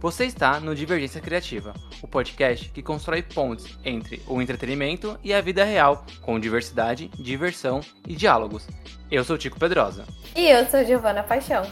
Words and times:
Você 0.00 0.26
está 0.26 0.60
no 0.60 0.74
Divergência 0.74 1.20
Criativa, 1.20 1.72
o 2.02 2.08
podcast 2.08 2.68
que 2.68 2.82
constrói 2.82 3.22
pontes 3.22 3.78
entre 3.82 4.20
o 4.26 4.42
entretenimento 4.42 5.18
e 5.24 5.32
a 5.32 5.40
vida 5.40 5.64
real, 5.64 6.04
com 6.20 6.38
diversidade, 6.38 7.08
diversão 7.18 7.80
e 8.06 8.14
diálogos. 8.14 8.68
Eu 9.10 9.24
sou 9.24 9.38
Tico 9.38 9.58
Pedrosa. 9.58 10.04
E 10.36 10.46
eu 10.46 10.66
sou 10.66 10.84
Giovana 10.84 11.22
Paixão. 11.22 11.62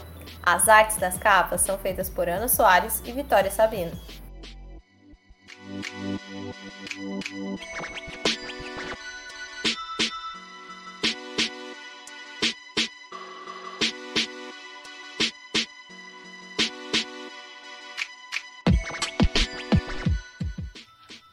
As 0.41 0.67
artes 0.67 0.97
das 0.97 1.17
capas 1.19 1.61
são 1.61 1.77
feitas 1.77 2.09
por 2.09 2.27
Ana 2.27 2.47
Soares 2.47 3.03
e 3.05 3.11
Vitória 3.11 3.51
Sabino. 3.51 3.91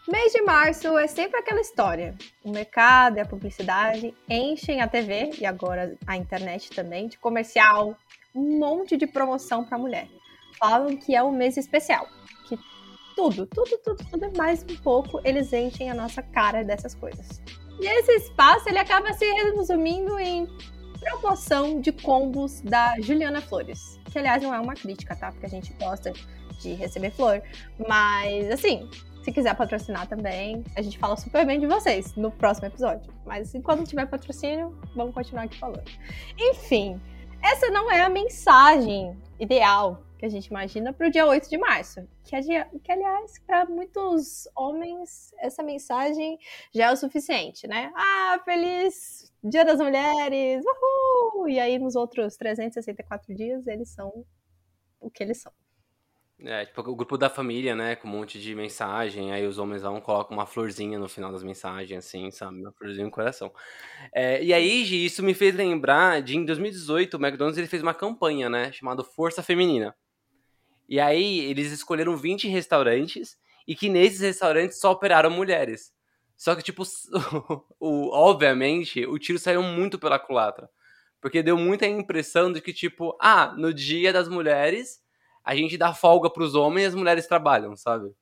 Mês 0.06 0.32
de 0.32 0.42
março 0.42 0.96
é 0.96 1.08
sempre 1.08 1.40
aquela 1.40 1.60
história. 1.60 2.14
O 2.44 2.50
mercado 2.52 3.16
e 3.16 3.20
a 3.20 3.26
publicidade 3.26 4.14
enchem 4.28 4.80
a 4.80 4.86
TV 4.86 5.32
e 5.40 5.44
agora 5.44 5.96
a 6.06 6.16
internet 6.16 6.70
também 6.70 7.08
de 7.08 7.18
comercial, 7.18 7.96
um 8.32 8.56
monte 8.58 8.96
de 8.96 9.06
promoção 9.06 9.64
para 9.64 9.76
mulher. 9.76 10.06
Falam 10.58 10.96
que 10.96 11.16
é 11.16 11.22
um 11.22 11.32
mês 11.32 11.56
especial, 11.56 12.06
tudo, 13.18 13.46
tudo, 13.46 13.76
tudo, 13.78 14.04
tudo 14.12 14.24
é 14.26 14.30
mais 14.38 14.62
um 14.62 14.76
pouco 14.76 15.20
eles 15.24 15.52
enchem 15.52 15.90
a 15.90 15.94
nossa 15.94 16.22
cara 16.22 16.62
dessas 16.62 16.94
coisas. 16.94 17.42
E 17.80 17.84
esse 17.84 18.12
espaço 18.12 18.68
ele 18.68 18.78
acaba 18.78 19.12
se 19.12 19.24
resumindo 19.24 20.16
em 20.20 20.46
promoção 21.00 21.80
de 21.80 21.90
combos 21.90 22.60
da 22.60 22.94
Juliana 23.00 23.40
Flores, 23.40 23.98
que 24.12 24.20
aliás 24.20 24.40
não 24.40 24.54
é 24.54 24.60
uma 24.60 24.74
crítica, 24.74 25.16
tá? 25.16 25.32
Porque 25.32 25.46
a 25.46 25.48
gente 25.48 25.72
gosta 25.80 26.12
de 26.60 26.74
receber 26.74 27.10
flor, 27.10 27.42
mas 27.88 28.52
assim, 28.52 28.88
se 29.24 29.32
quiser 29.32 29.56
patrocinar 29.56 30.06
também, 30.06 30.62
a 30.76 30.82
gente 30.82 30.96
fala 30.96 31.16
super 31.16 31.44
bem 31.44 31.58
de 31.58 31.66
vocês 31.66 32.14
no 32.14 32.30
próximo 32.30 32.68
episódio. 32.68 33.12
Mas 33.26 33.52
enquanto 33.52 33.84
tiver 33.84 34.06
patrocínio, 34.06 34.78
vamos 34.94 35.12
continuar 35.12 35.42
aqui 35.42 35.58
falando. 35.58 35.90
Enfim, 36.38 37.00
essa 37.42 37.68
não 37.68 37.90
é 37.90 38.00
a 38.00 38.08
mensagem 38.08 39.18
ideal 39.40 40.04
que 40.18 40.26
a 40.26 40.28
gente 40.28 40.46
imagina 40.46 40.92
para 40.92 41.06
o 41.06 41.10
dia 41.10 41.26
8 41.26 41.48
de 41.48 41.56
março. 41.56 42.06
Que, 42.24 42.36
que 42.82 42.92
aliás, 42.92 43.38
para 43.46 43.64
muitos 43.66 44.48
homens, 44.56 45.32
essa 45.38 45.62
mensagem 45.62 46.38
já 46.74 46.86
é 46.86 46.92
o 46.92 46.96
suficiente, 46.96 47.66
né? 47.68 47.92
Ah, 47.94 48.40
feliz 48.44 49.32
Dia 49.42 49.64
das 49.64 49.78
Mulheres! 49.78 50.64
Uhul! 50.64 51.48
E 51.48 51.60
aí, 51.60 51.78
nos 51.78 51.94
outros 51.94 52.36
364 52.36 53.34
dias, 53.34 53.66
eles 53.68 53.88
são 53.90 54.24
o 55.00 55.08
que 55.08 55.22
eles 55.22 55.40
são. 55.40 55.52
É, 56.40 56.64
tipo, 56.64 56.80
o 56.82 56.94
grupo 56.94 57.18
da 57.18 57.28
família, 57.28 57.74
né, 57.74 57.96
com 57.96 58.06
um 58.06 58.12
monte 58.12 58.40
de 58.40 58.54
mensagem, 58.54 59.32
aí 59.32 59.44
os 59.44 59.58
homens 59.58 59.82
vão 59.82 60.00
colocam 60.00 60.36
uma 60.36 60.46
florzinha 60.46 60.96
no 60.96 61.08
final 61.08 61.32
das 61.32 61.42
mensagens, 61.42 61.98
assim, 61.98 62.30
sabe, 62.30 62.60
uma 62.60 62.72
florzinha 62.72 63.04
no 63.04 63.10
coração. 63.10 63.52
É, 64.14 64.42
e 64.42 64.54
aí, 64.54 64.84
Gi, 64.84 65.04
isso 65.04 65.20
me 65.20 65.34
fez 65.34 65.52
lembrar 65.54 66.22
de, 66.22 66.36
em 66.36 66.44
2018, 66.44 67.14
o 67.14 67.20
McDonald's 67.20 67.58
ele 67.58 67.66
fez 67.66 67.82
uma 67.82 67.92
campanha, 67.92 68.48
né, 68.48 68.70
chamada 68.70 69.02
Força 69.02 69.42
Feminina. 69.42 69.96
E 70.88 70.98
aí, 70.98 71.40
eles 71.40 71.70
escolheram 71.72 72.16
20 72.16 72.48
restaurantes, 72.48 73.36
e 73.66 73.74
que 73.76 73.88
nesses 73.88 74.20
restaurantes 74.20 74.80
só 74.80 74.92
operaram 74.92 75.30
mulheres. 75.30 75.92
Só 76.36 76.54
que, 76.54 76.62
tipo, 76.62 76.82
o, 77.78 78.10
obviamente, 78.10 79.04
o 79.06 79.18
tiro 79.18 79.38
saiu 79.38 79.62
muito 79.62 79.98
pela 79.98 80.18
culatra. 80.18 80.70
Porque 81.20 81.42
deu 81.42 81.56
muita 81.58 81.86
impressão 81.86 82.52
de 82.52 82.60
que, 82.60 82.72
tipo, 82.72 83.16
ah, 83.20 83.52
no 83.56 83.74
dia 83.74 84.12
das 84.12 84.28
mulheres 84.28 85.00
a 85.44 85.54
gente 85.56 85.78
dá 85.78 85.94
folga 85.94 86.28
para 86.30 86.42
os 86.42 86.54
homens 86.54 86.84
e 86.84 86.86
as 86.88 86.94
mulheres 86.94 87.26
trabalham, 87.26 87.74
sabe? 87.74 88.14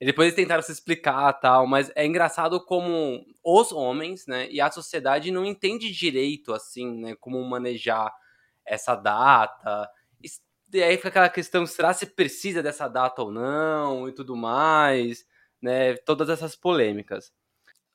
E 0.00 0.06
depois 0.06 0.28
eles 0.28 0.36
tentaram 0.36 0.62
se 0.62 0.72
explicar 0.72 1.32
tal, 1.34 1.66
mas 1.66 1.90
é 1.94 2.06
engraçado 2.06 2.64
como 2.64 3.24
os 3.44 3.72
homens, 3.72 4.26
né, 4.26 4.48
e 4.50 4.60
a 4.60 4.70
sociedade 4.70 5.30
não 5.30 5.44
entende 5.44 5.90
direito, 5.90 6.54
assim, 6.54 7.00
né, 7.00 7.16
como 7.16 7.42
manejar 7.44 8.10
essa 8.64 8.94
data. 8.94 9.90
E 10.72 10.82
aí 10.82 10.96
fica 10.96 11.08
aquela 11.08 11.28
questão, 11.30 11.66
será 11.66 11.94
se 11.94 12.06
precisa 12.06 12.62
dessa 12.62 12.88
data 12.88 13.22
ou 13.22 13.32
não, 13.32 14.08
e 14.08 14.12
tudo 14.12 14.36
mais, 14.36 15.26
né, 15.62 15.96
todas 15.96 16.28
essas 16.28 16.54
polêmicas. 16.54 17.32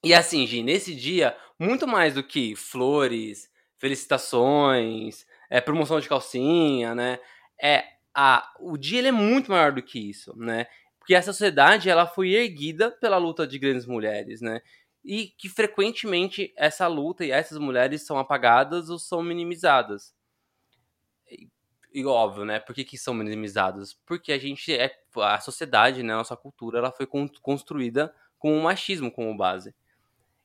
E 0.04 0.14
assim, 0.14 0.46
Gi, 0.48 0.64
nesse 0.64 0.96
dia, 0.96 1.36
muito 1.60 1.88
mais 1.88 2.16
do 2.16 2.24
que 2.24 2.56
flores, 2.56 3.50
felicitações, 3.80 5.26
é, 5.50 5.62
promoção 5.62 6.00
de 6.00 6.10
calcinha, 6.10 6.96
né, 6.96 7.20
é 7.62 7.86
a, 8.16 8.52
o 8.60 8.78
dia 8.78 9.00
ele 9.00 9.08
é 9.10 9.12
muito 9.12 9.52
maior 9.52 9.72
do 9.72 9.82
que 9.82 10.00
isso, 10.10 10.38
né? 10.38 10.68
Porque 11.00 11.16
essa 11.16 11.34
sociedade 11.34 11.90
ela 11.90 12.06
foi 12.08 12.34
erguida 12.34 12.92
pela 12.92 13.18
luta 13.18 13.48
de 13.48 13.58
grandes 13.60 13.86
mulheres, 13.86 14.40
né? 14.42 14.62
E 15.04 15.28
que 15.38 15.50
frequentemente 15.50 16.54
essa 16.58 16.88
luta 16.88 17.26
e 17.26 17.32
essas 17.32 17.58
mulheres 17.58 18.06
são 18.06 18.18
apagadas 18.18 18.90
ou 18.90 19.00
são 19.00 19.22
minimizadas. 19.24 20.14
E, 21.94 22.06
óbvio, 22.06 22.44
né? 22.44 22.60
Por 22.60 22.74
que, 22.74 22.84
que 22.84 22.98
são 22.98 23.14
minimizadas? 23.14 23.94
Porque 24.06 24.32
a 24.32 24.38
gente 24.40 24.74
é 24.74 24.92
a 25.18 25.40
sociedade, 25.40 26.02
né? 26.02 26.14
A 26.14 26.18
nossa 26.18 26.36
cultura, 26.36 26.80
ela 26.80 26.92
foi 26.92 27.08
construída 27.42 28.14
com 28.40 28.58
o 28.58 28.64
machismo 28.64 29.12
como 29.12 29.36
base. 29.38 29.76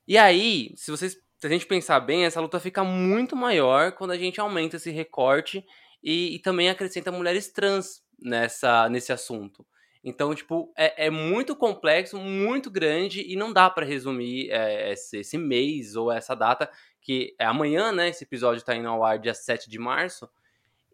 E 0.07 0.19
aí, 0.19 0.73
se 0.77 0.91
vocês 0.91 1.17
se 1.39 1.47
a 1.47 1.51
gente 1.51 1.67
pensar 1.67 2.01
bem, 2.01 2.25
essa 2.25 2.41
luta 2.41 2.59
fica 2.59 2.83
muito 2.83 3.37
maior 3.37 3.93
quando 3.93 4.11
a 4.11 4.19
gente 4.19 4.41
aumenta 4.41 4.77
esse 4.77 4.91
recorte 4.91 5.65
e, 6.03 6.35
e 6.35 6.39
também 6.41 6.69
acrescenta 6.69 7.13
mulheres 7.13 7.49
trans 7.53 8.03
nessa, 8.21 8.89
nesse 8.89 9.13
assunto. 9.13 9.65
Então, 10.03 10.35
tipo, 10.35 10.73
é, 10.77 11.07
é, 11.07 11.11
muito 11.11 11.55
complexo, 11.55 12.19
muito 12.19 12.71
grande 12.71 13.23
e 13.23 13.37
não 13.37 13.53
dá 13.53 13.71
para 13.71 13.87
resumir 13.87 14.51
é, 14.51 14.93
esse, 14.93 15.19
esse, 15.19 15.39
mês 15.39 15.95
ou 15.95 16.11
essa 16.11 16.35
data, 16.35 16.69
que 17.01 17.37
é 17.39 17.45
amanhã, 17.45 17.93
né? 17.93 18.09
Esse 18.09 18.25
episódio 18.25 18.65
tá 18.65 18.75
indo 18.75 18.89
ao 18.89 19.05
ar 19.05 19.19
dia 19.19 19.35
7 19.35 19.71
de 19.71 19.79
março. 19.79 20.29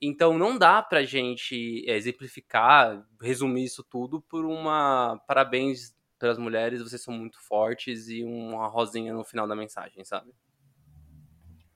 Então, 0.06 0.36
não 0.36 0.58
dá 0.58 0.82
pra 0.82 1.02
gente 1.02 1.82
é, 1.88 1.96
exemplificar, 1.96 3.06
resumir 3.20 3.64
isso 3.64 3.82
tudo 3.82 4.20
por 4.20 4.44
uma 4.44 5.18
parabéns 5.26 5.94
pelas 6.18 6.38
mulheres, 6.38 6.82
vocês 6.82 7.02
são 7.02 7.14
muito 7.14 7.40
fortes 7.40 8.08
e 8.08 8.22
uma 8.22 8.66
rosinha 8.68 9.12
no 9.12 9.24
final 9.24 9.48
da 9.48 9.56
mensagem, 9.56 10.04
sabe? 10.04 10.32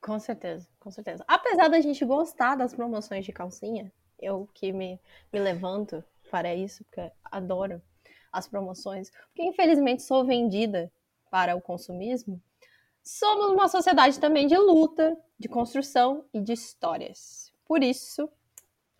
Com 0.00 0.19
certeza, 0.19 0.69
com 0.78 0.91
certeza. 0.91 1.25
Apesar 1.27 1.69
da 1.69 1.81
gente 1.81 2.05
gostar 2.05 2.55
das 2.55 2.75
promoções 2.75 3.25
de 3.25 3.33
calcinha, 3.33 3.93
eu 4.19 4.49
que 4.55 4.72
me, 4.72 5.00
me 5.33 5.41
levanto 5.41 6.05
para 6.31 6.55
isso, 6.55 6.84
porque 6.84 7.10
adoro 7.25 7.81
as 8.31 8.47
promoções, 8.47 9.10
porque 9.28 9.43
infelizmente 9.43 10.03
sou 10.03 10.25
vendida 10.25 10.93
para 11.31 11.56
o 11.56 11.62
consumismo, 11.62 12.41
somos 13.03 13.50
uma 13.50 13.69
sociedade 13.69 14.21
também 14.21 14.47
de 14.47 14.56
luta, 14.56 15.16
de 15.39 15.49
construção 15.49 16.27
e 16.33 16.41
de 16.41 16.53
histórias. 16.53 17.47
Por 17.69 17.84
isso, 17.84 18.29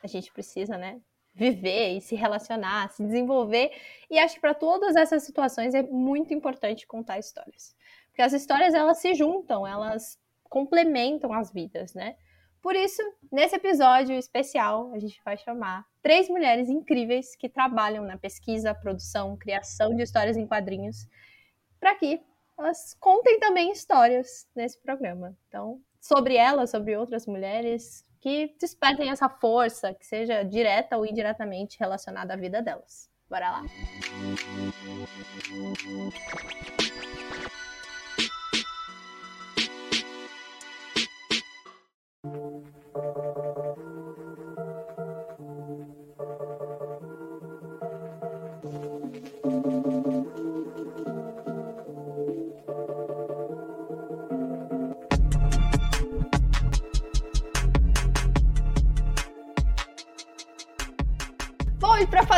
a 0.03 0.06
gente 0.06 0.31
precisa, 0.31 0.77
né, 0.77 1.01
viver 1.34 1.97
e 1.97 2.01
se 2.01 2.15
relacionar, 2.15 2.91
se 2.91 3.03
desenvolver, 3.03 3.73
e 4.11 4.19
acho 4.19 4.34
que 4.34 4.41
para 4.41 4.55
todas 4.55 4.95
essas 4.95 5.23
situações 5.23 5.75
é 5.75 5.83
muito 5.83 6.34
importante 6.34 6.87
contar 6.87 7.19
histórias. 7.19 7.75
Porque 8.09 8.23
as 8.23 8.33
histórias 8.33 8.75
elas 8.75 8.99
se 8.99 9.15
juntam, 9.15 9.67
elas 9.67 10.21
complementam 10.45 11.33
as 11.33 11.53
vidas, 11.53 11.95
né? 11.95 12.17
Por 12.61 12.75
isso, 12.75 13.01
nesse 13.31 13.55
episódio 13.55 14.17
especial, 14.17 14.93
a 14.93 14.99
gente 14.99 15.21
vai 15.25 15.37
chamar 15.39 15.87
três 16.03 16.28
mulheres 16.28 16.69
incríveis 16.69 17.37
que 17.37 17.49
trabalham 17.49 18.05
na 18.05 18.19
pesquisa, 18.19 18.75
produção, 18.75 19.37
criação 19.37 19.95
de 19.95 20.03
histórias 20.03 20.37
em 20.37 20.47
quadrinhos, 20.47 21.07
para 21.78 21.95
que 21.95 22.21
elas 22.59 22.95
contem 22.98 23.39
também 23.39 23.71
histórias 23.71 24.48
nesse 24.54 24.77
programa. 24.81 25.37
Então, 25.47 25.81
sobre 26.01 26.34
elas, 26.34 26.71
sobre 26.71 26.97
outras 26.97 27.27
mulheres 27.27 28.04
que 28.20 28.54
despertem 28.60 29.10
essa 29.10 29.28
força, 29.28 29.94
que 29.94 30.06
seja 30.06 30.42
direta 30.42 30.97
ou 30.97 31.06
indiretamente 31.06 31.78
relacionada 31.78 32.34
à 32.34 32.36
vida 32.36 32.62
delas. 32.62 33.09
Bora 33.28 33.50
lá! 33.50 33.62
Música 42.24 43.38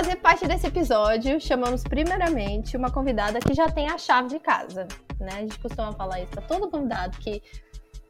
fazer 0.01 0.17
parte 0.17 0.49
desse 0.49 0.67
episódio, 0.67 1.39
chamamos 1.39 1.85
primeiramente 1.85 2.75
uma 2.75 2.91
convidada 2.91 3.39
que 3.39 3.53
já 3.53 3.69
tem 3.71 3.87
a 3.87 3.99
chave 3.99 4.29
de 4.29 4.39
casa, 4.39 4.89
né? 5.21 5.29
A 5.31 5.41
gente 5.41 5.59
costuma 5.59 5.93
falar 5.93 6.23
isso 6.23 6.31
para 6.31 6.41
todo 6.41 6.71
convidado 6.71 7.19
que 7.19 7.43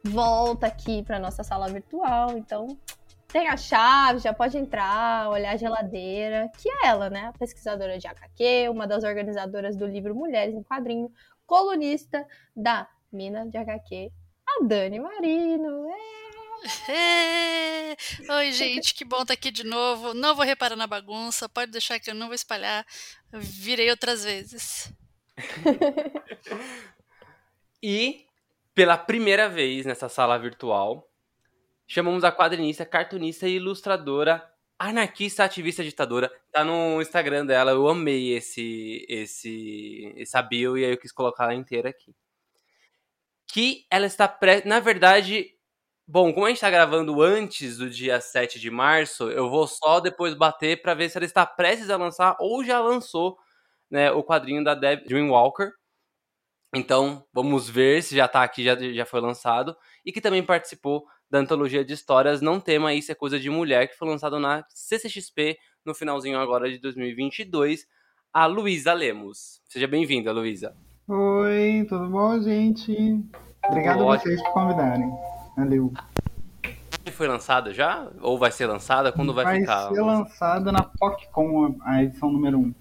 volta 0.01 0.67
aqui 0.67 1.03
para 1.03 1.19
nossa 1.19 1.43
sala 1.43 1.67
virtual, 1.67 2.37
então 2.37 2.79
tem 3.27 3.49
a 3.49 3.57
chave, 3.57 4.19
já 4.19 4.33
pode 4.33 4.57
entrar, 4.57 5.29
olhar 5.29 5.51
a 5.51 5.57
geladeira, 5.57 6.49
que 6.57 6.69
é 6.69 6.87
ela, 6.87 7.09
né? 7.09 7.33
Pesquisadora 7.37 7.99
de 7.99 8.07
HQ, 8.07 8.69
uma 8.69 8.87
das 8.87 9.03
organizadoras 9.03 9.75
do 9.75 9.85
livro 9.85 10.15
Mulheres 10.15 10.55
em 10.55 10.63
Quadrinho, 10.63 11.11
colunista 11.45 12.25
da 12.55 12.87
Mina 13.11 13.45
de 13.45 13.57
HQ, 13.57 14.09
a 14.47 14.63
Dani 14.63 14.97
Marino. 14.97 15.89
Ei! 15.89 16.20
Oi, 18.29 18.51
gente, 18.53 18.93
que 18.93 19.03
bom 19.03 19.21
estar 19.21 19.33
aqui 19.33 19.51
de 19.51 19.63
novo. 19.63 20.13
Não 20.13 20.35
vou 20.35 20.45
reparar 20.45 20.75
na 20.75 20.87
bagunça, 20.87 21.49
pode 21.49 21.71
deixar 21.71 21.99
que 21.99 22.09
eu 22.09 22.15
não 22.15 22.27
vou 22.27 22.35
espalhar. 22.35 22.85
virei 23.33 23.89
outras 23.89 24.23
vezes. 24.23 24.93
e, 27.81 28.25
pela 28.75 28.97
primeira 28.97 29.49
vez 29.49 29.85
nessa 29.85 30.07
sala 30.07 30.37
virtual, 30.37 31.09
chamamos 31.87 32.23
a 32.23 32.31
quadrinista, 32.31 32.85
cartunista 32.85 33.47
e 33.47 33.55
ilustradora, 33.55 34.47
anarquista, 34.77 35.43
ativista, 35.43 35.83
ditadora. 35.83 36.31
Tá 36.51 36.63
no 36.63 37.01
Instagram 37.01 37.45
dela, 37.45 37.71
eu 37.71 37.87
amei 37.87 38.35
esse, 38.35 39.05
esse, 39.09 40.13
essa 40.15 40.41
bio 40.41 40.77
e 40.77 40.85
aí 40.85 40.91
eu 40.91 40.97
quis 40.97 41.11
colocar 41.11 41.45
ela 41.45 41.55
inteira 41.55 41.89
aqui. 41.89 42.13
Que 43.51 43.85
ela 43.89 44.05
está. 44.05 44.37
Na 44.63 44.79
verdade, 44.79 45.57
bom, 46.07 46.33
como 46.33 46.45
a 46.45 46.49
gente 46.49 46.61
tá 46.61 46.69
gravando 46.69 47.21
antes 47.21 47.77
do 47.77 47.89
dia 47.89 48.19
7 48.19 48.59
de 48.59 48.69
março, 48.69 49.29
eu 49.29 49.49
vou 49.49 49.67
só 49.67 49.99
depois 49.99 50.33
bater 50.33 50.81
para 50.81 50.93
ver 50.93 51.09
se 51.09 51.17
ela 51.17 51.25
está 51.25 51.45
prestes 51.45 51.89
a 51.89 51.97
lançar 51.97 52.35
ou 52.39 52.63
já 52.63 52.79
lançou 52.79 53.37
né, 53.89 54.11
o 54.11 54.23
quadrinho 54.23 54.63
da 54.63 54.73
Deb 54.75 55.05
Dreamwalker. 55.05 55.71
Então, 56.73 57.25
vamos 57.33 57.69
ver 57.69 58.01
se 58.01 58.15
já 58.15 58.27
tá 58.27 58.43
aqui, 58.43 58.63
já, 58.63 58.75
já 58.77 59.05
foi 59.05 59.19
lançado. 59.19 59.75
E 60.05 60.11
que 60.11 60.21
também 60.21 60.41
participou 60.41 61.05
da 61.29 61.39
antologia 61.39 61.83
de 61.83 61.93
histórias 61.93 62.41
Não 62.41 62.59
Tema 62.59 62.93
Isso 62.93 63.11
é 63.11 63.15
Coisa 63.15 63.39
de 63.39 63.49
Mulher, 63.49 63.87
que 63.87 63.97
foi 63.97 64.07
lançado 64.07 64.39
na 64.39 64.65
CCXP 64.69 65.57
no 65.85 65.93
finalzinho 65.93 66.39
agora 66.39 66.69
de 66.69 66.77
2022, 66.77 67.85
a 68.33 68.45
Luísa 68.45 68.93
Lemos. 68.93 69.61
Seja 69.67 69.87
bem-vinda, 69.87 70.31
Luísa. 70.31 70.75
Oi, 71.07 71.85
tudo 71.89 72.07
bom, 72.07 72.39
gente? 72.41 72.95
Obrigado 73.67 74.03
a 74.03 74.17
vocês 74.17 74.41
por 74.43 74.53
convidarem. 74.53 75.09
Valeu. 75.61 75.93
Foi 77.11 77.27
lançada 77.27 77.71
já? 77.71 78.07
Ou 78.19 78.35
vai 78.35 78.51
ser 78.51 78.65
lançada? 78.65 79.11
Quando 79.11 79.31
vai, 79.31 79.45
vai 79.45 79.59
ficar? 79.59 79.85
Vai 79.85 79.93
ser 79.93 80.01
lançada 80.01 80.71
na 80.71 80.81
PocCon, 80.81 81.75
a 81.81 82.03
edição 82.03 82.31
número 82.31 82.57
1. 82.57 82.73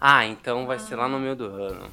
Ah, 0.00 0.24
então 0.24 0.66
vai 0.66 0.78
ser 0.78 0.96
lá 0.96 1.06
no 1.06 1.18
meio 1.18 1.36
do 1.36 1.44
ano. 1.44 1.86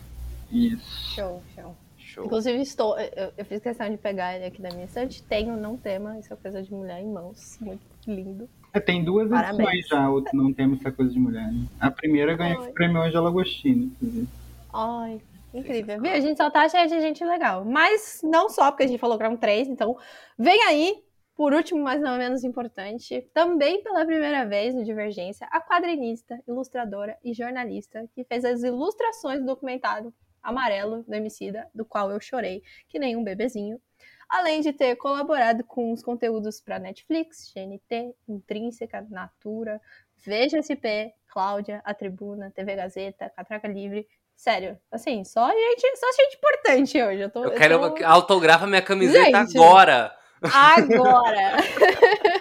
Isso. 0.49 1.15
Show, 1.15 1.43
show. 1.53 1.75
Show. 1.97 2.25
Inclusive, 2.25 2.61
estou, 2.61 2.97
eu, 2.97 3.33
eu, 3.37 3.45
fiz 3.45 3.61
questão 3.61 3.89
de 3.89 3.97
pegar 3.97 4.35
ele 4.35 4.45
aqui 4.45 4.61
da 4.61 4.69
minha 4.69 4.85
estante. 4.85 5.21
Tenho, 5.23 5.57
não 5.57 5.75
tema, 5.77 6.17
isso 6.17 6.33
é 6.33 6.35
coisa 6.37 6.61
de 6.61 6.73
mulher 6.73 7.01
em 7.01 7.11
mãos. 7.11 7.57
Muito 7.59 7.81
lindo. 8.07 8.49
É, 8.73 8.79
tem 8.79 9.03
duas 9.03 9.29
Parabéns. 9.29 9.69
edições 9.69 9.87
já, 9.87 10.09
o 10.09 10.23
Não 10.33 10.53
Tema 10.53 10.77
Essa 10.77 10.91
Coisa 10.91 11.11
de 11.11 11.19
Mulher. 11.19 11.51
Né? 11.51 11.65
A 11.79 11.91
primeira 11.91 12.35
ganhou 12.37 12.63
o 12.63 12.73
prêmio 12.73 13.01
Angela 13.01 13.29
Agostini, 13.29 13.85
inclusive. 13.85 14.27
Ai, 14.73 15.21
incrível. 15.53 16.01
Viu? 16.01 16.11
A 16.11 16.19
gente 16.19 16.37
só 16.37 16.49
tá 16.49 16.67
cheio 16.67 16.87
de 16.87 17.01
gente 17.01 17.23
legal. 17.23 17.65
Mas 17.65 18.21
não 18.23 18.49
só, 18.49 18.71
porque 18.71 18.83
a 18.83 18.87
gente 18.87 18.99
falou 18.99 19.17
que 19.17 19.23
eram 19.23 19.37
três, 19.37 19.67
então 19.67 19.97
vem 20.37 20.61
aí. 20.63 21.03
Por 21.35 21.53
último, 21.53 21.81
mas 21.81 21.99
não 21.99 22.17
menos 22.17 22.43
importante, 22.43 23.21
também 23.33 23.81
pela 23.81 24.05
primeira 24.05 24.45
vez 24.45 24.75
no 24.75 24.83
Divergência, 24.83 25.47
a 25.49 25.59
quadrinista, 25.59 26.39
ilustradora 26.47 27.17
e 27.23 27.33
jornalista 27.33 28.07
que 28.13 28.23
fez 28.25 28.45
as 28.45 28.61
ilustrações 28.61 29.39
do 29.39 29.45
documentário 29.45 30.13
Amarelo 30.43 31.03
do 31.03 31.13
Emicida, 31.13 31.67
do 31.73 31.85
qual 31.85 32.11
eu 32.11 32.19
chorei 32.19 32.61
que 32.89 32.99
nem 32.99 33.15
um 33.15 33.23
bebezinho. 33.23 33.81
Além 34.29 34.61
de 34.61 34.71
ter 34.71 34.95
colaborado 34.95 35.63
com 35.63 35.91
os 35.91 36.01
conteúdos 36.01 36.61
para 36.61 36.79
Netflix, 36.79 37.51
GNT, 37.53 38.15
Intrínseca, 38.27 39.05
Natura, 39.09 39.81
Veja 40.23 40.61
SP, 40.61 41.11
Cláudia, 41.27 41.81
A 41.83 41.93
Tribuna, 41.93 42.51
TV 42.51 42.75
Gazeta, 42.75 43.29
Catraca 43.29 43.67
Livre. 43.67 44.07
Sério, 44.41 44.75
assim, 44.91 45.23
só 45.23 45.47
gente, 45.51 45.99
só 45.99 46.07
gente 46.13 46.37
importante 46.37 46.99
hoje. 46.99 47.21
Eu, 47.21 47.29
tô, 47.29 47.43
eu 47.43 47.51
quero 47.51 47.75
eu 47.75 47.93
tô... 47.93 48.03
autografa 48.03 48.65
minha 48.65 48.81
camiseta 48.81 49.45
gente, 49.45 49.55
agora. 49.55 50.17
Agora. 50.41 51.57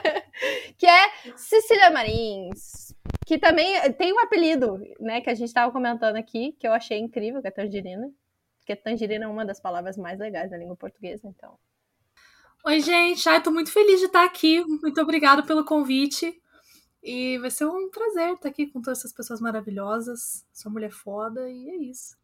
que 0.78 0.86
é 0.86 1.10
Cecília 1.36 1.90
Marins, 1.90 2.94
que 3.26 3.36
também 3.36 3.78
tem 3.98 4.14
um 4.14 4.18
apelido, 4.18 4.80
né, 4.98 5.20
que 5.20 5.28
a 5.28 5.34
gente 5.34 5.48
estava 5.48 5.70
comentando 5.70 6.16
aqui, 6.16 6.56
que 6.58 6.66
eu 6.66 6.72
achei 6.72 6.98
incrível, 6.98 7.42
que 7.42 7.48
é 7.48 7.50
tangerina. 7.50 8.10
Porque 8.60 8.74
tangerina 8.74 9.26
é 9.26 9.28
uma 9.28 9.44
das 9.44 9.60
palavras 9.60 9.98
mais 9.98 10.18
legais 10.18 10.50
da 10.50 10.56
língua 10.56 10.76
portuguesa, 10.76 11.28
então. 11.28 11.58
Oi, 12.64 12.80
gente. 12.80 13.28
Ai, 13.28 13.42
tô 13.42 13.50
muito 13.50 13.70
feliz 13.70 14.00
de 14.00 14.06
estar 14.06 14.24
aqui. 14.24 14.64
Muito 14.64 14.98
obrigada 15.02 15.42
pelo 15.42 15.66
convite. 15.66 16.39
E 17.02 17.38
vai 17.38 17.50
ser 17.50 17.66
um 17.66 17.90
prazer 17.90 18.34
estar 18.34 18.48
aqui 18.48 18.66
com 18.66 18.80
todas 18.80 18.98
essas 18.98 19.12
pessoas 19.12 19.40
maravilhosas. 19.40 20.44
Sou 20.52 20.70
mulher 20.70 20.90
foda 20.90 21.48
e 21.48 21.68
é 21.68 21.76
isso. 21.76 22.16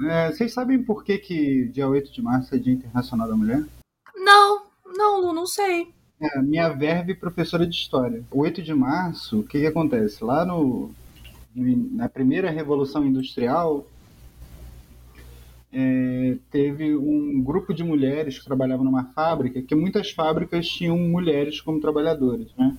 É, 0.00 0.30
vocês 0.30 0.52
sabem 0.52 0.82
por 0.82 1.02
que, 1.02 1.18
que 1.18 1.64
dia 1.68 1.88
8 1.88 2.12
de 2.12 2.22
março 2.22 2.54
é 2.54 2.58
Dia 2.58 2.72
Internacional 2.74 3.26
da 3.26 3.36
Mulher? 3.36 3.64
Não, 4.14 4.66
não, 4.86 5.20
Lu, 5.20 5.32
não 5.32 5.46
sei. 5.46 5.92
É, 6.20 6.40
minha 6.42 6.68
verve 6.68 7.14
professora 7.14 7.66
de 7.66 7.74
história. 7.74 8.22
O 8.30 8.40
8 8.40 8.62
de 8.62 8.74
março, 8.74 9.40
o 9.40 9.42
que, 9.44 9.60
que 9.60 9.66
acontece? 9.66 10.22
Lá 10.22 10.44
no, 10.44 10.92
na 11.54 12.08
primeira 12.08 12.50
Revolução 12.50 13.04
Industrial, 13.04 13.86
é, 15.72 16.36
teve 16.50 16.96
um 16.96 17.42
grupo 17.42 17.74
de 17.74 17.82
mulheres 17.82 18.38
que 18.38 18.44
trabalhavam 18.44 18.84
numa 18.84 19.04
fábrica, 19.12 19.62
que 19.62 19.74
muitas 19.74 20.10
fábricas 20.10 20.68
tinham 20.68 20.96
mulheres 20.96 21.60
como 21.60 21.80
trabalhadoras, 21.80 22.48
né? 22.56 22.76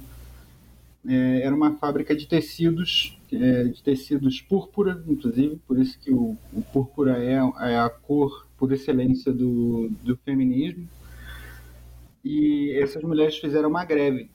É, 1.07 1.41
era 1.43 1.55
uma 1.55 1.75
fábrica 1.75 2.15
de 2.15 2.27
tecidos, 2.27 3.17
é, 3.31 3.63
de 3.65 3.81
tecidos 3.81 4.41
púrpura, 4.41 5.01
inclusive, 5.07 5.55
por 5.67 5.79
isso 5.79 5.97
que 5.99 6.11
o, 6.11 6.37
o 6.53 6.61
púrpura 6.73 7.23
é, 7.23 7.35
é, 7.35 7.79
a 7.79 7.89
cor 7.89 8.47
por 8.57 8.71
excelência 8.73 9.31
do, 9.31 9.89
do 10.03 10.17
feminismo 10.17 10.87
e 12.23 12.77
essas 12.81 13.03
mulheres 13.03 13.37
fizeram 13.37 13.69
uma 13.69 13.85
greve. 13.85 14.29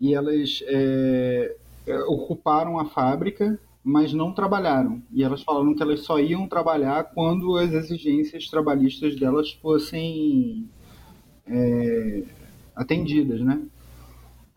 E 0.00 0.14
elas 0.14 0.62
é, 0.66 1.56
é, 1.86 1.98
ocuparam 2.04 2.78
a 2.78 2.84
fábrica, 2.84 3.58
mas 3.82 4.12
não 4.12 4.32
trabalharam. 4.32 5.02
E 5.12 5.22
elas 5.24 5.42
falaram 5.42 5.74
que 5.74 5.82
elas 5.82 6.00
só 6.00 6.20
iam 6.20 6.46
trabalhar 6.46 7.04
quando 7.14 7.56
as 7.56 7.72
exigências 7.72 8.48
trabalhistas 8.48 9.16
delas 9.16 9.52
fossem 9.52 10.68
é, 11.46 12.22
atendidas, 12.74 13.40
né? 13.40 13.62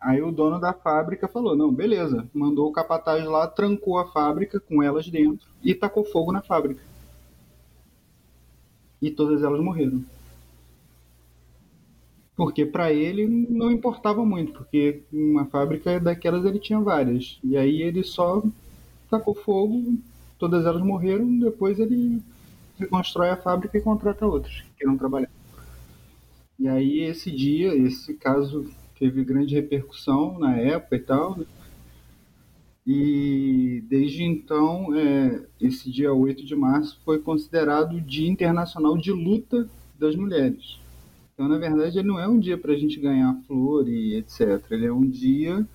Aí 0.00 0.22
o 0.22 0.30
dono 0.30 0.60
da 0.60 0.72
fábrica 0.72 1.28
falou: 1.28 1.56
não, 1.56 1.72
beleza. 1.72 2.28
Mandou 2.34 2.68
o 2.68 2.72
capataz 2.72 3.24
lá, 3.24 3.46
trancou 3.46 3.98
a 3.98 4.06
fábrica 4.06 4.60
com 4.60 4.82
elas 4.82 5.08
dentro 5.08 5.46
e 5.62 5.74
tacou 5.74 6.04
fogo 6.04 6.32
na 6.32 6.42
fábrica. 6.42 6.82
E 9.00 9.10
todas 9.10 9.42
elas 9.42 9.60
morreram 9.60 10.04
porque 12.36 12.66
para 12.66 12.92
ele 12.92 13.26
não 13.26 13.72
importava 13.72 14.24
muito, 14.24 14.52
porque 14.52 15.02
uma 15.10 15.46
fábrica 15.46 15.98
daquelas 15.98 16.44
ele 16.44 16.58
tinha 16.58 16.78
várias. 16.78 17.40
E 17.42 17.56
aí 17.56 17.80
ele 17.80 18.04
só 18.04 18.42
tacou 19.08 19.34
fogo, 19.34 19.96
todas 20.38 20.66
elas 20.66 20.82
morreram, 20.82 21.38
depois 21.38 21.78
ele 21.80 22.22
reconstrói 22.78 23.30
a 23.30 23.36
fábrica 23.38 23.78
e 23.78 23.80
contrata 23.80 24.26
outros 24.26 24.60
que 24.60 24.70
queiram 24.78 24.98
trabalhar. 24.98 25.30
E 26.58 26.68
aí 26.68 27.00
esse 27.00 27.30
dia, 27.30 27.74
esse 27.74 28.12
caso 28.14 28.70
teve 28.98 29.24
grande 29.24 29.54
repercussão 29.54 30.38
na 30.38 30.56
época 30.56 30.96
e 30.96 31.00
tal, 31.00 31.38
né? 31.38 31.46
E 32.86 33.82
desde 33.88 34.22
então, 34.22 34.94
é, 34.94 35.44
esse 35.60 35.90
dia 35.90 36.12
8 36.12 36.44
de 36.44 36.54
março 36.54 37.00
foi 37.04 37.18
considerado 37.18 37.96
o 37.96 38.00
Dia 38.00 38.28
Internacional 38.28 38.96
de 38.96 39.10
Luta 39.10 39.68
das 39.98 40.14
Mulheres. 40.14 40.78
Então, 41.34 41.48
na 41.48 41.58
verdade, 41.58 41.98
ele 41.98 42.06
não 42.06 42.20
é 42.20 42.28
um 42.28 42.38
dia 42.38 42.56
para 42.56 42.72
a 42.72 42.76
gente 42.76 43.00
ganhar 43.00 43.34
flor 43.46 43.88
e 43.88 44.14
etc. 44.14 44.62
Ele 44.70 44.86
é 44.86 44.92
um 44.92 45.06
dia 45.06 45.66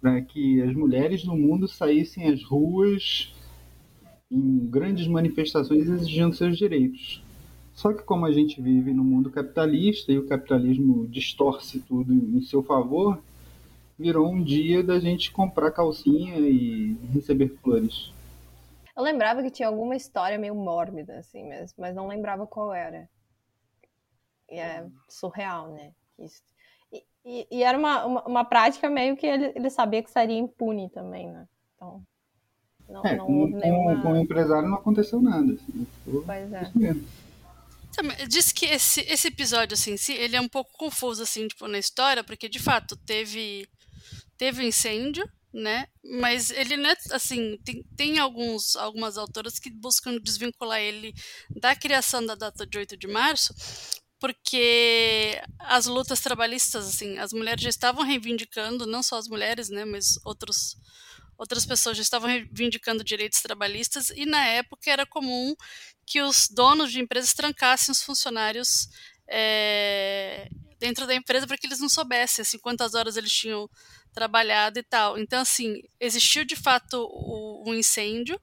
para 0.00 0.20
que 0.20 0.60
as 0.60 0.74
mulheres 0.74 1.24
no 1.24 1.36
mundo 1.36 1.68
saíssem 1.68 2.28
às 2.28 2.42
ruas 2.42 3.32
em 4.30 4.66
grandes 4.66 5.06
manifestações 5.06 5.88
exigindo 5.88 6.34
seus 6.34 6.58
direitos. 6.58 7.22
Só 7.76 7.92
que 7.92 8.02
como 8.02 8.24
a 8.24 8.32
gente 8.32 8.60
vive 8.60 8.94
no 8.94 9.04
mundo 9.04 9.30
capitalista 9.30 10.10
e 10.10 10.18
o 10.18 10.26
capitalismo 10.26 11.06
distorce 11.06 11.78
tudo 11.78 12.10
em 12.10 12.40
seu 12.40 12.62
favor, 12.62 13.22
virou 13.98 14.32
um 14.32 14.42
dia 14.42 14.82
da 14.82 14.98
gente 14.98 15.30
comprar 15.30 15.70
calcinha 15.70 16.38
e 16.38 16.94
receber 17.12 17.50
flores. 17.62 18.10
Eu 18.96 19.02
lembrava 19.02 19.42
que 19.42 19.50
tinha 19.50 19.68
alguma 19.68 19.94
história 19.94 20.38
meio 20.38 20.54
mórbida, 20.54 21.18
assim, 21.18 21.46
mas, 21.46 21.74
mas 21.76 21.94
não 21.94 22.08
lembrava 22.08 22.46
qual 22.46 22.72
era 22.72 23.06
é 24.48 24.86
surreal, 25.06 25.72
né? 25.72 25.92
E, 26.18 27.04
e, 27.24 27.46
e 27.50 27.62
era 27.62 27.76
uma, 27.76 28.06
uma, 28.06 28.24
uma, 28.24 28.44
prática 28.44 28.88
meio 28.88 29.16
que 29.16 29.26
ele, 29.26 29.52
ele 29.54 29.68
sabia 29.68 30.02
que 30.02 30.10
seria 30.10 30.38
impune 30.38 30.88
também, 30.88 31.30
né? 31.30 31.46
Então, 31.74 32.02
não, 32.88 33.04
É, 33.04 33.16
não 33.16 33.26
com, 33.26 33.46
nenhuma... 33.48 34.00
com 34.00 34.12
o 34.12 34.16
empresário 34.16 34.68
não 34.68 34.76
aconteceu 34.76 35.20
nada. 35.20 35.52
Assim, 35.52 35.86
ficou 36.04 36.22
Pois 36.24 36.52
é. 36.52 36.62
Também, 37.96 38.28
Diz 38.28 38.52
que 38.52 38.66
esse, 38.66 39.00
esse 39.00 39.28
episódio, 39.28 39.74
assim, 39.74 39.92
em 39.92 39.96
si, 39.96 40.12
ele 40.12 40.36
é 40.36 40.40
um 40.40 40.48
pouco 40.48 40.70
confuso, 40.76 41.22
assim, 41.22 41.48
tipo, 41.48 41.66
na 41.66 41.78
história, 41.78 42.22
porque, 42.22 42.46
de 42.48 42.58
fato, 42.58 42.94
teve 43.06 43.66
teve 44.36 44.62
incêndio, 44.66 45.26
né? 45.50 45.86
Mas 46.04 46.50
ele 46.50 46.74
é, 46.86 46.94
assim, 47.12 47.56
tem, 47.64 47.82
tem 47.96 48.18
alguns, 48.18 48.76
algumas 48.76 49.16
autoras 49.16 49.58
que 49.58 49.70
buscam 49.70 50.18
desvincular 50.18 50.78
ele 50.78 51.14
da 51.50 51.74
criação 51.74 52.24
da 52.24 52.34
data 52.34 52.66
de 52.66 52.76
8 52.76 52.98
de 52.98 53.06
março, 53.08 53.54
porque 54.20 55.40
as 55.58 55.86
lutas 55.86 56.20
trabalhistas, 56.20 56.86
assim, 56.86 57.16
as 57.18 57.32
mulheres 57.32 57.62
já 57.62 57.70
estavam 57.70 58.04
reivindicando, 58.04 58.86
não 58.86 59.02
só 59.02 59.16
as 59.16 59.26
mulheres, 59.26 59.70
né, 59.70 59.86
mas 59.86 60.18
outros 60.22 60.76
outras 61.38 61.66
pessoas 61.66 61.96
já 61.96 62.02
estavam 62.02 62.28
reivindicando 62.28 63.04
direitos 63.04 63.40
trabalhistas 63.40 64.10
e 64.10 64.24
na 64.24 64.44
época 64.46 64.90
era 64.90 65.06
comum 65.06 65.54
que 66.04 66.22
os 66.22 66.48
donos 66.48 66.92
de 66.92 67.00
empresas 67.00 67.34
trancassem 67.34 67.92
os 67.92 68.02
funcionários 68.02 68.88
é, 69.28 70.48
dentro 70.78 71.06
da 71.06 71.14
empresa 71.14 71.46
para 71.46 71.58
que 71.58 71.66
eles 71.66 71.80
não 71.80 71.88
soubessem 71.88 72.42
assim, 72.42 72.58
quantas 72.58 72.94
horas 72.94 73.16
eles 73.16 73.32
tinham 73.32 73.68
trabalhado 74.12 74.78
e 74.78 74.82
tal. 74.82 75.18
Então, 75.18 75.40
assim, 75.40 75.82
existiu 76.00 76.44
de 76.44 76.56
fato 76.56 77.06
o, 77.10 77.68
o 77.68 77.74
incêndio, 77.74 78.40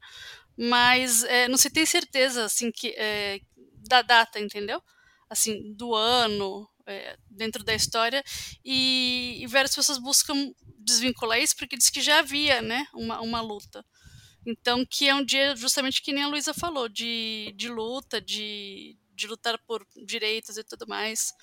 mas 0.58 1.24
é, 1.24 1.48
não 1.48 1.58
se 1.58 1.70
tem 1.70 1.86
certeza 1.86 2.46
assim 2.46 2.72
que 2.72 2.94
é, 2.98 3.40
da 3.88 4.02
data, 4.02 4.40
entendeu? 4.40 4.82
Assim, 5.30 5.74
do 5.74 5.96
ano, 5.96 6.70
é, 6.86 7.18
dentro 7.30 7.64
da 7.64 7.74
história, 7.74 8.24
e, 8.64 9.40
e 9.42 9.48
várias 9.48 9.76
pessoas 9.76 9.98
buscam 9.98 10.54
desvincular 10.84 11.40
isso 11.40 11.56
porque 11.56 11.78
diz 11.78 11.90
que 11.90 12.02
já 12.02 12.20
havia, 12.20 12.62
né, 12.62 12.86
uma, 12.94 13.22
uma 13.22 13.42
luta. 13.42 13.86
Então, 14.46 14.86
que 14.86 15.08
é 15.08 15.16
um 15.16 15.24
dia 15.24 15.56
justamente 15.56 16.02
que 16.02 16.12
nem 16.12 16.24
a 16.24 16.28
Luísa 16.28 16.54
falou, 16.54 16.90
de, 16.90 17.54
de 17.56 17.70
luta, 17.70 18.20
de, 18.20 18.98
de 19.16 19.28
lutar 19.28 19.58
por 19.66 19.86
direitos 20.06 20.58
e 20.58 20.63
tudo 20.63 20.86
mais, 20.88 21.34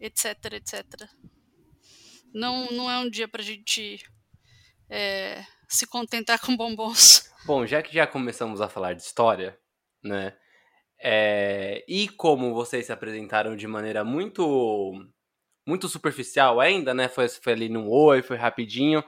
etc, 0.00 0.54
etc. 0.54 0.84
Não, 2.32 2.66
não 2.70 2.90
é 2.90 2.98
um 2.98 3.10
dia 3.10 3.28
pra 3.28 3.42
gente 3.42 4.02
é, 4.88 5.44
se 5.68 5.86
contentar 5.86 6.40
com 6.40 6.56
bombons. 6.56 7.30
Bom, 7.44 7.66
já 7.66 7.82
que 7.82 7.92
já 7.92 8.06
começamos 8.06 8.62
a 8.62 8.68
falar 8.68 8.94
de 8.94 9.02
história, 9.02 9.58
né? 10.02 10.34
é, 11.06 11.84
e 11.86 12.08
como 12.08 12.54
vocês 12.54 12.86
se 12.86 12.92
apresentaram 12.92 13.54
de 13.54 13.66
maneira 13.66 14.02
muito 14.02 14.94
muito 15.66 15.88
superficial 15.88 16.60
ainda, 16.60 16.92
né? 16.94 17.08
Foi, 17.08 17.28
foi 17.28 17.52
ali 17.52 17.68
num 17.68 17.88
oi, 17.88 18.22
foi 18.22 18.36
rapidinho. 18.36 19.02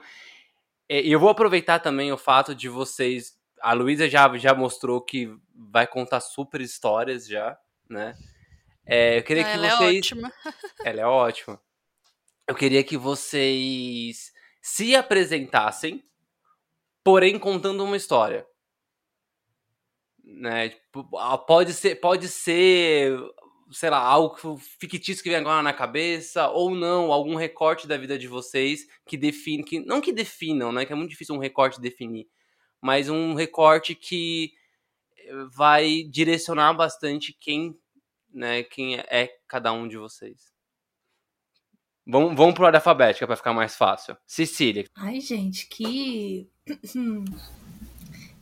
É, 0.89 1.01
E 1.01 1.11
eu 1.11 1.19
vou 1.19 1.29
aproveitar 1.29 1.79
também 1.79 2.11
o 2.11 2.17
fato 2.17 2.55
de 2.55 2.67
vocês. 2.69 3.37
A 3.61 3.73
Luísa 3.73 4.07
já, 4.09 4.35
já 4.37 4.53
mostrou 4.53 5.01
que 5.01 5.29
vai 5.53 5.85
contar 5.87 6.19
super 6.19 6.61
histórias 6.61 7.27
já, 7.27 7.57
né? 7.89 8.15
É, 8.85 9.17
eu 9.19 9.23
queria 9.23 9.43
que 9.43 9.49
Ela 9.49 9.67
é 9.67 9.75
vocês. 9.75 9.97
ótima. 9.97 10.33
Ela 10.85 11.01
é 11.01 11.05
ótima. 11.05 11.61
Eu 12.47 12.55
queria 12.55 12.83
que 12.83 12.97
vocês 12.97 14.31
se 14.61 14.95
apresentassem, 14.95 16.03
porém 17.03 17.37
contando 17.37 17.83
uma 17.83 17.97
história. 17.97 18.45
Né? 20.23 20.69
Tipo, 20.69 21.17
ah, 21.17 21.37
Pode 21.37 21.73
ser, 21.73 21.95
pode 21.95 22.27
ser, 22.27 23.17
sei 23.71 23.89
lá, 23.89 23.99
algo 23.99 24.57
fictício 24.57 25.23
que 25.23 25.29
vem 25.29 25.37
agora 25.37 25.61
na 25.61 25.73
cabeça, 25.73 26.49
ou 26.49 26.73
não, 26.73 27.11
algum 27.11 27.35
recorte 27.35 27.87
da 27.87 27.97
vida 27.97 28.17
de 28.17 28.27
vocês 28.27 28.87
que 29.05 29.17
define, 29.17 29.63
que, 29.63 29.79
não 29.79 30.01
que 30.01 30.11
definam, 30.11 30.71
né? 30.71 30.85
Que 30.85 30.93
é 30.93 30.95
muito 30.95 31.09
difícil 31.09 31.35
um 31.35 31.39
recorte 31.39 31.81
definir, 31.81 32.27
mas 32.81 33.09
um 33.09 33.33
recorte 33.33 33.95
que 33.95 34.53
eh, 35.17 35.31
vai 35.55 36.03
direcionar 36.03 36.73
bastante 36.73 37.33
quem, 37.39 37.77
né, 38.33 38.63
quem 38.63 38.95
é 38.95 39.29
cada 39.47 39.71
um 39.73 39.87
de 39.87 39.97
vocês. 39.97 40.51
Vamos, 42.05 42.37
vamos 42.37 42.55
por 42.55 42.63
ordem 42.63 42.77
alfabética 42.77 43.27
para 43.27 43.35
ficar 43.35 43.53
mais 43.53 43.75
fácil. 43.75 44.15
Cecília. 44.25 44.85
Ai, 44.95 45.19
gente, 45.19 45.67
que. 45.67 46.49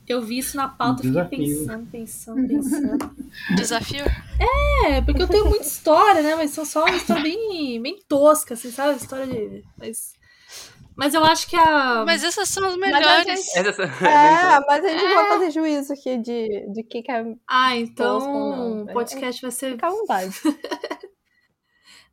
Eu 0.08 0.22
vi 0.22 0.38
isso 0.38 0.56
na 0.56 0.68
pauta 0.68 1.02
e 1.02 1.08
fiquei 1.08 1.40
Desafio. 1.40 1.58
pensando, 1.60 1.92
pensando, 1.92 2.48
pensando. 2.48 3.16
Desafio. 3.58 4.06
É, 4.88 5.02
porque 5.02 5.22
eu 5.22 5.28
tenho 5.28 5.46
muita 5.50 5.66
história, 5.66 6.22
né? 6.22 6.36
Mas 6.36 6.52
são 6.52 6.64
só 6.64 6.82
uma 6.86 6.96
história 6.96 7.24
bem, 7.24 7.82
bem 7.82 8.00
tosca, 8.08 8.54
assim, 8.54 8.70
sabe? 8.72 8.98
História 8.98 9.26
de. 9.26 9.64
Mas, 9.78 10.14
mas 10.96 11.14
eu 11.16 11.24
acho 11.26 11.48
que 11.50 11.56
a. 11.56 12.04
Mas 12.06 12.24
essas 12.24 12.48
são 12.50 12.68
as 12.68 12.78
Mas 12.78 12.92
melhores. 12.94 13.26
gente- 13.26 13.68
Essa- 13.68 13.84
É, 13.84 14.60
mas 14.68 14.86
a 14.86 14.88
gente 14.90 15.04
não 15.04 15.14
vai 15.16 15.28
fazer 15.30 15.52
juízo 15.52 15.94
aqui 15.94 16.18
de, 16.20 16.68
de 16.72 16.84
que, 16.84 17.02
que 17.02 17.12
é. 17.12 17.26
Ah, 17.50 17.76
então 17.76 18.20
não. 18.20 18.84
o 18.84 18.86
podcast 18.94 19.42
vai 19.42 19.52
ser. 19.52 19.72
Fica 19.72 19.88
à 19.88 19.90
vontade. 19.90 20.36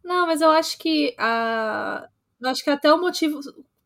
Não, 0.04 0.26
mas 0.26 0.40
eu 0.40 0.50
acho 0.50 0.78
que 0.78 1.14
a. 1.18 2.08
Eu 2.40 2.48
acho 2.48 2.64
que 2.64 2.70
até 2.70 2.92
o 2.92 3.00
motivo 3.00 3.38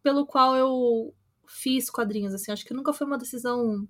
pelo 0.02 0.24
qual 0.24 0.56
eu 0.56 1.12
fiz 1.46 1.90
quadrinhos, 1.90 2.32
assim, 2.32 2.50
acho 2.52 2.64
que 2.64 2.72
nunca 2.72 2.92
foi 2.92 3.06
uma 3.06 3.18
decisão 3.18 3.86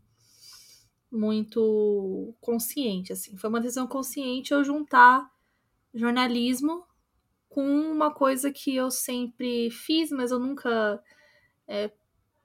muito 1.11 2.35
consciente, 2.41 3.13
assim. 3.13 3.37
Foi 3.37 3.49
uma 3.49 3.61
decisão 3.61 3.87
consciente 3.87 4.53
eu 4.53 4.65
juntar 4.65 5.31
jornalismo 5.95 6.85
com 7.49 7.65
uma 7.65 8.13
coisa 8.13 8.53
que 8.53 8.75
eu 8.75 8.91
sempre 8.91 9.71
fiz, 9.71 10.11
mas 10.11 10.31
eu 10.31 10.39
nunca. 10.39 11.03
é, 11.67 11.91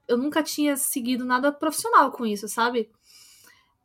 eu 0.08 0.16
nunca 0.16 0.42
tinha 0.42 0.76
seguido 0.76 1.24
nada 1.24 1.52
profissional 1.52 2.10
com 2.10 2.26
isso, 2.26 2.48
sabe? 2.48 2.90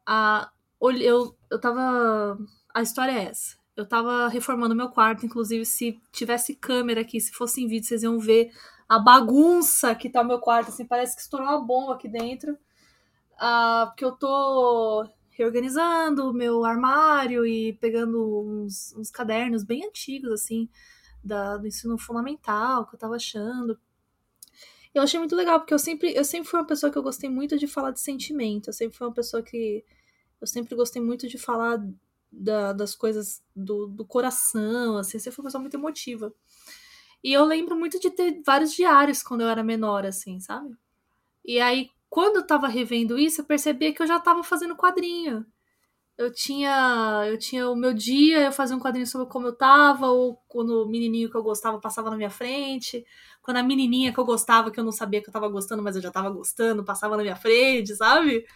A, 0.06 0.52
eu, 0.82 1.36
eu 1.52 1.60
tava. 1.60 2.38
A 2.74 2.82
história 2.82 3.12
é 3.12 3.26
essa. 3.26 3.58
Eu 3.76 3.86
tava 3.86 4.28
reformando 4.28 4.76
meu 4.76 4.90
quarto, 4.90 5.26
inclusive, 5.26 5.66
se 5.66 6.00
tivesse 6.12 6.56
câmera 6.56 7.02
aqui, 7.02 7.20
se 7.20 7.32
fosse 7.32 7.62
em 7.62 7.68
vídeo, 7.68 7.88
vocês 7.88 8.04
iam 8.04 8.18
ver 8.20 8.52
a 8.90 8.98
bagunça 8.98 9.94
que 9.94 10.10
tá 10.10 10.22
o 10.22 10.26
meu 10.26 10.40
quarto, 10.40 10.70
assim, 10.70 10.86
parece 10.86 11.16
que 11.16 11.22
estourou 11.22 11.48
uma 11.48 11.64
bomba 11.64 11.94
aqui 11.94 12.08
dentro. 12.08 12.58
Ah, 13.40 13.86
porque 13.90 14.06
eu 14.06 14.12
tô 14.14 15.08
reorganizando 15.32 16.30
o 16.30 16.34
meu 16.34 16.66
armário 16.66 17.46
e 17.46 17.74
pegando 17.74 18.42
uns, 18.42 18.94
uns 18.96 19.12
cadernos 19.12 19.64
bem 19.64 19.86
antigos, 19.86 20.32
assim, 20.32 20.70
da, 21.24 21.58
do 21.58 21.68
ensino 21.68 21.98
fundamental, 22.00 22.88
que 22.88 22.96
eu 22.96 23.00
tava 23.00 23.16
achando. 23.16 23.80
Eu 24.94 25.04
achei 25.04 25.20
muito 25.20 25.36
legal, 25.36 25.60
porque 25.60 25.74
eu 25.74 25.80
sempre, 25.80 26.14
eu 26.16 26.24
sempre 26.24 26.50
fui 26.50 26.60
uma 26.60 26.66
pessoa 26.66 26.92
que 26.92 26.98
eu 26.98 27.04
gostei 27.04 27.30
muito 27.30 27.58
de 27.58 27.68
falar 27.68 27.92
de 27.92 28.00
sentimento. 28.00 28.70
Eu 28.70 28.74
sempre 28.74 28.98
fui 28.98 29.06
uma 29.08 29.14
pessoa 29.14 29.44
que. 29.44 29.84
Eu 30.42 30.48
sempre 30.48 30.76
gostei 30.76 31.02
muito 31.02 31.28
de 31.28 31.38
falar 31.38 31.80
da- 32.32 32.74
das 32.74 32.96
coisas 32.96 33.44
do, 33.56 33.88
do 33.88 34.06
coração, 34.06 34.98
assim, 34.98 35.18
eu 35.18 35.22
sempre 35.22 35.36
fui 35.36 35.44
uma 35.44 35.48
pessoa 35.50 35.62
muito 35.62 35.76
emotiva. 35.78 36.34
E 37.24 37.34
eu 37.34 37.46
lembro 37.46 37.76
muito 37.78 38.00
de 38.00 38.12
ter 38.12 38.42
vários 38.46 38.74
diários 38.74 39.24
quando 39.24 39.42
eu 39.42 39.50
era 39.50 39.64
menor, 39.64 40.06
assim, 40.06 40.40
sabe? 40.42 40.76
E 41.46 41.60
aí, 41.62 41.90
quando 42.18 42.38
eu 42.38 42.48
tava 42.48 42.68
revendo 42.68 43.16
isso, 43.16 43.42
eu 43.42 43.46
percebia 43.46 43.94
que 43.94 44.02
eu 44.02 44.08
já 44.08 44.20
tava 44.20 44.44
fazendo 44.44 44.76
quadrinho. 44.76 45.46
Eu 46.18 46.34
tinha, 46.34 47.26
eu 47.28 47.38
tinha 47.38 47.70
o 47.70 47.76
meu 47.76 47.94
dia, 47.94 48.46
eu 48.46 48.52
fazia 48.52 48.76
um 48.76 48.80
quadrinho 48.80 49.06
sobre 49.06 49.28
como 49.28 49.46
eu 49.46 49.56
tava, 49.56 50.08
ou 50.08 50.36
quando 50.48 50.82
o 50.84 50.90
menininho 50.90 51.30
que 51.30 51.38
eu 51.38 51.44
gostava 51.44 51.80
passava 51.80 52.10
na 52.10 52.18
minha 52.18 52.32
frente, 52.32 53.06
quando 53.40 53.58
a 53.58 53.64
menininha 53.64 54.12
que 54.12 54.20
eu 54.20 54.26
gostava, 54.26 54.72
que 54.72 54.80
eu 54.80 54.84
não 54.84 54.92
sabia 54.92 55.22
que 55.22 55.30
eu 55.30 55.32
tava 55.32 55.48
gostando, 55.48 55.84
mas 55.84 55.96
eu 55.96 56.02
já 56.02 56.10
tava 56.10 56.32
gostando, 56.32 56.84
passava 56.84 57.16
na 57.16 57.22
minha 57.22 57.36
frente, 57.36 57.96
sabe? 57.96 58.48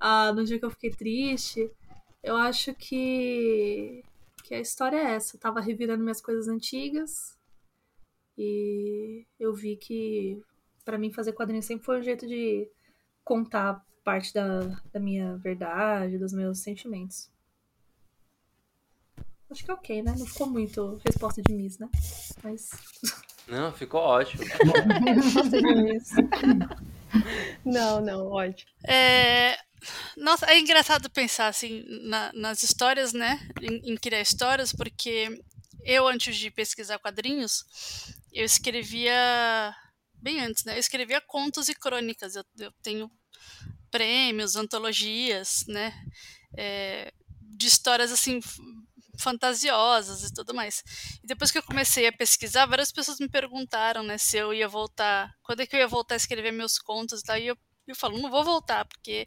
Ah, 0.00 0.32
no 0.32 0.42
dia 0.42 0.58
que 0.58 0.64
eu 0.64 0.70
fiquei 0.70 0.90
triste. 0.90 1.70
Eu 2.22 2.38
acho 2.38 2.72
que, 2.72 4.02
que 4.44 4.54
a 4.54 4.60
história 4.60 4.96
é 4.96 5.16
essa. 5.16 5.36
Eu 5.36 5.40
tava 5.40 5.60
revirando 5.60 6.02
minhas 6.02 6.22
coisas 6.22 6.48
antigas 6.48 7.36
e 8.38 9.26
eu 9.38 9.52
vi 9.52 9.76
que 9.76 10.40
pra 10.86 10.96
mim 10.96 11.12
fazer 11.12 11.34
quadrinho 11.34 11.62
sempre 11.62 11.84
foi 11.84 12.00
um 12.00 12.02
jeito 12.02 12.26
de 12.26 12.66
contar 13.30 13.86
parte 14.02 14.34
da, 14.34 14.58
da 14.92 14.98
minha 14.98 15.36
verdade, 15.36 16.18
dos 16.18 16.32
meus 16.32 16.58
sentimentos. 16.58 17.30
Acho 19.48 19.64
que 19.64 19.70
é 19.70 19.74
ok, 19.74 20.02
né? 20.02 20.16
Não 20.18 20.26
ficou 20.26 20.48
muito 20.48 21.00
resposta 21.06 21.40
de 21.40 21.52
Miss, 21.52 21.78
né? 21.78 21.88
Mas. 22.42 22.70
Não, 23.46 23.72
ficou 23.72 24.00
ótimo. 24.00 24.44
Gosto 25.16 25.48
de 25.50 25.96
isso. 25.96 26.14
Não, 27.64 28.00
não, 28.00 28.26
ótimo. 28.26 28.70
É, 28.84 29.56
Nossa, 30.16 30.46
é 30.46 30.58
engraçado 30.60 31.10
pensar 31.10 31.48
assim 31.48 31.84
na- 32.08 32.32
nas 32.32 32.62
histórias, 32.62 33.12
né? 33.12 33.40
Em, 33.60 33.92
em 33.92 33.96
criar 33.96 34.20
histórias, 34.20 34.72
porque 34.72 35.40
eu, 35.84 36.06
antes 36.06 36.36
de 36.36 36.50
pesquisar 36.50 36.98
quadrinhos, 37.00 37.64
eu 38.32 38.44
escrevia. 38.44 39.74
Bem 40.14 40.40
antes, 40.40 40.64
né? 40.64 40.74
Eu 40.74 40.80
escrevia 40.80 41.20
contos 41.20 41.68
e 41.68 41.74
crônicas. 41.74 42.36
Eu, 42.36 42.44
eu 42.58 42.72
tenho 42.82 43.10
prêmios, 43.90 44.56
antologias, 44.56 45.64
né? 45.66 45.92
é, 46.56 47.12
de 47.40 47.66
histórias 47.66 48.12
assim 48.12 48.40
fantasiosas 49.18 50.24
e 50.24 50.32
tudo 50.32 50.54
mais. 50.54 50.82
E 51.22 51.26
depois 51.26 51.50
que 51.50 51.58
eu 51.58 51.62
comecei 51.62 52.06
a 52.06 52.12
pesquisar, 52.12 52.66
várias 52.66 52.90
pessoas 52.90 53.18
me 53.20 53.28
perguntaram, 53.28 54.02
né, 54.02 54.16
se 54.16 54.38
eu 54.38 54.52
ia 54.54 54.66
voltar, 54.66 55.30
quando 55.42 55.60
é 55.60 55.66
que 55.66 55.76
eu 55.76 55.80
ia 55.80 55.88
voltar 55.88 56.14
a 56.14 56.16
escrever 56.16 56.52
meus 56.52 56.78
contos, 56.78 57.22
daí 57.22 57.46
eu 57.46 57.56
eu 57.88 57.96
falo, 57.96 58.18
não 58.18 58.30
vou 58.30 58.44
voltar, 58.44 58.84
porque 58.84 59.26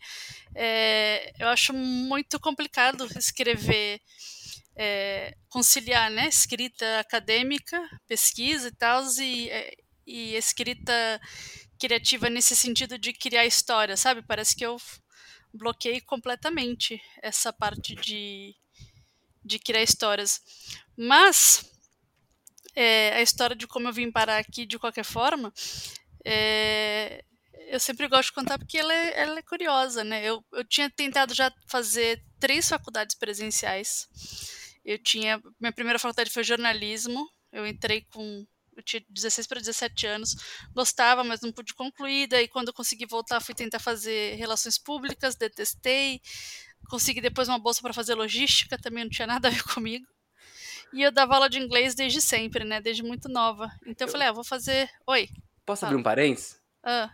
é, 0.55 1.33
eu 1.37 1.49
acho 1.49 1.73
muito 1.73 2.39
complicado 2.39 3.05
escrever, 3.17 3.99
é, 4.77 5.35
conciliar, 5.49 6.09
né, 6.09 6.29
escrita 6.29 6.99
acadêmica, 6.99 7.77
pesquisa 8.07 8.69
e 8.69 8.71
tal, 8.71 9.03
e, 9.19 9.49
é, 9.49 9.73
e 10.07 10.35
escrita 10.35 10.93
criativa 11.83 12.29
nesse 12.29 12.55
sentido 12.55 12.97
de 12.97 13.11
criar 13.11 13.45
história, 13.45 13.97
sabe? 13.97 14.21
Parece 14.21 14.55
que 14.55 14.65
eu 14.65 14.77
bloqueei 15.53 15.99
completamente 15.99 17.01
essa 17.21 17.51
parte 17.51 17.93
de, 17.93 18.55
de 19.43 19.59
criar 19.59 19.83
histórias. 19.83 20.41
Mas 20.95 21.69
é, 22.73 23.13
a 23.15 23.21
história 23.21 23.53
de 23.53 23.67
como 23.67 23.89
eu 23.89 23.93
vim 23.93 24.09
parar 24.09 24.37
aqui 24.37 24.65
de 24.65 24.79
qualquer 24.79 25.03
forma, 25.03 25.53
é, 26.23 27.21
eu 27.67 27.81
sempre 27.81 28.07
gosto 28.07 28.29
de 28.29 28.35
contar 28.35 28.57
porque 28.57 28.77
ela 28.77 28.93
é, 28.93 29.19
ela 29.19 29.39
é 29.39 29.43
curiosa, 29.43 30.05
né? 30.05 30.23
Eu, 30.23 30.41
eu 30.53 30.63
tinha 30.63 30.89
tentado 30.89 31.33
já 31.33 31.51
fazer 31.67 32.23
três 32.39 32.69
faculdades 32.69 33.13
presenciais. 33.13 34.07
Eu 34.85 34.97
tinha. 34.97 35.41
Minha 35.59 35.73
primeira 35.73 35.99
faculdade 35.99 36.29
foi 36.29 36.45
jornalismo. 36.45 37.29
Eu 37.51 37.67
entrei 37.67 38.05
com. 38.13 38.45
Eu 38.75 38.83
tinha 38.83 39.03
16 39.09 39.47
para 39.47 39.59
17 39.59 40.07
anos, 40.07 40.35
gostava, 40.73 41.23
mas 41.23 41.41
não 41.41 41.51
pude 41.51 41.73
concluir. 41.73 42.27
Daí, 42.27 42.47
quando 42.47 42.69
eu 42.69 42.73
consegui 42.73 43.05
voltar, 43.05 43.39
fui 43.39 43.53
tentar 43.53 43.79
fazer 43.79 44.35
relações 44.35 44.77
públicas, 44.77 45.35
detestei. 45.35 46.21
Consegui 46.89 47.21
depois 47.21 47.47
uma 47.47 47.59
bolsa 47.59 47.81
para 47.81 47.93
fazer 47.93 48.15
logística, 48.15 48.77
também 48.77 49.03
não 49.03 49.11
tinha 49.11 49.27
nada 49.27 49.47
a 49.47 49.51
ver 49.51 49.63
comigo. 49.73 50.05
E 50.93 51.01
eu 51.01 51.11
dava 51.11 51.35
aula 51.35 51.49
de 51.49 51.57
inglês 51.57 51.95
desde 51.95 52.21
sempre, 52.21 52.63
né? 52.63 52.79
Desde 52.79 53.01
muito 53.01 53.27
nova. 53.27 53.71
Então 53.85 54.07
eu 54.07 54.11
falei, 54.11 54.27
ah, 54.27 54.31
vou 54.31 54.43
fazer. 54.43 54.89
Oi. 55.07 55.27
Posso 55.65 55.81
fala. 55.81 55.91
abrir 55.91 55.99
um 55.99 56.03
parênteses? 56.03 56.61
Ah. 56.83 57.11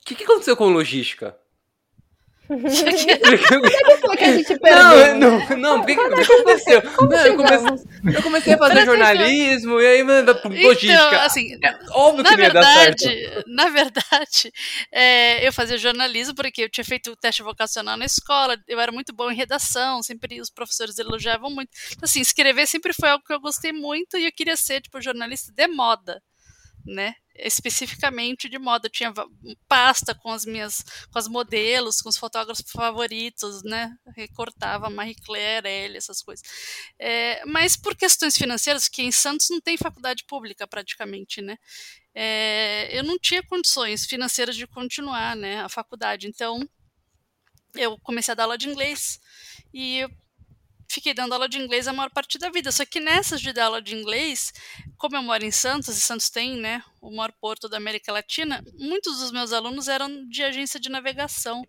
O 0.00 0.04
que, 0.04 0.14
que 0.14 0.24
aconteceu 0.24 0.56
com 0.56 0.68
logística? 0.68 1.36
É 2.48 4.16
que 4.16 4.24
a 4.24 4.36
gente 4.36 4.58
perdeu? 4.60 5.16
Não, 5.16 5.38
não, 5.38 5.56
não, 5.56 5.78
por 5.80 5.86
que, 5.86 5.96
que, 5.96 6.08
que 6.08 6.32
aconteceu? 6.32 6.82
Como 6.82 7.10
não, 7.10 7.26
eu, 7.26 7.36
comecei, 7.36 8.14
eu 8.14 8.22
comecei 8.22 8.54
a 8.54 8.58
fazer 8.58 8.84
jornalismo 8.84 9.80
e 9.80 9.86
aí 9.86 10.02
manda 10.04 10.32
logística. 10.44 10.92
Então, 10.92 11.20
assim, 11.22 11.58
é, 11.62 11.78
óbvio 11.90 12.22
na 12.22 12.30
que 12.30 12.36
verdade, 12.36 12.64
dar 12.64 12.74
certo. 12.74 13.44
Na 13.48 13.68
verdade, 13.68 14.52
é, 14.92 15.46
eu 15.46 15.52
fazia 15.52 15.76
jornalismo 15.76 16.34
porque 16.34 16.62
eu 16.62 16.70
tinha 16.70 16.84
feito 16.84 17.10
o 17.10 17.16
teste 17.16 17.42
vocacional 17.42 17.96
na 17.96 18.04
escola, 18.04 18.56
eu 18.68 18.78
era 18.78 18.92
muito 18.92 19.12
bom 19.12 19.30
em 19.30 19.36
redação, 19.36 20.02
sempre 20.02 20.40
os 20.40 20.50
professores 20.50 20.98
elogiavam 20.98 21.50
muito. 21.50 21.70
Então, 21.88 22.04
assim, 22.04 22.20
escrever 22.20 22.66
sempre 22.66 22.92
foi 22.92 23.08
algo 23.08 23.24
que 23.24 23.32
eu 23.32 23.40
gostei 23.40 23.72
muito 23.72 24.16
e 24.16 24.24
eu 24.24 24.32
queria 24.32 24.56
ser, 24.56 24.80
tipo, 24.80 25.00
jornalista 25.00 25.52
de 25.52 25.66
moda, 25.66 26.22
né? 26.84 27.14
Especificamente 27.38 28.48
de 28.48 28.58
moda. 28.58 28.86
Eu 28.86 28.92
tinha 28.92 29.12
pasta 29.68 30.14
com 30.14 30.30
as 30.30 30.44
minhas, 30.44 30.84
com 31.10 31.18
as 31.18 31.28
modelos, 31.28 32.00
com 32.00 32.08
os 32.08 32.16
fotógrafos 32.16 32.64
favoritos, 32.70 33.62
né? 33.62 33.94
Recortava 34.16 34.90
Marie 34.90 35.14
Claire, 35.14 35.68
ele, 35.68 35.98
essas 35.98 36.22
coisas. 36.22 36.46
É, 36.98 37.44
mas 37.46 37.76
por 37.76 37.96
questões 37.96 38.36
financeiras, 38.36 38.88
que 38.88 39.02
em 39.02 39.12
Santos 39.12 39.48
não 39.50 39.60
tem 39.60 39.76
faculdade 39.76 40.24
pública 40.24 40.66
praticamente, 40.66 41.40
né? 41.42 41.56
É, 42.14 42.88
eu 42.98 43.04
não 43.04 43.18
tinha 43.18 43.42
condições 43.42 44.06
financeiras 44.06 44.56
de 44.56 44.66
continuar, 44.66 45.36
né? 45.36 45.60
A 45.60 45.68
faculdade. 45.68 46.26
Então, 46.26 46.66
eu 47.74 47.98
comecei 47.98 48.32
a 48.32 48.34
dar 48.34 48.44
aula 48.44 48.58
de 48.58 48.68
inglês 48.68 49.20
e 49.72 50.06
fiquei 50.88 51.14
dando 51.14 51.32
aula 51.32 51.48
de 51.48 51.58
inglês 51.58 51.88
a 51.88 51.92
maior 51.92 52.10
parte 52.10 52.38
da 52.38 52.50
vida. 52.50 52.70
Só 52.72 52.84
que 52.84 53.00
nessas 53.00 53.40
de 53.40 53.52
dar 53.52 53.66
aula 53.66 53.82
de 53.82 53.94
inglês, 53.94 54.52
como 54.96 55.16
eu 55.16 55.22
moro 55.22 55.44
em 55.44 55.50
Santos, 55.50 55.96
e 55.96 56.00
Santos 56.00 56.30
tem, 56.30 56.56
né, 56.56 56.82
o 57.00 57.14
maior 57.14 57.32
porto 57.40 57.68
da 57.68 57.76
América 57.76 58.12
Latina, 58.12 58.62
muitos 58.78 59.18
dos 59.18 59.30
meus 59.30 59.52
alunos 59.52 59.88
eram 59.88 60.26
de 60.28 60.42
agência 60.42 60.80
de 60.80 60.88
navegação. 60.88 61.62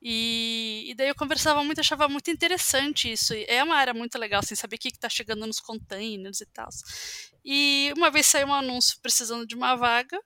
E, 0.00 0.90
e 0.90 0.94
daí 0.94 1.08
eu 1.08 1.14
conversava 1.14 1.64
muito, 1.64 1.80
achava 1.80 2.08
muito 2.08 2.30
interessante 2.30 3.10
isso. 3.10 3.34
É 3.48 3.62
uma 3.62 3.76
área 3.76 3.94
muito 3.94 4.18
legal, 4.18 4.40
assim, 4.40 4.54
saber 4.54 4.76
o 4.76 4.78
que 4.78 4.88
está 4.88 5.08
chegando 5.08 5.46
nos 5.46 5.60
containers 5.60 6.40
e 6.40 6.46
tal. 6.46 6.68
E 7.44 7.92
uma 7.96 8.10
vez 8.10 8.26
saiu 8.26 8.48
um 8.48 8.54
anúncio 8.54 8.98
precisando 9.02 9.46
de 9.46 9.54
uma 9.54 9.74
vaga, 9.74 10.20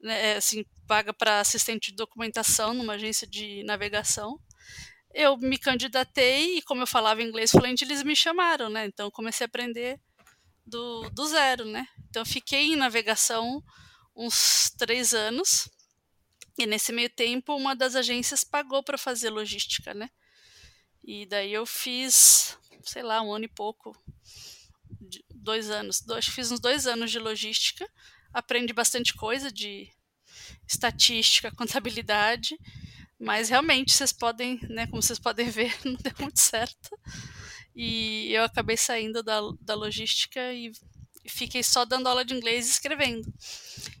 né, 0.00 0.36
assim, 0.36 0.64
vaga 0.88 1.12
para 1.12 1.40
assistente 1.40 1.90
de 1.90 1.96
documentação 1.96 2.74
numa 2.74 2.94
agência 2.94 3.26
de 3.26 3.62
navegação 3.64 4.38
eu 5.14 5.36
me 5.36 5.58
candidatei 5.58 6.58
e 6.58 6.62
como 6.62 6.82
eu 6.82 6.86
falava 6.86 7.22
inglês 7.22 7.50
fluente, 7.50 7.84
eles 7.84 8.02
me 8.02 8.16
chamaram, 8.16 8.68
né? 8.68 8.86
Então 8.86 9.10
comecei 9.10 9.44
a 9.44 9.48
aprender 9.48 10.00
do, 10.66 11.08
do 11.10 11.26
zero, 11.26 11.64
né? 11.64 11.86
Então 12.08 12.24
fiquei 12.24 12.72
em 12.72 12.76
navegação 12.76 13.62
uns 14.14 14.70
três 14.78 15.14
anos 15.14 15.68
e 16.58 16.66
nesse 16.66 16.92
meio 16.92 17.10
tempo 17.10 17.56
uma 17.56 17.74
das 17.74 17.96
agências 17.96 18.44
pagou 18.44 18.82
para 18.82 18.98
fazer 18.98 19.30
logística, 19.30 19.94
né? 19.94 20.10
E 21.04 21.26
daí 21.26 21.52
eu 21.52 21.66
fiz, 21.66 22.56
sei 22.84 23.02
lá, 23.02 23.20
um 23.22 23.32
ano 23.32 23.44
e 23.44 23.48
pouco, 23.48 23.92
dois 25.34 25.68
anos, 25.68 26.00
dois, 26.00 26.26
fiz 26.26 26.50
uns 26.52 26.60
dois 26.60 26.86
anos 26.86 27.10
de 27.10 27.18
logística, 27.18 27.88
aprendi 28.32 28.72
bastante 28.72 29.12
coisa 29.14 29.50
de 29.50 29.90
estatística, 30.68 31.50
contabilidade 31.56 32.56
mas 33.22 33.48
realmente 33.48 33.92
vocês 33.92 34.12
podem, 34.12 34.58
né, 34.68 34.86
como 34.88 35.00
vocês 35.00 35.18
podem 35.18 35.48
ver, 35.48 35.72
não 35.86 35.94
deu 35.94 36.12
muito 36.18 36.40
certo. 36.40 36.90
E 37.74 38.32
eu 38.32 38.42
acabei 38.42 38.76
saindo 38.76 39.22
da, 39.22 39.40
da 39.60 39.74
logística 39.74 40.52
e 40.52 40.72
fiquei 41.28 41.62
só 41.62 41.84
dando 41.84 42.08
aula 42.08 42.24
de 42.24 42.34
inglês 42.34 42.66
e 42.66 42.70
escrevendo. 42.72 43.32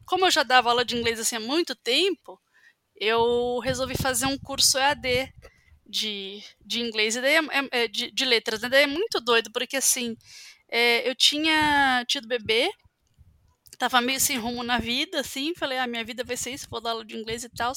Como 0.04 0.26
eu 0.26 0.30
já 0.30 0.42
dava 0.42 0.70
aula 0.70 0.84
de 0.84 0.96
inglês 0.96 1.20
assim 1.20 1.36
há 1.36 1.40
muito 1.40 1.74
tempo, 1.76 2.36
eu 2.96 3.60
resolvi 3.60 3.94
fazer 3.96 4.26
um 4.26 4.36
curso 4.36 4.76
EAD 4.76 5.32
de, 5.86 6.42
de 6.64 6.80
inglês, 6.80 7.14
e 7.14 7.20
daí 7.20 7.34
é, 7.34 7.38
é, 7.38 7.82
é, 7.84 7.88
de, 7.88 8.10
de 8.10 8.24
letras. 8.24 8.62
E 8.62 8.68
daí 8.68 8.82
é 8.82 8.86
muito 8.88 9.20
doido, 9.20 9.52
porque 9.52 9.76
assim, 9.76 10.16
é, 10.68 11.08
eu 11.08 11.14
tinha 11.14 12.04
tido 12.08 12.26
bebê, 12.26 12.70
tava 13.78 14.00
meio 14.00 14.20
sem 14.20 14.38
rumo 14.38 14.62
na 14.62 14.78
vida, 14.78 15.20
assim, 15.20 15.54
falei, 15.54 15.78
ah, 15.78 15.86
minha 15.86 16.04
vida 16.04 16.22
vai 16.22 16.36
ser 16.36 16.50
isso, 16.50 16.68
vou 16.70 16.80
dar 16.80 16.90
aula 16.90 17.04
de 17.04 17.16
inglês 17.16 17.44
e 17.44 17.48
tal. 17.48 17.72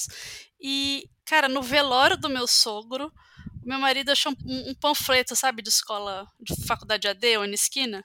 E, 0.68 1.08
cara, 1.24 1.48
no 1.48 1.62
velório 1.62 2.18
do 2.18 2.28
meu 2.28 2.48
sogro, 2.48 3.14
meu 3.64 3.78
marido 3.78 4.10
achou 4.10 4.34
um, 4.44 4.72
um 4.72 4.74
panfleto, 4.74 5.36
sabe, 5.36 5.62
de 5.62 5.70
escola, 5.70 6.28
de 6.40 6.56
faculdade 6.66 7.08
AD, 7.08 7.38
ou 7.38 7.46
na 7.46 7.54
esquina. 7.54 8.04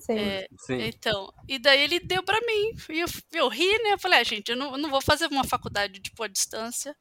Sim. 0.00 0.18
É, 0.18 0.48
Sim. 0.58 0.80
Então, 0.80 1.30
e 1.46 1.58
daí 1.58 1.82
ele 1.82 2.00
deu 2.00 2.22
para 2.22 2.40
mim. 2.40 2.74
E 2.88 3.00
eu, 3.00 3.06
eu 3.34 3.48
ri, 3.48 3.70
né? 3.82 3.92
Eu 3.92 3.98
falei, 3.98 4.18
ah, 4.18 4.24
gente, 4.24 4.48
eu 4.48 4.56
não, 4.56 4.72
eu 4.72 4.78
não 4.78 4.88
vou 4.88 5.02
fazer 5.02 5.26
uma 5.26 5.44
faculdade, 5.44 6.00
tipo, 6.00 6.22
à 6.22 6.26
distância, 6.26 6.96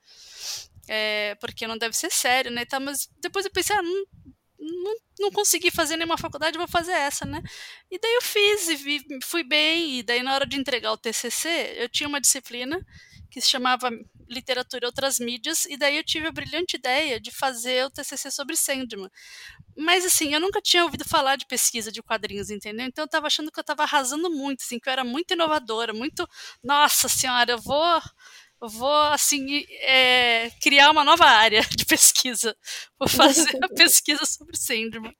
é, 0.89 1.35
porque 1.35 1.65
não 1.65 1.77
deve 1.77 1.95
ser 1.95 2.11
sério, 2.11 2.51
né? 2.51 2.65
Tá, 2.65 2.81
mas 2.81 3.09
depois 3.21 3.45
eu 3.45 3.51
pensei, 3.53 3.73
ah, 3.73 3.81
não, 3.81 4.05
não, 4.59 4.95
não 5.17 5.31
consegui 5.31 5.71
fazer 5.71 5.95
nenhuma 5.95 6.17
faculdade, 6.17 6.57
vou 6.57 6.67
fazer 6.67 6.91
essa, 6.91 7.25
né? 7.25 7.41
E 7.89 7.97
daí 7.97 8.15
eu 8.15 8.21
fiz 8.21 8.67
e 8.67 8.75
vi, 8.75 9.01
fui 9.23 9.45
bem. 9.45 9.99
E 9.99 10.03
daí, 10.03 10.21
na 10.21 10.33
hora 10.35 10.45
de 10.45 10.59
entregar 10.59 10.91
o 10.91 10.97
TCC, 10.97 11.77
eu 11.77 11.87
tinha 11.87 12.09
uma 12.09 12.19
disciplina 12.19 12.85
que 13.33 13.41
se 13.41 13.49
chamava 13.49 13.89
Literatura 14.29 14.85
e 14.85 14.87
Outras 14.87 15.17
Mídias, 15.17 15.65
e 15.65 15.75
daí 15.75 15.97
eu 15.97 16.03
tive 16.03 16.27
a 16.27 16.31
brilhante 16.31 16.77
ideia 16.77 17.19
de 17.19 17.31
fazer 17.31 17.83
o 17.83 17.89
TCC 17.89 18.29
sobre 18.29 18.55
Sandman. 18.55 19.09
Mas, 19.75 20.05
assim, 20.05 20.35
eu 20.35 20.39
nunca 20.39 20.61
tinha 20.61 20.83
ouvido 20.83 21.03
falar 21.03 21.35
de 21.35 21.47
pesquisa 21.47 21.91
de 21.91 22.03
quadrinhos, 22.03 22.51
entendeu? 22.51 22.85
Então 22.85 23.01
eu 23.01 23.07
estava 23.07 23.25
achando 23.25 23.51
que 23.51 23.59
eu 23.59 23.63
estava 23.63 23.81
arrasando 23.81 24.29
muito, 24.29 24.61
assim, 24.61 24.77
que 24.77 24.87
eu 24.87 24.93
era 24.93 25.03
muito 25.03 25.33
inovadora, 25.33 25.93
muito. 25.93 26.29
Nossa 26.63 27.09
Senhora, 27.09 27.53
eu 27.53 27.57
vou 27.59 27.99
vou 28.65 29.01
assim 29.11 29.65
é, 29.81 30.49
criar 30.61 30.89
uma 30.89 31.03
nova 31.03 31.25
área 31.25 31.61
de 31.75 31.85
pesquisa, 31.85 32.55
vou 32.97 33.09
fazer 33.09 33.59
a 33.61 33.67
pesquisa 33.75 34.25
sobre 34.25 34.55
Sandman. 34.55 35.13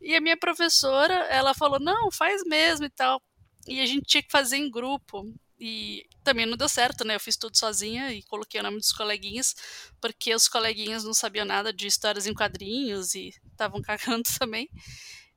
E 0.00 0.14
a 0.14 0.20
minha 0.20 0.36
professora, 0.36 1.14
ela 1.26 1.52
falou, 1.52 1.80
não, 1.80 2.12
faz 2.12 2.42
mesmo 2.44 2.86
e 2.86 2.90
tal. 2.90 3.20
E 3.66 3.80
a 3.80 3.86
gente 3.86 4.06
tinha 4.06 4.22
que 4.22 4.30
fazer 4.30 4.56
em 4.56 4.70
grupo. 4.70 5.24
E 5.60 6.06
também 6.24 6.46
não 6.46 6.56
deu 6.56 6.68
certo, 6.68 7.04
né? 7.04 7.14
Eu 7.14 7.20
fiz 7.20 7.36
tudo 7.36 7.56
sozinha 7.56 8.12
e 8.12 8.22
coloquei 8.22 8.58
o 8.58 8.62
nome 8.62 8.78
dos 8.78 8.92
coleguinhas, 8.92 9.54
porque 10.00 10.34
os 10.34 10.48
coleguinhas 10.48 11.04
não 11.04 11.12
sabiam 11.12 11.44
nada 11.44 11.70
de 11.72 11.86
histórias 11.86 12.26
em 12.26 12.32
quadrinhos 12.32 13.14
e 13.14 13.30
estavam 13.52 13.80
cagando 13.82 14.24
também. 14.38 14.70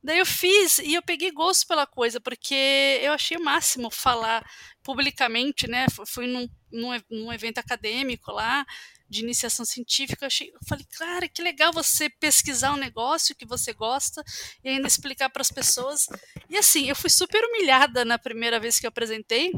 Daí 0.02 0.18
eu 0.18 0.26
fiz 0.26 0.78
e 0.78 0.94
eu 0.94 1.02
peguei 1.02 1.30
gosto 1.30 1.66
pela 1.66 1.86
coisa, 1.86 2.20
porque 2.20 3.00
eu 3.02 3.12
achei 3.12 3.36
o 3.36 3.44
máximo 3.44 3.90
falar 3.90 4.44
publicamente, 4.82 5.66
né? 5.66 5.86
Fui 6.06 6.26
num, 6.26 6.48
num, 6.70 6.90
num 7.10 7.32
evento 7.32 7.58
acadêmico 7.58 8.30
lá, 8.30 8.66
de 9.08 9.22
iniciação 9.22 9.64
científica, 9.64 10.24
eu, 10.24 10.26
achei, 10.26 10.48
eu 10.48 10.58
falei, 10.66 10.84
cara, 10.98 11.28
que 11.28 11.42
legal 11.42 11.72
você 11.72 12.08
pesquisar 12.08 12.72
um 12.72 12.76
negócio 12.76 13.34
que 13.34 13.46
você 13.46 13.72
gosta 13.72 14.22
e 14.62 14.68
ainda 14.68 14.88
explicar 14.88 15.30
para 15.30 15.42
as 15.42 15.50
pessoas. 15.50 16.06
E 16.48 16.56
assim, 16.56 16.88
eu 16.88 16.96
fui 16.96 17.10
super 17.10 17.42
humilhada 17.44 18.04
na 18.04 18.18
primeira 18.18 18.58
vez 18.58 18.78
que 18.78 18.86
eu 18.86 18.88
apresentei, 18.88 19.52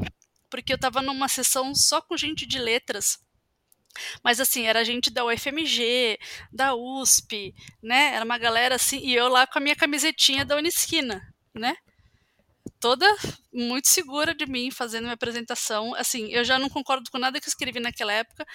porque 0.49 0.73
eu 0.73 0.75
estava 0.75 1.01
numa 1.01 1.27
sessão 1.27 1.73
só 1.75 2.01
com 2.01 2.17
gente 2.17 2.45
de 2.45 2.59
letras. 2.59 3.19
Mas 4.23 4.39
assim, 4.39 4.63
era 4.63 4.85
gente 4.85 5.09
da 5.09 5.25
UFMG, 5.25 6.19
da 6.51 6.75
USP, 6.75 7.53
né? 7.81 8.13
Era 8.13 8.25
uma 8.25 8.37
galera 8.37 8.75
assim, 8.75 8.99
e 8.99 9.15
eu 9.15 9.27
lá 9.27 9.47
com 9.47 9.57
a 9.57 9.61
minha 9.61 9.75
camisetinha 9.75 10.45
da 10.45 10.55
Unisquina, 10.55 11.21
né? 11.53 11.75
Toda 12.79 13.07
muito 13.51 13.87
segura 13.87 14.35
de 14.35 14.45
mim 14.45 14.69
fazendo 14.69 15.03
minha 15.03 15.15
apresentação. 15.15 15.95
Assim, 15.95 16.31
eu 16.31 16.43
já 16.43 16.59
não 16.59 16.69
concordo 16.69 17.09
com 17.09 17.17
nada 17.17 17.39
que 17.39 17.47
eu 17.47 17.49
escrevi 17.49 17.79
naquela 17.79 18.13
época, 18.13 18.45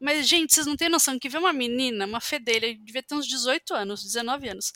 mas, 0.00 0.26
gente, 0.26 0.54
vocês 0.54 0.66
não 0.66 0.76
têm 0.76 0.88
noção 0.88 1.18
que 1.18 1.28
ver 1.28 1.38
uma 1.38 1.52
menina, 1.52 2.06
uma 2.06 2.20
fedelha, 2.20 2.74
devia 2.78 3.02
ter 3.02 3.14
uns 3.14 3.26
18 3.26 3.74
anos, 3.74 4.02
19 4.02 4.48
anos, 4.48 4.72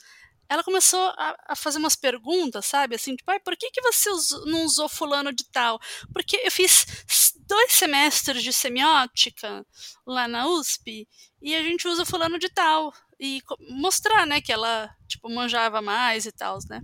ela 0.50 0.64
começou 0.64 1.00
a, 1.16 1.36
a, 1.50 1.54
fazer 1.54 1.78
umas 1.78 1.94
perguntas, 1.94 2.66
sabe? 2.66 2.96
Assim, 2.96 3.14
tipo, 3.14 3.30
por 3.44 3.56
que, 3.56 3.70
que 3.70 3.80
você 3.80 4.10
usou, 4.10 4.44
não 4.46 4.64
usou 4.64 4.88
fulano 4.88 5.32
de 5.32 5.44
tal? 5.44 5.78
Porque 6.12 6.36
eu 6.44 6.50
fiz 6.50 6.84
dois 7.46 7.72
semestres 7.72 8.42
de 8.42 8.52
semiótica 8.52 9.64
lá 10.04 10.26
na 10.26 10.48
USP 10.48 11.06
e 11.40 11.54
a 11.54 11.62
gente 11.62 11.86
usa 11.86 12.04
fulano 12.04 12.36
de 12.36 12.48
tal. 12.48 12.92
E 13.20 13.40
mostrar, 13.70 14.26
né, 14.26 14.40
que 14.40 14.52
ela, 14.52 14.92
tipo, 15.06 15.30
manjava 15.30 15.80
mais 15.80 16.26
e 16.26 16.32
tal, 16.32 16.58
né? 16.68 16.80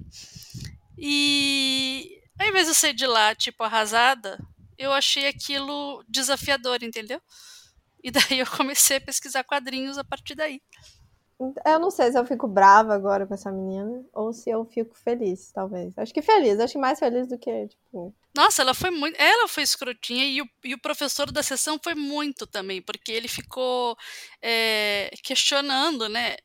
E 0.96 2.20
ao 2.38 2.46
invés 2.46 2.66
de 2.66 2.70
eu 2.70 2.74
sair 2.74 2.94
de 2.94 3.06
lá, 3.06 3.34
tipo, 3.34 3.64
arrasada, 3.64 4.38
eu 4.78 4.92
achei 4.92 5.26
aquilo 5.26 6.04
desafiador, 6.08 6.84
entendeu? 6.84 7.20
E 8.00 8.12
daí 8.12 8.38
eu 8.38 8.46
comecei 8.46 8.98
a 8.98 9.00
pesquisar 9.00 9.42
quadrinhos 9.42 9.98
a 9.98 10.04
partir 10.04 10.36
daí. 10.36 10.62
Eu 11.38 11.78
não 11.78 11.90
sei 11.90 12.10
se 12.10 12.18
eu 12.18 12.24
fico 12.24 12.48
brava 12.48 12.94
agora 12.94 13.26
com 13.26 13.34
essa 13.34 13.52
menina 13.52 14.02
ou 14.14 14.32
se 14.32 14.48
eu 14.48 14.64
fico 14.64 14.94
feliz, 14.96 15.52
talvez. 15.52 15.92
Acho 15.98 16.12
que 16.12 16.22
feliz, 16.22 16.58
acho 16.58 16.72
que 16.72 16.78
mais 16.78 16.98
feliz 16.98 17.28
do 17.28 17.38
que, 17.38 17.68
tipo. 17.68 18.14
Nossa, 18.34 18.62
ela 18.62 18.72
foi 18.72 18.90
muito. 18.90 19.20
Ela 19.20 19.46
foi 19.46 19.62
escrotinha 19.62 20.24
e 20.24 20.40
o, 20.40 20.48
e 20.64 20.72
o 20.72 20.80
professor 20.80 21.30
da 21.30 21.42
sessão 21.42 21.78
foi 21.82 21.94
muito 21.94 22.46
também, 22.46 22.80
porque 22.80 23.12
ele 23.12 23.28
ficou 23.28 23.94
é, 24.40 25.10
questionando, 25.22 26.08
né? 26.08 26.36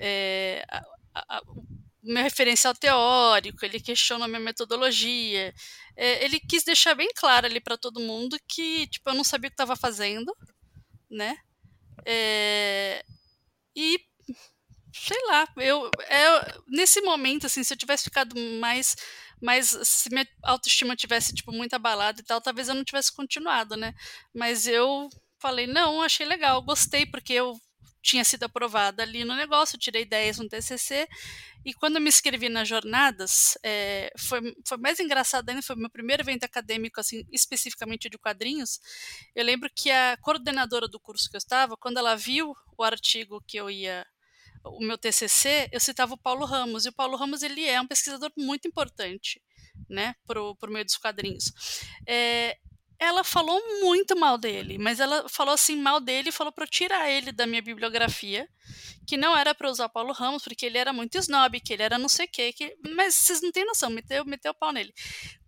É, 0.00 0.64
a, 0.68 0.82
a, 1.14 1.42
meu 2.02 2.24
referencial 2.24 2.74
teórico, 2.74 3.64
ele 3.64 3.78
questionou 3.78 4.24
a 4.24 4.28
minha 4.28 4.40
metodologia. 4.40 5.54
É, 5.96 6.24
ele 6.24 6.40
quis 6.40 6.64
deixar 6.64 6.96
bem 6.96 7.10
claro 7.14 7.46
ali 7.46 7.60
para 7.60 7.76
todo 7.76 8.00
mundo 8.00 8.36
que, 8.48 8.88
tipo, 8.88 9.08
eu 9.08 9.14
não 9.14 9.22
sabia 9.22 9.46
o 9.46 9.50
que 9.50 9.54
estava 9.54 9.76
fazendo, 9.76 10.36
né? 11.08 11.36
É, 12.04 13.04
e 13.76 14.00
sei 14.92 15.18
lá, 15.26 15.48
eu, 15.56 15.90
é, 16.08 16.58
nesse 16.68 17.00
momento, 17.00 17.46
assim, 17.46 17.64
se 17.64 17.72
eu 17.72 17.78
tivesse 17.78 18.04
ficado 18.04 18.38
mais, 18.60 18.94
mais, 19.40 19.76
se 19.82 20.10
minha 20.10 20.26
autoestima 20.42 20.94
tivesse, 20.94 21.34
tipo, 21.34 21.50
muito 21.50 21.74
abalada 21.74 22.20
e 22.20 22.24
tal, 22.24 22.40
talvez 22.40 22.68
eu 22.68 22.74
não 22.74 22.84
tivesse 22.84 23.14
continuado, 23.14 23.76
né, 23.76 23.94
mas 24.34 24.66
eu 24.66 25.08
falei, 25.40 25.66
não, 25.66 26.02
achei 26.02 26.26
legal, 26.26 26.62
gostei, 26.62 27.06
porque 27.06 27.32
eu 27.32 27.58
tinha 28.02 28.24
sido 28.24 28.42
aprovada 28.44 29.02
ali 29.02 29.24
no 29.24 29.34
negócio, 29.34 29.78
tirei 29.78 30.04
10 30.04 30.40
no 30.40 30.48
TCC, 30.48 31.08
e 31.64 31.72
quando 31.72 31.96
eu 31.96 32.02
me 32.02 32.08
inscrevi 32.08 32.48
nas 32.48 32.68
jornadas, 32.68 33.56
é, 33.62 34.12
foi, 34.18 34.40
foi 34.66 34.76
mais 34.76 34.98
engraçado 35.00 35.48
ainda, 35.48 35.62
foi 35.62 35.76
meu 35.76 35.88
primeiro 35.88 36.22
evento 36.22 36.44
acadêmico, 36.44 37.00
assim, 37.00 37.24
especificamente 37.32 38.10
de 38.10 38.18
quadrinhos, 38.18 38.80
eu 39.34 39.44
lembro 39.44 39.70
que 39.74 39.90
a 39.90 40.18
coordenadora 40.20 40.86
do 40.88 41.00
curso 41.00 41.30
que 41.30 41.36
eu 41.36 41.38
estava, 41.38 41.76
quando 41.76 41.98
ela 41.98 42.16
viu 42.16 42.54
o 42.76 42.82
artigo 42.82 43.42
que 43.46 43.56
eu 43.56 43.70
ia 43.70 44.04
o 44.64 44.80
meu 44.80 44.98
TCC, 44.98 45.68
eu 45.72 45.80
citava 45.80 46.14
o 46.14 46.18
Paulo 46.18 46.44
Ramos, 46.44 46.86
e 46.86 46.88
o 46.88 46.92
Paulo 46.92 47.16
Ramos 47.16 47.42
ele 47.42 47.64
é 47.64 47.80
um 47.80 47.86
pesquisador 47.86 48.30
muito 48.36 48.66
importante, 48.68 49.42
né, 49.88 50.14
pro, 50.26 50.54
pro 50.56 50.72
meio 50.72 50.84
dos 50.84 50.96
quadrinhos. 50.96 51.52
É, 52.06 52.56
ela 53.02 53.24
falou 53.24 53.60
muito 53.80 54.16
mal 54.16 54.38
dele, 54.38 54.78
mas 54.78 55.00
ela 55.00 55.28
falou 55.28 55.54
assim 55.54 55.74
mal 55.74 55.98
dele 55.98 56.28
e 56.28 56.32
falou 56.32 56.52
para 56.52 56.64
eu 56.64 56.68
tirar 56.68 57.10
ele 57.10 57.32
da 57.32 57.48
minha 57.48 57.60
bibliografia, 57.60 58.48
que 59.04 59.16
não 59.16 59.36
era 59.36 59.52
para 59.52 59.68
usar 59.68 59.86
o 59.86 59.90
Paulo 59.90 60.12
Ramos, 60.12 60.44
porque 60.44 60.64
ele 60.64 60.78
era 60.78 60.92
muito 60.92 61.18
snob, 61.18 61.58
que 61.58 61.72
ele 61.72 61.82
era 61.82 61.98
não 61.98 62.08
sei 62.08 62.26
o 62.26 62.28
quê, 62.30 62.52
que... 62.52 62.76
mas 62.94 63.16
vocês 63.16 63.42
não 63.42 63.50
têm 63.50 63.64
noção, 63.64 63.90
meteu, 63.90 64.24
meteu 64.24 64.52
o 64.52 64.54
pau 64.54 64.70
nele. 64.70 64.94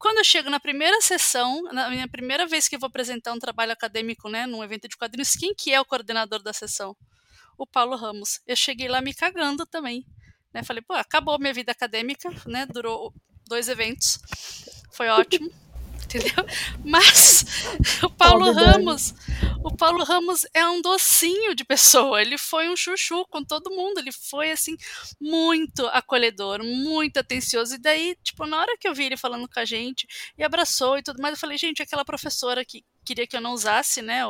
Quando 0.00 0.18
eu 0.18 0.24
chego 0.24 0.50
na 0.50 0.59
primeira 0.59 1.00
sessão, 1.00 1.62
na 1.72 1.88
minha 1.90 2.09
primeira 2.09 2.44
vez 2.44 2.66
que 2.66 2.77
vou 2.77 2.88
apresentar 2.88 3.33
um 3.33 3.38
trabalho 3.38 3.70
acadêmico, 3.70 4.29
né, 4.29 4.46
num 4.46 4.64
evento 4.64 4.88
de 4.88 4.96
quadrinhos, 4.96 5.37
quem 5.37 5.55
que 5.55 5.72
é 5.72 5.81
o 5.81 5.85
coordenador 5.85 6.42
da 6.42 6.53
sessão? 6.53 6.96
O 7.59 7.67
Paulo 7.67 7.97
Ramos. 7.97 8.40
Eu 8.47 8.57
cheguei 8.57 8.88
lá 8.88 9.01
me 9.01 9.14
cagando 9.14 9.67
também. 9.67 10.05
Né? 10.53 10.62
Falei, 10.62 10.83
pô, 10.83 10.95
acabou 10.95 11.38
minha 11.38 11.53
vida 11.53 11.73
acadêmica, 11.73 12.31
né? 12.47 12.67
Durou 12.67 13.12
dois 13.47 13.69
eventos. 13.69 14.19
Foi 14.93 15.09
ótimo. 15.09 15.51
Entendeu? 16.05 16.45
Mas 16.85 17.45
o 18.05 18.09
Paulo 18.09 18.53
Ramos, 18.53 19.14
o 19.64 19.77
Paulo 19.77 20.05
Ramos 20.05 20.47
é 20.55 20.64
um 20.64 20.81
docinho 20.81 21.57
de 21.57 21.64
pessoa. 21.64 22.21
Ele 22.23 22.38
foi 22.38 22.69
um 22.69 22.77
chuchu 22.77 23.27
com 23.27 23.43
todo 23.43 23.75
mundo. 23.75 23.99
Ele 23.99 24.12
foi 24.12 24.53
assim 24.53 24.77
muito 25.21 25.85
acolhedor, 25.88 26.62
muito 26.62 27.19
atencioso. 27.19 27.75
E 27.75 27.79
daí, 27.79 28.17
tipo, 28.23 28.47
na 28.47 28.61
hora 28.61 28.77
que 28.79 28.87
eu 28.87 28.95
vi 28.95 29.05
ele 29.05 29.17
falando 29.17 29.49
com 29.49 29.59
a 29.59 29.64
gente 29.64 30.07
e 30.38 30.45
abraçou 30.45 30.97
e 30.97 31.03
tudo 31.03 31.21
mais, 31.21 31.35
eu 31.35 31.40
falei, 31.40 31.59
gente, 31.59 31.83
aquela 31.83 32.05
professora 32.05 32.64
que 32.64 32.85
queria 33.05 33.27
que 33.27 33.37
eu 33.37 33.40
não 33.40 33.53
usasse, 33.53 34.01
né? 34.01 34.21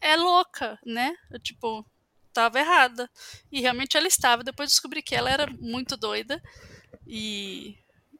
É 0.00 0.14
louca, 0.14 0.78
né? 0.86 1.12
Eu, 1.32 1.40
tipo, 1.40 1.84
estava 2.32 2.58
errada. 2.58 3.08
E 3.50 3.60
realmente 3.60 3.96
ela 3.96 4.08
estava. 4.08 4.42
Depois 4.42 4.70
descobri 4.70 5.02
que 5.02 5.14
ela 5.14 5.30
era 5.30 5.46
muito 5.60 5.96
doida 5.96 6.42
e, 7.06 7.76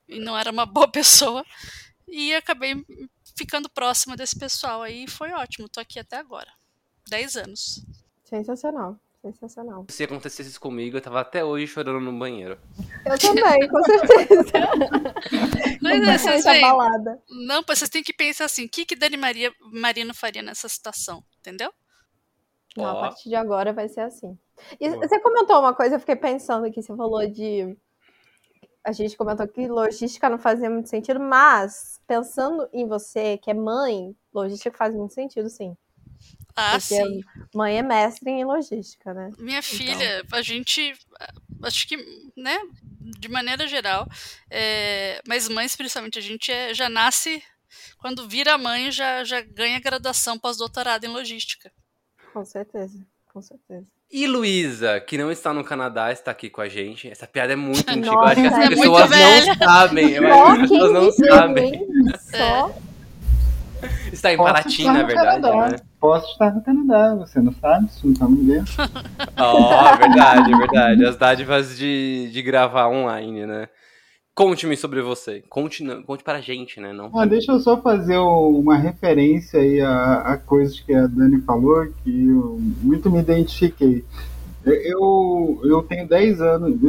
e 0.08 0.20
não 0.20 0.38
era 0.38 0.50
uma 0.50 0.64
boa 0.66 0.88
pessoa. 0.88 1.44
E 2.06 2.34
acabei 2.34 2.74
ficando 3.36 3.68
próxima 3.68 4.16
desse 4.16 4.38
pessoal 4.38 4.82
aí. 4.82 5.08
Foi 5.08 5.32
ótimo. 5.32 5.68
Tô 5.68 5.80
aqui 5.80 5.98
até 5.98 6.16
agora. 6.16 6.50
dez 7.08 7.36
anos. 7.36 7.84
Sensacional. 8.24 8.98
Sensacional. 9.22 9.86
Se 9.88 10.02
acontecesse 10.02 10.50
isso 10.50 10.60
comigo, 10.60 10.96
eu 10.96 11.00
tava 11.00 11.20
até 11.20 11.44
hoje 11.44 11.68
chorando 11.68 12.00
no 12.00 12.18
banheiro. 12.18 12.58
Eu 13.06 13.16
também, 13.16 13.68
com 13.68 13.82
certeza. 13.84 14.52
Mas 15.80 16.08
é, 16.08 16.18
vocês 16.18 16.44
veem, 16.44 16.62
não, 17.46 17.62
vocês 17.62 17.88
têm 17.88 18.02
que 18.02 18.12
pensar 18.12 18.46
assim, 18.46 18.64
o 18.64 18.68
que, 18.68 18.84
que 18.84 18.96
Dani 18.96 19.16
Maria 19.16 19.54
Marino 19.60 20.12
faria 20.12 20.42
nessa 20.42 20.68
situação, 20.68 21.22
entendeu? 21.38 21.72
Não, 22.76 22.86
a 22.86 23.00
partir 23.00 23.28
de 23.28 23.34
agora 23.34 23.72
vai 23.72 23.88
ser 23.88 24.00
assim. 24.00 24.38
E 24.80 24.88
você 24.90 25.20
comentou 25.20 25.58
uma 25.58 25.74
coisa, 25.74 25.96
eu 25.96 26.00
fiquei 26.00 26.16
pensando 26.16 26.66
aqui, 26.66 26.82
você 26.82 26.94
falou 26.96 27.26
de. 27.26 27.76
A 28.84 28.92
gente 28.92 29.16
comentou 29.16 29.46
que 29.46 29.68
logística 29.68 30.28
não 30.28 30.38
fazia 30.38 30.68
muito 30.68 30.88
sentido, 30.88 31.20
mas 31.20 32.00
pensando 32.06 32.68
em 32.72 32.86
você, 32.86 33.38
que 33.38 33.50
é 33.50 33.54
mãe, 33.54 34.16
logística 34.34 34.76
faz 34.76 34.94
muito 34.94 35.14
sentido, 35.14 35.48
sim. 35.48 35.76
Ah, 36.54 36.72
Porque 36.72 36.96
sim. 36.96 37.20
Mãe 37.54 37.78
é 37.78 37.82
mestre 37.82 38.30
em 38.30 38.44
logística, 38.44 39.14
né? 39.14 39.30
Minha 39.38 39.58
então... 39.58 39.78
filha, 39.78 40.24
a 40.32 40.42
gente. 40.42 40.94
Acho 41.62 41.86
que, 41.86 41.96
né, 42.36 42.58
de 43.18 43.28
maneira 43.28 43.66
geral, 43.68 44.06
é, 44.50 45.20
mas 45.26 45.48
mães, 45.48 45.76
principalmente, 45.76 46.18
a 46.18 46.22
gente 46.22 46.50
é, 46.50 46.74
já 46.74 46.88
nasce. 46.88 47.42
Quando 47.98 48.28
vira 48.28 48.58
mãe, 48.58 48.90
já, 48.90 49.24
já 49.24 49.40
ganha 49.40 49.80
graduação 49.80 50.38
pós-doutorado 50.38 51.04
em 51.04 51.08
logística. 51.08 51.72
Com 52.32 52.44
certeza, 52.44 52.98
com 53.32 53.42
certeza. 53.42 53.86
E 54.10 54.26
Luísa, 54.26 55.00
que 55.00 55.16
não 55.16 55.30
está 55.30 55.52
no 55.54 55.64
Canadá, 55.64 56.12
está 56.12 56.30
aqui 56.30 56.50
com 56.50 56.60
a 56.60 56.68
gente. 56.68 57.10
Essa 57.10 57.26
piada 57.26 57.52
é 57.52 57.56
muito 57.56 57.88
antiga. 57.88 58.06
Eu 58.08 58.20
acho 58.20 58.40
que 58.40 58.46
as 58.46 58.58
é 58.58 58.68
pessoas 58.68 59.10
não 59.10 59.54
sabem. 59.56 60.10
Eu 60.10 60.34
acho 60.34 60.54
que 60.54 60.62
as 60.62 60.70
pessoas 60.70 60.92
não 60.92 61.12
sabem. 61.12 61.88
Só. 62.18 62.74
Está 64.12 64.32
em 64.32 64.36
Paraty, 64.36 64.84
na 64.84 65.02
verdade, 65.02 65.50
né? 65.50 65.76
Posso 65.98 66.30
estar 66.32 66.54
no 66.54 66.62
Canadá, 66.62 67.14
você 67.14 67.40
não 67.40 67.52
sabe, 67.54 67.90
você 67.90 68.06
não 68.06 68.12
está 68.12 68.28
me 68.28 68.44
vendo. 68.44 68.70
Oh, 69.38 69.96
verdade, 69.96 70.56
verdade. 70.56 71.04
As 71.04 71.16
dádivas 71.16 71.76
de, 71.76 72.30
de 72.30 72.42
gravar 72.42 72.88
online, 72.88 73.46
né? 73.46 73.68
Conte-me 74.34 74.76
sobre 74.78 75.02
você. 75.02 75.44
Conte, 75.48 75.84
conte 76.06 76.24
para 76.24 76.38
a 76.38 76.40
gente, 76.40 76.80
né? 76.80 76.90
Não 76.90 77.10
ah, 77.18 77.26
deixa 77.26 77.52
eu 77.52 77.60
só 77.60 77.76
fazer 77.76 78.16
uma 78.16 78.78
referência 78.78 79.60
aí 79.60 79.78
a, 79.78 80.20
a, 80.20 80.36
coisas 80.38 80.80
que 80.80 80.94
a 80.94 81.06
Dani 81.06 81.42
falou, 81.42 81.86
que 82.02 82.28
eu 82.28 82.58
muito 82.82 83.10
me 83.10 83.20
identifiquei. 83.20 84.02
Eu, 84.64 85.60
eu 85.64 85.82
tenho 85.82 86.08
10 86.08 86.40
anos. 86.40 86.80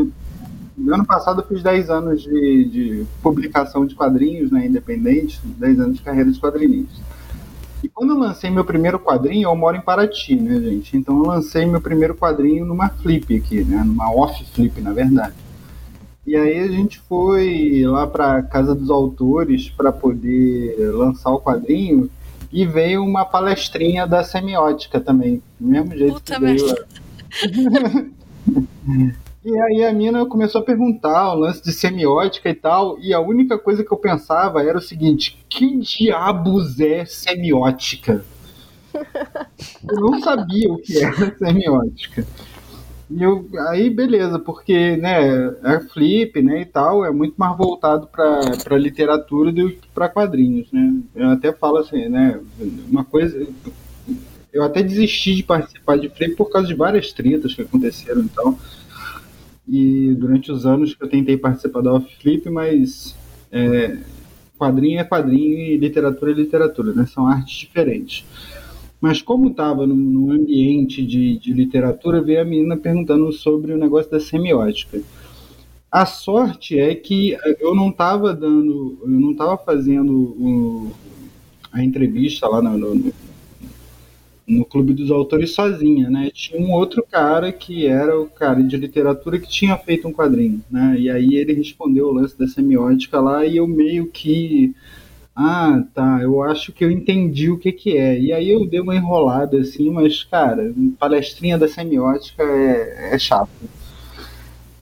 No 0.77 0.93
ano 0.93 1.05
passado 1.05 1.41
eu 1.41 1.47
fiz 1.47 1.61
10 1.61 1.89
anos 1.89 2.21
de, 2.23 2.65
de 2.65 3.05
publicação 3.21 3.85
de 3.85 3.93
quadrinhos 3.93 4.49
né, 4.49 4.65
independente, 4.65 5.41
10 5.43 5.79
anos 5.81 5.97
de 5.97 6.03
carreira 6.03 6.31
de 6.31 6.39
quadrinista. 6.39 7.01
E 7.83 7.89
quando 7.89 8.11
eu 8.11 8.19
lancei 8.19 8.49
meu 8.49 8.63
primeiro 8.63 8.97
quadrinho, 8.97 9.49
eu 9.49 9.55
moro 9.57 9.75
em 9.75 9.81
Paraty, 9.81 10.37
né, 10.37 10.61
gente? 10.61 10.95
Então 10.95 11.17
eu 11.17 11.25
lancei 11.25 11.65
meu 11.65 11.81
primeiro 11.81 12.15
quadrinho 12.15 12.65
numa 12.65 12.87
flip 12.87 13.35
aqui, 13.35 13.65
né? 13.65 13.83
Numa 13.85 14.09
off 14.15 14.45
flip, 14.53 14.79
na 14.79 14.93
verdade. 14.93 15.35
E 16.25 16.37
aí 16.37 16.59
a 16.59 16.67
gente 16.67 16.99
foi 16.99 17.83
lá 17.85 18.07
para 18.07 18.41
casa 18.43 18.73
dos 18.73 18.89
autores 18.89 19.69
para 19.69 19.91
poder 19.91 20.75
lançar 20.93 21.31
o 21.31 21.41
quadrinho 21.41 22.09
e 22.51 22.65
veio 22.65 23.03
uma 23.03 23.25
palestrinha 23.25 24.07
da 24.07 24.23
semiótica 24.23 25.01
também, 25.01 25.41
do 25.59 25.67
mesmo 25.67 25.97
jeito 25.97 26.13
Puta 26.13 26.35
que 26.35 26.39
veio. 26.39 26.75
e 29.43 29.59
aí 29.59 29.83
a 29.83 29.91
mina 29.91 30.25
começou 30.25 30.61
a 30.61 30.63
perguntar 30.63 31.33
o 31.33 31.39
lance 31.39 31.61
de 31.61 31.73
semiótica 31.73 32.47
e 32.49 32.53
tal, 32.53 32.97
e 32.99 33.13
a 33.13 33.19
única 33.19 33.57
coisa 33.57 33.83
que 33.83 33.91
eu 33.91 33.97
pensava 33.97 34.63
era 34.63 34.77
o 34.77 34.81
seguinte: 34.81 35.43
que 35.49 35.77
diabos 35.79 36.79
é 36.79 37.03
semiótica? 37.03 38.23
Eu 38.93 39.99
não 39.99 40.21
sabia 40.21 40.71
o 40.71 40.77
que 40.77 41.03
era 41.03 41.35
semiótica. 41.37 42.25
E 43.09 43.21
eu, 43.21 43.47
aí, 43.69 43.89
beleza, 43.89 44.39
porque, 44.39 44.97
né, 44.97 45.53
é 45.63 45.79
flip, 45.81 46.41
né, 46.41 46.61
e 46.61 46.65
tal, 46.65 47.05
é 47.05 47.11
muito 47.11 47.35
mais 47.37 47.55
voltado 47.57 48.07
para 48.07 48.77
literatura 48.77 49.51
do 49.51 49.69
que 49.69 49.87
para 49.93 50.09
quadrinhos, 50.09 50.71
né. 50.71 50.99
Eu 51.15 51.29
até 51.29 51.51
falo 51.51 51.77
assim, 51.77 52.07
né, 52.09 52.39
uma 52.89 53.03
coisa... 53.03 53.45
Eu 54.51 54.63
até 54.63 54.83
desisti 54.83 55.35
de 55.35 55.43
participar 55.43 55.97
de 55.97 56.09
flip 56.09 56.35
por 56.35 56.51
causa 56.51 56.67
de 56.67 56.75
várias 56.75 57.11
tretas 57.11 57.53
que 57.55 57.61
aconteceram 57.63 58.21
e 58.21 58.29
tal. 58.29 58.57
E 59.67 60.13
durante 60.15 60.51
os 60.51 60.65
anos 60.65 60.93
que 60.93 61.03
eu 61.03 61.09
tentei 61.09 61.37
participar 61.37 61.81
da 61.81 61.99
Flip, 61.99 62.49
mas 62.49 63.15
é, 63.51 63.97
quadrinho 64.57 64.99
é 64.99 65.03
quadrinho 65.03 65.57
e 65.57 65.77
literatura 65.77 66.31
é 66.31 66.35
literatura, 66.35 66.93
né, 66.93 67.05
são 67.05 67.27
artes 67.27 67.55
diferentes. 67.55 68.25
Mas 69.03 69.21
como 69.21 69.49
estava 69.49 69.85
num, 69.85 70.31
ambiente 70.31 71.05
de, 71.05 71.37
de, 71.37 71.51
literatura, 71.51 72.21
veio 72.21 72.39
a 72.39 72.45
menina 72.45 72.77
perguntando 72.77 73.33
sobre 73.33 73.73
o 73.73 73.77
negócio 73.77 74.09
da 74.09 74.17
semiótica. 74.17 75.01
A 75.91 76.05
sorte 76.05 76.79
é 76.79 76.95
que 76.95 77.37
eu 77.59 77.75
não 77.75 77.89
estava 77.89 78.33
dando, 78.33 78.97
eu 79.01 79.09
não 79.09 79.31
estava 79.31 79.57
fazendo 79.57 80.13
o, 80.13 80.91
a 81.69 81.83
entrevista 81.83 82.47
lá 82.47 82.61
no, 82.61 82.95
no, 82.95 83.13
no, 84.47 84.63
Clube 84.63 84.93
dos 84.93 85.11
Autores 85.11 85.53
sozinha, 85.53 86.09
né? 86.09 86.31
Tinha 86.33 86.61
um 86.61 86.71
outro 86.71 87.03
cara 87.03 87.51
que 87.51 87.85
era 87.85 88.17
o 88.17 88.27
cara 88.27 88.63
de 88.63 88.77
literatura 88.77 89.37
que 89.37 89.49
tinha 89.49 89.77
feito 89.77 90.07
um 90.07 90.13
quadrinho, 90.13 90.63
né? 90.71 90.95
E 90.97 91.09
aí 91.09 91.35
ele 91.35 91.51
respondeu 91.51 92.07
o 92.07 92.13
lance 92.13 92.39
da 92.39 92.47
semiótica 92.47 93.19
lá 93.19 93.45
e 93.45 93.57
eu 93.57 93.67
meio 93.67 94.07
que 94.07 94.73
ah, 95.35 95.83
tá, 95.95 96.19
eu 96.21 96.43
acho 96.43 96.71
que 96.71 96.85
eu 96.85 96.91
entendi 96.91 97.49
o 97.49 97.57
que 97.57 97.71
que 97.71 97.97
é. 97.97 98.19
E 98.19 98.31
aí 98.31 98.49
eu 98.51 98.67
dei 98.67 98.79
uma 98.79 98.95
enrolada 98.95 99.57
assim, 99.57 99.89
mas, 99.89 100.23
cara, 100.23 100.73
palestrinha 100.99 101.57
da 101.57 101.67
semiótica 101.67 102.43
é, 102.43 103.15
é 103.15 103.19
chato. 103.19 103.49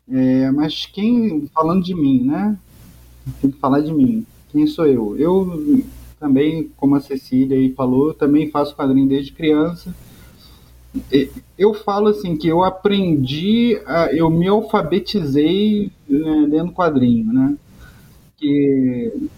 É, 0.09 0.51
mas 0.51 0.85
quem, 0.85 1.47
falando 1.53 1.83
de 1.83 1.95
mim, 1.95 2.23
né? 2.25 2.57
Tem 3.41 3.49
que 3.49 3.59
falar 3.59 3.79
de 3.81 3.93
mim. 3.93 4.25
Quem 4.49 4.67
sou 4.67 4.85
eu? 4.85 5.15
Eu 5.17 5.83
também, 6.19 6.69
como 6.75 6.95
a 6.95 6.99
Cecília 6.99 7.57
aí 7.57 7.71
falou, 7.71 8.13
também 8.13 8.51
faço 8.51 8.75
quadrinho 8.75 9.07
desde 9.07 9.31
criança. 9.31 9.95
Eu 11.57 11.73
falo 11.73 12.09
assim 12.09 12.35
que 12.35 12.49
eu 12.49 12.61
aprendi, 12.61 13.79
eu 14.11 14.29
me 14.29 14.49
alfabetizei 14.49 15.89
né, 16.09 16.47
lendo 16.49 16.73
quadrinho, 16.73 17.31
né? 17.31 17.55
Que 18.35 19.29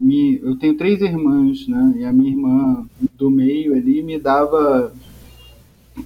me, 0.00 0.40
eu 0.42 0.56
tenho 0.56 0.76
três 0.76 1.00
irmãs, 1.00 1.66
né? 1.66 1.94
E 1.98 2.04
a 2.04 2.12
minha 2.12 2.30
irmã 2.30 2.86
do 3.16 3.30
meio 3.30 3.74
ali 3.74 4.02
me 4.02 4.18
dava 4.18 4.92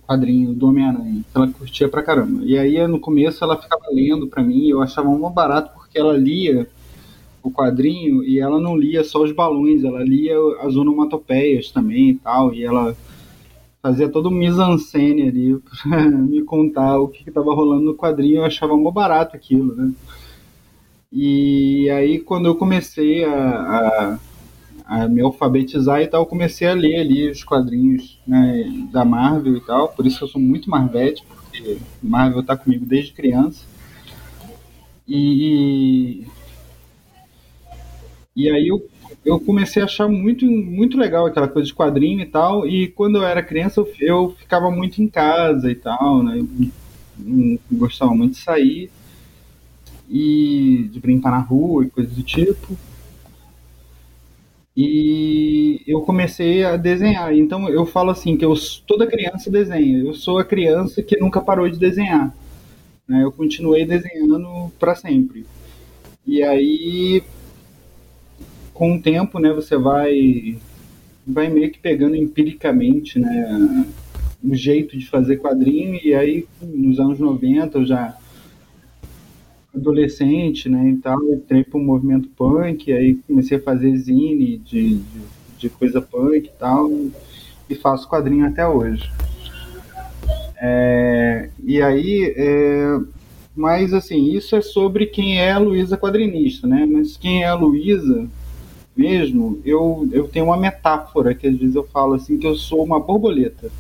quadrinho 0.07 0.55
do 0.55 0.69
Homem-Aranha, 0.69 1.23
que 1.23 1.37
ela 1.37 1.49
curtia 1.49 1.89
pra 1.89 2.03
caramba. 2.03 2.43
E 2.45 2.59
aí 2.59 2.87
no 2.87 2.99
começo 2.99 3.45
ela 3.45 3.61
ficava 3.61 3.85
lendo 3.93 4.27
pra 4.27 4.43
mim, 4.43 4.69
eu 4.69 4.81
achava 4.81 5.09
um 5.09 5.31
barato 5.31 5.73
porque 5.75 5.99
ela 5.99 6.17
lia 6.17 6.69
o 7.43 7.51
quadrinho 7.51 8.23
e 8.23 8.39
ela 8.39 8.61
não 8.61 8.77
lia 8.77 9.03
só 9.03 9.23
os 9.23 9.33
balões, 9.33 9.85
ela 9.85 10.03
lia 10.03 10.37
as 10.61 10.77
onomatopeias 10.77 11.71
também 11.71 12.11
e 12.11 12.15
tal, 12.15 12.55
e 12.55 12.65
ela 12.65 12.97
fazia 13.83 14.09
todo 14.09 14.29
um 14.29 14.33
mise-en-scène 14.33 15.29
ali 15.29 15.59
pra 15.83 16.09
me 16.09 16.43
contar 16.45 16.99
o 16.99 17.09
que, 17.09 17.25
que 17.25 17.31
tava 17.31 17.53
rolando 17.53 17.85
no 17.85 17.97
quadrinho, 17.97 18.37
eu 18.37 18.45
achava 18.45 18.77
mó 18.77 18.91
barato 18.91 19.37
aquilo, 19.37 19.75
né? 19.75 19.93
E 21.13 21.91
aí, 21.91 22.19
quando 22.21 22.47
eu 22.47 22.55
comecei 22.55 23.23
a, 23.23 23.35
a, 23.35 24.19
a, 24.87 25.09
me 25.09 25.21
alfabetizar 25.21 26.01
e 26.01 26.07
tal, 26.07 26.25
comecei 26.25 26.67
a 26.67 26.73
ler 26.73 27.01
ali 27.01 27.31
os 27.31 27.45
quadrinhos 27.45 28.19
né, 28.27 28.89
da 28.91 29.05
Marvel 29.05 29.59
e 29.59 29.61
tal. 29.61 29.89
Por 29.89 30.07
isso 30.07 30.25
eu 30.25 30.29
sou 30.29 30.41
muito 30.41 30.71
Marvete, 30.71 31.23
porque 31.27 31.77
Marvel 32.03 32.43
tá 32.43 32.57
comigo 32.57 32.87
desde 32.87 33.13
criança. 33.13 33.67
E, 35.07 36.27
e 38.35 38.51
aí 38.51 38.69
eu, 38.69 38.89
eu 39.23 39.39
comecei 39.39 39.83
a 39.83 39.85
achar 39.85 40.09
muito, 40.09 40.47
muito 40.47 40.97
legal 40.97 41.27
aquela 41.27 41.47
coisa 41.47 41.67
de 41.67 41.75
quadrinho 41.75 42.23
e 42.23 42.27
tal. 42.27 42.67
E 42.67 42.89
quando 42.89 43.19
eu 43.19 43.25
era 43.25 43.43
criança, 43.43 43.83
eu, 43.83 43.93
eu 44.01 44.31
ficava 44.39 44.71
muito 44.71 45.03
em 45.03 45.09
casa 45.09 45.71
e 45.71 45.75
tal, 45.75 46.23
né? 46.23 46.39
Eu 46.39 46.49
não 47.19 47.59
gostava 47.71 48.15
muito 48.15 48.33
de 48.33 48.41
sair 48.41 48.91
e 50.13 50.91
de 50.93 51.01
brincar 51.01 51.31
na 51.31 51.39
rua 51.39 51.87
e 51.87 51.91
coisas 51.91 52.13
do 52.15 52.23
tipo. 52.23 52.77
E 54.77 55.83
eu 55.87 56.03
comecei 56.03 56.65
a 56.65 56.77
desenhar. 56.77 57.35
Então 57.35 57.67
eu 57.71 57.87
falo 57.87 58.11
assim 58.11 58.37
que 58.37 58.45
eu 58.45 58.55
toda 58.87 59.07
criança 59.07 59.51
desenha. 59.51 60.01
Eu 60.01 60.13
sou 60.13 60.39
a 60.39 60.45
criança 60.45 61.03
que 61.03 61.19
nunca 61.19 61.41
parou 61.41 61.69
de 61.69 61.79
desenhar. 61.79 62.35
Né? 63.09 63.25
Eu 63.25 63.33
continuei 63.33 63.87
desenhando 63.87 64.71
para 64.79 64.95
sempre. 64.95 65.47
E 66.27 66.43
aí 66.43 67.23
com 68.75 68.97
o 68.97 69.03
tempo, 69.03 69.39
né, 69.39 69.53
você 69.53 69.77
vai 69.77 70.59
vai 71.27 71.49
meio 71.49 71.71
que 71.71 71.79
pegando 71.79 72.17
empiricamente, 72.17 73.19
né, 73.19 73.87
o 74.43 74.55
jeito 74.55 74.99
de 74.99 75.07
fazer 75.07 75.37
quadrinho 75.37 76.01
e 76.03 76.13
aí 76.15 76.47
nos 76.61 76.99
anos 76.99 77.21
90 77.21 77.79
eu 77.79 77.87
já 77.87 78.17
adolescente, 79.75 80.69
né, 80.69 80.91
e 80.91 80.97
tal, 80.99 81.23
entrei 81.33 81.65
para 81.65 81.79
o 81.79 81.83
movimento 81.83 82.29
punk, 82.31 82.93
aí 82.93 83.15
comecei 83.27 83.59
a 83.59 83.63
fazer 83.63 83.97
zine 83.97 84.59
de, 84.59 84.97
de, 84.97 85.23
de 85.59 85.69
coisa 85.71 86.01
punk 86.01 86.47
e 86.47 86.59
tal, 86.59 86.91
e 87.69 87.75
faço 87.75 88.09
quadrinho 88.09 88.47
até 88.47 88.67
hoje. 88.67 89.11
É, 90.57 91.49
e 91.65 91.81
aí, 91.81 92.35
é, 92.37 93.01
mas 93.57 93.95
assim, 93.95 94.33
isso 94.33 94.55
é 94.55 94.61
sobre 94.61 95.07
quem 95.07 95.41
é 95.41 95.53
a 95.53 95.59
Luísa 95.59 95.97
quadrinista, 95.97 96.67
né, 96.67 96.87
mas 96.87 97.17
quem 97.17 97.43
é 97.43 97.49
a 97.49 97.55
Luísa 97.55 98.29
mesmo, 98.95 99.59
eu, 99.65 100.07
eu 100.13 100.29
tenho 100.29 100.45
uma 100.47 100.57
metáfora 100.57 101.35
que 101.35 101.47
às 101.47 101.57
vezes 101.57 101.75
eu 101.75 101.85
falo 101.85 102.13
assim, 102.13 102.39
que 102.39 102.47
eu 102.47 102.55
sou 102.55 102.85
uma 102.85 103.01
borboleta. 103.01 103.71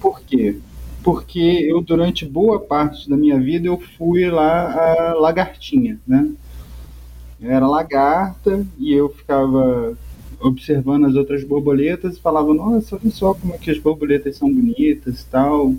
Por 0.00 0.20
quê? 0.20 0.58
Porque 1.02 1.40
eu 1.40 1.80
durante 1.80 2.26
boa 2.26 2.60
parte 2.60 3.08
da 3.08 3.16
minha 3.16 3.38
vida 3.38 3.66
eu 3.66 3.78
fui 3.98 4.28
lá 4.30 4.72
a 4.72 5.14
lagartinha, 5.14 5.98
né? 6.06 6.30
Eu 7.40 7.50
era 7.50 7.66
lagarta 7.66 8.66
e 8.78 8.92
eu 8.92 9.08
ficava 9.08 9.96
observando 10.40 11.06
as 11.06 11.14
outras 11.14 11.44
borboletas 11.44 12.16
e 12.16 12.20
falava, 12.20 12.52
nossa, 12.52 12.96
olha 12.96 13.10
só 13.10 13.34
como 13.34 13.54
é 13.54 13.58
que 13.58 13.70
as 13.70 13.78
borboletas 13.78 14.36
são 14.36 14.52
bonitas 14.52 15.22
e 15.22 15.26
tal. 15.26 15.68
Por 15.68 15.78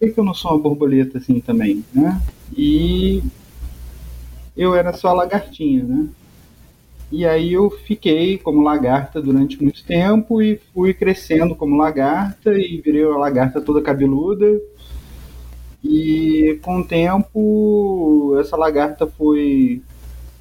que, 0.00 0.08
que 0.08 0.20
eu 0.20 0.24
não 0.24 0.34
sou 0.34 0.52
uma 0.52 0.60
borboleta 0.60 1.18
assim 1.18 1.40
também, 1.40 1.84
né? 1.92 2.20
E 2.56 3.22
eu 4.56 4.74
era 4.74 4.92
só 4.92 5.12
lagartinha, 5.12 5.84
né? 5.84 6.08
E 7.10 7.24
aí 7.24 7.52
eu 7.52 7.70
fiquei 7.70 8.36
como 8.36 8.62
lagarta 8.62 9.22
durante 9.22 9.62
muito 9.62 9.84
tempo 9.84 10.42
e 10.42 10.60
fui 10.74 10.92
crescendo 10.92 11.54
como 11.54 11.76
lagarta 11.76 12.52
e 12.52 12.80
virei 12.80 13.04
uma 13.04 13.18
lagarta 13.18 13.60
toda 13.60 13.80
cabeluda. 13.80 14.60
E 15.84 16.58
com 16.62 16.80
o 16.80 16.84
tempo 16.84 18.36
essa 18.40 18.56
lagarta 18.56 19.06
foi 19.06 19.80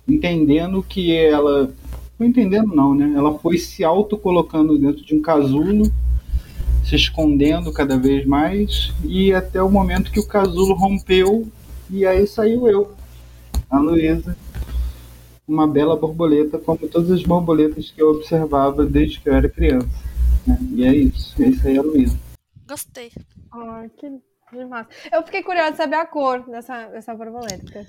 entendendo 0.07 0.81
que 0.81 1.15
ela 1.15 1.71
foi 2.17 2.27
entendendo 2.27 2.73
não, 2.73 2.95
né? 2.95 3.13
Ela 3.15 3.37
foi 3.37 3.57
se 3.59 3.83
auto 3.83 4.17
colocando 4.17 4.77
dentro 4.77 5.05
de 5.05 5.13
um 5.13 5.21
casulo, 5.21 5.91
se 6.83 6.95
escondendo 6.95 7.71
cada 7.71 7.95
vez 7.95 8.25
mais 8.25 8.91
e 9.03 9.31
até 9.33 9.61
o 9.61 9.69
momento 9.69 10.11
que 10.11 10.19
o 10.19 10.27
casulo 10.27 10.73
rompeu 10.73 11.47
e 11.91 12.07
aí 12.07 12.25
saiu 12.25 12.67
eu, 12.67 12.91
a 13.69 13.77
Luísa 13.77 14.35
uma 15.47 15.67
bela 15.67 15.95
borboleta, 15.95 16.57
como 16.57 16.87
todas 16.87 17.11
as 17.11 17.23
borboletas 17.23 17.91
que 17.91 18.01
eu 18.01 18.11
observava 18.11 18.85
desde 18.85 19.19
que 19.19 19.29
eu 19.29 19.35
era 19.35 19.49
criança. 19.49 19.87
Né? 20.45 20.57
E 20.71 20.85
é 20.85 20.95
isso. 20.95 21.41
Esse 21.41 21.67
aí 21.67 21.77
é 21.77 21.81
Luísa. 21.81 22.19
Gostei. 22.67 23.11
Ai, 23.51 23.89
que 23.97 24.07
demais. 24.51 24.87
Eu 25.11 25.23
fiquei 25.23 25.43
curiosa 25.43 25.71
de 25.71 25.77
saber 25.77 25.95
a 25.95 26.05
cor 26.05 26.47
dessa, 26.49 26.87
dessa 26.87 27.13
borboleta. 27.13 27.87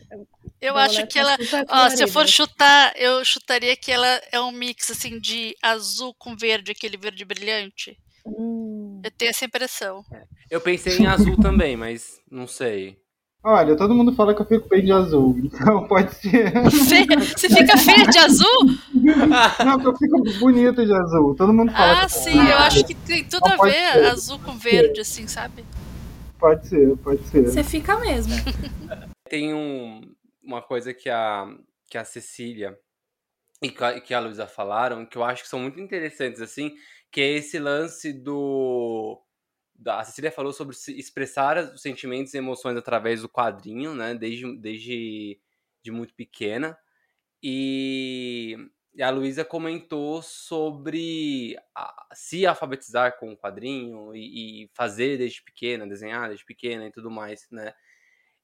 Eu 0.61 0.75
borboleta 0.75 1.01
acho 1.01 1.07
que 1.07 1.19
ela. 1.19 1.37
Ó, 1.69 1.91
se 1.91 2.03
eu 2.03 2.09
for 2.09 2.27
chutar, 2.27 2.93
eu 2.97 3.25
chutaria 3.25 3.77
que 3.77 3.91
ela 3.91 4.21
é 4.33 4.41
um 4.41 4.53
mix 4.53 4.91
assim 4.91 5.19
de 5.19 5.57
azul 5.63 6.15
com 6.19 6.37
verde, 6.37 6.73
aquele 6.73 6.97
verde 6.97 7.25
brilhante. 7.25 7.97
Hum. 8.27 9.01
Eu 9.05 9.11
tenho 9.11 9.31
essa 9.31 9.45
impressão. 9.45 10.05
Eu 10.51 10.61
pensei 10.61 10.99
em 10.99 11.07
azul 11.07 11.37
também, 11.37 11.77
mas 11.77 12.21
não 12.31 12.47
sei. 12.47 12.99
Olha, 13.49 13.77
todo 13.77 13.95
mundo 13.95 14.13
fala 14.13 14.35
que 14.35 14.43
eu 14.43 14.45
fico 14.45 14.69
bem 14.69 14.85
de 14.85 14.91
azul, 14.91 15.39
então 15.39 15.87
pode 15.87 16.13
ser. 16.17 16.53
Você 16.65 17.49
fica 17.49 17.79
feia 17.79 18.05
de 18.05 18.19
azul? 18.19 18.67
Não, 19.65 19.79
que 19.79 19.87
eu 19.87 19.97
fico 19.97 20.21
bonito 20.41 20.85
de 20.85 20.93
azul. 20.93 21.33
Todo 21.37 21.53
mundo 21.53 21.71
fala. 21.71 22.03
Ah, 22.03 22.09
sim, 22.09 22.37
eu 22.37 22.59
acho 22.59 22.85
que 22.85 22.93
tem 22.93 23.23
tudo 23.23 23.47
a 23.47 23.57
ver 23.63 23.93
ser. 23.93 24.07
azul 24.07 24.41
com 24.41 24.59
verde, 24.59 25.01
assim, 25.01 25.29
sabe? 25.29 25.65
Pode 26.41 26.67
ser, 26.67 26.97
pode 26.97 27.23
ser. 27.29 27.45
Você 27.45 27.63
fica 27.63 27.97
mesmo. 28.01 28.35
Tem 29.31 29.55
um, 29.55 30.01
uma 30.43 30.61
coisa 30.61 30.93
que 30.93 31.09
a, 31.09 31.47
que 31.89 31.97
a 31.97 32.05
Cecília 32.05 32.77
e 33.63 33.71
que 34.01 34.13
a 34.13 34.19
Luísa 34.19 34.49
falaram, 34.49 35.07
que 35.07 35.17
eu 35.17 35.23
acho 35.23 35.45
que 35.45 35.49
são 35.49 35.61
muito 35.61 35.79
interessantes, 35.79 36.41
assim, 36.41 36.73
que 37.13 37.21
é 37.21 37.31
esse 37.35 37.61
lance 37.61 38.13
do. 38.13 39.23
A 39.85 40.05
Cecília 40.05 40.31
falou 40.31 40.53
sobre 40.53 40.75
expressar 40.97 41.59
os 41.59 41.83
sentimentos 41.83 42.33
e 42.35 42.39
emoções 42.39 42.77
através 42.77 43.23
do 43.23 43.29
quadrinho, 43.29 43.95
né? 43.95 44.15
Desde, 44.15 44.57
desde 44.57 45.41
de 45.83 45.91
muito 45.91 46.15
pequena. 46.15 46.79
E, 47.43 48.57
e 48.95 49.03
a 49.03 49.11
Luísa 49.11 49.45
comentou 49.45 50.23
sobre 50.23 51.57
a, 51.75 52.09
se 52.15 52.47
alfabetizar 52.47 53.19
com 53.19 53.33
o 53.33 53.37
quadrinho 53.37 54.15
e, 54.15 54.65
e, 54.65 54.71
fazer 54.75 55.19
desde 55.19 55.43
pequena, 55.43 55.87
desenhar 55.87 56.29
desde 56.29 56.45
pequena 56.45 56.87
e 56.87 56.91
tudo 56.91 57.11
mais, 57.11 57.47
né? 57.51 57.73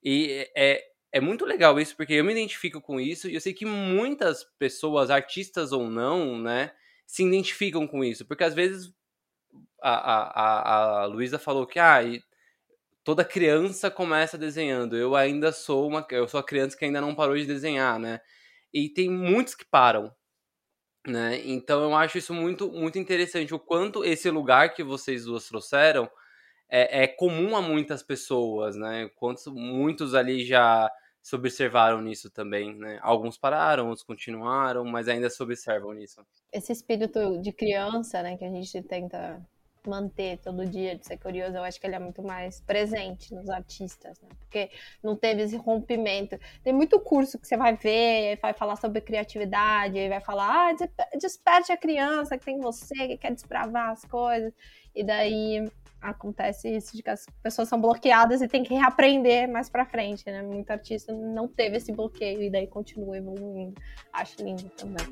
E 0.03 0.49
é, 0.57 0.85
é 1.12 1.21
muito 1.21 1.45
legal 1.45 1.79
isso, 1.81 1.97
porque 1.97 2.14
eu 2.14 2.25
me 2.25 2.33
identifico 2.33 2.81
com 2.81 3.01
isso 3.01 3.29
e 3.29 3.35
eu 3.35 3.40
sei 3.40 3.53
que 3.53 3.66
muitas 3.66 4.45
pessoas, 4.59 5.11
artistas 5.11 5.73
ou 5.73 5.88
não, 5.88 6.38
né, 6.40 6.73
se 7.07 7.25
identificam 7.25 7.87
com 7.87 8.05
isso. 8.05 8.27
Porque 8.27 8.45
às 8.45 8.55
vezes 8.55 8.92
a, 9.83 9.95
a, 9.95 11.03
a, 11.03 11.07
Luísa 11.07 11.38
falou 11.38 11.66
que 11.66 11.79
ah, 11.79 12.01
toda 13.05 13.25
criança 13.25 13.90
começa 13.90 14.38
desenhando. 14.38 14.97
Eu 14.97 15.14
ainda 15.16 15.53
sou 15.53 15.88
uma. 15.88 16.07
Eu 16.11 16.29
sou 16.29 16.40
a 16.40 16.45
criança 16.45 16.77
que 16.77 16.85
ainda 16.85 17.01
não 17.01 17.14
parou 17.14 17.37
de 17.37 17.47
desenhar, 17.47 17.99
né? 17.99 18.21
E 18.73 18.88
tem 18.88 19.11
muitos 19.11 19.55
que 19.55 19.64
param. 19.64 20.12
Né? 21.07 21.42
Então 21.45 21.83
eu 21.83 21.97
acho 21.97 22.16
isso 22.18 22.33
muito, 22.33 22.71
muito 22.71 22.99
interessante. 22.99 23.53
O 23.53 23.59
quanto 23.59 24.05
esse 24.05 24.31
lugar 24.31 24.73
que 24.73 24.85
vocês 24.85 25.25
duas 25.25 25.49
trouxeram 25.49 26.09
é, 26.71 27.03
é 27.03 27.07
comum 27.09 27.57
a 27.57 27.61
muitas 27.61 28.03
pessoas, 28.03 28.77
né? 28.77 29.11
Quantos 29.16 29.47
muitos 29.47 30.14
ali 30.14 30.45
já 30.45 30.90
se 31.21 31.37
observaram 31.37 32.01
nisso 32.01 32.31
também, 32.31 32.75
né? 32.75 32.99
Alguns 33.03 33.37
pararam, 33.37 33.88
outros 33.88 34.05
continuaram, 34.05 34.85
mas 34.85 35.09
ainda 35.09 35.29
se 35.29 35.40
observam 35.42 35.92
nisso. 35.92 36.25
Esse 36.53 36.73
espírito 36.73 37.40
de 37.40 37.53
criança, 37.53 38.23
né, 38.23 38.37
que 38.37 38.45
a 38.45 38.51
gente 38.51 38.83
tenta 38.83 39.40
manter 39.88 40.38
todo 40.38 40.66
dia, 40.66 40.97
de 40.97 41.07
ser 41.07 41.16
curioso, 41.16 41.57
eu 41.57 41.64
acho 41.64 41.81
que 41.81 41.87
ele 41.87 41.97
é 41.97 41.99
muito 41.99 42.23
mais 42.23 42.61
presente 42.61 43.35
nos 43.35 43.49
artistas, 43.49 44.21
né? 44.21 44.29
Porque 44.38 44.71
não 45.03 45.16
teve 45.16 45.42
esse 45.42 45.57
rompimento. 45.57 46.38
Tem 46.62 46.73
muito 46.73 46.99
curso 47.01 47.38
que 47.38 47.47
você 47.47 47.57
vai 47.57 47.77
ver, 47.77 48.38
vai 48.40 48.53
falar 48.53 48.77
sobre 48.77 49.01
criatividade, 49.01 50.09
vai 50.09 50.21
falar, 50.21 50.71
ah, 50.71 51.16
desperte 51.16 51.73
a 51.73 51.77
criança 51.77 52.38
que 52.38 52.45
tem 52.45 52.61
você, 52.61 52.95
que 53.09 53.16
quer 53.16 53.33
desbravar 53.33 53.90
as 53.90 54.05
coisas. 54.05 54.53
E 54.95 55.03
daí 55.03 55.68
acontece 56.01 56.68
isso 56.68 56.97
de 56.97 57.03
que 57.03 57.11
as 57.11 57.27
pessoas 57.42 57.68
são 57.68 57.81
bloqueadas 57.81 58.42
e 58.42 58.49
tem 58.49 58.62
que 58.62 58.75
reaprender 58.75 59.49
mais 59.49 59.71
para 59.71 59.87
frente, 59.87 60.25
né? 60.27 60.42
Muito 60.42 60.71
artista 60.71 61.12
não 61.12 61.47
teve 61.47 61.77
esse 61.77 61.92
bloqueio 61.92 62.42
e 62.42 62.51
daí 62.51 62.66
continua 62.66 63.16
evoluindo. 63.16 63.81
Acho 64.12 64.42
lindo 64.42 64.68
também. 64.71 65.07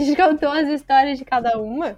A 0.00 0.02
gente 0.02 0.16
contou 0.16 0.48
as 0.48 0.66
histórias 0.66 1.18
de 1.18 1.26
cada 1.26 1.60
uma. 1.60 1.94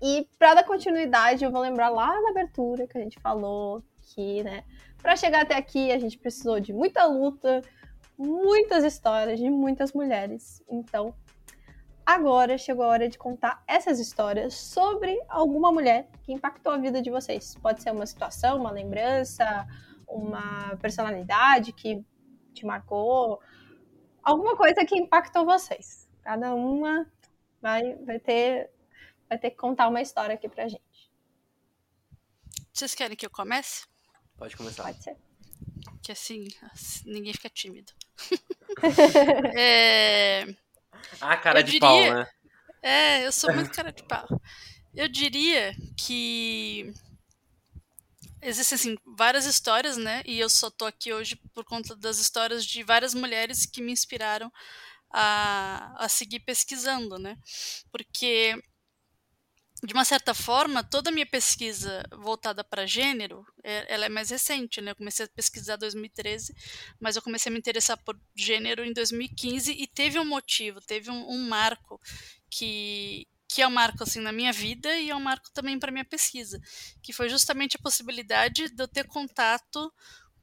E 0.00 0.26
para 0.38 0.54
dar 0.54 0.64
continuidade, 0.64 1.44
eu 1.44 1.52
vou 1.52 1.60
lembrar 1.60 1.90
lá 1.90 2.18
na 2.22 2.30
abertura 2.30 2.86
que 2.86 2.96
a 2.96 3.02
gente 3.02 3.20
falou 3.20 3.84
que, 4.00 4.42
né, 4.42 4.64
para 4.96 5.14
chegar 5.14 5.42
até 5.42 5.54
aqui 5.54 5.92
a 5.92 5.98
gente 5.98 6.16
precisou 6.16 6.58
de 6.58 6.72
muita 6.72 7.04
luta, 7.04 7.60
muitas 8.16 8.82
histórias 8.82 9.38
de 9.38 9.50
muitas 9.50 9.92
mulheres. 9.92 10.64
Então, 10.70 11.14
agora 12.06 12.56
chegou 12.56 12.86
a 12.86 12.88
hora 12.88 13.08
de 13.10 13.18
contar 13.18 13.62
essas 13.68 14.00
histórias 14.00 14.54
sobre 14.54 15.20
alguma 15.28 15.70
mulher 15.70 16.08
que 16.22 16.32
impactou 16.32 16.72
a 16.72 16.78
vida 16.78 17.02
de 17.02 17.10
vocês. 17.10 17.54
Pode 17.60 17.82
ser 17.82 17.90
uma 17.90 18.06
situação, 18.06 18.56
uma 18.56 18.70
lembrança, 18.70 19.66
uma 20.08 20.78
personalidade 20.80 21.74
que 21.74 22.02
te 22.54 22.64
marcou, 22.64 23.38
alguma 24.22 24.56
coisa 24.56 24.82
que 24.86 24.96
impactou 24.96 25.44
vocês. 25.44 26.01
Cada 26.22 26.54
uma 26.54 27.06
vai, 27.60 27.94
vai 27.96 28.18
ter 28.18 28.70
vai 29.28 29.38
ter 29.38 29.50
que 29.50 29.56
contar 29.56 29.88
uma 29.88 30.02
história 30.02 30.34
aqui 30.34 30.48
pra 30.48 30.68
gente. 30.68 31.10
Vocês 32.72 32.94
querem 32.94 33.16
que 33.16 33.24
eu 33.24 33.30
comece? 33.30 33.86
Pode 34.36 34.56
começar. 34.56 34.82
Pode 34.84 35.02
ser. 35.02 35.16
Que 36.02 36.12
assim, 36.12 36.48
ninguém 37.04 37.32
fica 37.32 37.48
tímido. 37.48 37.92
é... 39.56 40.44
Ah, 41.20 41.36
cara 41.36 41.60
eu 41.60 41.64
de 41.64 41.72
diria... 41.72 41.80
pau, 41.80 42.14
né? 42.14 42.28
É, 42.82 43.26
eu 43.26 43.32
sou 43.32 43.54
muito 43.54 43.70
cara 43.70 43.92
de 43.92 44.02
pau. 44.02 44.26
Eu 44.94 45.08
diria 45.08 45.74
que 45.96 46.92
existem 48.42 48.76
assim, 48.76 48.98
várias 49.16 49.46
histórias, 49.46 49.96
né? 49.96 50.22
E 50.26 50.38
eu 50.38 50.50
só 50.50 50.70
tô 50.70 50.84
aqui 50.84 51.12
hoje 51.12 51.36
por 51.54 51.64
conta 51.64 51.94
das 51.94 52.18
histórias 52.18 52.66
de 52.66 52.82
várias 52.82 53.14
mulheres 53.14 53.64
que 53.64 53.80
me 53.80 53.92
inspiraram 53.92 54.52
a, 55.12 55.94
a 55.98 56.08
seguir 56.08 56.40
pesquisando, 56.40 57.18
né? 57.18 57.36
Porque 57.90 58.56
de 59.84 59.92
uma 59.92 60.04
certa 60.04 60.32
forma, 60.32 60.84
toda 60.84 61.10
a 61.10 61.12
minha 61.12 61.26
pesquisa 61.26 62.04
voltada 62.12 62.62
para 62.62 62.86
gênero, 62.86 63.44
é, 63.64 63.92
ela 63.92 64.06
é 64.06 64.08
mais 64.08 64.30
recente, 64.30 64.80
né? 64.80 64.92
Eu 64.92 64.96
comecei 64.96 65.26
a 65.26 65.28
pesquisar 65.28 65.74
em 65.74 65.78
2013, 65.78 66.54
mas 67.00 67.16
eu 67.16 67.22
comecei 67.22 67.50
a 67.50 67.52
me 67.52 67.58
interessar 67.58 67.96
por 68.04 68.16
gênero 68.34 68.84
em 68.84 68.92
2015 68.92 69.72
e 69.72 69.86
teve 69.88 70.20
um 70.20 70.24
motivo, 70.24 70.80
teve 70.80 71.10
um, 71.10 71.28
um 71.28 71.48
marco 71.48 72.00
que 72.48 73.26
que 73.48 73.60
é 73.60 73.66
um 73.66 73.70
marco 73.70 74.02
assim 74.02 74.20
na 74.20 74.32
minha 74.32 74.50
vida 74.50 74.96
e 74.96 75.10
é 75.10 75.14
um 75.14 75.20
marco 75.20 75.50
também 75.52 75.78
para 75.78 75.92
minha 75.92 76.06
pesquisa, 76.06 76.58
que 77.02 77.12
foi 77.12 77.28
justamente 77.28 77.76
a 77.76 77.82
possibilidade 77.82 78.70
de 78.70 78.82
eu 78.82 78.88
ter 78.88 79.06
contato 79.06 79.92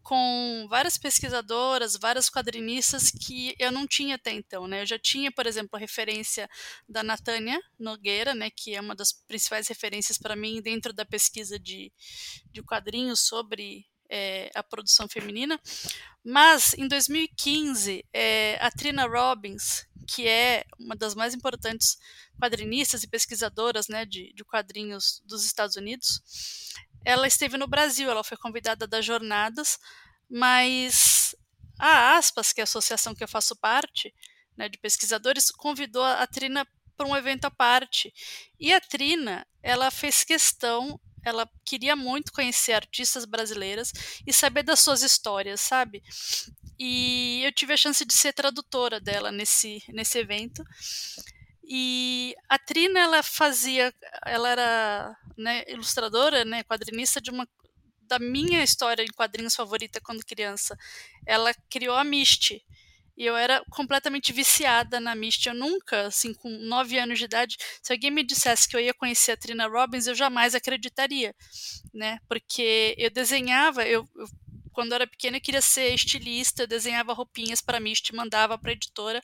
com 0.03 0.65
várias 0.69 0.97
pesquisadoras, 0.97 1.95
várias 1.95 2.29
quadrinistas 2.29 3.11
que 3.11 3.55
eu 3.59 3.71
não 3.71 3.85
tinha 3.85 4.15
até 4.15 4.31
então, 4.31 4.67
né? 4.67 4.81
Eu 4.81 4.85
já 4.85 4.97
tinha, 4.97 5.31
por 5.31 5.45
exemplo, 5.45 5.71
a 5.73 5.79
referência 5.79 6.49
da 6.87 7.03
Natânia 7.03 7.59
Nogueira, 7.77 8.33
né, 8.33 8.49
que 8.49 8.75
é 8.75 8.81
uma 8.81 8.95
das 8.95 9.11
principais 9.11 9.67
referências 9.67 10.17
para 10.17 10.35
mim 10.35 10.61
dentro 10.61 10.93
da 10.93 11.05
pesquisa 11.05 11.59
de, 11.59 11.91
de 12.51 12.63
quadrinhos 12.63 13.19
sobre 13.21 13.85
é, 14.09 14.49
a 14.55 14.63
produção 14.63 15.07
feminina. 15.07 15.59
Mas 16.23 16.73
em 16.73 16.87
2015, 16.87 18.03
é, 18.11 18.57
a 18.59 18.71
Trina 18.71 19.05
Robbins, 19.05 19.87
que 20.07 20.27
é 20.27 20.65
uma 20.79 20.95
das 20.95 21.13
mais 21.13 21.35
importantes 21.35 21.97
quadrinistas 22.41 23.03
e 23.03 23.07
pesquisadoras 23.07 23.87
né, 23.87 24.05
de, 24.05 24.33
de 24.33 24.43
quadrinhos 24.43 25.21
dos 25.25 25.45
Estados 25.45 25.75
Unidos, 25.75 26.21
ela 27.05 27.27
esteve 27.27 27.57
no 27.57 27.67
Brasil, 27.67 28.09
ela 28.09 28.23
foi 28.23 28.37
convidada 28.37 28.87
das 28.87 29.05
jornadas, 29.05 29.79
mas 30.29 31.35
a 31.79 32.17
Aspas, 32.17 32.51
que 32.51 32.61
é 32.61 32.63
a 32.63 32.65
associação 32.65 33.15
que 33.15 33.23
eu 33.23 33.27
faço 33.27 33.55
parte, 33.55 34.13
né, 34.57 34.67
de 34.67 34.77
pesquisadores, 34.77 35.49
convidou 35.49 36.03
a 36.03 36.27
Trina 36.27 36.67
para 36.97 37.07
um 37.07 37.15
evento 37.15 37.45
à 37.45 37.51
parte. 37.51 38.13
E 38.59 38.73
a 38.73 38.81
Trina, 38.81 39.47
ela 39.63 39.89
fez 39.89 40.25
questão, 40.25 40.99
ela 41.23 41.49
queria 41.65 41.95
muito 41.95 42.33
conhecer 42.33 42.73
artistas 42.73 43.23
brasileiras 43.23 43.93
e 44.27 44.33
saber 44.33 44.63
das 44.63 44.81
suas 44.81 45.01
histórias, 45.01 45.61
sabe? 45.61 46.03
E 46.77 47.41
eu 47.43 47.51
tive 47.53 47.73
a 47.73 47.77
chance 47.77 48.03
de 48.03 48.13
ser 48.13 48.33
tradutora 48.33 48.99
dela 48.99 49.31
nesse, 49.31 49.81
nesse 49.89 50.17
evento. 50.17 50.63
E 51.71 52.35
a 52.49 52.57
Trina, 52.57 52.99
ela 52.99 53.21
fazia, 53.21 53.93
ela 54.25 54.49
era 54.49 55.15
né, 55.37 55.63
ilustradora, 55.67 56.43
né, 56.43 56.63
quadrinista 56.63 57.21
de 57.21 57.29
uma 57.29 57.47
da 58.07 58.17
minha 58.17 58.63
história 58.63 59.03
em 59.03 59.13
quadrinhos 59.15 59.55
favorita 59.55 60.01
quando 60.01 60.25
criança. 60.25 60.75
Ela 61.27 61.53
criou 61.69 61.95
a 61.95 62.03
Misty. 62.03 62.65
E 63.15 63.23
eu 63.23 63.37
era 63.37 63.63
completamente 63.69 64.33
viciada 64.33 64.99
na 64.99 65.13
Misty. 65.13 65.49
Eu 65.49 65.53
nunca, 65.53 66.07
assim, 66.07 66.33
com 66.33 66.49
nove 66.49 66.97
anos 66.97 67.19
de 67.19 67.25
idade, 67.25 67.57
se 67.83 67.93
alguém 67.93 68.09
me 68.09 68.23
dissesse 68.23 68.67
que 68.67 68.75
eu 68.75 68.79
ia 68.79 68.93
conhecer 68.93 69.33
a 69.33 69.37
Trina 69.37 69.67
Robbins, 69.67 70.07
eu 70.07 70.15
jamais 70.15 70.55
acreditaria, 70.55 71.35
né? 71.93 72.17
Porque 72.27 72.95
eu 72.97 73.11
desenhava, 73.11 73.85
eu, 73.85 74.09
eu 74.15 74.25
quando 74.79 74.93
era 74.93 75.05
pequena 75.05 75.41
queria 75.41 75.61
ser 75.61 75.93
estilista, 75.93 76.65
desenhava 76.65 77.11
roupinhas 77.11 77.61
para 77.61 77.81
Misty, 77.81 78.15
mandava 78.15 78.57
para 78.57 78.71
editora, 78.71 79.21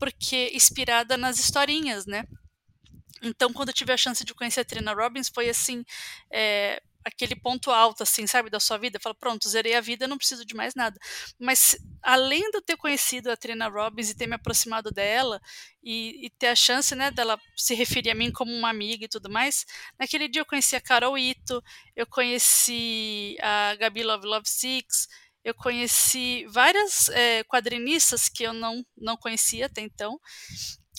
porque 0.00 0.50
inspirada 0.52 1.16
nas 1.16 1.38
historinhas, 1.38 2.06
né? 2.06 2.24
Então, 3.22 3.52
quando 3.52 3.68
eu 3.68 3.72
tive 3.72 3.92
a 3.92 3.96
chance 3.96 4.24
de 4.24 4.34
conhecer 4.34 4.62
a 4.62 4.64
Trina 4.64 4.92
Robbins, 4.92 5.28
foi 5.28 5.48
assim, 5.48 5.84
é, 6.28 6.82
aquele 7.06 7.36
ponto 7.36 7.70
alto, 7.70 8.02
assim, 8.02 8.26
sabe, 8.26 8.50
da 8.50 8.58
sua 8.58 8.76
vida. 8.76 8.98
Fala, 9.00 9.14
pronto, 9.14 9.48
zerei 9.48 9.74
a 9.76 9.80
vida, 9.80 10.08
não 10.08 10.18
preciso 10.18 10.44
de 10.44 10.54
mais 10.56 10.74
nada. 10.74 10.98
Mas, 11.38 11.78
além 12.02 12.50
de 12.50 12.58
eu 12.58 12.62
ter 12.62 12.76
conhecido 12.76 13.30
a 13.30 13.36
Trina 13.36 13.68
Robbins 13.68 14.10
e 14.10 14.16
ter 14.16 14.26
me 14.26 14.34
aproximado 14.34 14.90
dela, 14.90 15.40
e, 15.82 16.26
e, 16.26 16.30
ter 16.30 16.48
a 16.48 16.56
chance, 16.56 16.96
né, 16.96 17.12
dela 17.12 17.40
se 17.56 17.74
referir 17.74 18.10
a 18.10 18.14
mim 18.14 18.32
como 18.32 18.52
uma 18.52 18.68
amiga 18.68 19.04
e 19.04 19.08
tudo 19.08 19.30
mais, 19.30 19.64
naquele 19.96 20.26
dia 20.26 20.42
eu 20.42 20.46
conheci 20.46 20.74
a 20.74 20.80
Carol 20.80 21.16
Ito, 21.16 21.62
eu 21.94 22.06
conheci 22.08 23.36
a 23.40 23.76
Gabi 23.76 24.02
Love 24.02 24.26
Love 24.26 24.48
Six, 24.48 25.06
eu 25.44 25.54
conheci 25.54 26.44
várias 26.48 27.08
é, 27.10 27.44
quadrinistas 27.44 28.28
que 28.28 28.42
eu 28.42 28.52
não, 28.52 28.84
não 28.96 29.16
conhecia 29.16 29.66
até 29.66 29.80
então, 29.80 30.18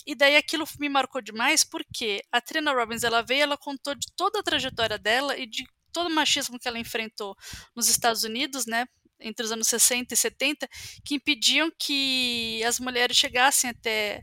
E 0.06 0.14
daí 0.14 0.36
aquilo 0.36 0.64
me 0.80 0.88
marcou 0.88 1.20
demais 1.20 1.64
porque 1.64 2.22
a 2.32 2.40
Trina 2.40 2.72
Robbins 2.72 3.04
ela 3.04 3.20
veio, 3.22 3.42
ela 3.42 3.58
contou 3.58 3.94
de 3.94 4.06
toda 4.16 4.40
a 4.40 4.42
trajetória 4.42 4.96
dela 4.98 5.36
e 5.36 5.46
de 5.46 5.66
todo 5.98 6.06
o 6.06 6.14
machismo 6.14 6.58
que 6.58 6.68
ela 6.68 6.78
enfrentou 6.78 7.36
nos 7.74 7.88
Estados 7.88 8.22
Unidos, 8.22 8.66
né? 8.66 8.86
Entre 9.20 9.44
os 9.44 9.50
anos 9.50 9.66
60 9.66 10.14
e 10.14 10.16
70, 10.16 10.68
que 11.04 11.16
impediam 11.16 11.72
que 11.76 12.62
as 12.62 12.78
mulheres 12.78 13.16
chegassem 13.16 13.70
até 13.70 14.22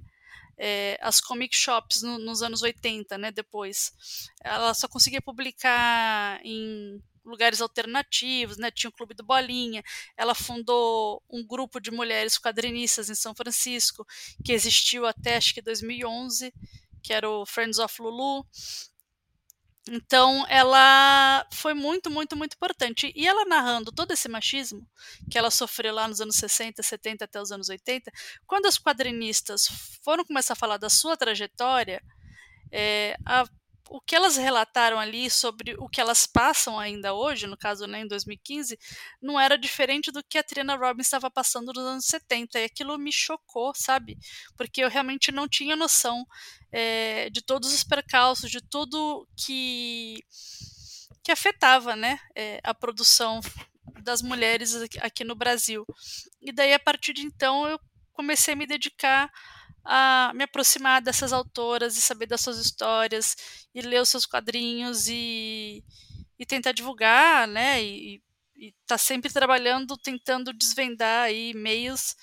é, 0.57 0.97
as 1.01 1.19
comic 1.19 1.53
shops 1.53 2.01
no, 2.01 2.17
nos 2.17 2.41
anos 2.41 2.61
80, 2.61 3.17
né? 3.17 3.29
Depois. 3.29 3.91
Ela 4.41 4.73
só 4.73 4.87
conseguia 4.87 5.21
publicar 5.21 6.39
em 6.45 7.03
lugares 7.25 7.59
alternativos, 7.59 8.57
né? 8.57 8.71
Tinha 8.71 8.89
o 8.89 8.93
Clube 8.93 9.13
do 9.13 9.25
Bolinha. 9.25 9.83
Ela 10.15 10.33
fundou 10.33 11.21
um 11.29 11.45
grupo 11.45 11.81
de 11.81 11.91
mulheres 11.91 12.37
quadrinistas 12.37 13.09
em 13.09 13.15
São 13.15 13.35
Francisco, 13.35 14.07
que 14.45 14.53
existiu 14.53 15.05
até 15.05 15.35
acho 15.35 15.53
que 15.53 15.61
2011, 15.61 16.53
que 17.03 17.11
era 17.11 17.29
o 17.29 17.45
Friends 17.45 17.79
of 17.79 18.01
Lulu. 18.01 18.45
Então, 19.87 20.43
ela 20.49 21.45
foi 21.53 21.75
muito, 21.75 22.09
muito, 22.09 22.35
muito 22.35 22.55
importante. 22.55 23.11
E 23.15 23.27
ela 23.27 23.45
narrando 23.45 23.91
todo 23.91 24.11
esse 24.11 24.27
machismo 24.27 24.87
que 25.29 25.37
ela 25.37 25.51
sofreu 25.51 25.93
lá 25.93 26.07
nos 26.07 26.19
anos 26.19 26.35
60, 26.37 26.81
70 26.81 27.25
até 27.25 27.39
os 27.39 27.51
anos 27.51 27.69
80, 27.69 28.11
quando 28.47 28.65
as 28.65 28.79
quadrinistas 28.79 29.67
foram 30.03 30.25
começar 30.25 30.53
a 30.53 30.55
falar 30.55 30.77
da 30.77 30.89
sua 30.89 31.15
trajetória, 31.15 32.01
é, 32.71 33.15
a 33.25 33.45
o 33.89 34.01
que 34.01 34.15
elas 34.15 34.35
relataram 34.35 34.99
ali 34.99 35.29
sobre 35.29 35.75
o 35.77 35.87
que 35.87 36.01
elas 36.01 36.25
passam 36.25 36.79
ainda 36.79 37.13
hoje, 37.13 37.45
no 37.47 37.57
caso 37.57 37.85
né, 37.85 38.01
em 38.01 38.07
2015, 38.07 38.77
não 39.21 39.39
era 39.39 39.57
diferente 39.57 40.11
do 40.11 40.23
que 40.23 40.37
a 40.37 40.43
Trina 40.43 40.75
Robbins 40.75 41.07
estava 41.07 41.29
passando 41.29 41.71
nos 41.73 41.85
anos 41.85 42.05
70. 42.05 42.59
E 42.59 42.63
aquilo 42.63 42.97
me 42.97 43.11
chocou, 43.11 43.73
sabe? 43.75 44.17
Porque 44.57 44.81
eu 44.81 44.89
realmente 44.89 45.31
não 45.31 45.47
tinha 45.47 45.75
noção 45.75 46.25
é, 46.71 47.29
de 47.29 47.41
todos 47.41 47.73
os 47.73 47.83
percalços, 47.83 48.49
de 48.49 48.59
tudo 48.59 49.27
que, 49.37 50.23
que 51.23 51.31
afetava 51.31 51.95
né, 51.95 52.19
é, 52.35 52.59
a 52.63 52.73
produção 52.73 53.39
das 54.03 54.21
mulheres 54.21 54.73
aqui 55.01 55.23
no 55.23 55.35
Brasil. 55.35 55.85
E 56.41 56.51
daí, 56.51 56.73
a 56.73 56.79
partir 56.79 57.13
de 57.13 57.21
então, 57.21 57.67
eu 57.67 57.79
comecei 58.13 58.53
a 58.53 58.57
me 58.57 58.65
dedicar 58.65 59.31
a 59.85 60.31
me 60.33 60.43
aproximar 60.43 61.01
dessas 61.01 61.31
autoras 61.31 61.95
e 61.95 62.01
saber 62.01 62.25
das 62.25 62.41
suas 62.41 62.57
histórias 62.57 63.35
e 63.73 63.81
ler 63.81 64.01
os 64.01 64.09
seus 64.09 64.25
quadrinhos 64.25 65.07
e, 65.07 65.83
e 66.39 66.45
tentar 66.45 66.71
divulgar, 66.71 67.47
né? 67.47 67.83
E, 67.83 68.21
e 68.57 68.73
tá 68.87 68.97
sempre 68.97 69.31
trabalhando, 69.31 69.97
tentando 69.97 70.51
desvendar 70.53 71.25
aí 71.25 71.53
meios 71.53 72.15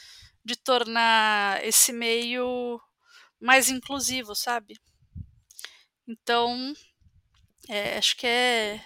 de 0.44 0.56
tornar 0.56 1.64
esse 1.64 1.92
meio 1.92 2.80
mais 3.40 3.68
inclusivo, 3.68 4.34
sabe? 4.34 4.76
Então, 6.06 6.74
é, 7.68 7.96
acho 7.96 8.16
que 8.16 8.26
é, 8.26 8.84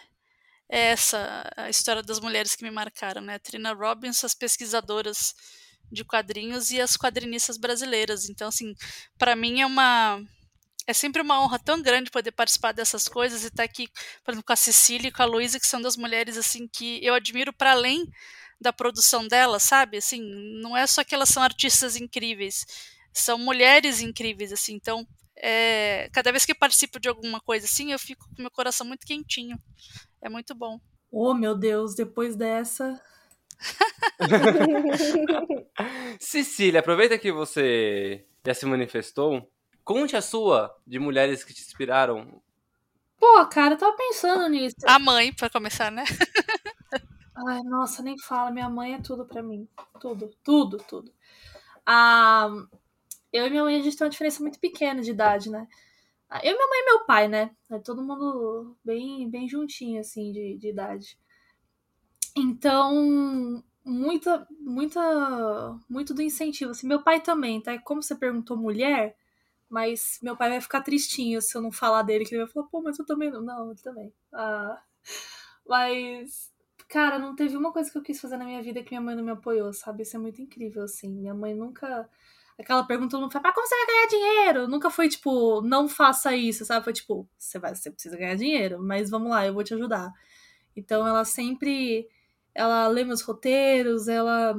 é, 0.69 0.91
essa 0.91 1.51
a 1.57 1.71
história 1.71 2.03
das 2.03 2.21
mulheres 2.21 2.55
que 2.55 2.65
me 2.65 2.71
marcaram, 2.71 3.23
né? 3.23 3.39
Trina 3.39 3.73
Robbins, 3.73 4.23
as 4.25 4.35
pesquisadoras 4.35 5.35
de 5.91 6.05
quadrinhos 6.05 6.71
e 6.71 6.81
as 6.81 6.97
quadrinistas 6.97 7.57
brasileiras. 7.57 8.29
Então, 8.29 8.49
assim, 8.49 8.75
para 9.19 9.37
mim 9.37 9.61
é 9.61 9.67
uma 9.67 10.21
é 10.87 10.93
sempre 10.93 11.21
uma 11.21 11.43
honra 11.43 11.59
tão 11.59 11.83
grande 11.83 12.13
poder 12.13 12.31
participar 12.31 12.73
dessas 12.73 13.09
coisas 13.09 13.43
e 13.43 13.49
estar 13.49 13.57
tá 13.57 13.65
aqui, 13.65 13.89
por 14.25 14.31
exemplo, 14.31 14.47
com 14.47 14.53
a 14.53 14.57
Cecília 14.57 15.09
e 15.09 15.13
com 15.13 15.23
a 15.23 15.27
Luísa, 15.27 15.59
que 15.59 15.67
são 15.67 15.83
das 15.83 15.97
mulheres 15.97 16.37
assim 16.37 16.69
que 16.69 17.05
eu 17.05 17.13
admiro 17.13 17.53
para 17.53 17.73
além 17.73 18.07
da 18.61 18.73
produção 18.73 19.27
delas, 19.27 19.65
sabe? 19.65 19.97
Assim, 19.97 20.23
não 20.63 20.77
é 20.77 20.87
só 20.87 21.03
que 21.03 21.15
elas 21.15 21.29
são 21.29 21.43
artistas 21.43 21.97
incríveis, 21.97 22.65
são 23.13 23.37
mulheres 23.37 24.01
incríveis, 24.01 24.53
assim. 24.53 24.75
Então, 24.75 25.07
é, 25.37 26.09
cada 26.13 26.31
vez 26.31 26.47
que 26.47 26.55
participo 26.55 26.99
de 26.99 27.09
alguma 27.09 27.41
coisa 27.41 27.67
assim, 27.67 27.93
eu 27.93 27.99
fico 27.99 28.27
com 28.29 28.43
meu 28.43 28.51
coração 28.51 28.87
muito 28.87 29.07
quentinho. 29.07 29.59
É 30.23 30.29
muito 30.29 30.55
bom. 30.55 30.81
Oh, 31.11 31.35
meu 31.35 31.55
Deus, 31.55 31.95
depois 31.95 32.37
dessa, 32.37 33.01
Cecília, 36.21 36.81
aproveita 36.81 37.19
que 37.19 37.33
você 37.33 38.25
já 38.45 38.55
se 38.55 38.67
manifestou. 38.67 39.51
Conte 39.85 40.17
a 40.17 40.23
sua 40.23 40.75
de 40.87 40.99
mulheres 40.99 41.45
que 41.45 41.55
te 41.55 41.63
inspiraram. 41.63 42.43
Pô, 43.19 43.47
cara, 43.47 43.75
eu 43.75 43.79
tava 43.79 43.97
pensando 43.97 44.49
nisso. 44.49 44.77
A 44.87 44.99
mãe, 44.99 45.33
para 45.33 45.49
começar, 45.49 45.91
né? 45.91 46.05
Ai, 47.49 47.63
nossa, 47.63 48.03
nem 48.03 48.19
fala. 48.19 48.51
Minha 48.51 48.69
mãe 48.69 48.95
é 48.95 49.01
tudo 49.01 49.27
para 49.27 49.43
mim. 49.43 49.69
Tudo, 50.01 50.31
tudo, 50.43 50.79
tudo. 50.79 51.13
Ah, 51.85 52.49
eu 53.33 53.47
e 53.47 53.51
minha 53.51 53.63
mãe, 53.63 53.77
a 53.77 53.83
gente 53.83 53.97
tem 53.97 54.07
uma 54.07 54.11
diferença 54.11 54.43
muito 54.43 54.59
pequena 54.59 55.03
de 55.03 55.11
idade, 55.11 55.51
né? 55.51 55.67
Eu, 56.43 56.55
minha 56.55 56.69
mãe 56.69 56.81
e 56.81 56.85
meu 56.85 57.05
pai, 57.05 57.29
né? 57.29 57.51
É 57.71 57.79
todo 57.79 58.03
mundo 58.03 58.77
bem, 58.85 59.29
bem 59.31 59.49
juntinho, 59.49 60.01
assim, 60.01 60.33
de, 60.33 60.57
de 60.59 60.69
idade. 60.69 61.19
Então, 62.37 63.63
muita, 63.85 64.47
muita, 64.61 65.79
muito 65.89 66.13
do 66.15 66.23
incentivo. 66.23 66.73
Assim, 66.73 66.87
meu 66.87 67.03
pai 67.03 67.21
também, 67.21 67.61
tá? 67.61 67.79
Como 67.79 68.03
você 68.03 68.15
perguntou 68.15 68.57
mulher, 68.57 69.17
mas 69.69 70.19
meu 70.23 70.37
pai 70.37 70.51
vai 70.51 70.61
ficar 70.61 70.83
tristinho 70.83 71.41
se 71.43 71.57
eu 71.57 71.63
não 71.63 71.73
falar 71.73 72.03
dele, 72.03 72.25
que 72.27 72.35
ele 72.35 72.45
vai 72.45 72.53
falar, 72.53 72.67
pô, 72.69 72.83
mas 72.83 72.99
eu 72.99 73.07
também 73.07 73.31
não. 73.31 73.43
Não, 73.43 73.71
ele 73.71 73.81
também. 73.83 74.13
Ah, 74.33 74.83
mas, 75.67 76.53
cara, 76.89 77.19
não 77.19 77.37
teve 77.37 77.57
uma 77.57 77.73
coisa 77.73 77.91
que 77.91 77.99
eu 77.99 78.03
quis 78.03 78.21
fazer 78.21 78.37
na 78.37 78.45
minha 78.45 78.63
vida 78.63 78.83
que 78.83 78.91
minha 78.91 79.01
mãe 79.01 79.17
não 79.17 79.25
me 79.25 79.33
apoiou, 79.33 79.73
sabe? 79.73 80.03
Isso 80.03 80.17
é 80.17 80.21
muito 80.21 80.43
incrível, 80.43 80.85
assim. 80.85 81.11
Minha 81.11 81.35
mãe 81.35 81.55
nunca. 81.55 82.09
Aquela 82.59 82.85
pergunta 82.85 83.19
não 83.21 83.31
foi, 83.31 83.41
mas 83.43 83.55
como 83.55 83.67
você 83.67 83.75
vai 83.77 83.87
ganhar 83.87 84.07
dinheiro? 84.09 84.69
Nunca 84.69 84.91
foi 84.91 85.09
tipo, 85.11 85.61
não 85.63 85.89
faça 85.89 86.35
isso, 86.37 86.65
sabe? 86.65 86.85
Foi 86.85 86.93
tipo, 86.95 87.29
você 87.39 87.59
vai, 87.59 87.75
você 87.75 87.91
precisa 87.91 88.17
ganhar 88.17 88.35
dinheiro, 88.37 88.83
mas 88.83 89.11
vamos 89.11 89.31
lá, 89.31 89.47
eu 89.47 89.53
vou 89.55 89.63
te 89.65 89.75
ajudar. 89.75 90.11
Então 90.77 91.07
ela 91.07 91.25
sempre 91.25 92.09
ela 92.57 92.89
lê 92.89 93.05
meus 93.05 93.21
roteiros, 93.21 94.09
ela 94.09 94.55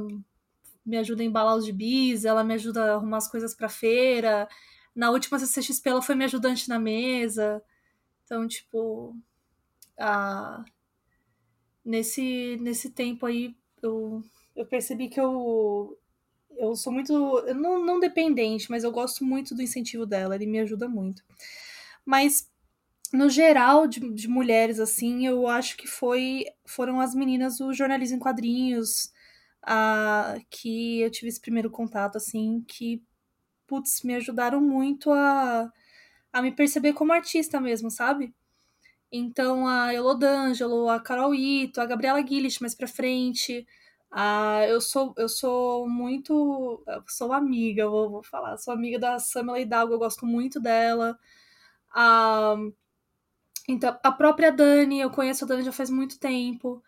me 0.85 0.97
ajuda 0.97 1.23
a 1.23 1.25
embalar 1.25 1.57
os 1.57 1.65
gibis, 1.65 2.23
ela 2.25 2.43
me 2.43 2.53
ajuda 2.53 2.83
a 2.83 2.95
arrumar 2.95 3.17
as 3.17 3.29
coisas 3.29 3.55
pra 3.55 3.67
feira. 3.67 4.47
Na 4.95 5.11
última 5.11 5.39
CCXP 5.39 5.89
ela 5.89 6.01
foi 6.01 6.15
minha 6.15 6.27
ajudante 6.27 6.69
na 6.69 6.79
mesa. 6.79 7.61
Então, 8.23 8.47
tipo, 8.47 9.17
a... 9.99 10.63
nesse, 11.83 12.57
nesse 12.61 12.91
tempo 12.91 13.25
aí 13.25 13.55
eu, 13.81 14.23
eu 14.55 14.65
percebi 14.65 15.09
que 15.09 15.19
eu, 15.19 15.97
eu 16.57 16.75
sou 16.75 16.93
muito. 16.93 17.13
Eu 17.39 17.55
não, 17.55 17.83
não 17.83 17.99
dependente, 17.99 18.69
mas 18.69 18.83
eu 18.83 18.91
gosto 18.91 19.25
muito 19.25 19.55
do 19.55 19.61
incentivo 19.61 20.05
dela, 20.05 20.35
ele 20.35 20.45
me 20.45 20.59
ajuda 20.59 20.87
muito. 20.87 21.23
Mas 22.05 22.49
no 23.13 23.29
geral 23.29 23.87
de, 23.87 23.99
de, 24.13 24.27
mulheres 24.27 24.79
assim 24.79 25.25
eu 25.27 25.47
acho 25.47 25.77
que 25.77 25.87
foi 25.87 26.45
foram 26.65 26.99
as 26.99 27.15
meninas 27.15 27.57
do 27.57 27.73
jornalismo 27.73 28.17
em 28.17 28.19
quadrinhos 28.19 29.11
a, 29.63 30.37
que 30.49 31.01
eu 31.01 31.11
tive 31.11 31.27
esse 31.29 31.41
primeiro 31.41 31.69
contato 31.69 32.17
assim 32.17 32.63
que 32.67 33.03
putz 33.67 34.03
me 34.03 34.15
ajudaram 34.15 34.61
muito 34.61 35.11
a, 35.11 35.71
a 36.33 36.41
me 36.41 36.51
perceber 36.51 36.93
como 36.93 37.13
artista 37.13 37.59
mesmo 37.61 37.91
sabe? 37.91 38.33
Então 39.11 39.67
a 39.67 39.93
Elodângelo 39.93 40.89
a 40.89 40.99
Carol 40.99 41.33
Ito 41.35 41.81
a 41.81 41.85
Gabriela 41.85 42.21
Guilherme 42.21 42.57
mais 42.61 42.75
para 42.75 42.87
frente 42.87 43.67
a, 44.11 44.65
eu 44.67 44.81
sou 44.81 45.13
eu 45.17 45.29
sou 45.29 45.87
muito 45.89 46.83
eu 46.87 47.03
sou 47.07 47.33
amiga 47.33 47.87
vou, 47.89 48.09
vou 48.09 48.23
falar 48.23 48.57
sou 48.57 48.73
amiga 48.73 48.99
da 48.99 49.19
Samela 49.19 49.59
Hidalgo 49.59 49.93
eu 49.93 49.99
gosto 49.99 50.25
muito 50.25 50.59
dela 50.59 51.17
a 51.93 52.55
então, 53.67 53.97
a 54.03 54.11
própria 54.11 54.51
Dani, 54.51 54.99
eu 55.01 55.09
conheço 55.11 55.45
a 55.45 55.47
Dani 55.47 55.63
já 55.63 55.71
faz 55.71 55.89
muito 55.89 56.19
tempo. 56.19 56.81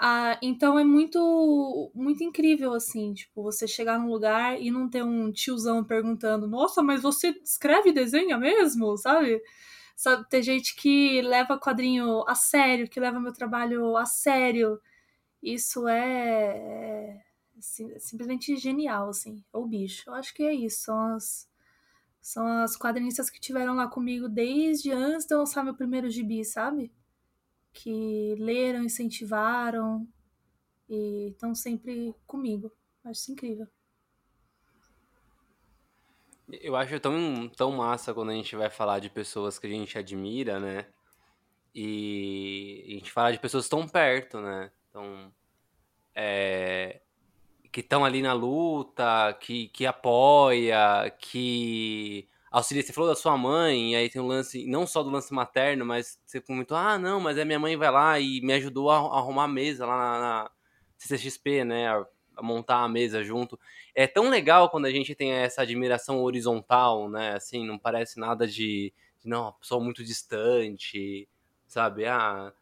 Ah, 0.00 0.38
então 0.42 0.78
é 0.78 0.84
muito 0.84 1.90
muito 1.94 2.22
incrível 2.24 2.74
assim, 2.74 3.14
tipo, 3.14 3.42
você 3.42 3.66
chegar 3.68 3.98
num 3.98 4.10
lugar 4.10 4.60
e 4.60 4.70
não 4.70 4.88
ter 4.90 5.02
um 5.04 5.32
tiozão 5.32 5.84
perguntando: 5.84 6.46
"Nossa, 6.48 6.82
mas 6.82 7.02
você 7.02 7.30
escreve 7.44 7.90
e 7.90 7.92
desenha 7.94 8.38
mesmo?", 8.38 8.96
sabe? 8.98 9.42
Sabe, 9.96 10.28
ter 10.30 10.42
gente 10.42 10.76
que 10.76 11.22
leva 11.22 11.58
quadrinho 11.60 12.24
a 12.28 12.34
sério, 12.36 12.88
que 12.88 13.00
leva 13.00 13.20
meu 13.20 13.32
trabalho 13.32 13.96
a 13.96 14.06
sério. 14.06 14.80
Isso 15.42 15.86
é, 15.88 16.58
é, 16.58 17.22
é 17.96 17.98
simplesmente 17.98 18.56
genial, 18.56 19.08
assim. 19.10 19.42
É 19.52 19.56
o 19.58 19.66
bicho. 19.66 20.08
Eu 20.10 20.14
acho 20.14 20.34
que 20.34 20.42
é 20.42 20.54
isso. 20.54 20.82
São 20.84 21.14
as, 21.14 21.48
são 22.26 22.44
as 22.44 22.76
quadrinistas 22.76 23.30
que 23.30 23.38
tiveram 23.38 23.76
lá 23.76 23.86
comigo 23.86 24.28
desde 24.28 24.90
antes 24.90 25.26
de 25.26 25.32
eu 25.32 25.38
lançar 25.38 25.62
meu 25.62 25.76
primeiro 25.76 26.10
gibi, 26.10 26.44
sabe? 26.44 26.92
Que 27.72 28.34
leram, 28.36 28.82
incentivaram 28.82 30.08
e 30.88 31.28
estão 31.28 31.54
sempre 31.54 32.12
comigo. 32.26 32.72
Acho 33.04 33.20
isso 33.20 33.30
incrível. 33.30 33.68
Eu 36.48 36.74
acho 36.74 36.98
tão, 36.98 37.48
tão 37.48 37.70
massa 37.70 38.12
quando 38.12 38.30
a 38.30 38.34
gente 38.34 38.56
vai 38.56 38.70
falar 38.70 38.98
de 38.98 39.08
pessoas 39.08 39.56
que 39.56 39.68
a 39.68 39.70
gente 39.70 39.96
admira, 39.96 40.58
né? 40.58 40.86
E 41.72 42.86
a 42.88 42.92
gente 42.94 43.12
fala 43.12 43.30
de 43.30 43.38
pessoas 43.38 43.68
tão 43.68 43.86
perto, 43.86 44.40
né? 44.40 44.72
Então, 44.90 45.32
é, 46.12 47.02
que 47.72 47.80
estão 47.80 48.04
ali 48.04 48.22
na 48.22 48.32
luta, 48.32 49.36
que, 49.40 49.68
que 49.68 49.86
apoia, 49.86 51.14
que 51.18 52.28
auxilia. 52.50 52.82
Você 52.82 52.92
falou 52.92 53.10
da 53.10 53.16
sua 53.16 53.36
mãe, 53.36 53.92
e 53.92 53.96
aí 53.96 54.08
tem 54.08 54.20
um 54.20 54.26
lance, 54.26 54.66
não 54.66 54.86
só 54.86 55.02
do 55.02 55.10
lance 55.10 55.32
materno, 55.32 55.84
mas 55.84 56.18
você 56.24 56.40
comentou, 56.40 56.76
ah, 56.76 56.98
não, 56.98 57.20
mas 57.20 57.38
a 57.38 57.44
minha 57.44 57.58
mãe 57.58 57.76
vai 57.76 57.90
lá 57.90 58.18
e 58.20 58.40
me 58.40 58.52
ajudou 58.54 58.90
a 58.90 58.96
arrumar 58.96 59.44
a 59.44 59.48
mesa 59.48 59.86
lá 59.86 59.96
na, 59.96 60.18
na 60.20 60.50
CCXP, 60.98 61.64
né? 61.64 61.88
A, 61.88 62.06
a 62.36 62.42
montar 62.42 62.82
a 62.82 62.88
mesa 62.88 63.22
junto. 63.24 63.58
É 63.94 64.06
tão 64.06 64.28
legal 64.28 64.68
quando 64.68 64.86
a 64.86 64.90
gente 64.90 65.14
tem 65.14 65.32
essa 65.32 65.62
admiração 65.62 66.22
horizontal, 66.22 67.08
né? 67.08 67.34
Assim, 67.34 67.66
não 67.66 67.78
parece 67.78 68.20
nada 68.20 68.46
de, 68.46 68.92
de 69.20 69.28
não, 69.28 69.52
pessoa 69.54 69.82
muito 69.82 70.04
distante, 70.04 71.28
sabe? 71.66 72.06
Ah, 72.06 72.52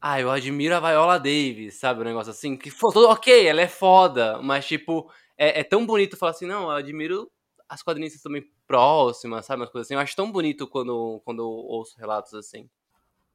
ah, 0.00 0.20
eu 0.20 0.30
admiro 0.30 0.74
a 0.74 0.80
Viola 0.80 1.18
Davis, 1.18 1.74
sabe? 1.74 2.00
Um 2.00 2.04
negócio 2.04 2.30
assim, 2.30 2.56
que 2.56 2.70
ok, 2.82 3.46
ela 3.46 3.60
é 3.60 3.68
foda, 3.68 4.40
mas 4.42 4.66
tipo, 4.66 5.10
é, 5.36 5.60
é 5.60 5.64
tão 5.64 5.86
bonito 5.86 6.16
falar 6.16 6.32
assim, 6.32 6.46
não, 6.46 6.64
eu 6.64 6.70
admiro 6.70 7.30
as 7.68 7.82
quadrinistas 7.82 8.22
também 8.22 8.44
próximas, 8.66 9.46
sabe? 9.46 9.62
Umas 9.62 9.70
coisas 9.70 9.86
assim. 9.86 9.94
Eu 9.94 10.00
acho 10.00 10.16
tão 10.16 10.30
bonito 10.30 10.66
quando, 10.66 11.20
quando 11.24 11.40
ouço 11.48 11.98
relatos 11.98 12.34
assim. 12.34 12.68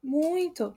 Muito. 0.02 0.74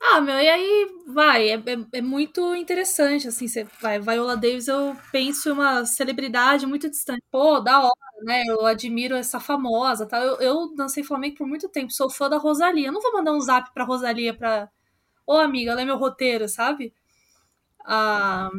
Ah, 0.00 0.20
meu, 0.20 0.36
e 0.40 0.48
aí 0.48 0.88
vai, 1.06 1.48
é, 1.50 1.54
é, 1.54 1.98
é 1.98 2.02
muito 2.02 2.54
interessante, 2.56 3.28
assim, 3.28 3.46
você 3.46 3.64
vai, 3.80 4.00
Viola 4.00 4.36
Davis, 4.36 4.66
eu 4.68 4.96
penso 5.12 5.48
em 5.48 5.52
uma 5.52 5.86
celebridade 5.86 6.66
muito 6.66 6.90
distante. 6.90 7.22
Pô, 7.30 7.60
da 7.60 7.80
hora, 7.80 7.94
né? 8.24 8.42
Eu 8.48 8.66
admiro 8.66 9.14
essa 9.14 9.38
famosa, 9.40 10.06
tá? 10.06 10.18
Eu, 10.20 10.36
eu 10.40 10.74
dancei 10.74 11.04
Flamengo 11.04 11.36
por 11.38 11.46
muito 11.46 11.68
tempo, 11.68 11.92
sou 11.92 12.10
fã 12.10 12.28
da 12.28 12.38
Rosalia. 12.38 12.88
Eu 12.88 12.92
não 12.92 13.00
vou 13.00 13.12
mandar 13.12 13.32
um 13.32 13.40
zap 13.40 13.72
pra 13.72 13.84
Rosalia 13.84 14.34
pra. 14.34 14.68
Ô, 15.26 15.34
amiga, 15.36 15.74
lê 15.74 15.84
meu 15.84 15.96
roteiro, 15.98 16.48
sabe? 16.48 16.94
Ah, 17.86 18.50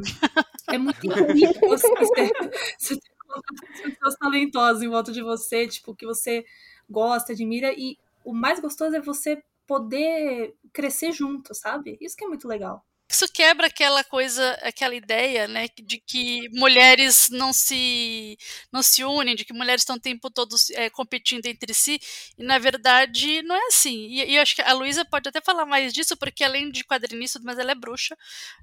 é 0.71 0.77
muito 0.79 1.07
bonito 1.09 1.61
você, 1.65 1.93
você 2.79 2.95
ter 2.97 3.91
pessoas 3.91 4.15
talentosas 4.17 4.83
em 4.83 4.89
volta 4.89 5.11
de 5.11 5.21
você, 5.23 5.67
tipo, 5.67 5.95
que 5.95 6.05
você 6.05 6.45
gosta, 6.89 7.33
admira, 7.33 7.73
e 7.73 7.97
o 8.25 8.33
mais 8.33 8.59
gostoso 8.59 8.95
é 8.95 9.01
você 9.01 9.43
poder 9.67 10.55
crescer 10.73 11.11
junto, 11.13 11.55
sabe? 11.55 11.97
Isso 12.01 12.15
que 12.17 12.25
é 12.25 12.27
muito 12.27 12.47
legal. 12.47 12.85
Isso 13.13 13.31
quebra 13.31 13.67
aquela 13.67 14.03
coisa, 14.03 14.57
aquela 14.63 14.95
ideia, 14.95 15.47
né, 15.47 15.67
de 15.83 15.99
que 15.99 16.49
mulheres 16.51 17.29
não 17.29 17.53
se 17.53 18.35
não 18.71 18.81
se 18.81 19.03
unem, 19.03 19.35
de 19.35 19.45
que 19.45 19.53
mulheres 19.53 19.81
estão 19.83 19.97
o 19.97 19.99
tempo 19.99 20.31
todo 20.31 20.55
é, 20.73 20.89
competindo 20.89 21.45
entre 21.45 21.75
si, 21.75 21.99
e 22.35 22.43
na 22.43 22.57
verdade 22.57 23.43
não 23.43 23.55
é 23.55 23.67
assim. 23.67 24.07
E, 24.07 24.31
e 24.31 24.35
eu 24.37 24.41
acho 24.41 24.55
que 24.55 24.63
a 24.63 24.73
Luísa 24.73 25.05
pode 25.05 25.29
até 25.29 25.39
falar 25.41 25.63
mais 25.63 25.93
disso, 25.93 26.17
porque 26.17 26.43
além 26.43 26.71
de 26.71 26.83
quadrinista, 26.83 27.39
mas 27.43 27.59
ela 27.59 27.73
é 27.73 27.75
bruxa, 27.75 28.17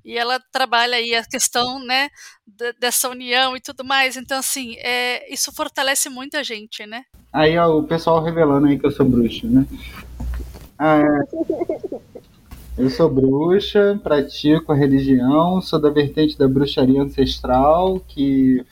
e 0.05 0.19
ela 0.19 0.41
trabalha 0.51 0.97
aí 0.97 1.15
a 1.15 1.25
questão, 1.25 1.79
né, 1.79 2.11
dessa 2.81 3.09
união 3.09 3.57
e 3.57 3.61
tudo 3.61 3.85
mais. 3.85 4.17
Então, 4.17 4.41
assim, 4.41 4.75
é, 4.79 5.33
isso 5.33 5.53
fortalece 5.53 6.09
muito 6.09 6.37
a 6.37 6.43
gente, 6.43 6.85
né? 6.87 7.05
Aí 7.33 7.57
ó, 7.57 7.79
o 7.79 7.85
pessoal 7.85 8.21
revelando 8.21 8.67
aí 8.67 8.77
que 8.77 8.87
eu 8.87 8.91
sou 8.91 9.07
bruxa, 9.07 9.47
né? 9.47 9.65
Ah, 10.77 10.99
é. 10.99 11.87
Eu 12.81 12.89
sou 12.89 13.11
bruxa, 13.11 14.01
pratico 14.03 14.73
a 14.73 14.75
religião, 14.75 15.61
sou 15.61 15.79
da 15.79 15.91
vertente 15.91 16.39
da 16.39 16.49
bruxaria 16.49 17.03
ancestral, 17.03 18.01
que 18.09 18.65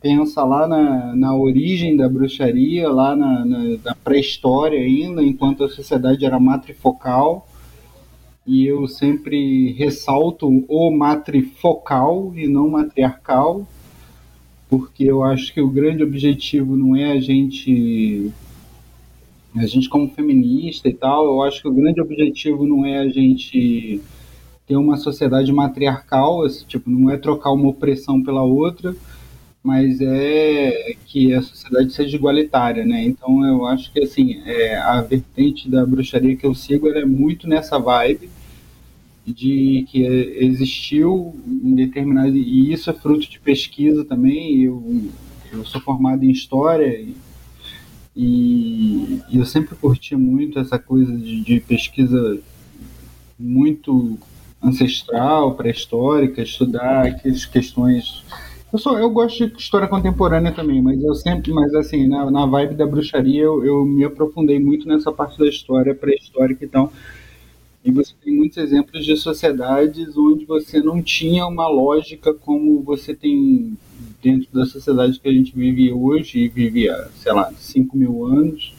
pensa 0.00 0.44
lá 0.44 0.68
na, 0.68 1.12
na 1.16 1.34
origem 1.34 1.96
da 1.96 2.08
bruxaria, 2.08 2.88
lá 2.88 3.16
na, 3.16 3.44
na, 3.44 3.58
na 3.84 3.94
pré-história 3.96 4.78
ainda, 4.78 5.20
enquanto 5.20 5.64
a 5.64 5.68
sociedade 5.68 6.24
era 6.24 6.38
matrifocal. 6.38 7.48
E 8.46 8.64
eu 8.68 8.86
sempre 8.86 9.72
ressalto 9.72 10.64
o 10.68 10.90
matrifocal 10.92 12.30
e 12.36 12.46
não 12.46 12.70
matriarcal, 12.70 13.66
porque 14.70 15.02
eu 15.02 15.24
acho 15.24 15.52
que 15.52 15.60
o 15.60 15.68
grande 15.68 16.04
objetivo 16.04 16.76
não 16.76 16.94
é 16.94 17.10
a 17.10 17.20
gente 17.20 18.32
a 19.56 19.66
gente 19.66 19.88
como 19.88 20.08
feminista 20.08 20.88
e 20.88 20.94
tal, 20.94 21.26
eu 21.26 21.42
acho 21.42 21.60
que 21.62 21.68
o 21.68 21.74
grande 21.74 22.00
objetivo 22.00 22.66
não 22.66 22.86
é 22.86 22.98
a 22.98 23.08
gente 23.08 24.00
ter 24.66 24.76
uma 24.76 24.96
sociedade 24.96 25.52
matriarcal, 25.52 26.46
esse, 26.46 26.64
tipo, 26.64 26.88
não 26.88 27.10
é 27.10 27.16
trocar 27.16 27.52
uma 27.52 27.68
opressão 27.68 28.22
pela 28.22 28.42
outra, 28.42 28.94
mas 29.62 30.00
é 30.00 30.94
que 31.06 31.32
a 31.34 31.42
sociedade 31.42 31.92
seja 31.92 32.16
igualitária, 32.16 32.84
né? 32.84 33.04
Então 33.04 33.46
eu 33.46 33.66
acho 33.66 33.92
que 33.92 34.00
assim 34.00 34.40
é, 34.44 34.76
a 34.76 35.00
vertente 35.02 35.68
da 35.68 35.86
bruxaria 35.86 36.36
que 36.36 36.46
eu 36.46 36.54
sigo 36.54 36.88
é 36.88 37.04
muito 37.04 37.48
nessa 37.48 37.78
vibe 37.78 38.28
de 39.24 39.86
que 39.88 40.02
existiu 40.02 41.32
em 41.46 41.74
determinado 41.76 42.36
e 42.36 42.72
isso 42.72 42.90
é 42.90 42.92
fruto 42.92 43.30
de 43.30 43.38
pesquisa 43.38 44.04
também. 44.04 44.62
Eu 44.62 44.82
eu 45.52 45.64
sou 45.66 45.80
formado 45.80 46.24
em 46.24 46.30
história 46.30 47.06
e, 48.14 49.20
e 49.30 49.38
eu 49.38 49.44
sempre 49.46 49.74
curti 49.76 50.14
muito 50.14 50.58
essa 50.58 50.78
coisa 50.78 51.16
de, 51.16 51.40
de 51.40 51.60
pesquisa 51.60 52.38
muito 53.38 54.18
ancestral, 54.62 55.54
pré-histórica, 55.54 56.42
estudar 56.42 57.06
aquelas 57.06 57.44
questões. 57.46 58.22
Eu, 58.72 58.78
sou, 58.78 58.98
eu 58.98 59.10
gosto 59.10 59.46
de 59.46 59.60
história 59.60 59.88
contemporânea 59.88 60.52
também, 60.52 60.80
mas 60.80 61.02
eu 61.02 61.14
sempre, 61.14 61.52
mas 61.52 61.74
assim, 61.74 62.06
na, 62.06 62.30
na 62.30 62.46
vibe 62.46 62.74
da 62.74 62.86
bruxaria, 62.86 63.42
eu, 63.42 63.64
eu 63.64 63.84
me 63.84 64.04
aprofundei 64.04 64.58
muito 64.58 64.86
nessa 64.86 65.10
parte 65.10 65.38
da 65.38 65.46
história 65.46 65.94
pré-histórica, 65.94 66.64
então. 66.64 66.90
E 67.84 67.90
você 67.90 68.14
tem 68.22 68.36
muitos 68.36 68.58
exemplos 68.58 69.04
de 69.04 69.16
sociedades 69.16 70.16
onde 70.16 70.44
você 70.44 70.80
não 70.80 71.02
tinha 71.02 71.44
uma 71.46 71.66
lógica 71.66 72.32
como 72.32 72.80
você 72.82 73.12
tem 73.12 73.76
dentro 74.22 74.48
da 74.52 74.64
sociedade 74.64 75.18
que 75.18 75.28
a 75.28 75.32
gente 75.32 75.54
vive 75.54 75.92
hoje 75.92 76.38
e 76.38 76.48
vive 76.48 76.88
há, 76.88 77.08
sei 77.16 77.32
lá, 77.32 77.52
5 77.52 77.96
mil 77.96 78.24
anos, 78.24 78.74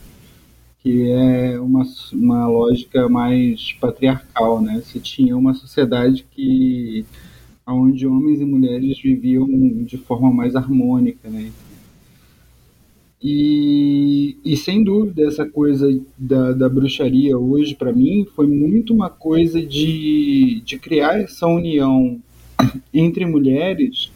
que 0.79 1.11
é 1.11 1.59
uma, 1.59 1.83
uma 2.13 2.47
lógica 2.47 3.09
mais 3.09 3.73
patriarcal, 3.73 4.61
né? 4.61 4.81
Você 4.83 4.99
tinha 4.99 5.37
uma 5.37 5.53
sociedade 5.53 6.25
que 6.31 7.05
onde 7.67 8.07
homens 8.07 8.41
e 8.41 8.45
mulheres 8.45 8.99
viviam 9.01 9.47
de 9.83 9.97
forma 9.97 10.31
mais 10.31 10.55
harmônica, 10.55 11.29
né? 11.29 11.51
E, 13.21 14.35
e 14.43 14.57
sem 14.57 14.83
dúvida 14.83 15.25
essa 15.25 15.45
coisa 15.45 15.87
da, 16.17 16.51
da 16.51 16.67
bruxaria 16.67 17.37
hoje 17.37 17.73
para 17.73 17.93
mim 17.93 18.27
foi 18.35 18.47
muito 18.47 18.93
uma 18.93 19.09
coisa 19.09 19.61
de, 19.65 20.61
de 20.65 20.77
criar 20.77 21.21
essa 21.21 21.47
união 21.47 22.19
entre 22.93 23.25
mulheres 23.25 24.11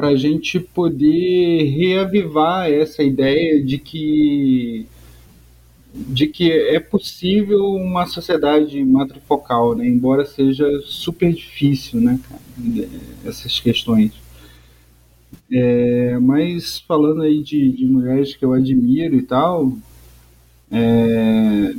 para 0.00 0.08
a 0.08 0.16
gente 0.16 0.58
poder 0.58 1.62
reavivar 1.76 2.70
essa 2.70 3.02
ideia 3.02 3.62
de 3.62 3.76
que 3.76 4.86
de 5.92 6.26
que 6.26 6.50
é 6.50 6.80
possível 6.80 7.66
uma 7.74 8.06
sociedade 8.06 8.82
matrifocal, 8.82 9.74
né? 9.74 9.86
embora 9.86 10.24
seja 10.24 10.64
super 10.86 11.30
difícil, 11.34 12.00
né, 12.00 12.18
essas 13.26 13.60
questões. 13.60 14.12
É, 15.52 16.18
mas 16.18 16.78
falando 16.78 17.20
aí 17.20 17.42
de, 17.42 17.70
de, 17.70 17.84
mulheres 17.84 18.34
que 18.34 18.44
eu 18.44 18.54
admiro 18.54 19.16
e 19.16 19.22
tal, 19.22 19.74
é, 20.70 21.74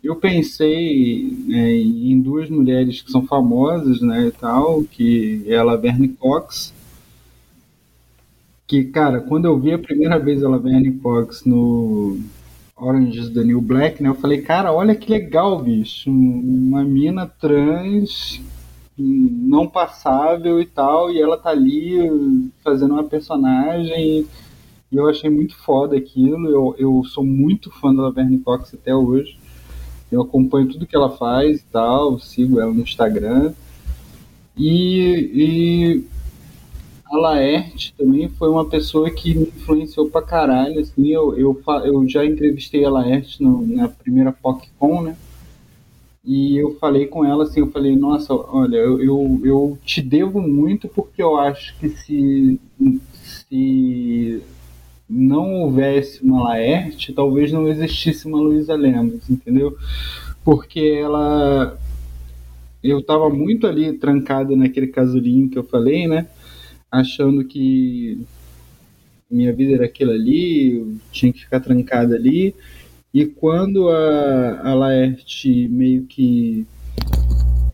eu 0.00 0.14
pensei 0.14 1.36
é, 1.50 1.76
em 1.76 2.20
duas 2.20 2.48
mulheres 2.48 3.02
que 3.02 3.10
são 3.10 3.26
famosas, 3.26 4.00
né, 4.00 4.28
e 4.28 4.30
tal, 4.30 4.84
que 4.84 5.42
é 5.48 5.56
a 5.56 5.64
Laverne 5.64 6.06
Cox 6.06 6.72
que, 8.74 8.84
cara, 8.86 9.20
quando 9.20 9.44
eu 9.44 9.58
vi 9.58 9.72
a 9.72 9.78
primeira 9.78 10.18
vez 10.18 10.42
a 10.42 10.48
Laverne 10.48 10.90
Cox 10.98 11.44
no 11.44 12.18
Orange 12.76 13.20
is 13.20 13.30
the 13.30 13.44
New 13.44 13.60
Black, 13.60 14.02
né, 14.02 14.08
eu 14.08 14.16
falei, 14.16 14.42
cara, 14.42 14.72
olha 14.72 14.96
que 14.96 15.08
legal, 15.08 15.62
bicho, 15.62 16.10
uma 16.10 16.82
mina 16.82 17.24
trans 17.24 18.40
não 18.98 19.68
passável 19.68 20.60
e 20.60 20.66
tal, 20.66 21.10
e 21.10 21.20
ela 21.20 21.36
tá 21.36 21.50
ali 21.50 22.50
fazendo 22.64 22.94
uma 22.94 23.04
personagem, 23.04 24.26
e 24.90 24.96
eu 24.96 25.08
achei 25.08 25.30
muito 25.30 25.56
foda 25.56 25.96
aquilo, 25.96 26.48
eu, 26.48 26.74
eu 26.76 27.04
sou 27.04 27.24
muito 27.24 27.70
fã 27.70 27.94
da 27.94 28.02
Laverne 28.02 28.38
Cox 28.38 28.74
até 28.74 28.92
hoje, 28.94 29.38
eu 30.10 30.22
acompanho 30.22 30.68
tudo 30.68 30.86
que 30.86 30.96
ela 30.96 31.10
faz 31.10 31.60
e 31.60 31.64
tal, 31.66 32.18
sigo 32.18 32.58
ela 32.58 32.72
no 32.72 32.80
Instagram, 32.80 33.52
e, 34.56 35.30
e 35.32 36.13
a 37.14 37.18
Laerte 37.18 37.94
também 37.96 38.28
foi 38.28 38.48
uma 38.48 38.64
pessoa 38.64 39.10
que 39.10 39.34
me 39.34 39.44
influenciou 39.44 40.10
pra 40.10 40.22
caralho, 40.22 40.80
assim, 40.80 41.08
eu, 41.08 41.36
eu, 41.38 41.62
eu 41.84 42.08
já 42.08 42.24
entrevistei 42.24 42.84
a 42.84 42.90
Laerte 42.90 43.42
no, 43.42 43.66
na 43.66 43.88
primeira 43.88 44.32
PocCon, 44.32 45.02
né, 45.02 45.16
e 46.24 46.56
eu 46.56 46.76
falei 46.78 47.06
com 47.06 47.24
ela 47.24 47.44
assim, 47.44 47.60
eu 47.60 47.70
falei, 47.70 47.94
nossa, 47.94 48.34
olha, 48.34 48.76
eu, 48.76 49.00
eu, 49.02 49.40
eu 49.44 49.78
te 49.84 50.00
devo 50.00 50.40
muito 50.40 50.88
porque 50.88 51.22
eu 51.22 51.36
acho 51.36 51.78
que 51.78 51.90
se, 51.90 52.58
se 53.22 54.42
não 55.08 55.52
houvesse 55.60 56.22
uma 56.22 56.42
Laerte, 56.44 57.12
talvez 57.12 57.52
não 57.52 57.68
existisse 57.68 58.26
uma 58.26 58.38
Luísa 58.38 58.74
Lemos, 58.74 59.28
entendeu? 59.28 59.76
Porque 60.42 60.80
ela 60.80 61.78
eu 62.82 62.98
estava 62.98 63.30
muito 63.30 63.66
ali 63.66 63.94
trancado 63.94 64.54
naquele 64.54 64.88
casulinho 64.88 65.48
que 65.48 65.58
eu 65.58 65.64
falei, 65.64 66.06
né? 66.06 66.26
Achando 67.00 67.44
que 67.44 68.20
minha 69.30 69.52
vida 69.52 69.74
era 69.74 69.84
aquilo 69.84 70.12
ali, 70.12 70.76
eu 70.76 70.96
tinha 71.10 71.32
que 71.32 71.40
ficar 71.40 71.60
trancada 71.60 72.14
ali. 72.14 72.54
E 73.12 73.26
quando 73.26 73.88
a, 73.88 74.60
a 74.62 74.74
Laerte 74.74 75.68
meio 75.68 76.04
que 76.04 76.66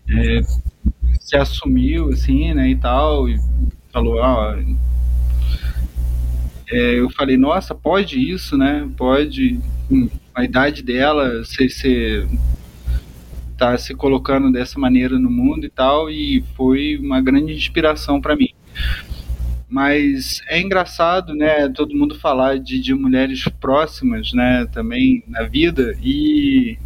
é, 0.08 0.40
se 1.20 1.36
assumiu, 1.36 2.10
assim, 2.10 2.54
né, 2.54 2.70
e 2.70 2.76
tal, 2.76 3.28
e 3.28 3.38
falou, 3.92 4.16
ó, 4.16 4.56
é, 6.70 7.00
eu 7.00 7.10
falei, 7.10 7.36
nossa, 7.36 7.74
pode 7.74 8.18
isso, 8.18 8.56
né? 8.56 8.88
Pode. 8.96 9.58
A 10.34 10.44
idade 10.44 10.82
dela, 10.82 11.44
você, 11.44 11.68
você 11.68 12.28
tá 13.58 13.76
se 13.76 13.94
colocando 13.94 14.52
dessa 14.52 14.78
maneira 14.78 15.18
no 15.18 15.30
mundo 15.30 15.66
e 15.66 15.70
tal, 15.70 16.08
e 16.08 16.42
foi 16.56 16.96
uma 16.96 17.20
grande 17.20 17.52
inspiração 17.52 18.20
para 18.20 18.36
mim. 18.36 18.50
Mas 19.70 20.42
é 20.48 20.60
engraçado, 20.60 21.32
né, 21.32 21.68
todo 21.68 21.94
mundo 21.94 22.18
falar 22.18 22.58
de, 22.58 22.80
de 22.80 22.92
mulheres 22.92 23.44
próximas, 23.60 24.32
né, 24.32 24.66
também 24.72 25.22
na 25.28 25.44
vida, 25.44 25.96
e, 26.02 26.76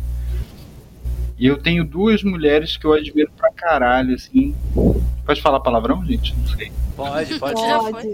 e 1.39 1.47
eu 1.47 1.57
tenho 1.57 1.83
duas 1.83 2.23
mulheres 2.23 2.77
que 2.77 2.85
eu 2.85 2.93
admiro 2.93 3.31
pra 3.35 3.51
caralho, 3.51 4.15
assim. 4.15 4.55
Pode 5.25 5.41
falar 5.41 5.61
palavrão, 5.61 6.05
gente? 6.05 6.37
Não 6.37 6.47
sei. 6.49 6.71
Pode, 6.95 7.39
pode. 7.39 7.55
Pode. 7.55 8.09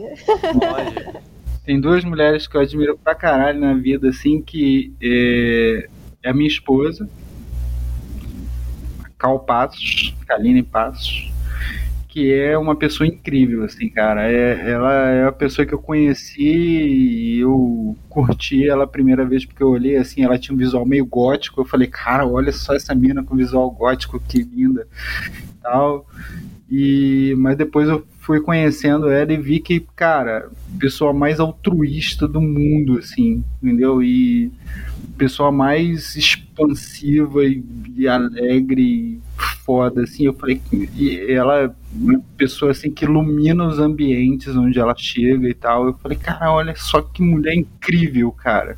pode. 0.60 1.20
Tem 1.64 1.80
duas 1.80 2.04
mulheres 2.04 2.46
que 2.46 2.56
eu 2.56 2.60
admiro 2.60 2.96
pra 2.96 3.14
caralho 3.14 3.58
na 3.58 3.74
vida, 3.74 4.08
assim, 4.08 4.40
que 4.40 4.92
é, 5.02 5.88
é 6.22 6.30
a 6.30 6.32
minha 6.32 6.48
esposa, 6.48 7.08
a 9.04 9.08
Cal 9.18 9.40
Passos, 9.40 10.14
Kaline 10.26 10.62
Passos, 10.62 11.30
que 12.10 12.32
é 12.32 12.58
uma 12.58 12.74
pessoa 12.74 13.06
incrível, 13.06 13.62
assim, 13.62 13.88
cara. 13.88 14.30
É, 14.30 14.68
ela 14.68 15.10
é 15.10 15.26
a 15.26 15.32
pessoa 15.32 15.64
que 15.64 15.72
eu 15.72 15.78
conheci 15.78 16.42
e 16.42 17.38
eu 17.38 17.96
curti 18.08 18.68
ela 18.68 18.82
a 18.82 18.88
primeira 18.88 19.24
vez 19.24 19.44
porque 19.44 19.62
eu 19.62 19.68
olhei, 19.68 19.96
assim, 19.96 20.24
ela 20.24 20.38
tinha 20.38 20.52
um 20.52 20.58
visual 20.58 20.84
meio 20.84 21.06
gótico. 21.06 21.60
Eu 21.60 21.64
falei, 21.64 21.86
cara, 21.86 22.26
olha 22.26 22.50
só 22.52 22.74
essa 22.74 22.94
mina 22.96 23.22
com 23.22 23.36
visual 23.36 23.70
gótico, 23.70 24.20
que 24.20 24.42
linda 24.42 24.88
tal. 25.62 26.04
E, 26.68 27.34
mas 27.38 27.56
depois 27.56 27.88
eu 27.88 28.04
fui 28.18 28.40
conhecendo 28.40 29.08
ela 29.08 29.32
e 29.32 29.36
vi 29.36 29.60
que, 29.60 29.80
cara, 29.94 30.50
pessoa 30.78 31.12
mais 31.12 31.38
altruísta 31.38 32.26
do 32.26 32.40
mundo, 32.40 32.98
assim, 32.98 33.44
entendeu? 33.62 34.02
E 34.02 34.52
pessoa 35.16 35.52
mais 35.52 36.16
expansiva 36.16 37.44
e, 37.44 37.62
e 37.96 38.08
alegre 38.08 38.82
e 38.82 39.20
foda, 39.40 40.02
assim. 40.02 40.26
Eu 40.26 40.34
falei, 40.34 40.60
e 40.72 41.32
ela 41.32 41.62
é 41.62 41.70
uma 41.92 42.20
pessoa, 42.36 42.70
assim, 42.70 42.90
que 42.90 43.04
ilumina 43.04 43.66
os 43.66 43.78
ambientes 43.78 44.54
onde 44.56 44.78
ela 44.78 44.94
chega 44.96 45.48
e 45.48 45.54
tal. 45.54 45.86
Eu 45.86 45.94
falei, 45.94 46.18
cara, 46.18 46.52
olha 46.52 46.74
só 46.76 47.00
que 47.02 47.22
mulher 47.22 47.54
incrível, 47.54 48.30
cara. 48.32 48.76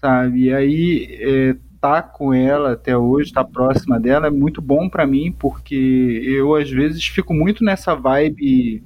Sabe? 0.00 0.44
E 0.44 0.54
aí, 0.54 1.18
é, 1.20 1.56
tá 1.80 2.00
com 2.00 2.32
ela 2.32 2.72
até 2.72 2.96
hoje, 2.96 3.32
tá 3.32 3.44
próxima 3.44 4.00
dela, 4.00 4.28
é 4.28 4.30
muito 4.30 4.62
bom 4.62 4.88
para 4.88 5.06
mim, 5.06 5.30
porque 5.38 6.22
eu 6.24 6.54
às 6.54 6.70
vezes 6.70 7.04
fico 7.06 7.34
muito 7.34 7.62
nessa 7.62 7.94
vibe 7.94 8.82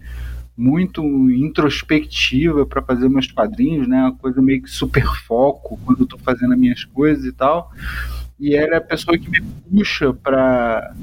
muito 0.59 1.05
introspectiva 1.31 2.67
para 2.67 2.83
fazer 2.83 3.09
meus 3.09 3.31
quadrinhos, 3.31 3.87
né? 3.87 4.03
Uma 4.03 4.17
coisa 4.17 4.43
meio 4.43 4.61
que 4.61 4.69
super 4.69 5.07
foco 5.25 5.79
quando 5.85 6.01
eu 6.01 6.07
tô 6.07 6.19
fazendo 6.19 6.53
as 6.53 6.59
minhas 6.59 6.85
coisas 6.85 7.25
e 7.25 7.31
tal. 7.31 7.71
E 8.39 8.55
ela 8.55 8.75
é 8.75 8.77
a 8.77 8.81
pessoa 8.81 9.19
que 9.19 9.29
me 9.29 9.41
puxa 9.41 10.13
para 10.13 10.95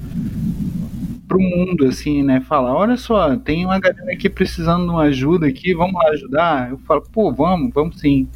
pro 1.28 1.40
mundo, 1.40 1.86
assim, 1.86 2.24
né? 2.24 2.40
Falar, 2.42 2.74
olha 2.76 2.98
só, 2.98 3.36
tem 3.36 3.66
uma 3.66 3.80
galera 3.80 4.14
aqui 4.14 4.30
precisando 4.30 4.86
de 4.86 4.90
uma 4.92 5.04
ajuda 5.04 5.48
aqui, 5.48 5.74
vamos 5.74 5.96
lá 5.96 6.10
ajudar? 6.12 6.70
Eu 6.70 6.78
falo, 6.80 7.02
pô, 7.12 7.34
vamos, 7.34 7.74
vamos 7.74 8.00
sim. 8.00 8.28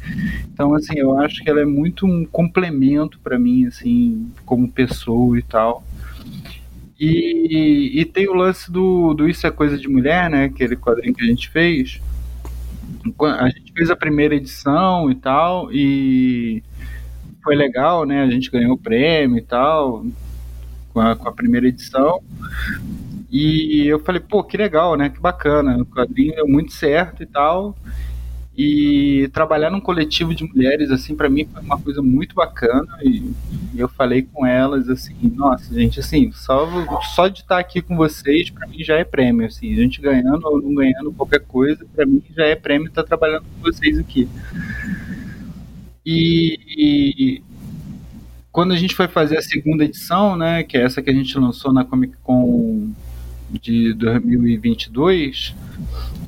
Então, 0.52 0.74
assim, 0.74 0.98
eu 0.98 1.16
acho 1.18 1.42
que 1.42 1.48
ela 1.48 1.60
é 1.60 1.64
muito 1.64 2.04
um 2.04 2.24
complemento 2.24 3.18
para 3.20 3.38
mim, 3.38 3.66
assim, 3.66 4.30
como 4.44 4.70
pessoa 4.70 5.38
e 5.38 5.42
tal. 5.42 5.84
E, 6.98 7.92
e 7.94 8.04
tem 8.04 8.28
o 8.28 8.34
lance 8.34 8.70
do, 8.70 9.14
do 9.14 9.26
Isso 9.28 9.46
é 9.46 9.50
Coisa 9.50 9.78
de 9.78 9.88
Mulher, 9.88 10.28
né? 10.28 10.44
Aquele 10.44 10.76
quadrinho 10.76 11.14
que 11.14 11.22
a 11.22 11.26
gente 11.26 11.48
fez. 11.48 12.00
A 13.20 13.48
gente 13.48 13.72
fez 13.72 13.90
a 13.90 13.96
primeira 13.96 14.34
edição 14.34 15.10
e 15.10 15.14
tal, 15.14 15.72
e 15.72 16.62
foi 17.42 17.54
legal, 17.54 18.04
né? 18.04 18.22
A 18.22 18.30
gente 18.30 18.50
ganhou 18.50 18.74
o 18.74 18.78
prêmio 18.78 19.38
e 19.38 19.42
tal 19.42 20.04
com 20.92 21.00
a, 21.00 21.16
com 21.16 21.28
a 21.28 21.32
primeira 21.32 21.66
edição. 21.66 22.20
E 23.30 23.86
eu 23.86 24.00
falei, 24.00 24.20
pô, 24.20 24.42
que 24.42 24.56
legal, 24.56 24.96
né? 24.96 25.08
Que 25.08 25.20
bacana. 25.20 25.80
O 25.80 25.86
quadrinho 25.86 26.34
deu 26.34 26.48
muito 26.48 26.72
certo 26.72 27.22
e 27.22 27.26
tal. 27.26 27.76
E 28.56 29.30
trabalhar 29.32 29.70
num 29.70 29.80
coletivo 29.80 30.34
de 30.34 30.44
mulheres, 30.44 30.90
assim, 30.90 31.14
para 31.14 31.30
mim 31.30 31.46
foi 31.46 31.62
uma 31.62 31.78
coisa 31.78 32.02
muito 32.02 32.34
bacana. 32.34 32.98
E, 33.02 33.32
eu 33.76 33.88
falei 33.88 34.22
com 34.22 34.44
elas, 34.44 34.88
assim, 34.88 35.14
nossa, 35.34 35.72
gente, 35.72 36.00
assim, 36.00 36.32
só, 36.32 36.68
só 37.14 37.28
de 37.28 37.40
estar 37.40 37.58
aqui 37.58 37.80
com 37.80 37.96
vocês, 37.96 38.50
para 38.50 38.66
mim 38.66 38.82
já 38.82 38.96
é 38.96 39.04
prêmio. 39.04 39.46
Assim, 39.46 39.72
a 39.72 39.76
gente 39.76 40.00
ganhando 40.00 40.44
ou 40.46 40.60
não 40.60 40.74
ganhando 40.74 41.12
qualquer 41.12 41.40
coisa, 41.40 41.86
para 41.94 42.04
mim 42.04 42.20
já 42.36 42.44
é 42.44 42.56
prêmio 42.56 42.88
estar 42.88 43.04
trabalhando 43.04 43.44
com 43.44 43.62
vocês 43.62 43.96
aqui. 43.96 44.28
E, 46.04 46.58
e 46.76 47.42
quando 48.52 48.72
a 48.72 48.76
gente 48.76 48.94
foi 48.94 49.08
fazer 49.08 49.38
a 49.38 49.42
segunda 49.42 49.84
edição, 49.84 50.36
né, 50.36 50.62
que 50.62 50.76
é 50.76 50.82
essa 50.82 51.02
que 51.02 51.10
a 51.10 51.14
gente 51.14 51.36
lançou 51.38 51.72
na 51.72 51.84
Comic 51.84 52.14
Con 52.22 52.92
de 53.50 53.92
2022, 53.94 55.54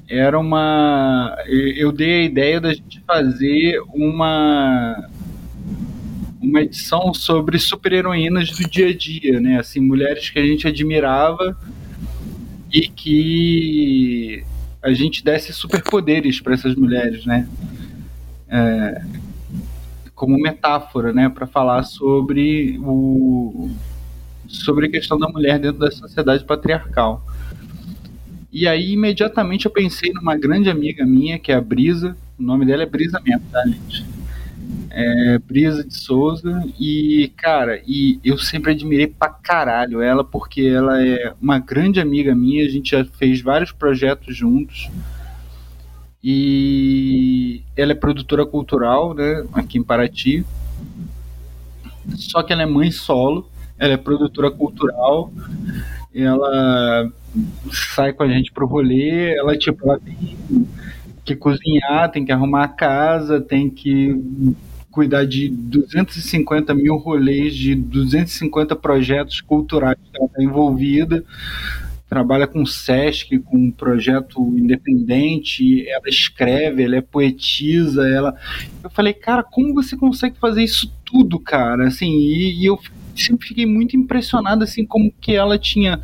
era 0.08 0.38
uma. 0.38 1.36
Eu 1.46 1.92
dei 1.92 2.20
a 2.20 2.24
ideia 2.24 2.60
da 2.60 2.74
gente 2.74 3.00
fazer 3.06 3.80
uma 3.94 5.08
uma 6.40 6.60
edição 6.60 7.14
sobre 7.14 7.56
super-heroínas 7.58 8.50
do 8.50 8.68
dia 8.68 8.88
a 8.88 8.96
dia, 8.96 9.40
né? 9.40 9.60
Assim, 9.60 9.80
mulheres 9.80 10.28
que 10.28 10.38
a 10.38 10.44
gente 10.44 10.66
admirava 10.66 11.56
e 12.70 12.88
que 12.88 14.44
a 14.82 14.92
gente 14.92 15.24
desse 15.24 15.52
superpoderes 15.52 16.40
para 16.40 16.54
essas 16.54 16.74
mulheres, 16.74 17.24
né? 17.24 17.48
É, 18.48 19.02
como 20.14 20.38
metáfora, 20.38 21.12
né, 21.12 21.28
para 21.28 21.46
falar 21.46 21.82
sobre 21.84 22.78
o 22.80 23.70
sobre 24.46 24.86
a 24.86 24.90
questão 24.90 25.18
da 25.18 25.28
mulher 25.28 25.58
dentro 25.58 25.78
da 25.78 25.90
sociedade 25.90 26.44
patriarcal. 26.44 27.24
E 28.52 28.68
aí 28.68 28.92
imediatamente 28.92 29.64
eu 29.64 29.72
pensei 29.72 30.12
numa 30.12 30.36
grande 30.36 30.68
amiga 30.68 31.06
minha, 31.06 31.38
que 31.38 31.50
é 31.50 31.54
a 31.54 31.60
Brisa, 31.60 32.14
o 32.38 32.42
nome 32.42 32.66
dela 32.66 32.82
é 32.82 32.86
Brisa 32.86 33.18
mesmo, 33.24 33.46
tá, 33.50 33.62
gente? 33.66 34.04
É, 34.90 35.38
Brisa 35.38 35.82
de 35.82 35.94
Souza, 35.94 36.62
e 36.78 37.32
cara, 37.34 37.80
e 37.86 38.20
eu 38.22 38.36
sempre 38.36 38.72
admirei 38.72 39.06
pra 39.06 39.30
caralho 39.30 40.02
ela, 40.02 40.22
porque 40.22 40.60
ela 40.60 41.02
é 41.02 41.32
uma 41.40 41.58
grande 41.58 41.98
amiga 41.98 42.34
minha, 42.34 42.66
a 42.66 42.68
gente 42.68 42.90
já 42.90 43.02
fez 43.04 43.40
vários 43.40 43.72
projetos 43.72 44.36
juntos. 44.36 44.90
E 46.22 47.62
ela 47.76 47.92
é 47.92 47.96
produtora 47.96 48.46
cultural, 48.46 49.12
né, 49.12 49.44
aqui 49.52 49.78
em 49.78 49.82
Paraty. 49.82 50.44
Só 52.16 52.42
que 52.42 52.52
ela 52.52 52.62
é 52.62 52.66
mãe 52.66 52.90
solo, 52.90 53.48
ela 53.78 53.94
é 53.94 53.96
produtora 53.96 54.50
cultural, 54.50 55.32
ela 56.14 57.10
sai 57.72 58.12
com 58.12 58.22
a 58.22 58.28
gente 58.28 58.52
pro 58.52 58.66
rolê, 58.66 59.36
ela 59.36 59.56
tipo, 59.56 59.84
ela 59.84 59.98
tem 59.98 60.38
que 61.24 61.34
cozinhar, 61.34 62.10
tem 62.10 62.24
que 62.24 62.32
arrumar 62.32 62.64
a 62.64 62.68
casa, 62.68 63.40
tem 63.40 63.70
que 63.70 64.14
cuidar 64.90 65.24
de 65.24 65.48
250 65.48 66.74
mil 66.74 66.96
rolês, 66.96 67.54
de 67.54 67.74
250 67.74 68.76
projetos 68.76 69.40
culturais 69.40 69.96
que 69.96 70.16
ela 70.16 70.26
está 70.26 70.42
envolvida 70.42 71.24
trabalha 72.12 72.46
com 72.46 72.66
SESC, 72.66 73.38
com 73.38 73.56
um 73.56 73.70
projeto 73.70 74.38
independente, 74.58 75.88
ela 75.88 76.06
escreve, 76.06 76.82
ela 76.82 76.96
é 76.96 77.00
poetisa, 77.00 78.06
ela. 78.06 78.36
Eu 78.84 78.90
falei, 78.90 79.14
cara, 79.14 79.42
como 79.42 79.72
você 79.72 79.96
consegue 79.96 80.38
fazer 80.38 80.62
isso 80.62 80.92
tudo, 81.06 81.40
cara? 81.40 81.86
Assim, 81.86 82.10
e, 82.10 82.60
e 82.60 82.66
eu 82.66 82.78
sempre 83.16 83.48
fiquei 83.48 83.64
muito 83.64 83.96
impressionado 83.96 84.62
assim 84.62 84.84
como 84.84 85.10
que 85.22 85.34
ela 85.34 85.58
tinha 85.58 86.02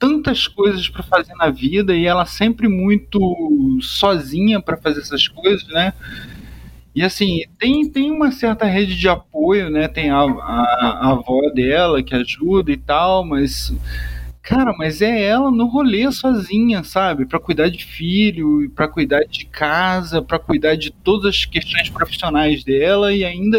tantas 0.00 0.48
coisas 0.48 0.88
para 0.88 1.04
fazer 1.04 1.34
na 1.34 1.48
vida 1.48 1.94
e 1.94 2.06
ela 2.06 2.26
sempre 2.26 2.66
muito 2.66 3.20
sozinha 3.80 4.60
para 4.60 4.76
fazer 4.76 4.98
essas 4.98 5.28
coisas, 5.28 5.68
né? 5.68 5.92
E 6.92 7.04
assim, 7.04 7.42
tem, 7.56 7.88
tem 7.88 8.10
uma 8.10 8.32
certa 8.32 8.64
rede 8.64 8.96
de 8.96 9.08
apoio, 9.08 9.70
né? 9.70 9.86
Tem 9.86 10.10
a, 10.10 10.22
a, 10.22 10.98
a 11.02 11.10
avó 11.12 11.40
dela 11.54 12.02
que 12.02 12.16
ajuda 12.16 12.72
e 12.72 12.76
tal, 12.76 13.24
mas 13.24 13.72
Cara, 14.46 14.72
mas 14.78 15.02
é 15.02 15.24
ela 15.24 15.50
no 15.50 15.66
rolê 15.66 16.10
sozinha, 16.12 16.84
sabe? 16.84 17.26
Para 17.26 17.40
cuidar 17.40 17.68
de 17.68 17.84
filho, 17.84 18.70
para 18.76 18.86
cuidar 18.86 19.24
de 19.24 19.44
casa, 19.44 20.22
para 20.22 20.38
cuidar 20.38 20.76
de 20.76 20.92
todas 20.92 21.34
as 21.34 21.44
questões 21.44 21.90
profissionais 21.90 22.62
dela 22.62 23.12
e 23.12 23.24
ainda 23.24 23.58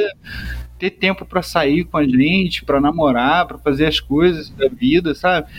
ter 0.80 0.92
tempo 0.92 1.26
para 1.26 1.42
sair 1.42 1.84
com 1.84 1.98
a 1.98 2.08
gente, 2.08 2.64
para 2.64 2.80
namorar, 2.80 3.46
para 3.46 3.58
fazer 3.58 3.86
as 3.86 4.00
coisas 4.00 4.50
da 4.52 4.70
vida, 4.70 5.14
sabe? 5.14 5.52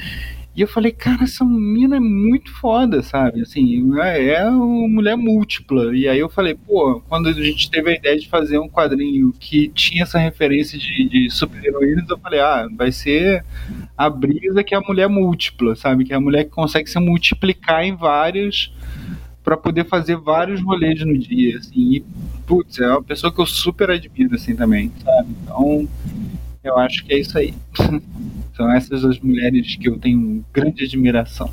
E 0.59 0.61
eu 0.61 0.67
falei, 0.67 0.91
cara, 0.91 1.23
essa 1.23 1.45
menina 1.45 1.99
é 1.99 2.01
muito 2.01 2.51
foda, 2.51 3.01
sabe? 3.01 3.43
Assim, 3.43 3.97
é, 4.01 4.31
é 4.31 4.45
uma 4.51 4.89
mulher 4.89 5.17
múltipla. 5.17 5.97
E 5.97 6.09
aí 6.09 6.19
eu 6.19 6.29
falei, 6.29 6.57
pô, 6.57 7.01
quando 7.09 7.29
a 7.29 7.33
gente 7.33 7.71
teve 7.71 7.91
a 7.91 7.95
ideia 7.95 8.19
de 8.19 8.29
fazer 8.29 8.59
um 8.59 8.69
quadrinho 8.69 9.33
que 9.39 9.69
tinha 9.69 10.03
essa 10.03 10.19
referência 10.19 10.77
de, 10.77 11.09
de 11.09 11.31
super-heroínas, 11.31 12.11
eu 12.11 12.19
falei, 12.19 12.41
ah, 12.41 12.67
vai 12.77 12.91
ser 12.91 13.45
a 13.97 14.11
brisa 14.11 14.65
que 14.65 14.75
é 14.75 14.79
a 14.79 14.81
mulher 14.81 15.09
múltipla, 15.09 15.77
sabe? 15.77 16.05
Que 16.05 16.13
é 16.13 16.17
a 16.17 16.21
mulher 16.21 16.43
que 16.43 16.51
consegue 16.51 16.91
se 16.91 16.99
multiplicar 16.99 17.85
em 17.85 17.95
vários 17.95 18.75
para 19.45 19.57
poder 19.57 19.85
fazer 19.85 20.17
vários 20.17 20.61
rolês 20.61 21.01
no 21.07 21.17
dia, 21.17 21.59
assim. 21.59 21.93
E, 21.93 22.05
putz, 22.49 22.81
é 22.81 22.89
uma 22.89 23.03
pessoa 23.05 23.33
que 23.33 23.41
eu 23.41 23.47
super 23.47 23.93
admiro, 23.93 24.35
assim, 24.35 24.57
também, 24.57 24.91
sabe? 25.05 25.29
Então, 25.41 25.89
eu 26.65 26.77
acho 26.77 27.05
que 27.05 27.15
é 27.15 27.21
isso 27.21 27.39
aí. 27.39 27.55
São 28.59 28.69
essas 28.73 29.05
as 29.05 29.21
mulheres 29.21 29.77
que 29.77 29.89
eu 29.89 29.97
tenho 29.97 30.45
grande 30.53 30.83
admiração. 30.83 31.49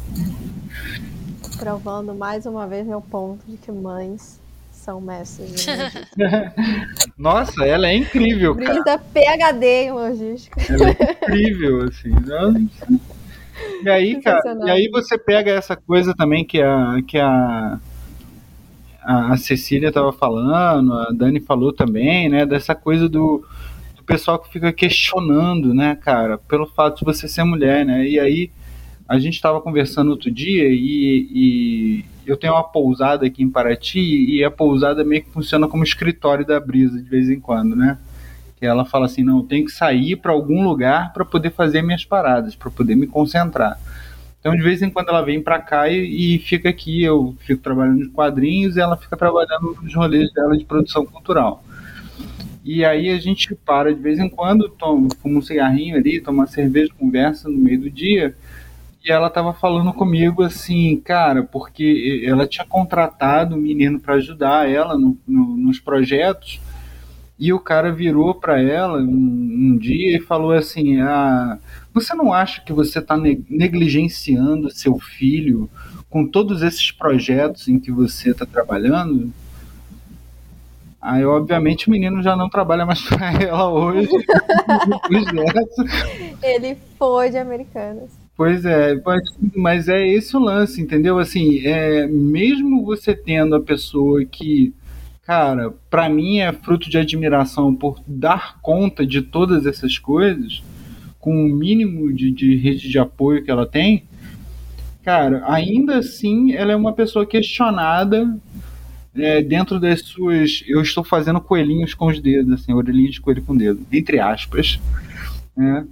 Provando 1.60 2.16
mais 2.16 2.48
uma 2.48 2.66
vez 2.66 2.84
meu 2.88 3.00
ponto 3.00 3.46
de 3.48 3.58
que 3.58 3.72
mães 3.72 4.42
são 4.72 5.00
mestres. 5.00 5.68
Nossa, 7.16 7.64
ela 7.64 7.88
é 7.90 7.96
incrível, 7.96 8.56
cara. 8.56 8.74
Brisa 8.74 8.98
PHD 8.98 9.84
em 9.84 9.92
logística. 9.92 10.60
Ela 10.68 10.90
é 10.90 11.12
incrível, 11.12 11.84
assim. 11.84 12.10
E 13.84 13.88
aí, 13.90 14.20
cara, 14.20 14.42
e 14.66 14.70
aí 14.72 14.90
você 14.90 15.16
pega 15.16 15.52
essa 15.52 15.76
coisa 15.76 16.12
também 16.16 16.44
que 16.44 16.60
a, 16.60 17.04
que 17.08 17.20
a, 17.20 17.80
a 19.04 19.38
Cecília 19.38 19.90
estava 19.90 20.12
falando, 20.12 20.92
a 20.92 21.12
Dani 21.12 21.40
falou 21.40 21.72
também, 21.72 22.30
né? 22.30 22.48
Dessa 22.48 22.74
coisa 22.74 23.08
do, 23.08 23.46
pessoal 24.06 24.40
que 24.40 24.52
fica 24.52 24.72
questionando, 24.72 25.74
né, 25.74 25.96
cara, 25.96 26.38
pelo 26.38 26.68
fato 26.68 27.00
de 27.00 27.06
você 27.06 27.28
ser 27.28 27.44
mulher, 27.44 27.86
né? 27.86 28.08
E 28.08 28.20
aí 28.20 28.52
a 29.08 29.20
gente 29.20 29.36
estava 29.36 29.62
conversando 29.62 30.10
outro 30.10 30.32
dia 30.32 30.68
e, 30.68 31.28
e, 31.32 32.06
eu 32.26 32.36
tenho 32.36 32.54
uma 32.54 32.64
pousada 32.64 33.26
aqui 33.26 33.44
em 33.44 33.50
Paraty 33.50 34.00
e 34.00 34.44
a 34.44 34.50
pousada 34.50 35.04
meio 35.04 35.24
que 35.24 35.30
funciona 35.30 35.68
como 35.68 35.84
escritório 35.84 36.46
da 36.46 36.60
Brisa 36.60 37.02
de 37.02 37.08
vez 37.08 37.30
em 37.30 37.40
quando, 37.40 37.76
né? 37.76 38.00
Que 38.58 38.66
ela 38.66 38.84
fala 38.84 39.06
assim, 39.06 39.24
não, 39.24 39.38
eu 39.38 39.44
tenho 39.44 39.66
que 39.66 39.72
sair 39.72 40.16
para 40.16 40.32
algum 40.32 40.64
lugar 40.64 41.14
para 41.14 41.24
poder 41.24 41.52
fazer 41.52 41.84
minhas 41.84 42.04
paradas, 42.04 42.56
para 42.56 42.72
poder 42.72 42.96
me 42.96 43.06
concentrar. 43.06 43.80
Então 44.40 44.56
de 44.56 44.62
vez 44.64 44.82
em 44.82 44.90
quando 44.90 45.10
ela 45.10 45.22
vem 45.22 45.42
para 45.42 45.60
cá 45.60 45.88
e, 45.88 46.36
e, 46.36 46.40
fica 46.40 46.70
aqui, 46.70 47.04
eu 47.04 47.36
fico 47.40 47.62
trabalhando 47.62 48.00
nos 48.00 48.08
quadrinhos 48.08 48.76
e 48.76 48.80
ela 48.80 48.98
fica 48.98 49.16
trabalhando 49.16 49.78
nos 49.82 49.94
rolês 49.94 50.32
dela 50.34 50.58
de 50.58 50.66
produção 50.66 51.06
cultural. 51.06 51.64
E 52.66 52.84
aí 52.84 53.12
a 53.12 53.20
gente 53.20 53.54
para 53.54 53.94
de 53.94 54.02
vez 54.02 54.18
em 54.18 54.28
quando, 54.28 54.68
toma, 54.68 55.08
fuma 55.22 55.38
um 55.38 55.42
cigarrinho 55.42 55.96
ali, 55.96 56.20
toma 56.20 56.40
uma 56.40 56.48
cerveja, 56.48 56.92
conversa 56.98 57.48
no 57.48 57.60
meio 57.60 57.82
do 57.82 57.92
dia. 57.92 58.36
E 59.04 59.12
ela 59.12 59.30
tava 59.30 59.54
falando 59.54 59.94
comigo 59.94 60.42
assim, 60.42 61.00
cara, 61.00 61.44
porque 61.44 62.24
ela 62.26 62.48
tinha 62.48 62.66
contratado 62.66 63.54
um 63.54 63.60
menino 63.60 64.00
para 64.00 64.16
ajudar 64.16 64.68
ela 64.68 64.98
no, 64.98 65.16
no, 65.28 65.56
nos 65.56 65.80
projetos. 65.80 66.60
E 67.38 67.54
o 67.54 67.60
cara 67.60 67.92
virou 67.92 68.34
para 68.34 68.60
ela 68.60 69.00
um, 69.00 69.06
um, 69.06 69.78
dia 69.78 70.18
e 70.18 70.22
falou 70.22 70.52
assim: 70.52 71.02
ah, 71.02 71.60
Você 71.94 72.16
não 72.16 72.34
acha 72.34 72.62
que 72.62 72.74
você 72.74 72.98
está 72.98 73.16
negligenciando 73.16 74.72
seu 74.72 74.98
filho 74.98 75.70
com 76.10 76.26
todos 76.26 76.64
esses 76.64 76.92
projetos 76.92 77.68
em 77.68 77.78
que 77.78 77.92
você 77.92 78.32
está 78.32 78.46
trabalhando? 78.46 79.32
Aí, 81.06 81.24
obviamente, 81.24 81.88
o 81.88 81.92
menino 81.92 82.24
já 82.24 82.36
não 82.36 82.50
trabalha 82.50 82.84
mais 82.84 83.00
para 83.08 83.32
ela 83.34 83.70
hoje. 83.70 84.10
Ele 86.42 86.76
foi 86.98 87.30
de 87.30 87.38
Americanas. 87.38 88.10
Pois 88.36 88.66
é, 88.66 89.00
mas 89.56 89.88
é 89.88 90.06
esse 90.06 90.36
o 90.36 90.40
lance, 90.40 90.82
entendeu? 90.82 91.20
Assim, 91.20 91.60
é, 91.64 92.08
mesmo 92.08 92.84
você 92.84 93.14
tendo 93.14 93.56
a 93.56 93.62
pessoa 93.62 94.26
que, 94.26 94.74
cara, 95.24 95.72
para 95.92 96.10
mim 96.10 96.40
é 96.40 96.52
fruto 96.52 96.90
de 96.90 96.98
admiração 96.98 97.74
por 97.76 98.02
dar 98.08 98.60
conta 98.60 99.06
de 99.06 99.22
todas 99.22 99.68
essas 99.68 100.00
coisas, 100.00 100.64
com 101.20 101.46
o 101.46 101.50
mínimo 101.50 102.12
de, 102.12 102.32
de 102.32 102.56
rede 102.58 102.90
de 102.90 102.98
apoio 102.98 103.44
que 103.44 103.52
ela 103.52 103.68
tem, 103.68 104.06
cara, 105.04 105.44
ainda 105.46 106.00
assim 106.00 106.54
ela 106.54 106.72
é 106.72 106.76
uma 106.76 106.94
pessoa 106.94 107.28
questionada 107.28 108.38
é, 109.18 109.42
dentro 109.42 109.80
das 109.80 110.02
suas. 110.02 110.64
Eu 110.68 110.82
estou 110.82 111.04
fazendo 111.04 111.42
coelhinhos 111.42 111.94
com 111.94 112.08
os 112.08 112.20
dedos, 112.20 112.54
assim, 112.54 112.74
orelhinhas 112.74 113.16
de 113.16 113.22
coelho 113.22 113.44
com 113.44 113.56
dedo, 113.56 113.86
entre 113.92 114.20
aspas. 114.20 114.80
Né? 115.56 115.88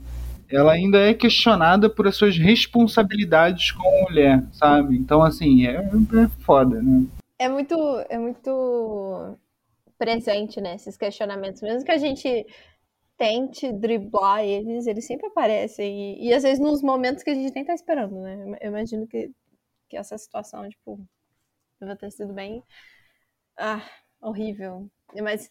Ela 0.49 0.73
ainda 0.73 0.99
é 0.99 1.13
questionada 1.13 1.89
por 1.89 2.07
as 2.07 2.15
suas 2.15 2.37
responsabilidades 2.37 3.71
como 3.71 4.03
mulher, 4.03 4.43
sabe? 4.51 4.95
Então, 4.95 5.23
assim, 5.23 5.65
é, 5.65 5.77
é 5.77 6.27
foda, 6.39 6.81
né? 6.81 7.05
É 7.39 7.49
muito, 7.49 7.75
é 8.09 8.19
muito 8.19 9.35
presente, 9.97 10.61
né? 10.61 10.75
Esses 10.75 10.95
questionamentos. 10.95 11.61
Mesmo 11.61 11.83
que 11.83 11.91
a 11.91 11.97
gente 11.97 12.45
tente 13.17 13.71
driblar 13.71 14.43
eles, 14.43 14.85
eles 14.85 15.05
sempre 15.05 15.27
aparecem. 15.27 16.19
E, 16.19 16.27
e 16.27 16.33
às 16.33 16.43
vezes 16.43 16.59
nos 16.59 16.83
momentos 16.83 17.23
que 17.23 17.29
a 17.29 17.35
gente 17.35 17.53
nem 17.55 17.65
tá 17.65 17.73
esperando, 17.73 18.15
né? 18.15 18.57
Eu 18.61 18.69
imagino 18.69 19.07
que, 19.07 19.31
que 19.89 19.97
essa 19.97 20.17
situação, 20.17 20.67
tipo, 20.69 20.99
deve 21.79 21.95
ter 21.95 22.11
sido 22.11 22.33
bem 22.33 22.61
ah, 23.57 23.81
horrível. 24.21 24.89
Mas 25.21 25.49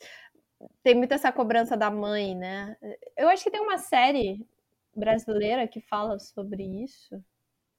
tem 0.83 0.95
muito 0.95 1.13
essa 1.15 1.33
cobrança 1.33 1.77
da 1.77 1.91
mãe, 1.91 2.35
né? 2.35 2.77
Eu 3.17 3.29
acho 3.29 3.45
que 3.45 3.51
tem 3.51 3.61
uma 3.61 3.79
série 3.79 4.47
brasileira 4.95 5.67
que 5.67 5.81
fala 5.81 6.19
sobre 6.19 6.63
isso. 6.63 7.23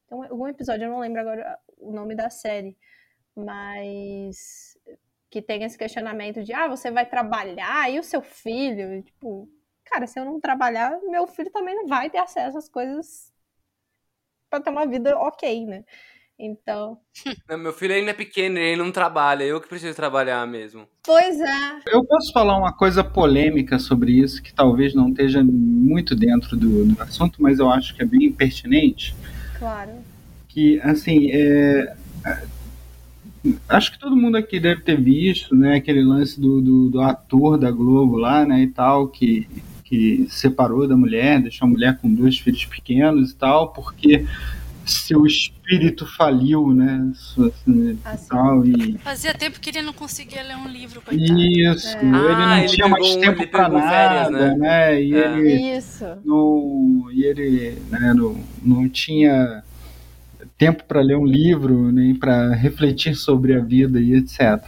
Então, 0.05 0.23
algum 0.23 0.47
episódio, 0.47 0.85
eu 0.85 0.91
não 0.91 0.99
lembro 0.99 1.21
agora 1.21 1.59
o 1.77 1.91
nome 1.91 2.15
da 2.15 2.29
série, 2.29 2.77
mas 3.35 4.77
que 5.29 5.41
tem 5.41 5.63
esse 5.63 5.77
questionamento 5.77 6.43
de 6.43 6.53
ah, 6.53 6.67
você 6.67 6.91
vai 6.91 7.05
trabalhar 7.07 7.91
e 7.91 7.99
o 7.99 8.03
seu 8.03 8.21
filho, 8.21 9.01
tipo, 9.01 9.49
cara, 9.83 10.05
se 10.05 10.19
eu 10.19 10.25
não 10.25 10.39
trabalhar, 10.39 10.99
meu 11.01 11.25
filho 11.25 11.51
também 11.51 11.75
não 11.75 11.87
vai 11.87 12.09
ter 12.09 12.19
acesso 12.19 12.57
às 12.57 12.69
coisas 12.69 13.33
para 14.49 14.61
ter 14.61 14.69
uma 14.69 14.85
vida 14.85 15.17
ok, 15.17 15.65
né? 15.65 15.83
Então. 16.45 16.97
Não, 17.47 17.57
meu 17.57 17.71
filho 17.71 17.93
ainda 17.93 18.11
é 18.11 18.13
pequeno, 18.13 18.57
ele 18.57 18.75
não 18.75 18.91
trabalha, 18.91 19.45
eu 19.45 19.61
que 19.61 19.69
preciso 19.69 19.95
trabalhar 19.95 20.45
mesmo. 20.45 20.85
Pois 21.01 21.39
é. 21.39 21.79
Eu 21.87 22.03
posso 22.03 22.33
falar 22.33 22.57
uma 22.57 22.73
coisa 22.73 23.01
polêmica 23.01 23.79
sobre 23.79 24.11
isso, 24.11 24.43
que 24.43 24.53
talvez 24.53 24.93
não 24.93 25.07
esteja 25.07 25.41
muito 25.41 26.13
dentro 26.13 26.57
do, 26.57 26.85
do 26.85 27.01
assunto, 27.01 27.41
mas 27.41 27.59
eu 27.59 27.69
acho 27.69 27.95
que 27.95 28.03
é 28.03 28.05
bem 28.05 28.29
pertinente. 28.29 29.15
Claro. 29.57 29.91
Que, 30.49 30.81
assim, 30.81 31.29
é, 31.31 31.95
acho 33.69 33.93
que 33.93 33.99
todo 33.99 34.15
mundo 34.15 34.35
aqui 34.35 34.59
deve 34.59 34.81
ter 34.81 34.99
visto, 34.99 35.55
né, 35.55 35.77
aquele 35.77 36.03
lance 36.03 36.39
do, 36.39 36.61
do, 36.61 36.89
do, 36.89 36.99
ator 36.99 37.57
da 37.57 37.71
Globo 37.71 38.17
lá, 38.17 38.45
né, 38.45 38.63
e 38.63 38.67
tal, 38.67 39.07
que, 39.07 39.47
que 39.85 40.27
separou 40.29 40.87
da 40.89 40.97
mulher, 40.97 41.41
deixou 41.41 41.65
a 41.65 41.71
mulher 41.71 41.97
com 41.99 42.13
dois 42.13 42.37
filhos 42.37 42.65
pequenos 42.65 43.31
e 43.31 43.35
tal, 43.35 43.71
porque 43.71 44.25
seu 44.85 45.25
espírito 45.25 46.05
faliu, 46.05 46.73
né? 46.73 47.11
Assim, 47.11 47.99
assim. 48.03 48.27
Tal, 48.27 48.65
e... 48.65 48.97
Fazia 48.99 49.33
tempo 49.33 49.59
que 49.59 49.69
ele 49.69 49.81
não 49.81 49.93
conseguia 49.93 50.43
ler 50.43 50.57
um 50.57 50.67
livro, 50.67 51.01
coitado. 51.01 51.39
Isso, 51.39 51.97
é. 51.97 52.01
ele 52.01 52.09
não 52.11 52.53
ah, 52.53 52.65
tinha 52.65 52.87
mais 52.87 53.15
tempo 53.15 53.47
para 53.47 53.69
nada, 53.69 54.29
né? 54.29 54.55
né? 54.55 55.01
E 55.01 55.13
é. 55.13 55.37
ele 55.37 55.77
Isso. 55.77 56.05
Não, 56.25 57.07
e 57.11 57.23
ele 57.23 57.81
né, 57.89 58.13
não, 58.13 58.43
não 58.61 58.89
tinha 58.89 59.63
tempo 60.57 60.83
para 60.85 61.01
ler 61.01 61.17
um 61.17 61.25
livro, 61.25 61.91
nem 61.91 62.13
para 62.13 62.53
refletir 62.53 63.15
sobre 63.15 63.53
a 63.55 63.59
vida 63.59 63.99
e 63.99 64.13
etc. 64.15 64.61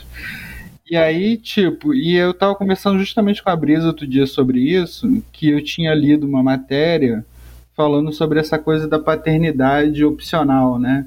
E 0.89 0.95
aí, 0.95 1.35
tipo, 1.37 1.93
e 1.93 2.15
eu 2.15 2.33
tava 2.33 2.53
conversando 2.55 2.99
justamente 2.99 3.41
com 3.41 3.49
a 3.49 3.55
Brisa 3.55 3.87
outro 3.87 4.05
dia 4.05 4.27
sobre 4.27 4.59
isso, 4.59 5.23
que 5.31 5.49
eu 5.49 5.63
tinha 5.63 5.93
lido 5.95 6.27
uma 6.27 6.43
matéria 6.43 7.25
falando 7.75 8.11
sobre 8.13 8.39
essa 8.39 8.57
coisa 8.57 8.87
da 8.87 8.97
paternidade 8.97 10.03
opcional, 10.03 10.79
né? 10.79 11.05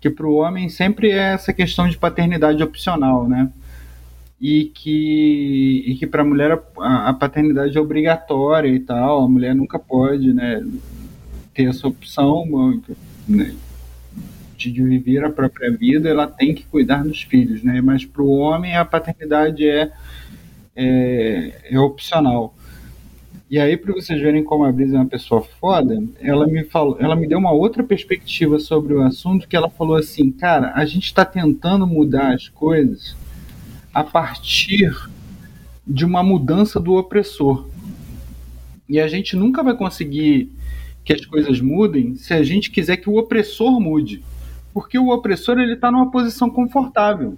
Que 0.00 0.10
para 0.10 0.26
o 0.26 0.34
homem 0.34 0.68
sempre 0.68 1.10
é 1.10 1.32
essa 1.32 1.52
questão 1.52 1.88
de 1.88 1.96
paternidade 1.96 2.62
opcional, 2.62 3.28
né? 3.28 3.50
E 4.40 4.64
que, 4.74 5.84
e 5.86 5.94
que 5.96 6.06
para 6.06 6.22
a 6.22 6.24
mulher 6.24 6.62
a, 6.78 7.12
paternidade 7.12 7.76
é 7.76 7.80
obrigatória 7.80 8.68
e 8.68 8.80
tal, 8.80 9.24
a 9.24 9.28
mulher 9.28 9.54
nunca 9.54 9.78
pode 9.78 10.32
né, 10.32 10.66
ter 11.52 11.64
essa 11.64 11.86
opção 11.86 12.46
né, 13.28 13.54
de 14.56 14.82
viver 14.82 15.22
a 15.24 15.30
própria 15.30 15.70
vida, 15.70 16.08
ela 16.08 16.26
tem 16.26 16.54
que 16.54 16.64
cuidar 16.64 17.04
dos 17.04 17.22
filhos, 17.22 17.62
né? 17.62 17.82
Mas 17.82 18.04
para 18.04 18.22
o 18.22 18.30
homem 18.30 18.76
a 18.76 18.84
paternidade 18.84 19.68
é, 19.68 19.90
é, 20.74 21.60
é 21.70 21.78
opcional. 21.78 22.54
E 23.50 23.58
aí, 23.58 23.76
para 23.76 23.92
vocês 23.92 24.20
verem 24.20 24.44
como 24.44 24.62
a 24.64 24.70
Brisa 24.70 24.94
é 24.94 25.00
uma 25.00 25.08
pessoa 25.08 25.42
foda, 25.42 26.00
ela 26.20 26.46
me 26.46 26.62
falou, 26.62 26.96
ela 27.00 27.16
me 27.16 27.26
deu 27.26 27.36
uma 27.36 27.50
outra 27.50 27.82
perspectiva 27.82 28.60
sobre 28.60 28.94
o 28.94 29.02
assunto, 29.02 29.48
que 29.48 29.56
ela 29.56 29.68
falou 29.68 29.96
assim, 29.96 30.30
cara, 30.30 30.72
a 30.76 30.84
gente 30.84 31.06
está 31.06 31.24
tentando 31.24 31.84
mudar 31.84 32.32
as 32.32 32.48
coisas 32.48 33.16
a 33.92 34.04
partir 34.04 34.96
de 35.84 36.04
uma 36.04 36.22
mudança 36.22 36.78
do 36.78 36.94
opressor. 36.94 37.68
E 38.88 39.00
a 39.00 39.08
gente 39.08 39.34
nunca 39.34 39.64
vai 39.64 39.76
conseguir 39.76 40.52
que 41.04 41.12
as 41.12 41.26
coisas 41.26 41.60
mudem 41.60 42.14
se 42.14 42.32
a 42.32 42.44
gente 42.44 42.70
quiser 42.70 42.98
que 42.98 43.10
o 43.10 43.16
opressor 43.16 43.80
mude. 43.80 44.22
Porque 44.72 44.96
o 44.96 45.08
opressor 45.08 45.58
ele 45.58 45.74
está 45.74 45.90
numa 45.90 46.08
posição 46.12 46.48
confortável. 46.48 47.36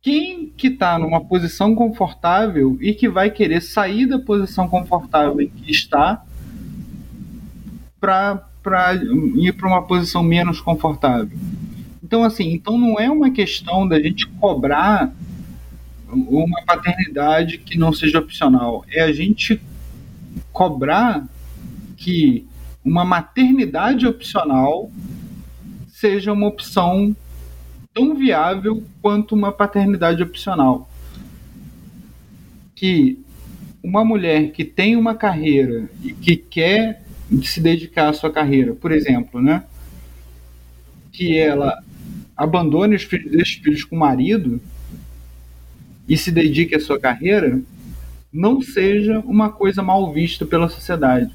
Quem 0.00 0.48
que 0.56 0.68
está 0.68 0.98
numa 0.98 1.24
posição 1.24 1.74
confortável 1.74 2.78
e 2.80 2.94
que 2.94 3.08
vai 3.08 3.30
querer 3.30 3.60
sair 3.60 4.06
da 4.06 4.18
posição 4.18 4.68
confortável 4.68 5.40
em 5.40 5.48
que 5.48 5.70
está 5.70 6.24
para 8.00 8.94
ir 9.36 9.52
para 9.54 9.68
uma 9.68 9.82
posição 9.82 10.22
menos 10.22 10.60
confortável? 10.60 11.36
Então, 12.02 12.22
assim, 12.22 12.52
então 12.52 12.78
não 12.78 12.98
é 12.98 13.10
uma 13.10 13.30
questão 13.30 13.86
da 13.86 14.00
gente 14.00 14.26
cobrar 14.26 15.12
uma 16.10 16.62
paternidade 16.62 17.58
que 17.58 17.76
não 17.76 17.92
seja 17.92 18.18
opcional. 18.18 18.84
É 18.88 19.02
a 19.02 19.12
gente 19.12 19.60
cobrar 20.52 21.26
que 21.96 22.46
uma 22.84 23.04
maternidade 23.04 24.06
opcional 24.06 24.90
seja 25.88 26.32
uma 26.32 26.46
opção 26.46 27.14
tão 27.98 28.14
viável 28.14 28.84
quanto 29.02 29.34
uma 29.34 29.50
paternidade 29.50 30.22
opcional. 30.22 30.88
Que 32.76 33.18
uma 33.82 34.04
mulher 34.04 34.52
que 34.52 34.64
tem 34.64 34.94
uma 34.94 35.16
carreira 35.16 35.90
e 36.00 36.12
que 36.12 36.36
quer 36.36 37.02
se 37.42 37.60
dedicar 37.60 38.08
à 38.08 38.12
sua 38.12 38.30
carreira, 38.30 38.72
por 38.72 38.92
exemplo, 38.92 39.42
né? 39.42 39.64
Que 41.12 41.36
ela 41.36 41.82
abandone 42.36 42.94
os 42.94 43.02
filhos, 43.02 43.50
filhos 43.54 43.82
com 43.82 43.96
o 43.96 43.98
marido 43.98 44.60
e 46.08 46.16
se 46.16 46.30
dedique 46.30 46.76
à 46.76 46.80
sua 46.80 47.00
carreira, 47.00 47.60
não 48.32 48.62
seja 48.62 49.18
uma 49.20 49.50
coisa 49.50 49.82
mal 49.82 50.12
vista 50.12 50.46
pela 50.46 50.68
sociedade. 50.68 51.32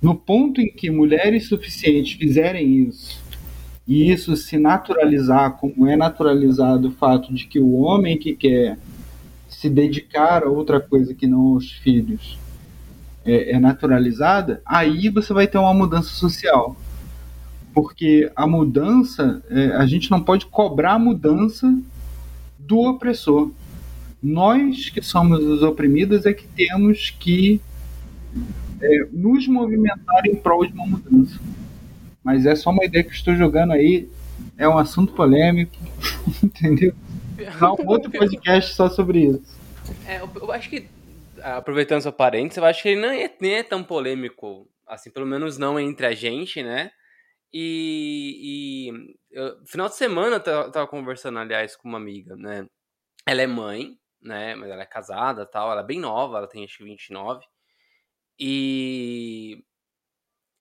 No 0.00 0.14
ponto 0.14 0.60
em 0.60 0.70
que 0.70 0.88
mulheres 0.88 1.48
suficientes 1.48 2.12
fizerem 2.12 2.86
isso, 2.88 3.25
e 3.86 4.10
isso 4.10 4.36
se 4.36 4.58
naturalizar, 4.58 5.52
como 5.52 5.86
é 5.86 5.96
naturalizado 5.96 6.88
o 6.88 6.92
fato 6.92 7.32
de 7.32 7.46
que 7.46 7.60
o 7.60 7.74
homem 7.74 8.18
que 8.18 8.34
quer 8.34 8.78
se 9.48 9.70
dedicar 9.70 10.42
a 10.42 10.48
outra 10.50 10.80
coisa 10.80 11.14
que 11.14 11.26
não 11.26 11.54
aos 11.54 11.70
filhos 11.70 12.36
é, 13.24 13.52
é 13.52 13.60
naturalizada, 13.60 14.60
aí 14.66 15.08
você 15.08 15.32
vai 15.32 15.46
ter 15.46 15.58
uma 15.58 15.72
mudança 15.72 16.10
social. 16.10 16.76
Porque 17.72 18.30
a 18.34 18.46
mudança, 18.46 19.42
é, 19.50 19.66
a 19.76 19.86
gente 19.86 20.10
não 20.10 20.22
pode 20.22 20.46
cobrar 20.46 20.94
a 20.94 20.98
mudança 20.98 21.78
do 22.58 22.78
opressor. 22.78 23.50
Nós 24.22 24.88
que 24.88 25.02
somos 25.02 25.44
os 25.44 25.62
oprimidos 25.62 26.26
é 26.26 26.32
que 26.32 26.46
temos 26.48 27.10
que 27.10 27.60
é, 28.80 29.08
nos 29.12 29.46
movimentar 29.46 30.26
em 30.26 30.34
prol 30.34 30.66
de 30.66 30.72
uma 30.72 30.86
mudança. 30.86 31.38
Mas 32.26 32.44
é 32.44 32.56
só 32.56 32.70
uma 32.70 32.84
ideia 32.84 33.04
que 33.04 33.12
estou 33.12 33.36
jogando 33.36 33.72
aí. 33.72 34.10
É 34.58 34.68
um 34.68 34.76
assunto 34.76 35.12
polêmico, 35.12 35.76
entendeu? 36.42 36.92
Há 37.60 37.72
um 37.72 37.86
outro 37.86 38.10
podcast 38.10 38.74
só 38.74 38.90
sobre 38.90 39.20
isso. 39.20 39.56
É, 40.04 40.20
eu, 40.20 40.50
acho 40.50 40.68
que, 40.68 40.88
aproveitando 41.40 42.00
seu 42.00 42.12
parênteses, 42.12 42.56
eu 42.56 42.64
acho 42.64 42.82
que 42.82 42.88
ele 42.88 43.00
não 43.00 43.10
é, 43.10 43.32
nem 43.40 43.54
é 43.54 43.62
tão 43.62 43.84
polêmico, 43.84 44.68
assim, 44.88 45.08
pelo 45.08 45.24
menos 45.24 45.56
não 45.56 45.78
entre 45.78 46.04
a 46.04 46.14
gente, 46.14 46.64
né? 46.64 46.90
E, 47.52 48.90
e 48.90 49.16
eu, 49.30 49.64
final 49.64 49.88
de 49.88 49.94
semana 49.94 50.42
eu 50.44 50.72
tava, 50.72 50.88
conversando, 50.88 51.38
aliás, 51.38 51.76
com 51.76 51.88
uma 51.88 51.98
amiga, 51.98 52.34
né? 52.34 52.66
Ela 53.24 53.42
é 53.42 53.46
mãe, 53.46 53.96
né? 54.20 54.56
Mas 54.56 54.68
ela 54.68 54.82
é 54.82 54.86
casada 54.86 55.46
tal. 55.46 55.70
Ela 55.70 55.82
é 55.82 55.86
bem 55.86 56.00
nova, 56.00 56.38
ela 56.38 56.48
tem 56.48 56.64
acho 56.64 56.78
que 56.78 56.84
29. 56.84 57.46
E, 58.36 59.62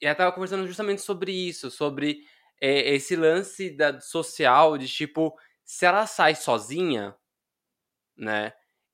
e 0.02 0.06
ela 0.06 0.16
tava 0.16 0.32
conversando 0.32 0.68
justamente 0.68 1.02
sobre 1.02 1.32
isso, 1.32 1.72
sobre 1.72 2.20
é, 2.62 2.96
esse 2.96 3.16
lance 3.16 3.70
da, 3.72 4.00
social 4.00 4.78
de 4.78 4.88
tipo, 4.88 5.36
se 5.64 5.86
ela 5.86 6.06
sai 6.08 6.36
sozinha, 6.36 7.16
né? 8.18 8.54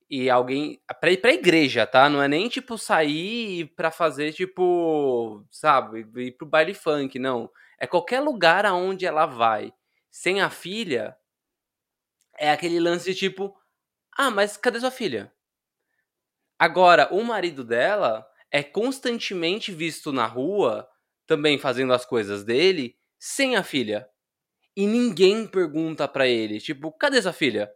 E 0.09 0.29
alguém. 0.29 0.81
Pra 0.99 1.11
ir 1.11 1.17
pra 1.17 1.33
igreja, 1.33 1.87
tá? 1.87 2.09
Não 2.09 2.21
é 2.21 2.27
nem 2.27 2.49
tipo 2.49 2.77
sair 2.77 3.67
pra 3.75 3.91
fazer, 3.91 4.33
tipo, 4.33 5.45
sabe, 5.49 6.05
ir 6.17 6.31
pro 6.33 6.45
baile 6.47 6.73
funk, 6.73 7.17
não. 7.19 7.49
É 7.79 7.87
qualquer 7.87 8.19
lugar 8.21 8.65
aonde 8.65 9.05
ela 9.05 9.25
vai 9.25 9.73
sem 10.11 10.41
a 10.41 10.49
filha. 10.49 11.15
É 12.37 12.51
aquele 12.51 12.77
lance 12.79 13.05
de 13.13 13.17
tipo, 13.17 13.55
ah, 14.17 14.31
mas 14.31 14.57
cadê 14.57 14.79
sua 14.79 14.91
filha? 14.91 15.33
Agora, 16.59 17.09
o 17.11 17.23
marido 17.23 17.63
dela 17.63 18.25
é 18.51 18.61
constantemente 18.63 19.71
visto 19.71 20.11
na 20.11 20.25
rua, 20.25 20.87
também 21.31 21.57
fazendo 21.57 21.93
as 21.93 22.05
coisas 22.05 22.43
dele, 22.43 22.97
sem 23.17 23.55
a 23.55 23.63
filha. 23.63 24.05
E 24.75 24.85
ninguém 24.85 25.47
pergunta 25.47 26.05
para 26.05 26.27
ele, 26.27 26.59
tipo, 26.59 26.91
cadê 26.91 27.21
sua 27.21 27.31
filha? 27.31 27.71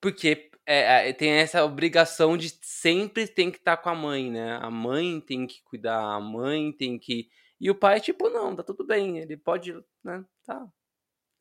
Porque 0.00 0.48
é, 0.64 1.08
é, 1.08 1.12
tem 1.12 1.30
essa 1.32 1.64
obrigação 1.64 2.36
de 2.36 2.50
sempre 2.62 3.26
tem 3.26 3.50
que 3.50 3.58
estar 3.58 3.76
tá 3.76 3.82
com 3.82 3.88
a 3.88 3.96
mãe, 3.96 4.30
né? 4.30 4.58
A 4.62 4.70
mãe 4.70 5.20
tem 5.20 5.44
que 5.44 5.60
cuidar, 5.64 5.98
a 5.98 6.20
mãe 6.20 6.70
tem 6.70 6.96
que. 7.00 7.28
E 7.60 7.68
o 7.68 7.74
pai, 7.74 8.00
tipo, 8.00 8.30
não, 8.30 8.54
tá 8.54 8.62
tudo 8.62 8.86
bem, 8.86 9.18
ele 9.18 9.36
pode, 9.36 9.72
né? 10.04 10.24
Tá. 10.46 10.68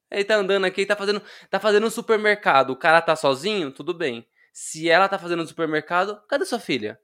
Ele 0.10 0.24
tá 0.24 0.38
andando 0.38 0.66
aqui, 0.66 0.88
tá 0.88 0.96
fazendo, 0.96 1.22
tá 1.52 1.60
fazendo 1.60 1.86
um 1.86 1.92
supermercado, 1.92 2.72
o 2.72 2.76
cara 2.76 3.00
tá 3.00 3.16
sozinho, 3.16 3.72
tudo 3.72 3.94
bem. 3.94 4.28
Se 4.52 4.90
ela 4.90 5.08
tá 5.08 5.20
fazendo 5.20 5.44
um 5.44 5.48
supermercado, 5.48 6.20
cadê 6.28 6.46
sua 6.46 6.60
filha? 6.60 7.00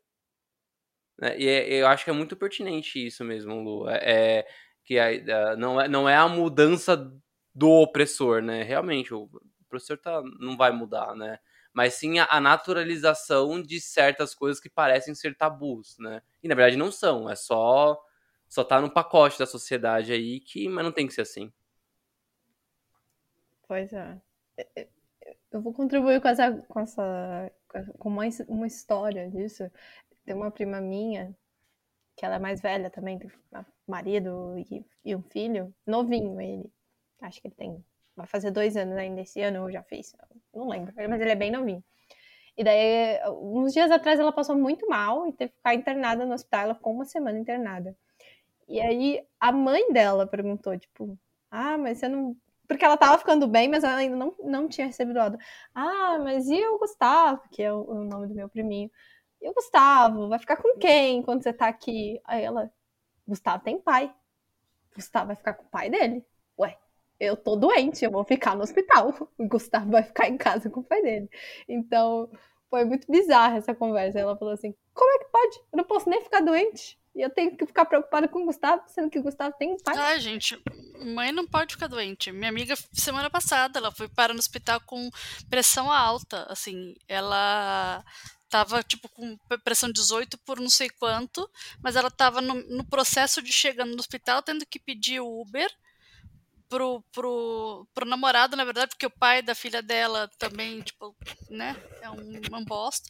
Né, 1.23 1.39
e 1.39 1.47
é, 1.47 1.73
eu 1.75 1.87
acho 1.87 2.03
que 2.03 2.09
é 2.09 2.13
muito 2.13 2.35
pertinente 2.35 3.05
isso 3.07 3.23
mesmo, 3.23 3.55
Lu. 3.61 3.89
É, 3.89 4.39
é 4.39 4.47
que 4.83 4.99
a, 4.99 5.55
não, 5.55 5.79
é, 5.79 5.87
não 5.87 6.09
é 6.09 6.17
a 6.17 6.27
mudança 6.27 6.97
do 7.55 7.69
opressor, 7.69 8.41
né? 8.41 8.61
Realmente, 8.63 9.13
o 9.13 9.29
opressor 9.65 9.97
tá, 9.97 10.21
não 10.37 10.57
vai 10.57 10.73
mudar, 10.73 11.15
né? 11.15 11.39
Mas 11.71 11.93
sim 11.93 12.19
a, 12.19 12.27
a 12.29 12.41
naturalização 12.41 13.61
de 13.61 13.79
certas 13.79 14.35
coisas 14.35 14.59
que 14.59 14.69
parecem 14.69 15.15
ser 15.15 15.37
tabus, 15.37 15.97
né? 15.97 16.21
E 16.43 16.47
na 16.49 16.55
verdade 16.55 16.75
não 16.75 16.91
são, 16.91 17.29
é 17.29 17.35
só 17.35 17.97
só 18.49 18.63
tá 18.63 18.81
no 18.81 18.91
pacote 18.91 19.39
da 19.39 19.45
sociedade 19.47 20.11
aí 20.11 20.41
que, 20.41 20.67
mas 20.67 20.83
não 20.83 20.91
tem 20.91 21.07
que 21.07 21.13
ser 21.13 21.21
assim. 21.21 21.51
Pois 23.65 23.93
é. 23.93 24.17
Eu 25.51 25.61
vou 25.61 25.73
contribuir 25.73 26.21
com 26.21 26.27
essa, 26.27 26.51
com 26.67 26.79
essa, 26.79 27.51
com 27.97 28.09
uma 28.09 28.67
história 28.67 29.29
disso. 29.29 29.69
Tem 30.25 30.35
uma 30.35 30.51
prima 30.51 30.79
minha, 30.79 31.35
que 32.15 32.25
ela 32.25 32.35
é 32.35 32.39
mais 32.39 32.61
velha 32.61 32.89
também, 32.89 33.19
tem 33.19 33.31
marido 33.87 34.57
e, 34.57 34.85
e 35.03 35.15
um 35.15 35.21
filho, 35.23 35.73
novinho 35.85 36.39
ele. 36.39 36.71
Acho 37.21 37.41
que 37.41 37.47
ele 37.47 37.55
tem, 37.55 37.85
vai 38.15 38.27
fazer 38.27 38.51
dois 38.51 38.75
anos 38.77 38.97
ainda 38.97 39.21
esse 39.21 39.41
ano, 39.41 39.63
ou 39.63 39.71
já 39.71 39.83
fez, 39.83 40.15
não 40.53 40.67
lembro, 40.67 40.93
mas 40.95 41.21
ele 41.21 41.31
é 41.31 41.35
bem 41.35 41.51
novinho. 41.51 41.83
E 42.55 42.63
daí, 42.63 43.19
uns 43.41 43.73
dias 43.73 43.89
atrás, 43.89 44.19
ela 44.19 44.31
passou 44.31 44.55
muito 44.55 44.87
mal 44.87 45.27
e 45.27 45.33
teve 45.33 45.51
que 45.51 45.57
ficar 45.57 45.73
internada 45.73 46.25
no 46.25 46.33
hospital. 46.33 46.61
Ela 46.61 46.75
ficou 46.75 46.93
uma 46.93 47.05
semana 47.05 47.39
internada. 47.39 47.95
E 48.67 48.79
aí, 48.79 49.25
a 49.39 49.51
mãe 49.51 49.91
dela 49.91 50.27
perguntou, 50.27 50.77
tipo, 50.77 51.17
ah, 51.49 51.77
mas 51.77 51.97
você 51.97 52.07
não. 52.07 52.35
Porque 52.67 52.85
ela 52.85 52.97
tava 52.97 53.17
ficando 53.17 53.47
bem, 53.47 53.67
mas 53.67 53.83
ela 53.83 53.97
ainda 53.97 54.15
não, 54.15 54.35
não 54.39 54.67
tinha 54.69 54.87
recebido 54.87 55.19
o 55.19 55.37
Ah, 55.75 56.19
mas 56.23 56.47
e 56.47 56.63
o 56.65 56.77
Gustavo, 56.77 57.41
que 57.51 57.61
é 57.61 57.73
o, 57.73 57.81
o 57.81 58.03
nome 58.05 58.27
do 58.27 58.35
meu 58.35 58.47
priminho? 58.47 58.89
E 59.43 59.49
o 59.49 59.53
Gustavo, 59.53 60.29
vai 60.29 60.39
ficar 60.39 60.55
com 60.55 60.77
quem 60.79 61.21
quando 61.21 61.43
você 61.43 61.51
tá 61.51 61.67
aqui? 61.67 62.17
Aí 62.23 62.41
ela, 62.41 62.71
Gustavo 63.27 63.61
tem 63.61 63.77
pai. 63.77 64.09
Gustavo 64.95 65.27
vai 65.27 65.35
ficar 65.35 65.53
com 65.55 65.65
o 65.65 65.69
pai 65.69 65.89
dele. 65.89 66.25
Ué, 66.57 66.77
eu 67.19 67.35
tô 67.35 67.57
doente, 67.57 68.05
eu 68.05 68.09
vou 68.09 68.23
ficar 68.23 68.55
no 68.55 68.63
hospital. 68.63 69.13
O 69.37 69.43
Gustavo 69.45 69.91
vai 69.91 70.03
ficar 70.03 70.29
em 70.29 70.37
casa 70.37 70.69
com 70.69 70.79
o 70.79 70.83
pai 70.83 71.01
dele. 71.01 71.29
Então, 71.67 72.31
foi 72.69 72.85
muito 72.85 73.05
bizarra 73.11 73.57
essa 73.57 73.75
conversa. 73.75 74.17
Ela 74.17 74.37
falou 74.37 74.53
assim: 74.53 74.73
como 74.93 75.11
é 75.11 75.19
que 75.19 75.29
pode? 75.29 75.57
Eu 75.73 75.77
não 75.77 75.83
posso 75.83 76.09
nem 76.09 76.21
ficar 76.21 76.39
doente. 76.39 76.97
E 77.13 77.21
eu 77.21 77.29
tenho 77.29 77.55
que 77.55 77.65
ficar 77.65 77.83
preocupada 77.83 78.29
com 78.29 78.43
o 78.43 78.45
Gustavo, 78.45 78.81
sendo 78.87 79.09
que 79.09 79.19
o 79.19 79.23
Gustavo 79.23 79.53
tem 79.59 79.75
pai. 79.83 79.95
Ah, 79.97 80.17
gente, 80.17 80.57
mãe 81.13 81.33
não 81.33 81.45
pode 81.45 81.75
ficar 81.75 81.87
doente. 81.87 82.31
Minha 82.31 82.49
amiga, 82.49 82.75
semana 82.93 83.29
passada, 83.29 83.77
ela 83.77 83.91
foi 83.91 84.07
parar 84.07 84.33
no 84.33 84.39
hospital 84.39 84.79
com 84.85 85.09
pressão 85.49 85.91
alta. 85.91 86.47
Assim, 86.49 86.95
ela 87.07 88.03
tava 88.53 88.83
tipo 88.83 89.09
com 89.09 89.35
pressão 89.63 89.91
18 89.91 90.37
por 90.45 90.59
não 90.59 90.69
sei 90.69 90.87
quanto, 90.87 91.49
mas 91.81 91.95
ela 91.95 92.11
tava 92.11 92.39
no, 92.39 92.53
no 92.69 92.85
processo 92.85 93.41
de 93.41 93.51
chegando 93.51 93.95
no 93.95 93.99
hospital 93.99 94.43
tendo 94.43 94.63
que 94.63 94.79
pedir 94.79 95.19
Uber 95.21 95.67
pro, 96.69 97.03
pro, 97.11 97.87
pro 97.95 98.05
namorado, 98.05 98.55
na 98.55 98.63
verdade, 98.63 98.89
porque 98.89 99.07
o 99.07 99.17
pai 99.17 99.41
da 99.41 99.55
filha 99.55 99.81
dela 99.81 100.29
também, 100.37 100.81
tipo, 100.81 101.15
né, 101.49 101.75
é 101.99 102.11
um, 102.11 102.59
um 102.59 102.63
bosta. 102.63 103.09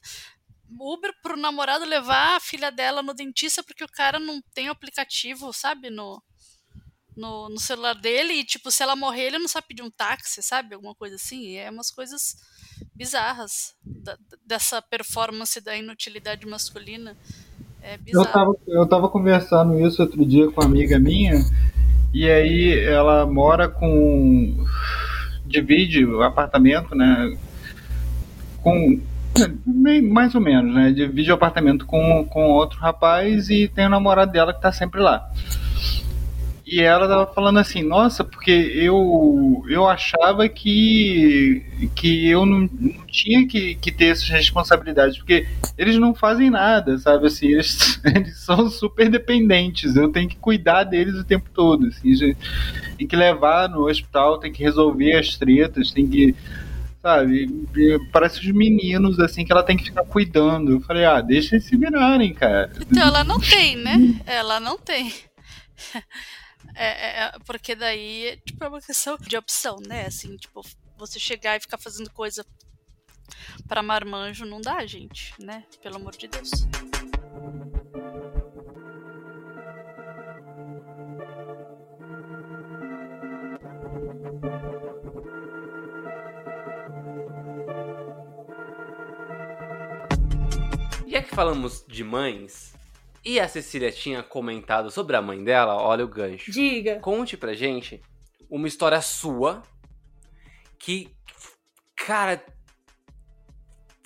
Uber 0.79 1.13
pro 1.21 1.35
namorado 1.35 1.83
levar 1.83 2.37
a 2.37 2.39
filha 2.39 2.71
dela 2.71 3.03
no 3.03 3.13
dentista 3.13 3.61
porque 3.61 3.83
o 3.83 3.91
cara 3.91 4.19
não 4.19 4.41
tem 4.53 4.69
o 4.69 4.71
aplicativo, 4.71 5.51
sabe, 5.51 5.89
no, 5.89 6.23
no, 7.17 7.49
no 7.49 7.59
celular 7.59 7.95
dele 7.95 8.31
e, 8.31 8.45
tipo, 8.45 8.71
se 8.71 8.81
ela 8.81 8.95
morrer, 8.95 9.25
ele 9.25 9.39
não 9.39 9.49
sabe 9.49 9.67
pedir 9.67 9.83
um 9.83 9.91
táxi, 9.91 10.41
sabe? 10.41 10.73
Alguma 10.73 10.95
coisa 10.95 11.17
assim. 11.17 11.57
É 11.57 11.69
umas 11.69 11.91
coisas 11.91 12.37
bizarras 12.95 13.75
da, 13.83 14.17
dessa 14.45 14.81
performance 14.81 15.59
da 15.61 15.75
inutilidade 15.75 16.45
masculina. 16.45 17.15
É 17.81 17.99
Eu 18.07 18.25
tava, 18.25 18.55
eu 18.67 18.87
tava 18.87 19.09
conversando 19.09 19.77
isso 19.85 20.01
outro 20.01 20.25
dia 20.25 20.49
com 20.49 20.61
uma 20.61 20.69
amiga 20.69 20.97
minha, 20.97 21.33
e 22.13 22.29
aí 22.29 22.79
ela 22.85 23.25
mora 23.25 23.67
com. 23.67 24.65
divide 25.45 26.05
o 26.05 26.23
apartamento, 26.23 26.95
né? 26.95 27.37
Com. 28.61 29.01
Mais 30.11 30.35
ou 30.35 30.39
menos, 30.39 30.73
né? 30.73 30.91
Divide 30.91 31.31
o 31.31 31.33
apartamento 31.33 31.85
com, 31.85 32.23
com 32.29 32.51
outro 32.51 32.79
rapaz 32.79 33.49
e 33.49 33.67
tem 33.67 33.87
o 33.87 33.89
namorado 33.89 34.31
dela 34.31 34.53
que 34.53 34.61
tá 34.61 34.71
sempre 34.71 35.01
lá. 35.01 35.27
E 36.65 36.79
ela 36.79 37.09
tava 37.09 37.33
falando 37.33 37.59
assim, 37.59 37.83
nossa, 37.83 38.23
porque 38.23 38.51
eu, 38.51 39.65
eu 39.67 39.85
achava 39.85 40.47
que, 40.47 41.61
que 41.93 42.29
eu 42.29 42.45
não, 42.45 42.69
não 42.71 43.05
tinha 43.05 43.45
que, 43.45 43.75
que 43.75 43.91
ter 43.91 44.05
essas 44.05 44.29
responsabilidades, 44.29 45.17
porque 45.17 45.45
eles 45.77 45.97
não 45.97 46.15
fazem 46.15 46.49
nada, 46.49 46.97
sabe? 46.97 47.27
Assim, 47.27 47.47
eles, 47.47 47.99
eles 48.05 48.39
são 48.39 48.69
super 48.69 49.09
dependentes, 49.09 49.97
eu 49.97 50.09
tenho 50.09 50.29
que 50.29 50.37
cuidar 50.37 50.85
deles 50.85 51.15
o 51.15 51.25
tempo 51.25 51.49
todo. 51.53 51.87
Assim, 51.87 52.33
tem 52.97 53.07
que 53.07 53.15
levar 53.15 53.67
no 53.67 53.89
hospital, 53.89 54.39
tem 54.39 54.51
que 54.51 54.63
resolver 54.63 55.17
as 55.17 55.35
tretas, 55.35 55.91
tem 55.91 56.07
que. 56.07 56.33
Sabe? 57.01 57.67
Parece 58.13 58.39
os 58.39 58.55
meninos, 58.55 59.19
assim, 59.19 59.43
que 59.43 59.51
ela 59.51 59.63
tem 59.63 59.75
que 59.75 59.83
ficar 59.83 60.05
cuidando. 60.05 60.71
Eu 60.71 60.79
falei, 60.79 61.03
ah, 61.03 61.19
deixa 61.19 61.55
eles 61.55 61.65
se 61.65 61.75
virarem, 61.75 62.33
cara. 62.33 62.71
Então 62.79 63.05
ela 63.05 63.25
não 63.25 63.41
tem, 63.41 63.75
né? 63.75 64.21
Ela 64.25 64.61
não 64.61 64.77
tem. 64.77 65.11
É, 66.75 66.85
é, 66.85 67.23
é, 67.25 67.31
porque 67.45 67.75
daí 67.75 68.27
é, 68.27 68.37
tipo, 68.37 68.63
é 68.63 68.67
uma 68.67 68.81
questão 68.81 69.17
de 69.17 69.37
opção, 69.37 69.77
né? 69.87 70.05
Assim, 70.05 70.35
tipo, 70.37 70.61
você 70.97 71.19
chegar 71.19 71.57
e 71.57 71.59
ficar 71.59 71.77
fazendo 71.77 72.09
coisa 72.11 72.45
pra 73.67 73.83
marmanjo 73.83 74.45
não 74.45 74.61
dá, 74.61 74.85
gente, 74.85 75.33
né? 75.39 75.65
Pelo 75.81 75.97
amor 75.97 76.15
de 76.15 76.27
Deus. 76.27 76.51
Já 91.07 91.21
que 91.21 91.35
falamos 91.35 91.85
de 91.87 92.03
mães, 92.03 92.72
e 93.23 93.39
a 93.39 93.47
Cecília 93.47 93.91
tinha 93.91 94.21
comentado 94.21 94.91
sobre 94.91 95.15
a 95.15 95.21
mãe 95.21 95.43
dela, 95.43 95.81
olha 95.81 96.03
o 96.03 96.07
gancho. 96.07 96.51
Diga. 96.51 96.99
Conte 96.99 97.37
pra 97.37 97.53
gente 97.53 98.01
uma 98.49 98.67
história 98.67 99.01
sua 99.01 99.63
que, 100.77 101.09
cara, 101.95 102.43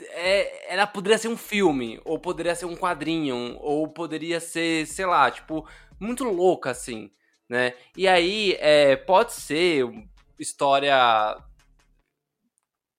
é- 0.01 0.74
ela 0.74 0.86
poderia 0.86 1.18
ser 1.18 1.28
um 1.28 1.38
filme, 1.38 1.99
ou 2.05 2.20
poderia 2.20 2.53
ser 2.53 2.65
um 2.65 2.76
quadrinho, 2.76 3.57
ou 3.59 3.88
poderia 3.88 4.39
ser, 4.39 4.86
sei 4.86 5.05
lá, 5.05 5.30
tipo, 5.32 5.68
muito 5.99 6.24
louca 6.24 6.70
assim, 6.70 7.11
né? 7.49 7.74
E 7.95 8.07
aí, 8.07 8.55
é, 8.59 8.95
pode 8.95 9.34
ser 9.34 9.86
história, 10.39 11.38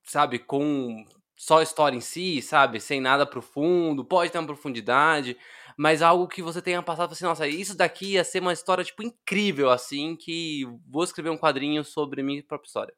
sabe, 0.05 0.41
com 0.41 1.05
só 1.37 1.63
história 1.63 1.97
em 1.97 2.01
si, 2.01 2.43
sabe, 2.43 2.81
sem 2.81 3.01
nada 3.01 3.25
profundo, 3.25 4.05
pode 4.05 4.33
ter 4.33 4.39
uma 4.39 4.47
profundidade, 4.47 5.37
mas 5.79 6.03
algo 6.03 6.27
que 6.27 6.43
você 6.43 6.61
tenha 6.61 6.83
passado 6.83 7.13
assim, 7.13 7.25
nossa, 7.25 7.47
isso 7.47 7.77
daqui 7.77 8.15
ia 8.15 8.25
ser 8.25 8.43
uma 8.43 8.53
história, 8.53 8.83
tipo, 8.83 9.01
incrível, 9.01 9.71
assim, 9.71 10.17
que 10.17 10.65
vou 10.85 11.05
escrever 11.05 11.31
um 11.31 11.39
quadrinho 11.39 11.85
sobre 11.85 12.21
minha 12.21 12.43
própria 12.43 12.67
história. 12.67 12.95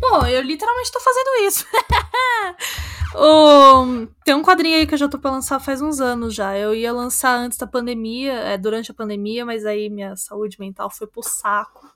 Bom, 0.00 0.26
eu 0.26 0.42
literalmente 0.42 0.90
tô 0.90 0.98
fazendo 0.98 1.46
isso. 1.46 1.64
Tem 4.24 4.34
um 4.34 4.42
quadrinho 4.42 4.78
aí 4.78 4.86
que 4.86 4.94
eu 4.94 4.98
já 4.98 5.08
tô 5.08 5.16
pra 5.16 5.30
lançar 5.30 5.60
faz 5.60 5.80
uns 5.80 6.00
anos 6.00 6.34
já. 6.34 6.58
Eu 6.58 6.74
ia 6.74 6.92
lançar 6.92 7.38
antes 7.38 7.56
da 7.56 7.68
pandemia, 7.68 8.32
é, 8.32 8.58
durante 8.58 8.90
a 8.90 8.94
pandemia, 8.94 9.46
mas 9.46 9.64
aí 9.64 9.88
minha 9.88 10.16
saúde 10.16 10.58
mental 10.58 10.90
foi 10.90 11.06
pro 11.06 11.22
saco. 11.22 11.88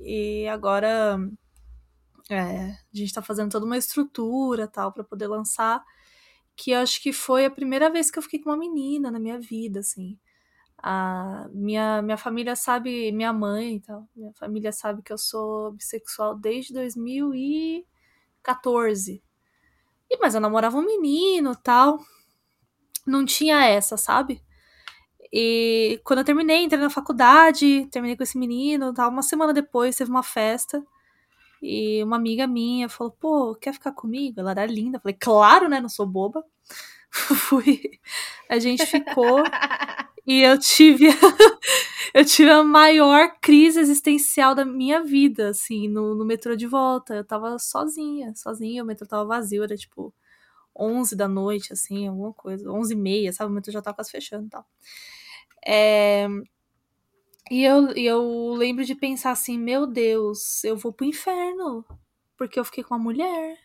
E 0.00 0.48
agora 0.48 1.18
é, 2.30 2.70
a 2.70 2.78
gente 2.90 3.12
tá 3.12 3.20
fazendo 3.20 3.50
toda 3.50 3.66
uma 3.66 3.76
estrutura 3.76 4.66
tal 4.66 4.92
pra 4.92 5.04
poder 5.04 5.26
lançar. 5.26 5.84
Que 6.56 6.72
acho 6.74 7.02
que 7.02 7.12
foi 7.12 7.44
a 7.46 7.50
primeira 7.50 7.90
vez 7.90 8.10
que 8.10 8.18
eu 8.18 8.22
fiquei 8.22 8.40
com 8.40 8.50
uma 8.50 8.56
menina 8.56 9.10
na 9.10 9.18
minha 9.18 9.38
vida, 9.40 9.80
assim. 9.80 10.18
A 10.78 11.48
minha, 11.52 12.02
minha 12.02 12.16
família 12.18 12.54
sabe, 12.56 13.10
minha 13.12 13.32
mãe 13.32 13.76
e 13.76 13.80
tal, 13.80 14.08
minha 14.14 14.32
família 14.34 14.72
sabe 14.72 15.02
que 15.02 15.12
eu 15.12 15.18
sou 15.18 15.72
bissexual 15.72 16.36
desde 16.38 16.72
2014. 16.74 19.22
E, 20.10 20.16
mas 20.18 20.34
eu 20.34 20.40
namorava 20.40 20.76
um 20.78 20.86
menino 20.86 21.54
tal. 21.56 21.98
Não 23.06 23.24
tinha 23.24 23.64
essa, 23.66 23.96
sabe? 23.96 24.42
E 25.32 26.00
quando 26.04 26.20
eu 26.20 26.24
terminei, 26.24 26.64
entrei 26.64 26.80
na 26.80 26.90
faculdade, 26.90 27.86
terminei 27.90 28.16
com 28.16 28.22
esse 28.22 28.38
menino 28.38 28.92
tal. 28.94 29.10
Uma 29.10 29.22
semana 29.22 29.52
depois 29.52 29.96
teve 29.96 30.10
uma 30.10 30.22
festa. 30.22 30.82
E 31.66 32.02
uma 32.04 32.16
amiga 32.16 32.46
minha 32.46 32.88
falou: 32.90 33.12
pô, 33.18 33.54
quer 33.56 33.72
ficar 33.72 33.92
comigo? 33.92 34.40
Ela 34.40 34.50
era 34.52 34.66
linda. 34.66 34.98
Eu 34.98 35.02
falei: 35.02 35.16
claro, 35.18 35.68
né? 35.68 35.80
Não 35.80 35.88
sou 35.88 36.06
boba. 36.06 36.44
Fui. 37.10 37.80
A 38.50 38.58
gente 38.58 38.86
ficou. 38.86 39.42
E 40.26 40.40
eu 40.42 40.58
tive 40.58 41.06
eu 42.14 42.24
tive 42.24 42.50
a 42.50 42.64
maior 42.64 43.36
crise 43.42 43.78
existencial 43.80 44.54
da 44.54 44.64
minha 44.64 45.02
vida, 45.04 45.50
assim, 45.50 45.88
no, 45.88 46.14
no 46.14 46.24
metrô 46.24 46.56
de 46.56 46.66
volta. 46.66 47.14
Eu 47.16 47.24
tava 47.24 47.58
sozinha, 47.58 48.32
sozinha, 48.34 48.82
o 48.82 48.86
metrô 48.86 49.06
tava 49.06 49.24
vazio, 49.26 49.62
era 49.64 49.76
tipo 49.76 50.14
11 50.78 51.16
da 51.16 51.28
noite, 51.28 51.72
assim, 51.74 52.08
alguma 52.08 52.32
coisa, 52.32 52.70
11 52.70 52.94
e 52.94 52.96
meia, 52.96 53.32
sabe? 53.32 53.52
O 53.52 53.54
metrô 53.54 53.72
já 53.72 53.82
tava 53.82 53.96
quase 53.96 54.10
fechando 54.10 54.46
e 54.46 54.50
tal. 54.50 54.66
É, 55.66 56.28
E 57.50 57.62
eu, 57.62 57.90
eu 57.92 58.54
lembro 58.54 58.84
de 58.84 58.94
pensar 58.94 59.30
assim, 59.32 59.58
meu 59.58 59.86
Deus, 59.86 60.64
eu 60.64 60.76
vou 60.76 60.92
pro 60.92 61.04
inferno, 61.06 61.84
porque 62.38 62.58
eu 62.58 62.64
fiquei 62.64 62.82
com 62.82 62.94
uma 62.94 63.02
mulher. 63.02 63.58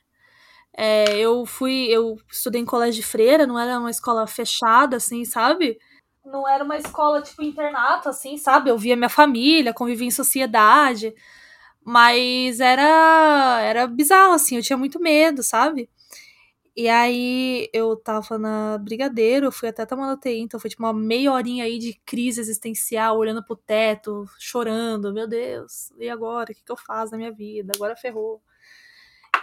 É, 0.78 1.18
eu 1.20 1.46
fui, 1.46 1.88
eu 1.90 2.18
estudei 2.32 2.62
em 2.62 2.66
colégio 2.66 3.02
de 3.02 3.08
freira, 3.08 3.48
não 3.48 3.60
era 3.60 3.80
uma 3.80 3.92
escola 3.92 4.28
fechada, 4.28 4.98
assim, 4.98 5.26
sabe? 5.26 5.80
Não 6.26 6.48
era 6.48 6.64
uma 6.64 6.78
escola 6.78 7.22
tipo 7.22 7.44
internato, 7.44 8.10
assim, 8.10 8.38
sabe? 8.38 8.70
Eu 8.70 8.78
via 8.78 8.96
minha 8.96 9.10
família, 9.10 9.74
convivia 9.74 10.08
em 10.08 10.12
sociedade, 10.12 11.14
mas 11.84 12.60
era 12.60 13.62
era 13.64 13.88
bizarro, 13.88 14.34
assim, 14.34 14.58
eu 14.58 14.64
tinha 14.64 14.78
muito 14.78 15.00
medo, 15.02 15.44
sabe? 15.44 15.90
E 16.80 16.88
aí 16.88 17.70
eu 17.74 17.94
tava 17.98 18.38
na 18.38 18.78
Brigadeiro, 18.78 19.48
eu 19.48 19.52
fui 19.52 19.68
até 19.68 19.86
Tamanotei, 19.86 20.40
então 20.40 20.58
foi 20.58 20.70
tipo 20.70 20.82
uma 20.82 20.94
meia 20.94 21.34
horinha 21.34 21.66
aí 21.66 21.78
de 21.78 22.00
crise 22.06 22.40
existencial, 22.40 23.18
olhando 23.18 23.44
pro 23.44 23.54
teto, 23.54 24.24
chorando, 24.40 25.14
meu 25.14 25.28
Deus, 25.28 25.92
e 26.00 26.08
agora? 26.08 26.54
O 26.54 26.56
que, 26.56 26.64
que 26.64 26.72
eu 26.72 26.78
faço 26.78 27.12
na 27.12 27.18
minha 27.18 27.34
vida? 27.34 27.74
Agora 27.76 27.98
ferrou. 27.98 28.42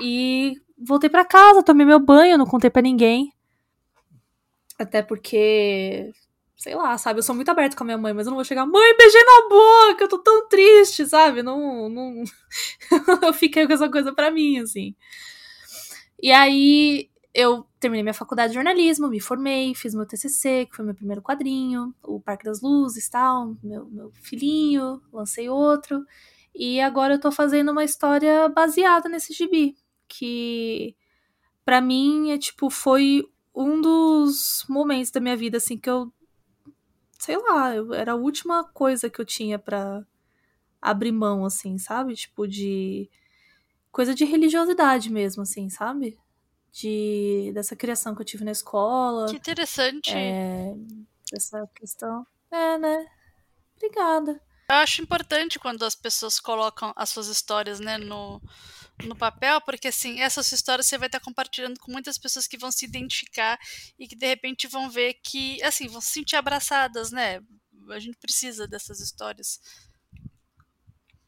E 0.01 0.55
voltei 0.78 1.11
pra 1.11 1.26
casa, 1.26 1.62
tomei 1.62 1.84
meu 1.84 2.01
banho, 2.01 2.39
não 2.39 2.47
contei 2.47 2.70
pra 2.70 2.80
ninguém. 2.80 3.30
Até 4.78 5.03
porque, 5.03 6.11
sei 6.57 6.74
lá, 6.74 6.97
sabe? 6.97 7.18
Eu 7.18 7.22
sou 7.22 7.34
muito 7.34 7.51
aberta 7.51 7.76
com 7.76 7.84
a 7.84 7.87
minha 7.87 7.99
mãe, 7.99 8.14
mas 8.14 8.26
eu 8.26 8.30
não 8.30 8.39
vou 8.39 8.47
chegar, 8.47 8.64
mãe, 8.64 8.97
beijei 8.97 9.22
na 9.22 9.49
boca, 9.51 10.05
eu 10.05 10.09
tô 10.09 10.18
tão 10.20 10.49
triste, 10.49 11.05
sabe? 11.05 11.43
Não. 11.43 11.91
não... 11.91 12.24
eu 13.22 13.34
fiquei 13.34 13.66
com 13.66 13.74
essa 13.74 13.91
coisa 13.91 14.14
pra 14.14 14.30
mim, 14.30 14.59
assim. 14.61 14.97
E 16.22 16.32
aí 16.32 17.11
eu 17.37 17.66
terminei 17.78 18.03
minha 18.03 18.14
faculdade 18.14 18.49
de 18.49 18.55
jornalismo, 18.55 19.09
me 19.09 19.20
formei, 19.20 19.74
fiz 19.74 19.95
meu 19.95 20.07
TCC, 20.07 20.64
que 20.64 20.74
foi 20.74 20.82
meu 20.87 20.95
primeiro 20.95 21.20
quadrinho, 21.20 21.95
o 22.03 22.18
Parque 22.18 22.47
das 22.47 22.62
Luzes 22.62 23.11
tal, 23.11 23.55
meu, 23.62 23.84
meu 23.91 24.11
filhinho, 24.22 25.03
lancei 25.12 25.47
outro. 25.47 26.03
E 26.55 26.80
agora 26.80 27.14
eu 27.14 27.20
tô 27.20 27.30
fazendo 27.30 27.72
uma 27.72 27.84
história 27.84 28.49
baseada 28.49 29.07
nesse 29.07 29.34
gibi, 29.34 29.76
que 30.09 30.97
para 31.62 31.78
mim 31.82 32.30
é 32.30 32.39
tipo 32.39 32.70
foi 32.70 33.22
um 33.55 33.82
dos 33.82 34.64
momentos 34.66 35.11
da 35.11 35.20
minha 35.20 35.37
vida 35.37 35.59
assim 35.59 35.76
que 35.76 35.91
eu 35.91 36.11
sei 37.18 37.37
lá, 37.37 37.74
eu, 37.74 37.93
era 37.93 38.12
a 38.12 38.16
última 38.16 38.64
coisa 38.64 39.11
que 39.11 39.20
eu 39.20 39.26
tinha 39.26 39.59
para 39.59 40.07
abrir 40.80 41.12
mão 41.12 41.45
assim, 41.45 41.76
sabe? 41.76 42.14
Tipo 42.14 42.49
de 42.49 43.11
coisa 43.93 44.14
de 44.14 44.24
religiosidade 44.24 45.12
mesmo 45.12 45.43
assim, 45.43 45.68
sabe? 45.68 46.18
De 46.79 47.53
dessa 47.55 47.74
criação 47.74 48.14
que 48.14 48.20
eu 48.20 48.27
tive 48.27 48.45
na 48.45 48.53
escola. 48.53 49.27
Que 49.31 49.37
interessante. 49.37 50.12
É, 50.12 50.74
essa 51.33 51.66
questão. 51.74 52.27
É, 52.51 52.77
né? 52.77 53.07
Obrigada. 53.77 54.39
Eu 54.68 54.77
acho 54.77 55.01
importante 55.01 55.59
quando 55.59 55.85
as 55.85 55.95
pessoas 55.95 56.39
colocam 56.39 56.93
as 56.95 57.09
suas 57.09 57.29
histórias, 57.29 57.81
né, 57.81 57.97
no, 57.97 58.43
no 59.05 59.16
papel, 59.16 59.61
porque 59.61 59.89
assim, 59.89 60.20
essas 60.20 60.51
histórias 60.53 60.87
você 60.87 60.99
vai 60.99 61.07
estar 61.07 61.20
compartilhando 61.20 61.79
com 61.79 61.93
muitas 61.93 62.18
pessoas 62.18 62.47
que 62.47 62.59
vão 62.59 62.70
se 62.70 62.85
identificar 62.85 63.59
e 63.99 64.07
que 64.07 64.16
de 64.16 64.27
repente 64.27 64.66
vão 64.66 64.91
ver 64.91 65.14
que, 65.22 65.62
assim, 65.62 65.87
vão 65.87 66.01
se 66.01 66.09
sentir 66.09 66.37
abraçadas, 66.37 67.11
né? 67.11 67.41
A 67.91 67.99
gente 68.01 68.18
precisa 68.18 68.66
dessas 68.66 69.01
histórias. 69.01 69.61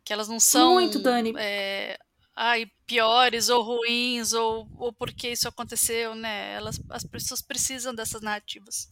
Que 0.05 0.13
elas 0.13 0.29
não 0.29 0.41
são 0.41 0.75
Muito, 0.75 0.99
Dani. 0.99 1.33
é, 1.39 1.99
ai, 2.41 2.71
piores 2.87 3.49
ou 3.49 3.63
ruins, 3.63 4.33
ou, 4.33 4.69
ou 4.77 4.93
por 4.93 5.13
que 5.13 5.29
isso 5.29 5.49
aconteceu, 5.49 6.15
né? 6.15 6.55
Elas, 6.55 6.81
as 6.89 7.03
pessoas 7.03 7.43
precisam 7.43 7.93
dessas 7.93 8.23
narrativas. 8.23 8.89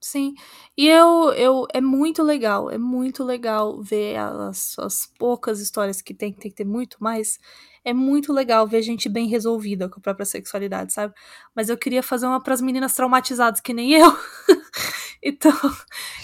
Sim. 0.00 0.34
E 0.76 0.88
eu, 0.88 1.32
eu 1.34 1.66
é 1.72 1.80
muito 1.82 2.22
legal, 2.22 2.70
é 2.70 2.78
muito 2.78 3.22
legal 3.22 3.80
ver 3.82 4.16
as, 4.16 4.76
as 4.78 5.06
poucas 5.18 5.60
histórias 5.60 6.00
que 6.00 6.14
tem, 6.14 6.32
tem 6.32 6.50
que 6.50 6.56
ter 6.56 6.64
muito 6.64 6.96
mais. 6.98 7.38
É 7.84 7.92
muito 7.92 8.32
legal 8.32 8.66
ver 8.66 8.82
gente 8.82 9.08
bem 9.08 9.28
resolvida 9.28 9.88
com 9.88 9.98
a 9.98 10.02
própria 10.02 10.24
sexualidade, 10.24 10.92
sabe? 10.92 11.12
Mas 11.54 11.68
eu 11.68 11.76
queria 11.76 12.02
fazer 12.02 12.26
uma 12.26 12.42
para 12.42 12.54
as 12.54 12.60
meninas 12.62 12.94
traumatizadas 12.94 13.60
que 13.60 13.74
nem 13.74 13.92
eu. 13.92 14.18
então, 15.22 15.52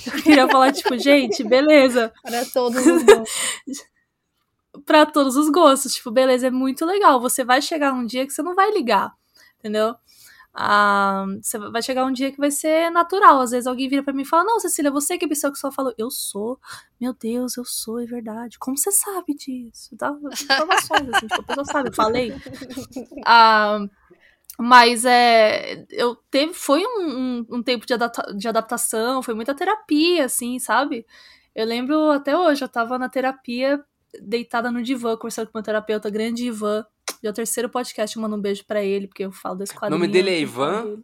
eu 0.06 0.22
queria 0.22 0.48
falar, 0.48 0.72
tipo, 0.72 0.96
gente, 0.98 1.44
beleza. 1.44 2.12
Para 2.22 2.44
todos 2.46 2.84
os. 2.84 3.84
para 4.84 5.06
todos 5.06 5.36
os 5.36 5.48
gostos. 5.50 5.94
Tipo, 5.94 6.10
beleza, 6.10 6.48
é 6.48 6.50
muito 6.50 6.84
legal. 6.86 7.20
Você 7.20 7.44
vai 7.44 7.62
chegar 7.62 7.92
um 7.92 8.06
dia 8.06 8.26
que 8.26 8.32
você 8.32 8.42
não 8.42 8.54
vai 8.54 8.70
ligar, 8.72 9.12
entendeu? 9.58 9.94
Ah, 10.60 11.24
você 11.40 11.56
vai 11.56 11.80
chegar 11.82 12.04
um 12.04 12.12
dia 12.12 12.32
que 12.32 12.38
vai 12.38 12.50
ser 12.50 12.90
natural. 12.90 13.40
Às 13.40 13.52
vezes 13.52 13.66
alguém 13.66 13.88
vira 13.88 14.02
para 14.02 14.12
mim 14.12 14.22
e 14.22 14.24
fala: 14.26 14.44
Não, 14.44 14.58
Cecília, 14.58 14.90
você 14.90 15.16
que 15.16 15.24
é 15.24 15.28
bissexual. 15.28 15.72
Falou: 15.72 15.94
Eu 15.96 16.10
sou. 16.10 16.58
Meu 17.00 17.12
Deus, 17.14 17.56
eu 17.56 17.64
sou, 17.64 18.00
é 18.00 18.06
verdade. 18.06 18.58
Como 18.58 18.76
você 18.76 18.90
sabe 18.90 19.34
disso? 19.34 19.94
Dá 19.96 20.10
informações, 20.32 21.08
assim, 21.14 21.26
tipo, 21.28 21.40
a 21.42 21.44
pessoa 21.44 21.64
sabe, 21.64 21.88
eu 21.90 21.94
falei. 21.94 22.32
Ah, 23.24 23.78
mas 24.58 25.04
é. 25.04 25.86
Eu 25.90 26.16
teve. 26.30 26.52
Foi 26.54 26.84
um, 26.84 27.00
um, 27.08 27.46
um 27.58 27.62
tempo 27.62 27.86
de, 27.86 27.94
adapta, 27.94 28.34
de 28.34 28.48
adaptação, 28.48 29.22
foi 29.22 29.34
muita 29.34 29.54
terapia, 29.54 30.24
assim, 30.24 30.58
sabe? 30.58 31.06
Eu 31.54 31.66
lembro 31.66 32.10
até 32.10 32.36
hoje, 32.36 32.64
eu 32.64 32.68
tava 32.68 32.98
na 32.98 33.08
terapia, 33.08 33.84
deitada 34.22 34.70
no 34.70 34.82
divã, 34.82 35.16
conversando 35.16 35.46
com 35.46 35.58
meu 35.58 35.62
terapeuta, 35.62 36.10
grande 36.10 36.46
Ivan 36.46 36.84
é 37.26 37.30
o 37.30 37.32
terceiro 37.32 37.68
podcast, 37.68 38.16
eu 38.16 38.22
mando 38.22 38.36
um 38.36 38.40
beijo 38.40 38.64
para 38.64 38.82
ele, 38.82 39.08
porque 39.08 39.24
eu 39.24 39.32
falo 39.32 39.56
desse 39.56 39.74
quadrinho. 39.74 39.96
O 39.96 39.98
nome 39.98 40.12
dele 40.12 40.30
é 40.30 40.40
Ivan? 40.40 41.02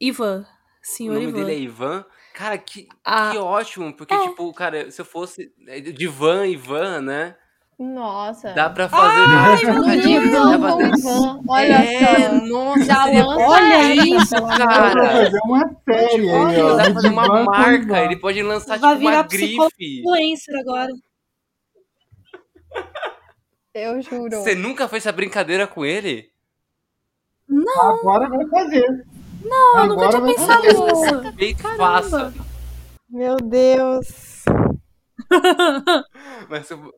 Ivan. 0.00 0.46
Senhor 0.82 1.12
Ivan. 1.12 1.20
O 1.20 1.26
nome 1.26 1.40
Ivan. 1.40 1.46
dele 1.46 1.58
é 1.58 1.62
Ivan? 1.62 2.04
Cara, 2.34 2.56
que, 2.56 2.88
ah, 3.04 3.30
que 3.32 3.38
ótimo, 3.38 3.92
porque, 3.92 4.14
é. 4.14 4.28
tipo, 4.28 4.52
cara, 4.54 4.90
se 4.90 5.00
eu 5.00 5.04
fosse 5.04 5.52
Divan, 5.94 6.46
Ivan, 6.46 7.02
né? 7.02 7.36
Nossa. 7.78 8.52
Dá 8.52 8.68
pra 8.68 8.88
fazer. 8.88 9.24
Ai, 9.26 9.62
no 9.64 10.00
Divan 10.02 10.60
com 10.60 10.82
Ivan. 10.82 11.40
Olha 11.48 11.72
é, 11.72 12.28
só. 12.28 12.46
Nossa, 12.46 12.84
Já 12.84 13.04
seria... 13.04 13.26
lança 13.26 13.46
olha 13.46 13.94
isso, 13.94 14.34
cara. 14.46 14.58
Dá 14.58 14.90
pra 14.90 15.10
fazer 15.10 15.40
uma 15.44 15.76
série 15.88 16.30
aí, 16.30 16.62
ó. 16.62 16.76
Dá 16.76 16.84
pra 16.84 16.94
fazer 16.94 17.08
uma 17.08 17.44
marca, 17.44 17.82
Ivan. 17.82 17.98
ele 18.04 18.16
pode 18.16 18.42
lançar, 18.42 18.78
Vai 18.78 18.78
tipo, 18.78 18.86
uma 18.86 19.10
virar 19.10 19.22
grife. 19.28 19.98
influencer 19.98 20.60
agora. 20.60 20.92
Eu 23.72 24.02
juro. 24.02 24.30
Você 24.42 24.54
nunca 24.54 24.88
fez 24.88 25.04
essa 25.06 25.12
brincadeira 25.12 25.66
com 25.66 25.84
ele? 25.84 26.30
Não, 27.48 27.94
Agora 27.94 28.28
vai 28.28 28.46
fazer. 28.48 29.06
não, 29.42 29.78
eu 29.78 29.86
nunca 29.88 30.06
Agora 30.06 30.22
tinha 30.22 30.34
pensado 30.34 30.62
nisso. 30.62 31.76
Faça. 31.76 32.34
Meu 33.08 33.36
Deus. 33.36 34.44
Mas 36.48 36.70
eu 36.70 36.92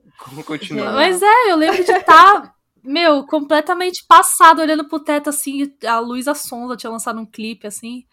continua. 0.44 0.92
Mas 0.92 1.22
é, 1.22 1.50
eu 1.50 1.56
lembro 1.56 1.84
de 1.84 1.90
estar, 1.90 2.54
meu, 2.82 3.26
completamente 3.26 4.04
passado, 4.06 4.60
olhando 4.60 4.88
pro 4.88 5.00
teto, 5.00 5.30
assim, 5.30 5.72
a 5.86 5.98
Luísa 5.98 6.34
Sonza 6.34 6.76
tinha 6.76 6.90
lançado 6.90 7.18
um 7.20 7.26
clipe, 7.26 7.66
assim, 7.66 8.04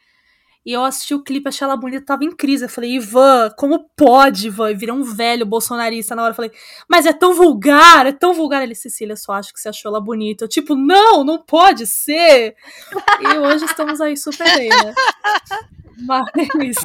e 0.65 0.73
eu 0.73 0.83
assisti 0.83 1.15
o 1.15 1.23
clipe, 1.23 1.47
achei 1.47 1.65
ela 1.65 1.77
bonita, 1.77 2.05
tava 2.05 2.25
em 2.25 2.31
crise, 2.31 2.65
eu 2.65 2.69
falei, 2.69 2.95
Ivan, 2.95 3.49
como 3.57 3.89
pode, 3.95 4.47
Ivan? 4.47 4.71
E 4.71 4.75
virei 4.75 4.93
um 4.93 5.03
velho 5.03 5.45
bolsonarista 5.45 6.15
na 6.15 6.23
hora, 6.23 6.31
eu 6.31 6.35
falei, 6.35 6.51
mas 6.87 7.05
é 7.05 7.13
tão 7.13 7.33
vulgar, 7.33 8.05
é 8.05 8.11
tão 8.11 8.33
vulgar. 8.33 8.61
Ele, 8.61 8.75
Cecília, 8.75 9.15
só 9.15 9.33
acho 9.33 9.53
que 9.53 9.59
você 9.59 9.69
achou 9.69 9.89
ela 9.89 10.01
bonita. 10.01 10.43
Eu, 10.43 10.49
tipo, 10.49 10.75
não, 10.75 11.23
não 11.23 11.41
pode 11.41 11.87
ser! 11.87 12.55
e 13.21 13.37
hoje 13.37 13.65
estamos 13.65 14.01
aí 14.01 14.17
super 14.17 14.45
bem, 14.55 14.69
né? 14.69 14.93
Mas, 16.01 16.75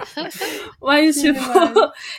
mas 0.81 1.17
tipo, 1.21 1.39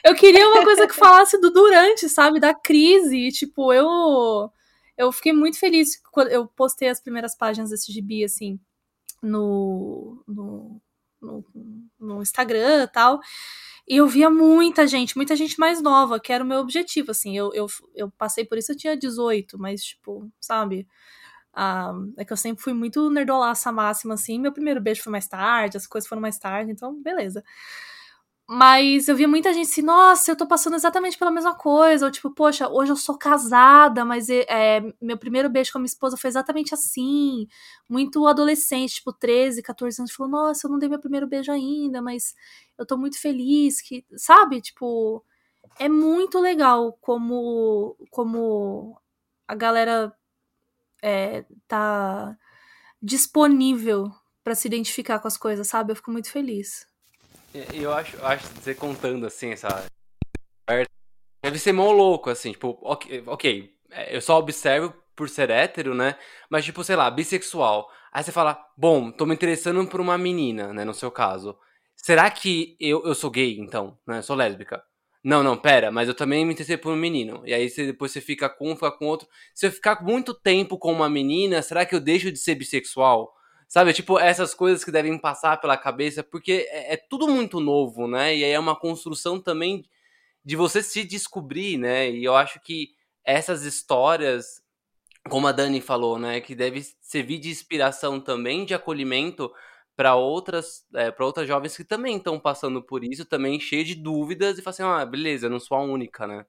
eu 0.04 0.16
queria 0.16 0.48
uma 0.48 0.64
coisa 0.64 0.88
que 0.88 0.96
falasse 0.96 1.38
do 1.42 1.52
durante, 1.52 2.08
sabe? 2.08 2.40
Da 2.40 2.54
crise. 2.54 3.18
E, 3.18 3.32
tipo, 3.32 3.74
eu 3.74 4.50
eu 4.98 5.12
fiquei 5.12 5.34
muito 5.34 5.60
feliz 5.60 6.02
quando 6.12 6.30
eu 6.30 6.48
postei 6.48 6.88
as 6.88 7.02
primeiras 7.02 7.36
páginas 7.36 7.70
desse 7.70 7.92
gibi, 7.92 8.24
assim, 8.24 8.60
no, 9.22 10.24
no, 10.28 10.82
no, 11.26 11.46
no 12.00 12.22
Instagram 12.22 12.84
e 12.84 12.88
tal. 12.88 13.20
E 13.88 13.98
eu 13.98 14.08
via 14.08 14.30
muita 14.30 14.88
gente, 14.88 15.16
muita 15.16 15.36
gente 15.36 15.60
mais 15.60 15.82
nova, 15.82 16.20
que 16.20 16.34
era 16.34 16.44
o 16.44 16.48
meu 16.48 16.60
objetivo, 16.60 17.12
assim. 17.12 17.38
Eu, 17.38 17.54
eu, 17.54 17.68
eu 17.96 18.12
passei 18.12 18.46
por 18.46 18.58
isso, 18.58 18.72
eu 18.72 18.78
tinha 18.78 18.98
18, 18.98 19.60
mas, 19.60 19.84
tipo, 19.84 20.30
sabe? 20.42 20.88
Ah, 21.54 21.94
é 22.18 22.26
que 22.26 22.34
eu 22.34 22.38
sempre 22.38 22.64
fui 22.64 22.74
muito 22.74 23.10
nerdolaça 23.12 23.72
máxima, 23.72 24.16
assim. 24.16 24.40
Meu 24.40 24.54
primeiro 24.54 24.82
beijo 24.82 25.04
foi 25.04 25.12
mais 25.12 25.28
tarde, 25.28 25.78
as 25.78 25.88
coisas 25.88 26.08
foram 26.08 26.22
mais 26.22 26.40
tarde, 26.40 26.72
então, 26.72 27.02
beleza. 27.02 27.44
Mas 28.48 29.08
eu 29.08 29.16
via 29.16 29.28
muita 29.28 29.52
gente 29.54 29.68
assim, 29.72 29.82
nossa, 29.82 30.32
eu 30.32 30.36
tô 30.36 30.48
passando 30.48 30.76
exatamente 30.76 31.18
pela 31.18 31.32
mesma 31.32 31.56
coisa. 31.56 32.06
Ou 32.06 32.12
tipo, 32.12 32.30
poxa, 32.30 32.70
hoje 32.70 32.92
eu 32.92 32.96
sou 32.96 33.18
casada, 33.18 34.06
mas 34.06 34.30
é, 34.30 34.82
meu 35.02 35.18
primeiro 35.18 35.50
beijo 35.50 35.72
com 35.72 35.80
a 35.80 35.82
minha 35.82 35.88
esposa 35.88 36.16
foi 36.16 36.28
exatamente 36.30 36.72
assim. 36.74 37.48
Muito 37.90 38.26
adolescente, 38.28 38.96
tipo, 38.96 39.12
13, 39.12 39.64
14 39.64 40.00
anos, 40.00 40.12
falou, 40.14 40.32
nossa, 40.32 40.68
eu 40.68 40.72
não 40.72 40.78
dei 40.78 40.88
meu 40.88 41.00
primeiro 41.00 41.26
beijo 41.28 41.52
ainda, 41.52 42.02
mas 42.04 42.36
eu 42.78 42.86
tô 42.86 42.98
muito 42.98 43.20
feliz 43.20 43.82
que. 43.82 44.06
Sabe? 44.16 44.62
Tipo, 44.62 45.24
é 45.80 45.90
muito 45.90 46.40
legal 46.40 46.94
como, 47.02 47.98
como 48.12 49.00
a 49.48 49.56
galera 49.56 50.14
é, 51.04 51.46
tá 51.68 52.38
disponível 53.02 54.12
para 54.44 54.56
se 54.56 54.68
identificar 54.68 55.20
com 55.20 55.28
as 55.28 55.38
coisas, 55.38 55.68
sabe? 55.68 55.92
Eu 55.92 55.96
fico 55.98 56.12
muito 56.12 56.32
feliz. 56.32 56.88
Eu 57.74 57.94
acho, 57.94 58.18
acho 58.26 58.48
você 58.48 58.76
contando 58.76 59.26
assim, 59.26 59.52
essa. 59.52 59.86
Deve 61.44 61.60
ser 61.60 61.72
mó 61.72 61.92
louco, 61.92 62.30
assim, 62.30 62.52
tipo, 62.52 62.78
ok, 62.82 63.24
ok, 63.28 63.72
eu 64.10 64.20
só 64.20 64.38
observo 64.40 64.94
por 65.16 65.30
ser 65.30 65.50
hétero, 65.50 65.94
né? 65.94 66.18
Mas, 66.50 66.66
tipo, 66.66 66.84
sei 66.84 66.96
lá, 66.96 67.10
bissexual. 67.10 67.90
Aí 68.12 68.24
você 68.24 68.32
fala, 68.32 68.60
bom, 68.78 69.12
tô 69.12 69.26
me 69.26 69.34
interessando 69.34 69.86
por 69.88 70.02
uma 70.02 70.18
menina, 70.18 70.74
né? 70.74 70.84
No 70.84 70.94
seu 70.94 71.12
caso. 71.12 71.58
Será 71.96 72.30
que 72.30 72.76
eu, 72.80 73.06
eu 73.06 73.16
sou 73.16 73.30
gay, 73.30 73.58
então? 73.60 73.98
Né? 74.06 74.18
Eu 74.18 74.24
sou 74.24 74.36
lésbica? 74.36 74.84
Não, 75.24 75.42
não, 75.42 75.58
pera, 75.58 75.92
mas 75.92 76.08
eu 76.08 76.14
também 76.14 76.46
me 76.46 76.54
interessei 76.54 76.78
por 76.78 76.94
um 76.94 76.96
menino. 76.96 77.42
E 77.46 77.54
aí 77.54 77.70
você, 77.70 77.86
depois 77.88 78.12
você 78.12 78.22
fica 78.22 78.50
com 78.50 78.72
um, 78.72 78.76
fica 78.76 78.92
com 78.92 79.06
outro. 79.06 79.28
Se 79.54 79.66
eu 79.66 79.72
ficar 79.72 80.04
muito 80.04 80.34
tempo 80.34 80.78
com 80.78 80.92
uma 80.92 81.10
menina, 81.10 81.62
será 81.62 81.86
que 81.86 81.96
eu 81.96 82.00
deixo 82.00 82.32
de 82.32 82.38
ser 82.38 82.56
bissexual? 82.56 83.35
Sabe, 83.68 83.94
tipo, 83.94 84.20
essas 84.20 84.54
coisas 84.54 84.84
que 84.84 84.92
devem 84.92 85.18
passar 85.20 85.60
pela 85.60 85.78
cabeça, 85.78 86.24
porque 86.24 86.68
é, 86.70 86.94
é, 86.94 86.98
tudo 86.98 87.28
muito 87.28 87.60
novo, 87.60 88.08
né? 88.08 88.36
E 88.36 88.44
aí 88.44 88.52
é 88.52 88.60
uma 88.60 88.76
construção 88.76 89.40
também 89.40 89.84
de 90.44 90.56
você 90.56 90.84
se 90.84 91.04
descobrir, 91.04 91.78
né? 91.78 92.10
E 92.12 92.24
eu 92.24 92.36
acho 92.36 92.60
que 92.62 92.90
essas 93.26 93.64
histórias, 93.64 94.62
como 95.30 95.48
a 95.48 95.52
Dani 95.52 95.82
falou, 95.82 96.20
né, 96.20 96.40
que 96.42 96.56
deve 96.56 96.84
servir 97.02 97.40
de 97.40 97.50
inspiração 97.50 98.20
também, 98.22 98.66
de 98.66 98.74
acolhimento 98.76 99.52
para 99.96 100.16
outras, 100.16 100.86
é, 100.94 101.12
para 101.12 101.26
outras 101.26 101.48
jovens 101.48 101.76
que 101.76 101.84
também 101.84 102.18
estão 102.18 102.40
passando 102.40 102.84
por 102.84 103.04
isso, 103.04 103.26
também 103.26 103.60
cheio 103.60 103.84
de 103.84 103.96
dúvidas 103.96 104.60
e 104.60 104.62
falam 104.62 104.74
assim, 104.74 105.02
ah, 105.04 105.06
beleza, 105.06 105.50
não 105.50 105.60
sou 105.60 105.78
a 105.78 105.82
única, 105.84 106.28
né? 106.28 106.46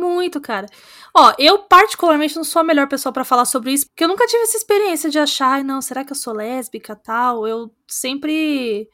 Muito, 0.00 0.40
cara. 0.40 0.66
Ó, 1.14 1.34
eu 1.38 1.60
particularmente 1.60 2.36
não 2.36 2.44
sou 2.44 2.60
a 2.60 2.64
melhor 2.64 2.88
pessoa 2.88 3.12
para 3.12 3.24
falar 3.24 3.44
sobre 3.44 3.72
isso, 3.72 3.86
porque 3.86 4.04
eu 4.04 4.08
nunca 4.08 4.26
tive 4.26 4.42
essa 4.42 4.56
experiência 4.56 5.10
de 5.10 5.18
achar, 5.18 5.62
não, 5.62 5.82
será 5.82 6.04
que 6.04 6.12
eu 6.12 6.16
sou 6.16 6.32
lésbica, 6.32 6.96
tal? 6.96 7.46
Eu 7.46 7.70
sempre 7.86 8.88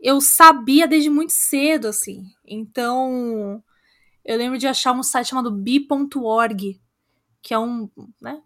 eu 0.00 0.20
sabia 0.20 0.86
desde 0.86 1.10
muito 1.10 1.32
cedo, 1.32 1.88
assim. 1.88 2.24
Então, 2.46 3.62
eu 4.24 4.38
lembro 4.38 4.58
de 4.58 4.66
achar 4.66 4.92
um 4.92 5.02
site 5.02 5.28
chamado 5.28 5.50
bi.org, 5.50 6.80
que 7.42 7.52
é 7.52 7.58
um, 7.58 7.88
né? 8.20 8.40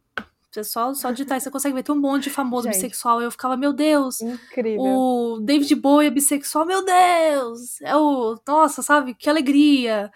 Pessoal, 0.55 0.95
só 0.95 1.11
digitar, 1.11 1.41
você 1.41 1.51
consegue 1.51 1.75
ver, 1.75 1.83
tem 1.83 1.95
um 1.95 1.99
monte 1.99 2.25
de 2.25 2.31
famoso 2.31 2.65
Gente. 2.65 2.75
bissexual. 2.75 3.23
Eu 3.23 3.31
ficava, 3.31 3.57
meu 3.57 3.73
Deus, 3.73 4.21
Incrível. 4.21 4.83
o 4.83 5.41
David 5.41 5.75
Bowie 5.77 6.09
é 6.09 6.11
bissexual, 6.11 6.67
meu 6.67 6.85
Deus! 6.85 7.81
É 7.81 7.97
o. 7.97 8.39
Nossa, 8.47 8.83
sabe? 8.83 9.15
Que 9.15 9.31
alegria! 9.31 10.13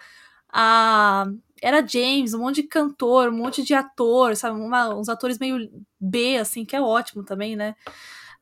A. 0.47 1.25
Era 1.61 1.85
James, 1.85 2.33
um 2.33 2.39
monte 2.39 2.61
de 2.61 2.67
cantor, 2.67 3.29
um 3.29 3.37
monte 3.37 3.63
de 3.63 3.73
ator, 3.73 4.35
sabe? 4.35 4.59
Uma- 4.59 4.93
uns 4.95 5.09
atores 5.09 5.39
meio 5.39 5.69
B, 5.99 6.37
assim, 6.37 6.65
que 6.65 6.75
é 6.75 6.81
ótimo 6.81 7.23
também, 7.23 7.55
né? 7.55 7.75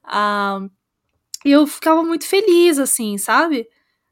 Ah, 0.03 0.61
e 1.45 1.51
eu 1.51 1.67
ficava 1.67 2.03
muito 2.03 2.25
feliz, 2.27 2.79
assim, 2.79 3.17
sabe? 3.17 3.67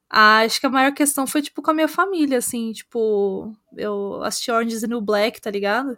Ah, 0.09 0.39
acho 0.41 0.59
que 0.61 0.67
a 0.67 0.69
maior 0.71 0.93
questão 0.93 1.27
foi, 1.27 1.41
tipo, 1.41 1.61
com 1.61 1.71
a 1.71 1.73
minha 1.75 1.87
família, 1.89 2.39
assim, 2.39 2.71
tipo, 2.73 3.53
eu 3.77 4.23
assisti 4.23 4.51
Orange 4.51 4.75
is 4.75 4.81
the 4.81 4.87
New 4.87 5.01
Black, 5.01 5.41
tá 5.41 5.51
ligado? 5.51 5.97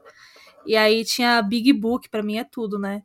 E 0.66 0.76
aí 0.78 1.06
tinha 1.06 1.42
Big 1.42 1.72
Book, 1.74 2.10
pra 2.10 2.24
mim 2.24 2.38
é 2.38 2.44
tudo, 2.44 2.80
né? 2.80 3.04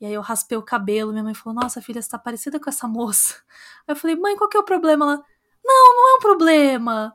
E 0.00 0.06
aí 0.06 0.14
eu 0.14 0.22
raspei 0.22 0.58
o 0.58 0.62
cabelo, 0.62 1.12
minha 1.12 1.24
mãe 1.24 1.34
falou, 1.34 1.60
nossa, 1.62 1.82
filha, 1.82 2.02
você 2.02 2.08
tá 2.10 2.18
parecida 2.18 2.60
com 2.60 2.70
essa 2.70 2.88
moça. 2.88 3.36
Aí 3.88 3.94
eu 3.94 3.96
falei, 3.96 4.16
mãe, 4.16 4.36
qual 4.36 4.48
que 4.50 4.56
é 4.56 4.60
o 4.60 4.64
problema? 4.64 5.04
Ela, 5.06 5.24
não, 5.64 5.96
não 5.96 6.14
é 6.14 6.18
um 6.18 6.20
problema. 6.20 7.14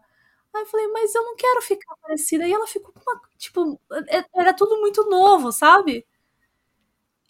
Aí 0.57 0.63
eu 0.63 0.67
falei, 0.67 0.87
mas 0.89 1.13
eu 1.15 1.23
não 1.23 1.35
quero 1.35 1.61
ficar 1.61 1.95
parecida. 2.01 2.47
E 2.47 2.53
ela 2.53 2.67
ficou 2.67 2.93
com 2.93 2.99
uma. 3.01 3.21
Tipo, 3.37 3.79
é, 4.09 4.25
era 4.35 4.53
tudo 4.55 4.79
muito 4.81 5.09
novo, 5.09 5.51
sabe? 5.51 6.05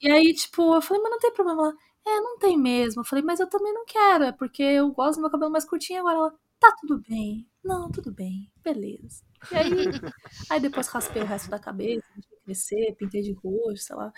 E 0.01 0.11
aí, 0.11 0.33
tipo, 0.33 0.75
eu 0.75 0.81
falei, 0.81 1.01
mas 1.01 1.11
não 1.11 1.19
tem 1.19 1.33
problema. 1.33 1.63
Ela, 2.05 2.17
é, 2.17 2.21
não 2.21 2.37
tem 2.39 2.57
mesmo. 2.57 3.01
Eu 3.01 3.05
falei, 3.05 3.23
mas 3.23 3.39
eu 3.39 3.49
também 3.49 3.73
não 3.73 3.85
quero, 3.85 4.23
é 4.25 4.31
porque 4.31 4.61
eu 4.63 4.91
gosto 4.91 5.15
do 5.17 5.21
meu 5.21 5.31
cabelo 5.31 5.51
mais 5.51 5.65
curtinho 5.65 5.99
agora. 6.01 6.17
Ela, 6.17 6.33
tá 6.59 6.75
tudo 6.79 7.01
bem. 7.07 7.47
Não, 7.63 7.89
tudo 7.91 8.11
bem, 8.11 8.51
beleza. 8.63 9.23
E 9.51 9.55
aí, 9.55 9.69
aí 10.49 10.59
depois 10.59 10.87
raspei 10.87 11.21
o 11.21 11.25
resto 11.25 11.49
da 11.49 11.59
cabeça, 11.59 12.03
crescer, 12.45 12.95
pintei 12.97 13.21
de 13.21 13.33
roxo, 13.33 13.83
sei 13.85 13.95
lá. 13.95 14.11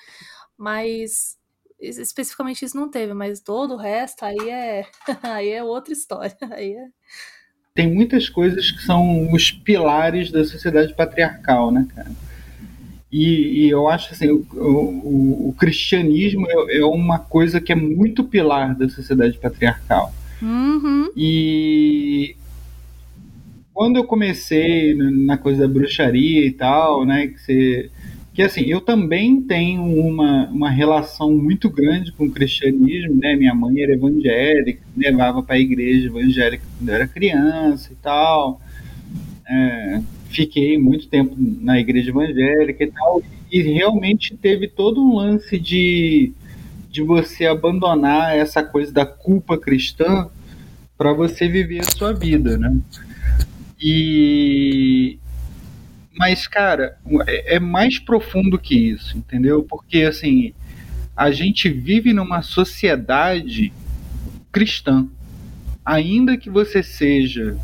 Mas 0.58 1.38
especificamente 1.80 2.66
isso 2.66 2.78
não 2.78 2.90
teve, 2.92 3.14
mas 3.14 3.40
todo 3.42 3.76
o 3.76 3.78
resto 3.78 4.24
aí 4.26 4.50
é 4.50 4.86
aí 5.24 5.50
é 5.50 5.64
outra 5.64 5.94
história. 5.94 6.38
Aí 6.54 6.74
é... 6.76 6.88
Tem 7.74 7.94
muitas 7.94 8.28
coisas 8.28 8.72
que 8.72 8.84
são 8.84 9.32
os 9.32 9.52
pilares 9.52 10.32
da 10.32 10.44
sociedade 10.44 10.94
patriarcal, 10.94 11.72
né, 11.72 11.88
cara? 11.96 12.12
E, 13.12 13.66
e 13.66 13.70
eu 13.70 13.88
acho 13.88 14.14
assim, 14.14 14.30
o, 14.30 14.46
o, 14.54 15.50
o 15.50 15.56
cristianismo 15.58 16.46
é, 16.48 16.78
é, 16.78 16.86
uma 16.86 17.18
coisa 17.18 17.60
que 17.60 17.72
é 17.72 17.76
muito 17.76 18.24
pilar 18.24 18.76
da 18.76 18.88
sociedade 18.88 19.38
patriarcal. 19.38 20.14
Uhum. 20.42 21.10
E 21.16 22.36
quando 23.74 23.98
eu 23.98 24.04
comecei 24.04 24.94
na 24.94 25.38
coisa 25.38 25.62
da 25.62 25.74
bruxaria 25.74 26.46
e 26.46 26.52
tal, 26.52 27.06
né, 27.06 27.28
que 27.28 27.40
você 27.40 27.90
que 28.40 28.44
assim, 28.44 28.62
eu 28.62 28.80
também 28.80 29.42
tenho 29.42 29.84
uma, 29.84 30.48
uma 30.48 30.70
relação 30.70 31.30
muito 31.34 31.70
grande 31.70 32.10
com 32.14 32.24
o 32.24 32.32
cristianismo, 32.32 33.20
né? 33.20 33.36
Minha 33.36 33.54
mãe 33.54 33.82
era 33.82 33.92
evangélica, 33.92 34.82
levava 34.96 35.44
para 35.44 35.56
a 35.56 35.60
igreja 35.60 36.08
evangélica 36.08 36.64
quando 36.78 36.88
eu 36.88 36.96
era 36.96 37.06
criança 37.06 37.92
e 37.92 37.96
tal. 37.98 38.62
É, 39.46 40.02
fiquei 40.30 40.78
muito 40.78 41.10
tempo 41.10 41.36
na 41.38 41.82
igreja 41.82 42.12
evangélica 42.12 42.82
e 42.82 42.88
tal, 42.90 43.22
e 43.52 43.62
realmente 43.62 44.38
teve 44.38 44.70
todo 44.70 45.04
um 45.04 45.18
lance 45.18 45.60
de, 45.60 46.32
de 46.90 47.02
você 47.02 47.46
abandonar 47.46 48.38
essa 48.38 48.64
coisa 48.64 48.90
da 48.90 49.06
culpa 49.06 49.58
cristã 49.58 50.30
para 50.98 51.12
você 51.12 51.46
viver 51.50 51.82
a 51.82 51.92
sua 51.92 52.14
vida, 52.14 52.58
né? 52.58 52.80
E, 53.82 55.20
mas, 56.20 56.48
cara, 56.48 56.98
é, 57.28 57.56
é 57.56 57.60
mais 57.62 57.98
profundo 57.98 58.60
que 58.60 58.76
isso, 58.76 59.18
entendeu? 59.18 59.64
Porque, 59.64 60.00
assim, 60.00 60.54
a 61.16 61.32
gente 61.32 61.70
vive 61.70 62.12
numa 62.12 62.42
sociedade 62.42 63.72
cristã. 64.52 65.08
Ainda 65.86 66.36
que 66.36 66.50
você 66.50 66.84
seja 66.84 67.58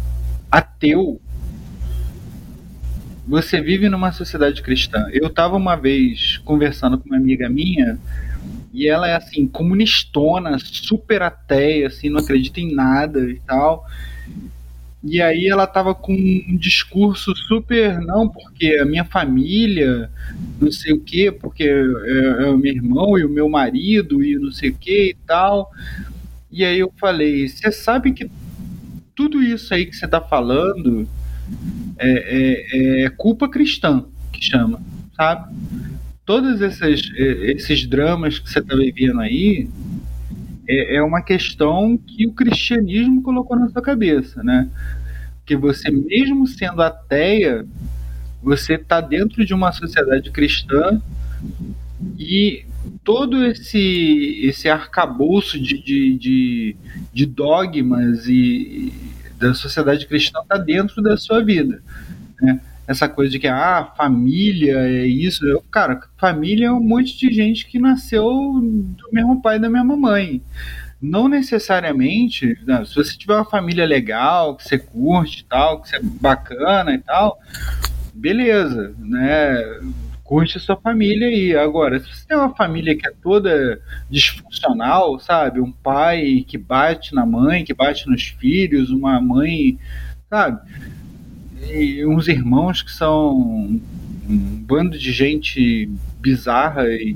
ateu, 0.49 1.19
você 3.27 3.59
vive 3.59 3.89
numa 3.89 4.13
sociedade 4.13 4.61
cristã. 4.61 5.05
Eu 5.11 5.27
estava 5.27 5.57
uma 5.57 5.75
vez 5.75 6.37
conversando 6.37 6.97
com 6.97 7.09
uma 7.09 7.17
amiga 7.17 7.49
minha 7.49 7.99
e 8.71 8.87
ela 8.87 9.09
é 9.09 9.15
assim 9.15 9.45
comunistona, 9.45 10.57
super 10.59 11.21
ateia, 11.23 11.87
assim, 11.87 12.09
não 12.09 12.21
acredita 12.21 12.61
em 12.61 12.73
nada 12.73 13.19
e 13.29 13.35
tal. 13.41 13.85
E 15.07 15.21
aí 15.21 15.47
ela 15.47 15.67
tava 15.67 15.93
com 15.93 16.13
um 16.13 16.57
discurso 16.57 17.35
super, 17.35 17.99
não, 17.99 18.27
porque 18.27 18.79
a 18.81 18.85
minha 18.85 19.05
família, 19.05 20.09
não 20.59 20.71
sei 20.71 20.93
o 20.93 20.99
quê, 20.99 21.31
porque 21.31 21.63
é, 21.63 22.43
é 22.43 22.49
o 22.49 22.57
meu 22.57 22.73
irmão 22.73 23.17
e 23.17 23.23
o 23.23 23.29
meu 23.29 23.47
marido 23.47 24.23
e 24.23 24.35
não 24.35 24.51
sei 24.51 24.71
o 24.71 24.75
quê 24.75 25.11
e 25.11 25.27
tal. 25.27 25.71
E 26.51 26.65
aí 26.65 26.79
eu 26.79 26.91
falei, 26.97 27.47
você 27.47 27.71
sabe 27.71 28.13
que 28.13 28.31
tudo 29.13 29.43
isso 29.43 29.75
aí 29.75 29.85
que 29.85 29.95
você 29.95 30.07
tá 30.07 30.19
falando 30.19 31.07
é, 31.99 33.03
é, 33.03 33.03
é 33.03 33.09
culpa 33.09 33.47
cristã, 33.47 34.05
que 34.33 34.43
chama, 34.43 34.81
sabe? 35.15 35.55
Todos 36.25 36.59
esses, 36.61 37.11
esses 37.15 37.85
dramas 37.85 38.39
que 38.39 38.49
você 38.49 38.59
tá 38.59 38.75
vivendo 38.75 39.19
aí, 39.19 39.69
é, 40.67 40.97
é 40.97 41.03
uma 41.03 41.21
questão 41.21 41.97
que 41.97 42.27
o 42.27 42.33
cristianismo 42.33 43.21
colocou 43.21 43.57
na 43.57 43.69
sua 43.69 43.81
cabeça, 43.81 44.43
né? 44.43 44.69
Que 45.45 45.55
você, 45.55 45.89
mesmo 45.91 46.47
sendo 46.47 46.81
ateia, 46.81 47.65
você 48.41 48.73
está 48.75 49.01
dentro 49.01 49.45
de 49.45 49.53
uma 49.53 49.71
sociedade 49.71 50.31
cristã 50.31 51.01
e 52.17 52.65
todo 53.03 53.43
esse, 53.45 54.39
esse 54.43 54.69
arcabouço 54.69 55.59
de, 55.59 55.81
de, 55.81 56.17
de, 56.17 56.75
de 57.13 57.25
dogmas 57.25 58.27
e, 58.27 58.93
da 59.37 59.53
sociedade 59.53 60.05
cristã 60.05 60.39
está 60.41 60.57
dentro 60.57 61.01
da 61.01 61.17
sua 61.17 61.43
vida. 61.43 61.81
Né? 62.41 62.59
Essa 62.87 63.09
coisa 63.09 63.31
de 63.31 63.39
que 63.39 63.47
ah, 63.47 63.91
família 63.97 64.77
é 64.77 65.05
isso. 65.05 65.45
Eu, 65.45 65.61
cara, 65.71 65.99
família 66.17 66.67
é 66.67 66.71
um 66.71 66.79
monte 66.79 67.17
de 67.17 67.33
gente 67.33 67.65
que 67.65 67.79
nasceu 67.79 68.23
do 68.23 69.09
mesmo 69.11 69.41
pai 69.41 69.57
e 69.57 69.59
da 69.59 69.69
mesma 69.69 69.95
mãe. 69.97 70.41
Não 71.01 71.27
necessariamente, 71.27 72.57
não, 72.65 72.79
né, 72.79 72.85
se 72.85 72.95
você 72.95 73.17
tiver 73.17 73.35
uma 73.35 73.45
família 73.45 73.85
legal, 73.85 74.55
que 74.55 74.63
você 74.63 74.77
curte 74.77 75.41
e 75.41 75.43
tal, 75.45 75.81
que 75.81 75.89
você 75.89 75.97
é 75.97 75.99
bacana 76.01 76.93
e 76.93 76.99
tal, 76.99 77.39
beleza, 78.13 78.95
né? 78.97 79.61
Curte 80.23 80.57
a 80.57 80.59
sua 80.59 80.77
família 80.77 81.27
aí. 81.27 81.55
Agora, 81.55 81.99
se 81.99 82.07
você 82.07 82.27
tem 82.27 82.37
uma 82.37 82.55
família 82.55 82.95
que 82.97 83.07
é 83.07 83.11
toda 83.21 83.79
disfuncional, 84.09 85.19
sabe? 85.19 85.59
Um 85.59 85.71
pai 85.71 86.43
que 86.47 86.57
bate 86.57 87.13
na 87.13 87.25
mãe, 87.25 87.63
que 87.63 87.73
bate 87.73 88.09
nos 88.09 88.23
filhos, 88.23 88.89
uma 88.89 89.21
mãe, 89.21 89.77
sabe? 90.29 90.59
E 91.71 92.05
uns 92.05 92.27
irmãos 92.27 92.81
que 92.81 92.91
são 92.91 93.79
um 94.27 94.63
bando 94.65 94.97
de 94.97 95.11
gente 95.11 95.89
bizarra 96.19 96.87
e 96.87 97.15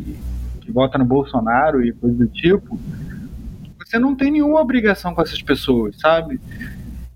que 0.62 0.72
vota 0.72 0.98
no 0.98 1.06
Bolsonaro 1.06 1.84
e 1.84 1.92
coisa 1.94 2.18
do 2.18 2.28
tipo, 2.28 2.80
você 3.78 3.98
não 3.98 4.16
tem 4.16 4.32
nenhuma 4.32 4.62
obrigação 4.62 5.16
com 5.16 5.22
essas 5.22 5.42
pessoas, 5.42 5.98
sabe? 6.00 6.40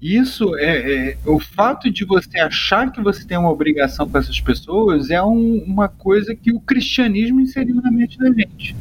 Isso 0.01 0.57
é, 0.57 1.11
é, 1.11 1.17
o 1.25 1.39
fato 1.39 1.89
de 1.89 2.03
você 2.03 2.37
achar 2.39 2.91
que 2.91 3.01
você 3.01 3.25
tem 3.25 3.37
uma 3.37 3.49
obrigação 3.49 4.09
com 4.09 4.17
essas 4.17 4.41
pessoas 4.41 5.09
é 5.09 5.23
um, 5.23 5.63
uma 5.65 5.87
coisa 5.87 6.35
que 6.35 6.51
o 6.51 6.59
cristianismo 6.59 7.39
inseriu 7.39 7.75
na 7.75 7.89
mente 7.89 8.17
da 8.17 8.29
gente. 8.33 8.75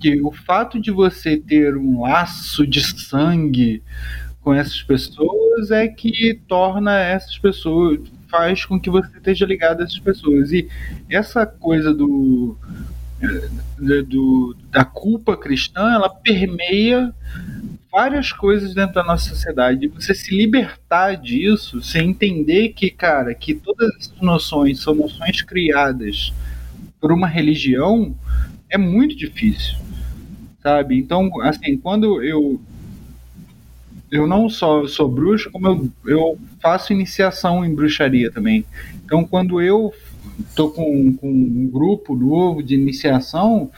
Que 0.00 0.20
o 0.20 0.32
fato 0.32 0.80
de 0.80 0.90
você 0.90 1.36
ter 1.36 1.76
um 1.76 2.00
laço 2.00 2.66
de 2.66 2.82
sangue 2.82 3.84
com 4.42 4.52
essas 4.52 4.82
pessoas 4.82 5.70
é 5.70 5.86
que 5.86 6.40
torna 6.48 6.98
essas 6.98 7.38
pessoas, 7.38 8.00
faz 8.28 8.64
com 8.64 8.80
que 8.80 8.90
você 8.90 9.16
esteja 9.16 9.46
ligado 9.46 9.80
a 9.80 9.84
essas 9.84 9.98
pessoas. 9.98 10.52
E 10.52 10.68
essa 11.08 11.46
coisa 11.46 11.94
do, 11.94 12.56
eh, 13.22 14.02
do 14.02 14.56
da 14.70 14.84
culpa 14.84 15.36
cristã, 15.36 15.92
ela 15.92 16.08
permeia 16.08 17.14
várias 17.90 18.32
coisas 18.32 18.74
dentro 18.74 18.94
da 18.94 19.04
nossa 19.04 19.28
sociedade. 19.28 19.86
Você 19.88 20.14
se 20.14 20.34
libertar 20.34 21.14
disso, 21.14 21.80
você 21.80 22.00
entender 22.00 22.70
que, 22.70 22.90
cara, 22.90 23.34
que 23.34 23.54
todas 23.54 23.88
essas 23.96 24.20
noções 24.20 24.80
são 24.80 24.94
noções 24.94 25.42
criadas 25.42 26.32
por 26.98 27.12
uma 27.12 27.28
religião, 27.28 28.16
é 28.68 28.78
muito 28.78 29.14
difícil. 29.14 29.76
Sabe? 30.62 30.96
Então, 30.96 31.30
assim, 31.42 31.76
quando 31.76 32.22
eu 32.22 32.60
eu 34.12 34.26
não 34.26 34.46
só 34.50 34.86
sou 34.86 35.08
bruxo, 35.08 35.50
como 35.50 35.66
eu, 35.66 35.90
eu 36.04 36.38
faço 36.60 36.92
iniciação 36.92 37.64
em 37.64 37.74
bruxaria 37.74 38.30
também. 38.30 38.62
Então, 39.02 39.24
quando 39.24 39.58
eu 39.58 39.90
tô 40.54 40.68
com, 40.70 41.14
com 41.14 41.30
um 41.30 41.66
grupo 41.66 42.14
novo 42.14 42.62
de 42.62 42.74
iniciação, 42.74 43.70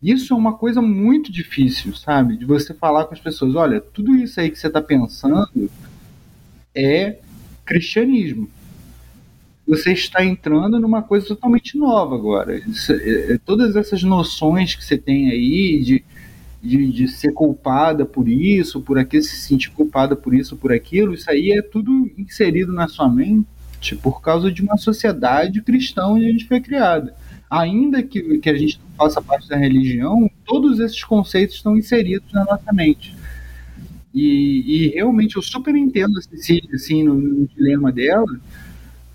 isso 0.00 0.32
é 0.32 0.36
uma 0.36 0.56
coisa 0.56 0.80
muito 0.80 1.32
difícil, 1.32 1.96
sabe? 1.96 2.36
De 2.36 2.44
você 2.44 2.72
falar 2.72 3.06
com 3.06 3.14
as 3.14 3.20
pessoas, 3.20 3.56
olha, 3.56 3.80
tudo 3.80 4.14
isso 4.14 4.38
aí 4.38 4.50
que 4.50 4.58
você 4.58 4.68
está 4.68 4.80
pensando 4.80 5.68
é 6.72 7.18
cristianismo. 7.64 8.48
Você 9.66 9.92
está 9.92 10.24
entrando 10.24 10.78
numa 10.78 11.02
coisa 11.02 11.26
totalmente 11.26 11.76
nova 11.76 12.14
agora. 12.14 12.56
Isso, 12.56 12.92
é, 12.92 13.32
é, 13.32 13.38
todas 13.44 13.74
essas 13.74 14.04
noções 14.04 14.76
que 14.76 14.84
você 14.84 14.96
tem 14.96 15.28
aí 15.28 15.82
de 15.82 16.04
de, 16.66 16.92
de 16.92 17.08
ser 17.08 17.32
culpada 17.32 18.04
por 18.04 18.28
isso, 18.28 18.80
por 18.80 18.98
aquilo, 18.98 19.22
se 19.22 19.36
sentir 19.36 19.70
culpada 19.70 20.16
por 20.16 20.34
isso, 20.34 20.56
por 20.56 20.72
aquilo, 20.72 21.14
isso 21.14 21.30
aí 21.30 21.52
é 21.52 21.62
tudo 21.62 22.10
inserido 22.18 22.72
na 22.72 22.88
sua 22.88 23.08
mente 23.08 23.46
por 24.02 24.20
causa 24.20 24.50
de 24.50 24.62
uma 24.62 24.76
sociedade 24.76 25.62
cristã 25.62 26.06
onde 26.06 26.26
a 26.26 26.30
gente 26.30 26.46
foi 26.46 26.60
criada. 26.60 27.14
Ainda 27.48 28.02
que, 28.02 28.38
que 28.38 28.50
a 28.50 28.56
gente 28.56 28.80
não 28.80 28.96
faça 28.96 29.22
parte 29.22 29.48
da 29.48 29.56
religião, 29.56 30.28
todos 30.44 30.80
esses 30.80 31.04
conceitos 31.04 31.56
estão 31.56 31.76
inseridos 31.76 32.32
na 32.32 32.44
nossa 32.44 32.72
mente. 32.72 33.14
E, 34.12 34.64
e 34.66 34.88
realmente 34.88 35.36
eu 35.36 35.42
super 35.42 35.76
entendo 35.76 36.18
assim, 36.18 36.60
assim 36.74 37.04
no, 37.04 37.14
no 37.14 37.46
dilema 37.46 37.92
dela, 37.92 38.40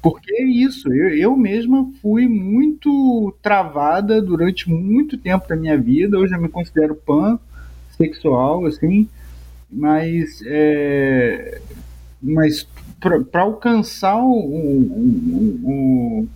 porque 0.02 0.34
é 0.34 0.44
isso, 0.44 0.92
eu, 0.92 1.10
eu 1.10 1.38
mesma 1.38 1.92
fui 2.02 2.28
muito 2.28 3.34
travada 3.42 4.22
durante 4.22 4.70
muito 4.70 5.18
tempo 5.18 5.48
da 5.48 5.56
minha 5.56 5.78
vida. 5.78 6.18
Hoje 6.18 6.34
eu 6.34 6.42
me 6.42 6.50
considero 6.50 6.96
pansexual, 6.96 8.66
assim, 8.66 9.08
mas 9.70 10.42
é, 10.46 11.62
mas 12.22 12.68
para 13.00 13.42
alcançar 13.42 14.18
o, 14.18 14.32
o, 14.32 15.60
o, 15.64 16.28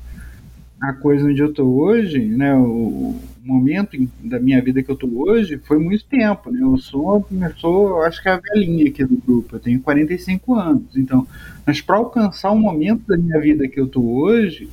a 0.81 0.93
coisa 0.93 1.25
onde 1.25 1.41
eu 1.41 1.49
estou 1.49 1.75
hoje, 1.75 2.19
né, 2.25 2.55
o, 2.55 3.15
momento 3.45 3.95
da 4.19 4.39
minha 4.39 4.61
vida 4.61 4.81
que 4.81 4.89
eu 4.89 4.95
estou 4.95 5.27
hoje, 5.27 5.57
foi 5.59 5.77
muito 5.77 6.05
tempo. 6.05 6.51
Né? 6.51 6.61
Eu 6.61 6.77
sou, 6.77 7.89
eu 7.89 8.01
acho 8.01 8.21
que 8.21 8.27
é 8.27 8.31
a 8.31 8.37
velhinha 8.39 8.89
aqui 8.89 9.05
do 9.05 9.17
grupo, 9.17 9.55
eu 9.55 9.59
tenho 9.59 9.81
45 9.81 10.55
anos. 10.55 10.97
Então, 10.97 11.27
mas 11.65 11.79
para 11.79 11.97
alcançar 11.97 12.51
o 12.51 12.59
momento 12.59 13.05
da 13.07 13.17
minha 13.17 13.39
vida 13.39 13.67
que 13.67 13.79
eu 13.79 13.85
estou 13.85 14.03
hoje, 14.03 14.69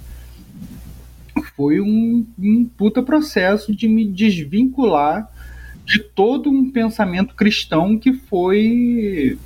foi 1.55 1.81
um, 1.81 2.27
um 2.39 2.65
puta 2.65 3.03
processo 3.03 3.74
de 3.74 3.86
me 3.86 4.07
desvincular 4.07 5.31
de 5.85 5.99
todo 5.99 6.51
um 6.51 6.70
pensamento 6.70 7.35
cristão 7.35 7.99
que 7.99 8.12
foi 8.12 9.39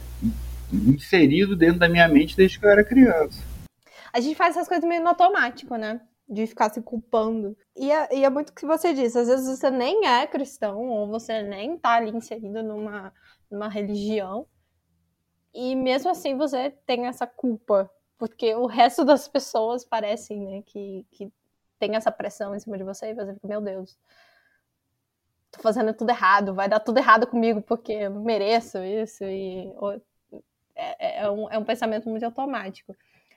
inserido 0.72 1.56
dentro 1.56 1.78
da 1.78 1.88
minha 1.88 2.08
mente 2.08 2.36
desde 2.36 2.58
que 2.58 2.66
eu 2.66 2.70
era 2.70 2.84
criança. 2.84 3.42
A 4.12 4.20
gente 4.20 4.36
faz 4.36 4.56
essas 4.56 4.68
coisas 4.68 4.88
meio 4.88 5.02
no 5.02 5.08
automático, 5.08 5.76
né? 5.76 6.00
De 6.28 6.46
ficar 6.46 6.70
se 6.70 6.82
culpando. 6.82 7.56
E 7.76 7.90
é, 7.90 8.16
e 8.16 8.24
é 8.24 8.30
muito 8.30 8.50
o 8.50 8.52
que 8.54 8.66
você 8.66 8.92
disse, 8.92 9.18
às 9.18 9.28
vezes 9.28 9.58
você 9.58 9.70
nem 9.70 10.06
é 10.06 10.26
cristão, 10.26 10.88
ou 10.88 11.06
você 11.08 11.42
nem 11.42 11.78
tá 11.78 11.94
ali 11.94 12.10
inserido 12.10 12.62
numa, 12.62 13.12
numa 13.50 13.68
religião, 13.68 14.46
e 15.54 15.74
mesmo 15.74 16.10
assim 16.10 16.36
você 16.36 16.70
tem 16.84 17.06
essa 17.06 17.26
culpa, 17.26 17.90
porque 18.18 18.54
o 18.54 18.66
resto 18.66 19.04
das 19.04 19.28
pessoas 19.28 19.84
parecem, 19.84 20.40
né, 20.40 20.62
que, 20.66 21.06
que 21.10 21.32
tem 21.78 21.94
essa 21.96 22.10
pressão 22.10 22.54
em 22.54 22.58
cima 22.60 22.76
de 22.76 22.84
você, 22.84 23.10
e 23.10 23.14
você 23.14 23.32
fica, 23.34 23.46
meu 23.46 23.60
Deus, 23.60 23.96
tô 25.50 25.60
fazendo 25.62 25.94
tudo 25.94 26.10
errado, 26.10 26.54
vai 26.54 26.68
dar 26.68 26.80
tudo 26.80 26.98
errado 26.98 27.26
comigo, 27.26 27.62
porque 27.62 27.92
eu 27.92 28.10
não 28.10 28.22
mereço 28.22 28.78
isso, 28.78 29.24
e 29.24 29.72
é, 30.74 31.22
é, 31.22 31.30
um, 31.30 31.50
é 31.50 31.58
um 31.58 31.64
pensamento 31.64 32.08
muito 32.08 32.24
automático. 32.24 32.94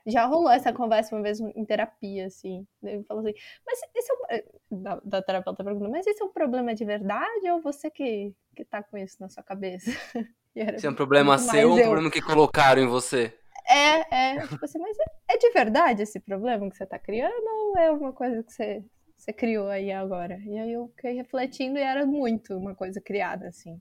Já 0.09 0.25
rolou 0.25 0.51
essa 0.51 0.73
conversa 0.73 1.15
uma 1.15 1.21
vez 1.21 1.39
em 1.39 1.65
terapia, 1.65 2.27
assim. 2.27 2.65
Ele 2.83 3.03
falou 3.03 3.23
assim, 3.23 3.33
mas 3.65 3.79
esse 3.95 4.11
é 4.11 4.15
um, 4.15 4.25
eh, 4.29 4.45
da, 4.71 5.01
da 5.03 5.21
terapeuta 5.21 5.63
perguntou, 5.63 5.89
mas 5.89 6.05
esse 6.07 6.21
é 6.21 6.25
um 6.25 6.33
problema 6.33 6.73
de 6.73 6.85
verdade 6.85 7.49
ou 7.51 7.61
você 7.61 7.89
que, 7.89 8.33
que 8.55 8.65
tá 8.65 8.83
com 8.83 8.97
isso 8.97 9.17
na 9.19 9.29
sua 9.29 9.43
cabeça? 9.43 9.91
Esse 10.55 10.87
é 10.87 10.89
um 10.89 10.95
problema 10.95 11.37
seu 11.37 11.69
ou 11.69 11.77
um 11.77 11.81
problema 11.81 12.11
que 12.11 12.21
colocaram 12.21 12.81
em 12.81 12.87
você? 12.87 13.31
É, 13.65 14.33
é. 14.33 14.47
Tipo 14.47 14.65
assim, 14.65 14.79
mas 14.79 14.97
é, 14.99 15.35
é, 15.35 15.37
de 15.37 15.51
verdade 15.51 16.01
esse 16.01 16.19
problema 16.19 16.69
que 16.69 16.75
você 16.75 16.85
tá 16.85 16.97
criando 16.97 17.45
ou 17.45 17.77
é 17.77 17.91
uma 17.91 18.11
coisa 18.11 18.43
que 18.43 18.51
você, 18.51 18.83
você 19.15 19.31
criou 19.31 19.69
aí 19.69 19.91
agora? 19.91 20.37
E 20.43 20.57
aí 20.57 20.73
eu 20.73 20.91
fiquei 20.95 21.13
refletindo 21.13 21.77
e 21.77 21.81
era 21.81 22.05
muito 22.05 22.57
uma 22.57 22.75
coisa 22.75 22.99
criada, 22.99 23.47
assim. 23.47 23.79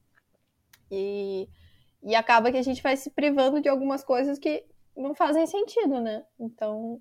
E 0.90 1.48
e 2.02 2.14
acaba 2.14 2.50
que 2.50 2.56
a 2.56 2.62
gente 2.62 2.82
vai 2.82 2.96
se 2.96 3.10
privando 3.10 3.60
de 3.60 3.68
algumas 3.68 4.04
coisas 4.04 4.38
que 4.38 4.64
não 4.98 5.14
fazem 5.14 5.46
sentido, 5.46 6.00
né? 6.00 6.24
Então, 6.38 7.00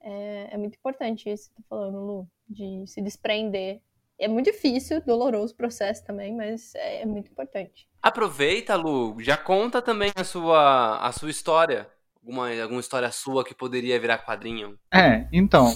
é, 0.00 0.54
é 0.54 0.56
muito 0.56 0.76
importante 0.76 1.30
isso 1.30 1.48
que 1.48 1.56
você 1.56 1.62
tá 1.62 1.68
falando, 1.68 1.98
Lu, 1.98 2.28
de 2.48 2.84
se 2.86 3.00
desprender. 3.00 3.80
É 4.18 4.26
muito 4.26 4.50
difícil, 4.50 5.00
doloroso 5.04 5.54
o 5.54 5.56
processo 5.56 6.04
também, 6.04 6.34
mas 6.34 6.74
é, 6.74 7.02
é 7.02 7.06
muito 7.06 7.30
importante. 7.30 7.88
Aproveita, 8.02 8.74
Lu, 8.74 9.16
já 9.20 9.36
conta 9.36 9.80
também 9.80 10.12
a 10.16 10.24
sua, 10.24 10.98
a 10.98 11.12
sua 11.12 11.30
história. 11.30 11.88
Alguma, 12.16 12.50
alguma 12.60 12.80
história 12.80 13.10
sua 13.10 13.44
que 13.44 13.54
poderia 13.54 13.98
virar 13.98 14.18
quadrinho. 14.18 14.78
É, 14.92 15.26
então, 15.32 15.72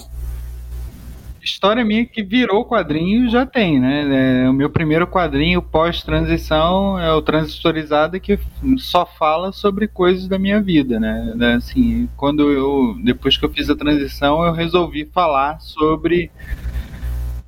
história 1.43 1.83
minha 1.83 2.05
que 2.05 2.23
virou 2.23 2.65
quadrinho 2.65 3.29
já 3.29 3.45
tem, 3.45 3.79
né? 3.79 4.43
É, 4.45 4.49
o 4.49 4.53
meu 4.53 4.69
primeiro 4.69 5.05
quadrinho 5.05 5.61
pós-transição 5.61 6.97
é 6.97 7.11
o 7.11 7.21
Transistorizado 7.21 8.19
que 8.19 8.39
só 8.77 9.05
fala 9.05 9.51
sobre 9.51 9.87
coisas 9.87 10.27
da 10.27 10.39
minha 10.39 10.61
vida, 10.61 10.99
né? 10.99 11.35
É, 11.39 11.53
assim, 11.53 12.07
quando 12.15 12.49
eu 12.51 12.97
depois 13.03 13.37
que 13.37 13.43
eu 13.45 13.49
fiz 13.49 13.69
a 13.69 13.75
transição, 13.75 14.43
eu 14.45 14.53
resolvi 14.53 15.05
falar 15.05 15.59
sobre 15.59 16.31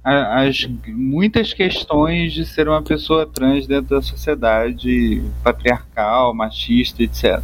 as 0.03 0.69
muitas 0.87 1.51
questões 1.51 2.31
de 2.31 2.45
ser 2.45 2.67
uma 2.67 2.81
pessoa 2.83 3.25
trans 3.25 3.65
dentro 3.65 3.95
da 3.95 4.01
sociedade 4.03 5.23
patriarcal, 5.43 6.31
machista, 6.31 7.01
etc. 7.01 7.41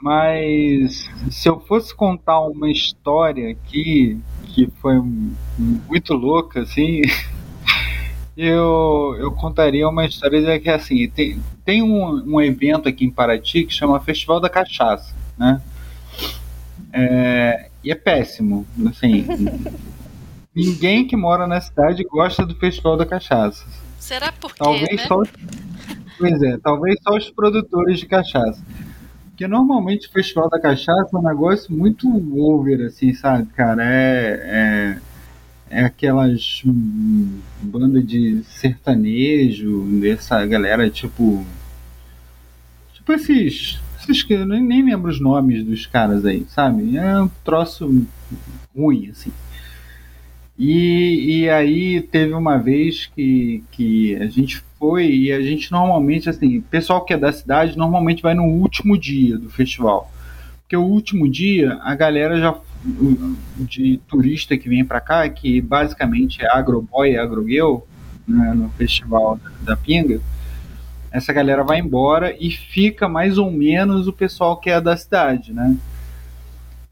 Mas 0.00 1.10
se 1.28 1.48
eu 1.48 1.58
fosse 1.58 1.92
contar 1.92 2.40
uma 2.42 2.70
história 2.70 3.50
aqui 3.50 4.20
que 4.58 4.72
foi 4.80 5.00
muito 5.00 6.14
louca, 6.14 6.62
assim, 6.62 7.02
eu, 8.36 9.16
eu 9.20 9.30
contaria 9.30 9.88
uma 9.88 10.04
história 10.04 10.58
que 10.58 10.68
assim, 10.68 11.08
tem, 11.08 11.40
tem 11.64 11.80
um, 11.80 12.34
um 12.34 12.40
evento 12.40 12.88
aqui 12.88 13.04
em 13.04 13.10
Paraty 13.10 13.64
que 13.64 13.72
chama 13.72 14.00
Festival 14.00 14.40
da 14.40 14.48
Cachaça, 14.48 15.14
né? 15.38 15.62
É, 16.92 17.68
e 17.84 17.92
é 17.92 17.94
péssimo, 17.94 18.66
assim. 18.88 19.24
ninguém 20.52 21.06
que 21.06 21.14
mora 21.14 21.46
na 21.46 21.60
cidade 21.60 22.02
gosta 22.02 22.44
do 22.44 22.56
Festival 22.56 22.96
da 22.96 23.06
Cachaça. 23.06 23.64
Será 24.00 24.32
por 24.32 24.52
quê, 24.52 24.58
talvez 24.58 24.96
né? 24.96 25.06
Só, 25.06 25.22
pois 26.18 26.42
é, 26.42 26.58
talvez 26.58 26.96
só 27.00 27.16
os 27.16 27.30
produtores 27.30 28.00
de 28.00 28.06
cachaça. 28.06 28.60
Porque 29.38 29.46
normalmente 29.46 30.08
o 30.08 30.10
Festival 30.10 30.50
da 30.50 30.58
Cachaça 30.58 31.10
é 31.14 31.16
um 31.16 31.22
negócio 31.22 31.72
muito 31.72 32.08
over, 32.36 32.84
assim, 32.86 33.14
sabe, 33.14 33.46
cara? 33.54 33.84
É, 33.84 34.98
é, 35.70 35.78
é 35.78 35.84
aquelas 35.84 36.60
bandas 37.62 38.04
de 38.04 38.42
sertanejo, 38.42 40.00
dessa 40.00 40.44
galera, 40.44 40.90
tipo. 40.90 41.46
Tipo 42.92 43.12
esses. 43.12 43.78
esses 44.00 44.24
que 44.24 44.32
eu 44.32 44.44
nem, 44.44 44.60
nem 44.60 44.84
lembro 44.84 45.08
os 45.08 45.20
nomes 45.20 45.62
dos 45.62 45.86
caras 45.86 46.26
aí, 46.26 46.44
sabe? 46.48 46.96
É 46.96 47.20
um 47.20 47.30
troço 47.44 48.04
ruim, 48.76 49.10
assim. 49.10 49.30
E, 50.58 51.42
e 51.42 51.48
aí 51.48 52.02
teve 52.02 52.34
uma 52.34 52.58
vez 52.58 53.06
que, 53.14 53.62
que 53.70 54.16
a 54.16 54.26
gente 54.26 54.64
foi 54.78 55.10
e 55.10 55.32
a 55.32 55.40
gente 55.40 55.72
normalmente, 55.72 56.28
assim, 56.28 56.60
pessoal 56.60 57.04
que 57.04 57.12
é 57.12 57.16
da 57.18 57.32
cidade 57.32 57.76
normalmente 57.76 58.22
vai 58.22 58.34
no 58.34 58.44
último 58.44 58.96
dia 58.96 59.36
do 59.36 59.50
festival. 59.50 60.10
Porque 60.60 60.76
o 60.76 60.84
último 60.84 61.28
dia 61.28 61.78
a 61.82 61.94
galera 61.94 62.38
já 62.38 62.54
de 63.56 63.98
turista 64.06 64.56
que 64.56 64.68
vem 64.68 64.84
para 64.84 65.00
cá, 65.00 65.28
que 65.28 65.60
basicamente 65.60 66.42
é 66.42 66.48
agroboy 66.50 67.10
e 67.10 67.18
agrogirl, 67.18 67.78
né, 68.26 68.52
no 68.54 68.68
festival 68.70 69.40
da 69.62 69.76
Pinga, 69.76 70.20
essa 71.10 71.32
galera 71.32 71.64
vai 71.64 71.80
embora 71.80 72.36
e 72.38 72.50
fica 72.50 73.08
mais 73.08 73.38
ou 73.38 73.50
menos 73.50 74.06
o 74.06 74.12
pessoal 74.12 74.58
que 74.58 74.70
é 74.70 74.80
da 74.80 74.96
cidade, 74.96 75.52
né? 75.52 75.76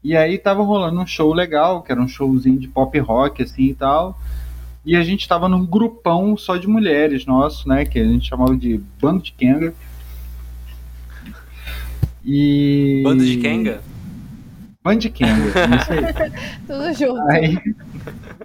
E 0.03 0.15
aí 0.15 0.37
tava 0.37 0.63
rolando 0.63 0.99
um 0.99 1.05
show 1.05 1.33
legal, 1.33 1.81
que 1.81 1.91
era 1.91 2.01
um 2.01 2.07
showzinho 2.07 2.57
de 2.57 2.67
pop 2.67 2.97
rock, 2.99 3.43
assim 3.43 3.65
e 3.65 3.73
tal. 3.73 4.19
E 4.87 4.95
a 4.95 5.03
gente 5.03 5.27
tava 5.27 5.49
num 5.49 5.65
grupão 5.65 6.37
só 6.37 6.55
de 6.55 6.65
mulheres 6.65 7.25
nosso, 7.25 7.67
né? 7.67 7.83
Que 7.83 7.99
a 7.99 8.05
gente 8.05 8.29
chamava 8.29 8.55
de 8.55 8.77
Bando 9.01 9.21
de 9.21 9.33
Kenga. 9.33 9.73
E. 12.23 13.01
Bando 13.03 13.25
de 13.25 13.35
Kenga? 13.35 13.81
Bando 14.81 14.99
de 14.99 15.09
Kenga, 15.09 15.49
isso 15.49 15.91
aí. 15.91 16.31
Tudo 16.65 16.93
junto. 16.93 17.21
Aí, 17.29 17.57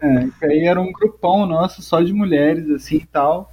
é, 0.00 0.46
aí 0.48 0.64
era 0.64 0.80
um 0.80 0.90
grupão 0.90 1.46
nosso 1.46 1.80
só 1.80 2.02
de 2.02 2.12
mulheres, 2.12 2.68
assim 2.70 2.96
e 2.96 3.06
tal. 3.06 3.52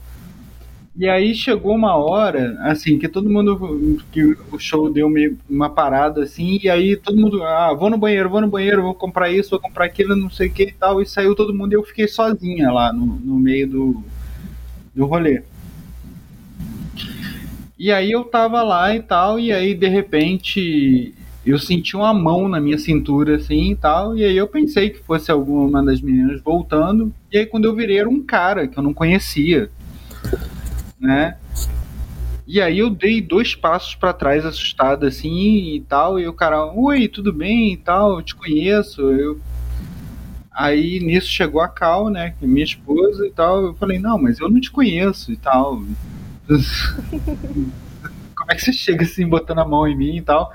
E 0.99 1.07
aí 1.07 1.33
chegou 1.33 1.73
uma 1.73 1.95
hora, 1.95 2.57
assim, 2.59 2.99
que 2.99 3.07
todo 3.07 3.29
mundo, 3.29 4.03
que 4.11 4.35
o 4.51 4.59
show 4.59 4.91
deu 4.91 5.09
uma 5.49 5.69
parada, 5.69 6.23
assim, 6.23 6.59
e 6.61 6.69
aí 6.69 6.97
todo 6.97 7.15
mundo, 7.15 7.41
ah, 7.41 7.73
vou 7.73 7.89
no 7.89 7.97
banheiro, 7.97 8.29
vou 8.29 8.41
no 8.41 8.49
banheiro, 8.49 8.81
vou 8.81 8.93
comprar 8.93 9.31
isso, 9.31 9.51
vou 9.51 9.61
comprar 9.61 9.85
aquilo, 9.85 10.13
não 10.13 10.29
sei 10.29 10.49
o 10.49 10.51
que 10.51 10.63
e 10.63 10.73
tal, 10.73 11.01
e 11.01 11.05
saiu 11.05 11.33
todo 11.33 11.53
mundo 11.53 11.71
e 11.71 11.77
eu 11.77 11.83
fiquei 11.83 12.05
sozinha 12.05 12.69
lá 12.69 12.91
no, 12.91 13.05
no 13.05 13.39
meio 13.39 13.65
do, 13.65 14.03
do 14.93 15.05
rolê. 15.05 15.41
E 17.77 17.93
aí 17.93 18.11
eu 18.11 18.25
tava 18.25 18.61
lá 18.61 18.93
e 18.93 19.01
tal, 19.01 19.39
e 19.39 19.53
aí 19.53 19.73
de 19.73 19.87
repente 19.87 21.13
eu 21.45 21.57
senti 21.57 21.95
uma 21.95 22.13
mão 22.13 22.49
na 22.49 22.59
minha 22.59 22.77
cintura, 22.77 23.37
assim 23.37 23.71
e 23.71 23.75
tal, 23.77 24.17
e 24.17 24.25
aí 24.25 24.35
eu 24.35 24.49
pensei 24.49 24.89
que 24.89 24.99
fosse 24.99 25.31
alguma 25.31 25.81
das 25.81 26.01
meninas 26.01 26.41
voltando, 26.41 27.13
e 27.31 27.37
aí 27.37 27.45
quando 27.45 27.63
eu 27.63 27.73
virei 27.73 27.99
era 27.99 28.09
um 28.09 28.21
cara 28.21 28.67
que 28.67 28.77
eu 28.77 28.83
não 28.83 28.93
conhecia 28.93 29.69
né? 30.99 31.37
E 32.51 32.59
aí 32.59 32.79
eu 32.79 32.89
dei 32.89 33.21
dois 33.21 33.53
passos 33.53 33.93
para 33.93 34.11
trás, 34.11 34.43
assustado 34.43 35.05
assim 35.05 35.75
e 35.75 35.81
tal, 35.81 36.19
e 36.19 36.27
o 36.27 36.33
cara, 36.33 36.65
oi, 36.65 37.07
tudo 37.07 37.31
bem 37.31 37.73
e 37.73 37.77
tal, 37.77 38.15
eu 38.15 38.23
te 38.23 38.33
conheço. 38.33 39.01
Eu... 39.03 39.39
Aí 40.51 40.99
nisso 40.99 41.27
chegou 41.27 41.61
a 41.61 41.67
Cal, 41.67 42.09
né, 42.09 42.33
é 42.41 42.45
minha 42.47 42.63
esposa 42.63 43.27
e 43.27 43.31
tal. 43.31 43.61
Eu 43.61 43.75
falei, 43.75 43.99
não, 43.99 44.17
mas 44.17 44.39
eu 44.39 44.49
não 44.49 44.59
te 44.59 44.71
conheço 44.71 45.31
e 45.31 45.37
tal. 45.37 45.83
Como 48.35 48.51
é 48.51 48.55
que 48.55 48.61
você 48.61 48.73
chega 48.73 49.03
assim, 49.03 49.27
botando 49.27 49.59
a 49.59 49.65
mão 49.65 49.87
em 49.87 49.95
mim 49.95 50.17
e 50.17 50.21
tal? 50.23 50.51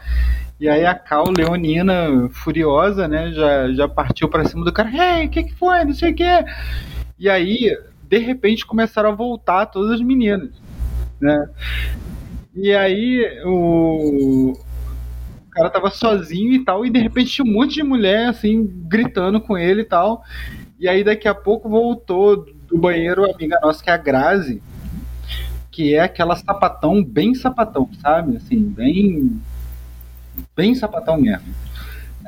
E 0.59 0.69
aí 0.69 0.85
a 0.85 0.97
Cal, 0.97 1.31
leonina, 1.31 2.29
furiosa, 2.33 3.07
né, 3.07 3.31
já, 3.31 3.73
já 3.73 3.89
partiu 3.89 4.29
para 4.29 4.45
cima 4.45 4.65
do 4.65 4.73
cara, 4.73 4.91
ei, 5.21 5.27
o 5.27 5.31
que, 5.31 5.45
que 5.45 5.55
foi? 5.55 5.85
Não 5.85 5.95
sei 5.95 6.11
o 6.11 6.15
que. 6.17 6.45
E 7.21 7.31
aí 7.31 7.71
de 8.09 8.19
repente 8.19 8.67
começaram 8.67 9.11
a 9.11 9.15
voltar 9.15 9.67
todas 9.67 9.93
as 9.93 10.01
meninas, 10.01 10.51
né? 11.21 11.49
E 12.55 12.73
aí 12.73 13.43
o 13.45 14.53
cara 15.51 15.71
tava 15.71 15.91
sozinho 15.91 16.53
e 16.53 16.65
tal, 16.65 16.85
e 16.85 16.91
de 16.91 16.99
repente 16.99 17.31
tinha 17.31 17.45
um 17.45 17.53
monte 17.53 17.75
de 17.75 17.83
mulher, 17.83 18.29
assim, 18.29 18.69
gritando 18.87 19.41
com 19.41 19.57
ele 19.57 19.83
e 19.83 19.85
tal. 19.85 20.23
E 20.79 20.89
aí 20.89 21.05
daqui 21.05 21.29
a 21.29 21.35
pouco 21.35 21.69
voltou 21.69 22.45
do 22.69 22.79
banheiro 22.79 23.25
a 23.25 23.33
amiga 23.33 23.59
nossa, 23.63 23.83
que 23.83 23.91
é 23.91 23.93
a 23.93 23.97
Grazi, 23.97 24.63
que 25.71 25.95
é 25.95 26.01
aquela 26.01 26.37
sapatão, 26.37 27.03
bem 27.03 27.35
sapatão, 27.35 27.89
sabe? 28.01 28.37
Assim, 28.37 28.61
bem. 28.61 29.41
Bem 30.57 30.75
sapatão 30.75 31.21
mesmo. 31.21 31.55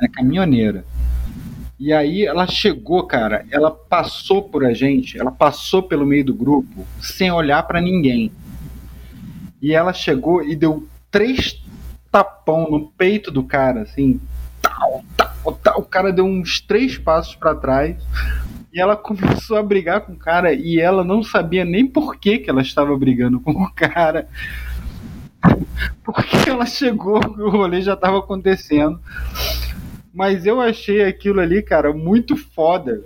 É 0.01 0.07
caminhoneira. 0.07 0.85
E 1.79 1.93
aí 1.93 2.25
ela 2.25 2.47
chegou, 2.47 3.05
cara, 3.05 3.45
ela 3.51 3.69
passou 3.69 4.41
por 4.41 4.65
a 4.65 4.73
gente, 4.73 5.19
ela 5.19 5.31
passou 5.31 5.83
pelo 5.83 6.07
meio 6.07 6.25
do 6.25 6.33
grupo 6.33 6.85
sem 6.99 7.31
olhar 7.31 7.61
para 7.63 7.79
ninguém. 7.79 8.31
E 9.61 9.73
ela 9.73 9.93
chegou 9.93 10.43
e 10.43 10.55
deu 10.55 10.87
três 11.11 11.61
tapão 12.11 12.69
no 12.69 12.87
peito 12.87 13.29
do 13.29 13.43
cara, 13.43 13.81
assim. 13.81 14.19
Tal, 14.59 15.03
tal, 15.15 15.53
tal. 15.63 15.79
O 15.79 15.83
cara 15.83 16.11
deu 16.11 16.25
uns 16.25 16.59
três 16.59 16.97
passos 16.97 17.35
para 17.35 17.53
trás. 17.53 17.95
E 18.73 18.81
ela 18.81 18.95
começou 18.97 19.57
a 19.57 19.63
brigar 19.63 20.01
com 20.01 20.13
o 20.13 20.17
cara 20.17 20.53
e 20.53 20.79
ela 20.79 21.03
não 21.03 21.21
sabia 21.21 21.63
nem 21.63 21.85
por 21.85 22.17
que, 22.17 22.39
que 22.39 22.49
ela 22.49 22.61
estava 22.61 22.97
brigando 22.97 23.39
com 23.39 23.51
o 23.51 23.71
cara. 23.71 24.27
Porque 26.03 26.49
ela 26.49 26.65
chegou, 26.65 27.19
o 27.19 27.49
rolê 27.49 27.81
já 27.81 27.93
estava 27.93 28.17
acontecendo. 28.17 28.99
Mas 30.17 30.47
eu 30.47 30.59
achei 30.59 31.03
aquilo 31.03 31.39
ali, 31.39 31.61
cara, 31.61 31.93
muito 31.93 32.35
foda. 32.35 33.03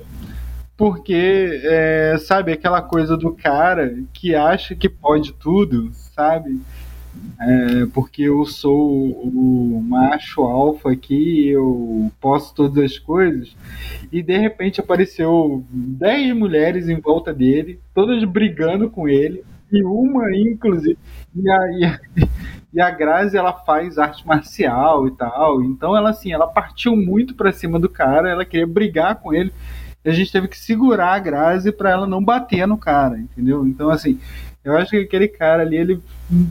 Porque, 0.77 1.59
é, 1.65 2.15
sabe, 2.17 2.53
aquela 2.53 2.81
coisa 2.81 3.17
do 3.17 3.33
cara 3.33 4.01
que 4.13 4.33
acha 4.33 4.73
que 4.73 4.87
pode 4.87 5.33
tudo, 5.33 5.91
sabe? 6.15 6.61
É, 7.37 7.85
porque 7.93 8.23
eu 8.23 8.45
sou 8.45 9.11
o 9.11 9.83
macho 9.83 10.41
alfa 10.43 10.93
aqui, 10.93 11.49
eu 11.49 12.09
posso 12.21 12.55
todas 12.55 12.81
as 12.81 12.97
coisas. 12.97 13.53
E 14.09 14.23
de 14.23 14.37
repente 14.37 14.79
apareceu 14.79 15.65
10 15.69 16.33
mulheres 16.33 16.87
em 16.87 17.01
volta 17.01 17.33
dele, 17.33 17.77
todas 17.93 18.23
brigando 18.23 18.89
com 18.89 19.09
ele, 19.09 19.43
e 19.69 19.83
uma, 19.83 20.33
inclusive. 20.33 20.97
E 21.35 21.49
a, 21.49 21.71
e 21.77 21.83
a, 21.83 21.99
e 22.73 22.79
a 22.79 22.89
Grazi, 22.89 23.37
ela 23.37 23.53
faz 23.53 23.97
arte 23.97 24.25
marcial 24.25 25.07
e 25.07 25.11
tal. 25.11 25.63
Então, 25.63 25.95
ela, 25.95 26.11
assim, 26.11 26.31
ela 26.31 26.47
partiu 26.47 26.95
muito 26.95 27.35
pra 27.35 27.51
cima 27.51 27.79
do 27.79 27.89
cara, 27.89 28.29
ela 28.29 28.45
queria 28.45 28.67
brigar 28.67 29.15
com 29.15 29.33
ele. 29.33 29.53
E 30.03 30.09
a 30.09 30.13
gente 30.13 30.31
teve 30.31 30.47
que 30.47 30.57
segurar 30.57 31.13
a 31.13 31.19
Grazi 31.19 31.71
para 31.71 31.91
ela 31.91 32.07
não 32.07 32.23
bater 32.23 32.65
no 32.65 32.77
cara, 32.77 33.19
entendeu? 33.19 33.65
Então, 33.65 33.89
assim, 33.89 34.19
eu 34.63 34.75
acho 34.77 34.91
que 34.91 34.97
aquele 34.97 35.27
cara 35.27 35.63
ali, 35.63 35.77
ele 35.77 36.01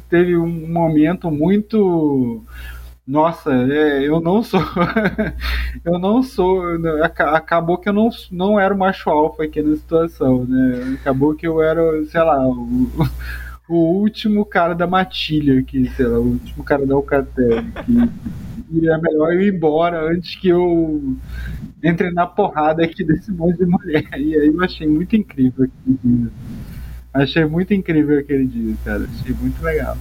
teve 0.09 0.37
um 0.37 0.69
momento 0.69 1.31
muito 1.31 2.45
nossa, 3.11 3.51
é, 3.53 4.07
eu 4.07 4.21
não 4.21 4.41
sou. 4.41 4.61
eu 5.85 5.99
não 5.99 6.23
sou. 6.23 6.63
Acabou 7.33 7.77
que 7.77 7.89
eu 7.89 7.93
não, 7.93 8.09
não 8.31 8.61
era 8.61 8.73
o 8.73 8.79
macho 8.79 9.11
alfa 9.11 9.43
aqui 9.43 9.61
na 9.61 9.75
situação, 9.75 10.45
né? 10.45 10.97
Acabou 11.01 11.35
que 11.35 11.45
eu 11.45 11.61
era, 11.61 11.83
sei 12.05 12.23
lá, 12.23 12.47
o, 12.47 12.89
o 13.75 14.01
último 14.01 14.45
cara 14.45 14.75
da 14.75 14.87
matilha 14.87 15.61
aqui, 15.61 15.91
sei 15.97 16.07
lá, 16.07 16.19
o 16.19 16.33
último 16.33 16.65
cara 16.65 16.87
da 16.87 16.95
Alcatel. 16.95 17.65
Que 18.71 18.89
é 18.89 18.99
melhor 18.99 19.33
eu 19.33 19.43
ir 19.43 19.55
embora 19.55 20.13
antes 20.13 20.37
que 20.37 20.49
eu 20.49 21.17
entre 21.83 22.11
na 22.13 22.27
porrada 22.27 22.85
aqui 22.85 23.05
desse 23.05 23.33
monte 23.33 23.59
de 23.59 23.67
mulher. 23.67 24.07
E 24.17 24.37
aí 24.37 24.47
eu 24.47 24.63
achei 24.63 24.87
muito 24.87 25.17
incrível 25.17 25.65
aquele 25.65 25.99
dia. 26.05 26.31
Achei 27.13 27.45
muito 27.45 27.75
incrível 27.75 28.19
aquele 28.19 28.47
dia, 28.47 28.75
cara. 28.85 29.05
Achei 29.05 29.35
muito 29.35 29.61
legal. 29.63 29.97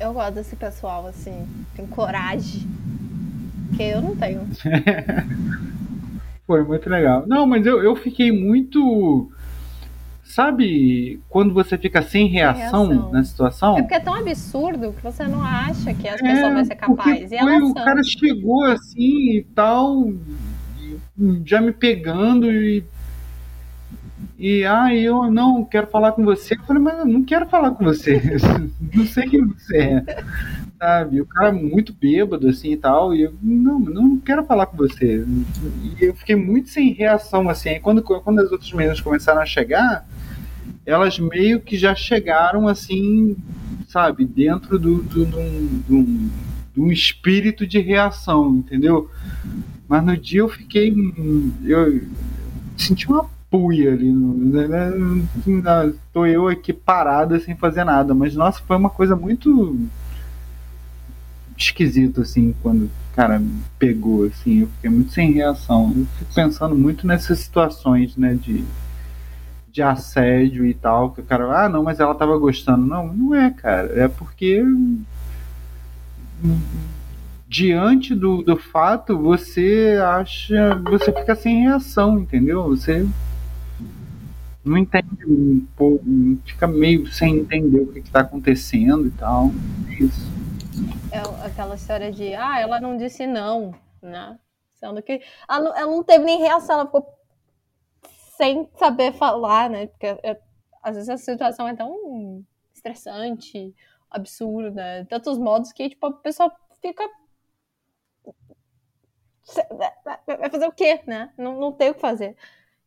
Eu 0.00 0.12
gosto 0.12 0.34
desse 0.34 0.56
pessoal, 0.56 1.06
assim, 1.06 1.46
tem 1.74 1.86
coragem. 1.86 2.66
Que 3.76 3.82
eu 3.82 4.00
não 4.00 4.16
tenho. 4.16 4.46
Foi 6.46 6.62
muito 6.62 6.88
legal. 6.88 7.24
Não, 7.26 7.46
mas 7.46 7.66
eu, 7.66 7.82
eu 7.82 7.96
fiquei 7.96 8.30
muito. 8.30 9.30
Sabe 10.26 11.20
quando 11.28 11.54
você 11.54 11.78
fica 11.78 12.02
sem 12.02 12.26
reação, 12.26 12.88
reação, 12.88 13.12
na 13.12 13.24
situação? 13.24 13.78
É 13.78 13.82
porque 13.82 13.94
é 13.94 14.00
tão 14.00 14.14
absurdo 14.14 14.92
que 14.92 15.02
você 15.02 15.26
não 15.26 15.42
acha 15.42 15.94
que 15.94 16.08
as 16.08 16.20
é, 16.20 16.22
pessoas 16.22 16.52
vão 16.52 16.64
ser 16.64 16.74
capazes. 16.74 17.32
E 17.32 17.38
foi, 17.38 17.62
o 17.62 17.74
cara 17.74 18.02
chegou 18.02 18.64
assim 18.64 19.36
e 19.36 19.46
tal, 19.54 20.12
já 21.44 21.60
me 21.60 21.72
pegando 21.72 22.50
e 22.50 22.84
e 24.38 24.64
ah, 24.66 24.94
eu 24.94 25.30
não 25.30 25.64
quero 25.64 25.86
falar 25.86 26.12
com 26.12 26.24
você. 26.24 26.54
Eu 26.54 26.64
falei, 26.64 26.82
mas 26.82 26.98
eu 26.98 27.06
não 27.06 27.22
quero 27.22 27.46
falar 27.46 27.70
com 27.70 27.84
você. 27.84 28.20
não 28.94 29.06
sei 29.06 29.28
quem 29.28 29.46
você 29.46 29.78
é. 29.78 30.04
Sabe? 30.78 31.20
O 31.20 31.26
cara 31.26 31.52
muito 31.52 31.92
bêbado 31.92 32.48
assim 32.48 32.72
e 32.72 32.76
tal. 32.76 33.14
E 33.14 33.22
eu 33.22 33.34
não, 33.42 33.78
não 33.78 34.18
quero 34.18 34.44
falar 34.44 34.66
com 34.66 34.76
você. 34.76 35.24
E 35.98 36.04
eu 36.04 36.14
fiquei 36.14 36.36
muito 36.36 36.68
sem 36.68 36.92
reação 36.92 37.48
assim. 37.48 37.80
Quando, 37.80 38.02
quando 38.02 38.40
as 38.40 38.52
outras 38.52 38.72
meninas 38.72 39.00
começaram 39.00 39.40
a 39.40 39.46
chegar, 39.46 40.06
elas 40.84 41.18
meio 41.18 41.60
que 41.60 41.76
já 41.76 41.94
chegaram 41.94 42.68
assim, 42.68 43.36
sabe, 43.88 44.24
dentro 44.24 44.78
do, 44.78 45.02
do, 45.02 45.24
do, 45.24 46.30
do, 46.74 46.92
espírito 46.92 47.66
de 47.66 47.80
reação, 47.80 48.56
entendeu? 48.56 49.10
Mas 49.88 50.04
no 50.04 50.16
dia 50.16 50.40
eu 50.40 50.48
fiquei. 50.48 50.94
Eu 51.64 52.02
senti 52.76 53.08
uma 53.08 53.28
puia 53.50 53.92
ali. 53.92 54.12
Né, 54.12 54.68
né, 54.68 55.94
tô 56.12 56.26
eu 56.26 56.48
aqui 56.48 56.72
parada 56.72 57.40
sem 57.40 57.56
fazer 57.56 57.84
nada. 57.84 58.14
Mas, 58.14 58.34
nossa, 58.34 58.60
foi 58.62 58.76
uma 58.76 58.90
coisa 58.90 59.16
muito 59.16 59.78
esquisito, 61.56 62.20
assim, 62.20 62.54
quando 62.62 62.90
cara 63.16 63.42
pegou, 63.78 64.24
assim, 64.24 64.60
eu 64.60 64.66
fiquei 64.68 64.90
muito 64.90 65.10
sem 65.10 65.32
reação. 65.32 65.92
Eu 65.96 66.06
fico 66.18 66.34
pensando 66.34 66.76
muito 66.76 67.06
nessas 67.06 67.38
situações, 67.38 68.14
né, 68.14 68.34
de, 68.34 68.62
de 69.72 69.82
assédio 69.82 70.66
e 70.66 70.74
tal, 70.74 71.10
que 71.10 71.22
o 71.22 71.24
cara, 71.24 71.64
ah, 71.64 71.68
não, 71.68 71.82
mas 71.82 71.98
ela 71.98 72.14
tava 72.14 72.36
gostando. 72.36 72.86
Não, 72.86 73.12
não 73.12 73.34
é, 73.34 73.50
cara, 73.50 73.90
é 73.98 74.06
porque 74.06 74.62
diante 77.48 78.14
do, 78.14 78.42
do 78.42 78.56
fato, 78.58 79.16
você 79.16 79.98
acha, 80.02 80.74
você 80.84 81.10
fica 81.10 81.34
sem 81.34 81.62
reação, 81.62 82.18
entendeu? 82.18 82.64
Você 82.64 83.08
não 84.62 84.76
entende 84.76 85.24
um 85.26 85.64
pouco, 85.74 86.04
fica 86.44 86.66
meio 86.66 87.10
sem 87.10 87.38
entender 87.38 87.80
o 87.80 87.86
que 87.86 88.00
está 88.00 88.20
acontecendo 88.20 89.06
e 89.06 89.10
tal. 89.10 89.50
É 89.88 90.02
isso. 90.02 90.35
É 91.12 91.46
aquela 91.46 91.74
história 91.74 92.12
de, 92.12 92.34
ah, 92.34 92.60
ela 92.60 92.80
não 92.80 92.96
disse 92.96 93.26
não, 93.26 93.74
né? 94.02 94.38
Sendo 94.74 95.02
que 95.02 95.22
ela 95.48 95.60
não, 95.60 95.76
ela 95.76 95.90
não 95.90 96.02
teve 96.02 96.24
nem 96.24 96.38
reação, 96.38 96.76
ela 96.76 96.86
ficou 96.86 97.06
sem 98.36 98.68
saber 98.74 99.12
falar, 99.12 99.70
né? 99.70 99.86
Porque 99.86 100.06
é, 100.06 100.40
às 100.82 100.96
vezes 100.96 101.08
a 101.08 101.16
situação 101.16 101.66
é 101.66 101.74
tão 101.74 102.44
estressante, 102.74 103.74
absurda, 104.10 105.06
tantos 105.08 105.38
modos 105.38 105.72
que 105.72 105.88
tipo, 105.88 106.06
a 106.06 106.12
pessoa 106.12 106.54
fica. 106.80 107.08
Vai 110.26 110.50
fazer 110.50 110.66
o 110.66 110.72
quê, 110.72 111.02
né? 111.06 111.32
Não, 111.38 111.58
não 111.58 111.72
tem 111.72 111.90
o 111.90 111.94
que 111.94 112.00
fazer. 112.00 112.36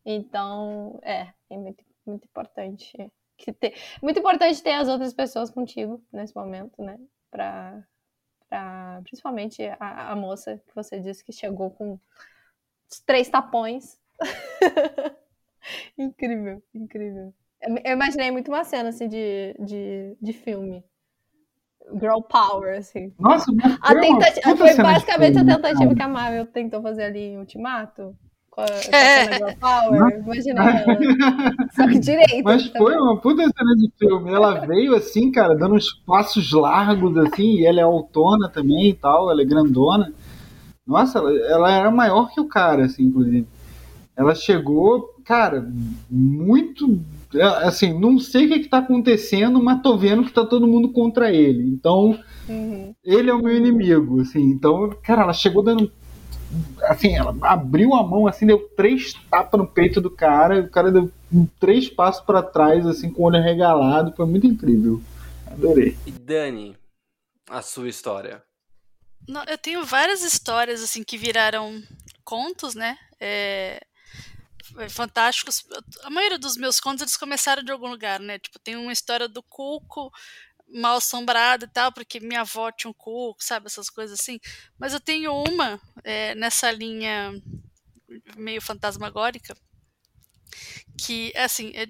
Então, 0.04 0.98
é, 1.02 1.32
é 1.48 1.56
muito, 1.56 1.84
muito 2.06 2.24
importante 2.24 3.10
que 3.36 3.52
ter, 3.52 3.74
muito 4.02 4.18
importante 4.18 4.62
ter 4.62 4.74
as 4.74 4.88
outras 4.88 5.14
pessoas 5.14 5.50
contigo 5.50 6.02
nesse 6.12 6.36
momento, 6.36 6.82
né? 6.82 6.98
Pra 7.30 7.82
principalmente 9.04 9.62
a, 9.78 10.10
a 10.10 10.16
moça 10.16 10.60
que 10.66 10.74
você 10.74 10.98
disse 10.98 11.24
que 11.24 11.32
chegou 11.32 11.70
com 11.70 11.98
três 13.06 13.28
tapões. 13.28 14.00
incrível, 15.96 16.62
incrível. 16.74 17.32
Eu 17.84 17.92
imaginei 17.92 18.30
muito 18.30 18.48
uma 18.48 18.64
cena 18.64 18.88
assim 18.88 19.06
de, 19.06 19.54
de, 19.60 20.16
de 20.20 20.32
filme. 20.32 20.84
Girl 21.92 22.20
Power, 22.20 22.78
assim. 22.78 23.12
Nossa, 23.18 23.50
a 23.82 23.94
tentativa, 23.94 24.56
foi 24.56 24.76
basicamente 24.76 25.38
a 25.38 25.44
tentativa 25.44 25.94
que 25.94 26.02
a 26.02 26.08
Marvel 26.08 26.46
tentou 26.46 26.82
fazer 26.82 27.04
ali 27.04 27.20
em 27.20 27.38
Ultimato 27.38 28.16
com 28.50 28.60
a, 28.62 28.66
com 28.66 28.94
a 28.94 28.98
é. 28.98 29.54
Power, 29.54 30.22
imagina 30.24 30.70
ela. 30.70 30.98
Só 31.74 31.86
que 31.86 31.98
direito. 31.98 32.44
Mas 32.44 32.66
foi 32.66 32.96
uma 32.96 33.16
puta 33.18 33.42
cena 33.42 33.76
de 33.76 33.90
filme. 33.98 34.32
Ela 34.32 34.66
veio 34.66 34.94
assim, 34.96 35.30
cara, 35.30 35.54
dando 35.54 35.76
uns 35.76 35.92
passos 36.06 36.52
largos 36.52 37.16
assim, 37.16 37.56
e 37.56 37.66
ela 37.66 37.80
é 37.80 37.84
autona 37.84 38.48
também 38.48 38.90
e 38.90 38.94
tal, 38.94 39.30
ela 39.30 39.40
é 39.40 39.44
grandona. 39.44 40.12
Nossa, 40.86 41.18
ela, 41.18 41.32
ela 41.46 41.72
era 41.72 41.90
maior 41.90 42.30
que 42.32 42.40
o 42.40 42.48
cara, 42.48 42.86
assim, 42.86 43.04
inclusive. 43.04 43.46
Ela 44.16 44.34
chegou, 44.34 45.14
cara, 45.24 45.66
muito 46.10 47.00
é, 47.34 47.42
assim, 47.66 47.98
não 47.98 48.18
sei 48.18 48.46
o 48.46 48.48
que, 48.48 48.54
está 48.56 48.78
acontecendo, 48.78 49.62
mas 49.62 49.82
tô 49.82 49.96
vendo 49.96 50.24
que 50.24 50.32
tá 50.32 50.44
todo 50.44 50.66
mundo 50.66 50.88
contra 50.90 51.32
ele. 51.32 51.68
Então, 51.68 52.18
uhum. 52.48 52.92
ele 53.04 53.30
é 53.30 53.34
o 53.34 53.42
meu 53.42 53.56
inimigo, 53.56 54.20
assim. 54.20 54.42
Então, 54.42 54.90
cara, 55.02 55.22
ela 55.22 55.32
chegou 55.32 55.62
dando 55.62 55.90
assim, 56.82 57.16
ela 57.16 57.36
abriu 57.42 57.94
a 57.94 58.02
mão, 58.02 58.26
assim, 58.26 58.46
deu 58.46 58.58
três 58.76 59.14
tapas 59.30 59.60
no 59.60 59.66
peito 59.66 60.00
do 60.00 60.10
cara, 60.10 60.60
o 60.60 60.70
cara 60.70 60.90
deu 60.90 61.10
três 61.58 61.88
passos 61.88 62.24
para 62.24 62.42
trás, 62.42 62.86
assim, 62.86 63.10
com 63.10 63.22
o 63.22 63.26
olho 63.26 63.42
regalado, 63.42 64.14
foi 64.16 64.26
muito 64.26 64.46
incrível. 64.46 65.00
Adorei. 65.46 65.96
E 66.06 66.10
Dani, 66.10 66.76
a 67.48 67.62
sua 67.62 67.88
história? 67.88 68.42
Não, 69.28 69.44
eu 69.44 69.58
tenho 69.58 69.84
várias 69.84 70.22
histórias 70.22 70.82
assim 70.82 71.04
que 71.04 71.18
viraram 71.18 71.82
contos, 72.24 72.74
né? 72.74 72.96
É, 73.20 73.80
fantásticos. 74.88 75.64
A 76.02 76.10
maioria 76.10 76.38
dos 76.38 76.56
meus 76.56 76.80
contos 76.80 77.02
eles 77.02 77.16
começaram 77.16 77.62
de 77.62 77.70
algum 77.70 77.88
lugar, 77.88 78.20
né? 78.20 78.38
Tipo, 78.38 78.58
tem 78.58 78.76
uma 78.76 78.92
história 78.92 79.28
do 79.28 79.42
Cuco 79.42 80.10
mal 80.72 80.96
assombrado 80.96 81.64
e 81.64 81.68
tal, 81.68 81.92
porque 81.92 82.20
minha 82.20 82.42
avó 82.42 82.70
tinha 82.70 82.90
um 82.90 82.94
cuco, 82.94 83.42
sabe? 83.42 83.66
Essas 83.66 83.90
coisas 83.90 84.18
assim. 84.18 84.38
Mas 84.78 84.92
eu 84.92 85.00
tenho 85.00 85.32
uma 85.32 85.80
é, 86.04 86.34
nessa 86.34 86.70
linha 86.70 87.32
meio 88.36 88.60
fantasmagórica 88.60 89.56
que, 90.98 91.32
assim, 91.36 91.72
é, 91.74 91.86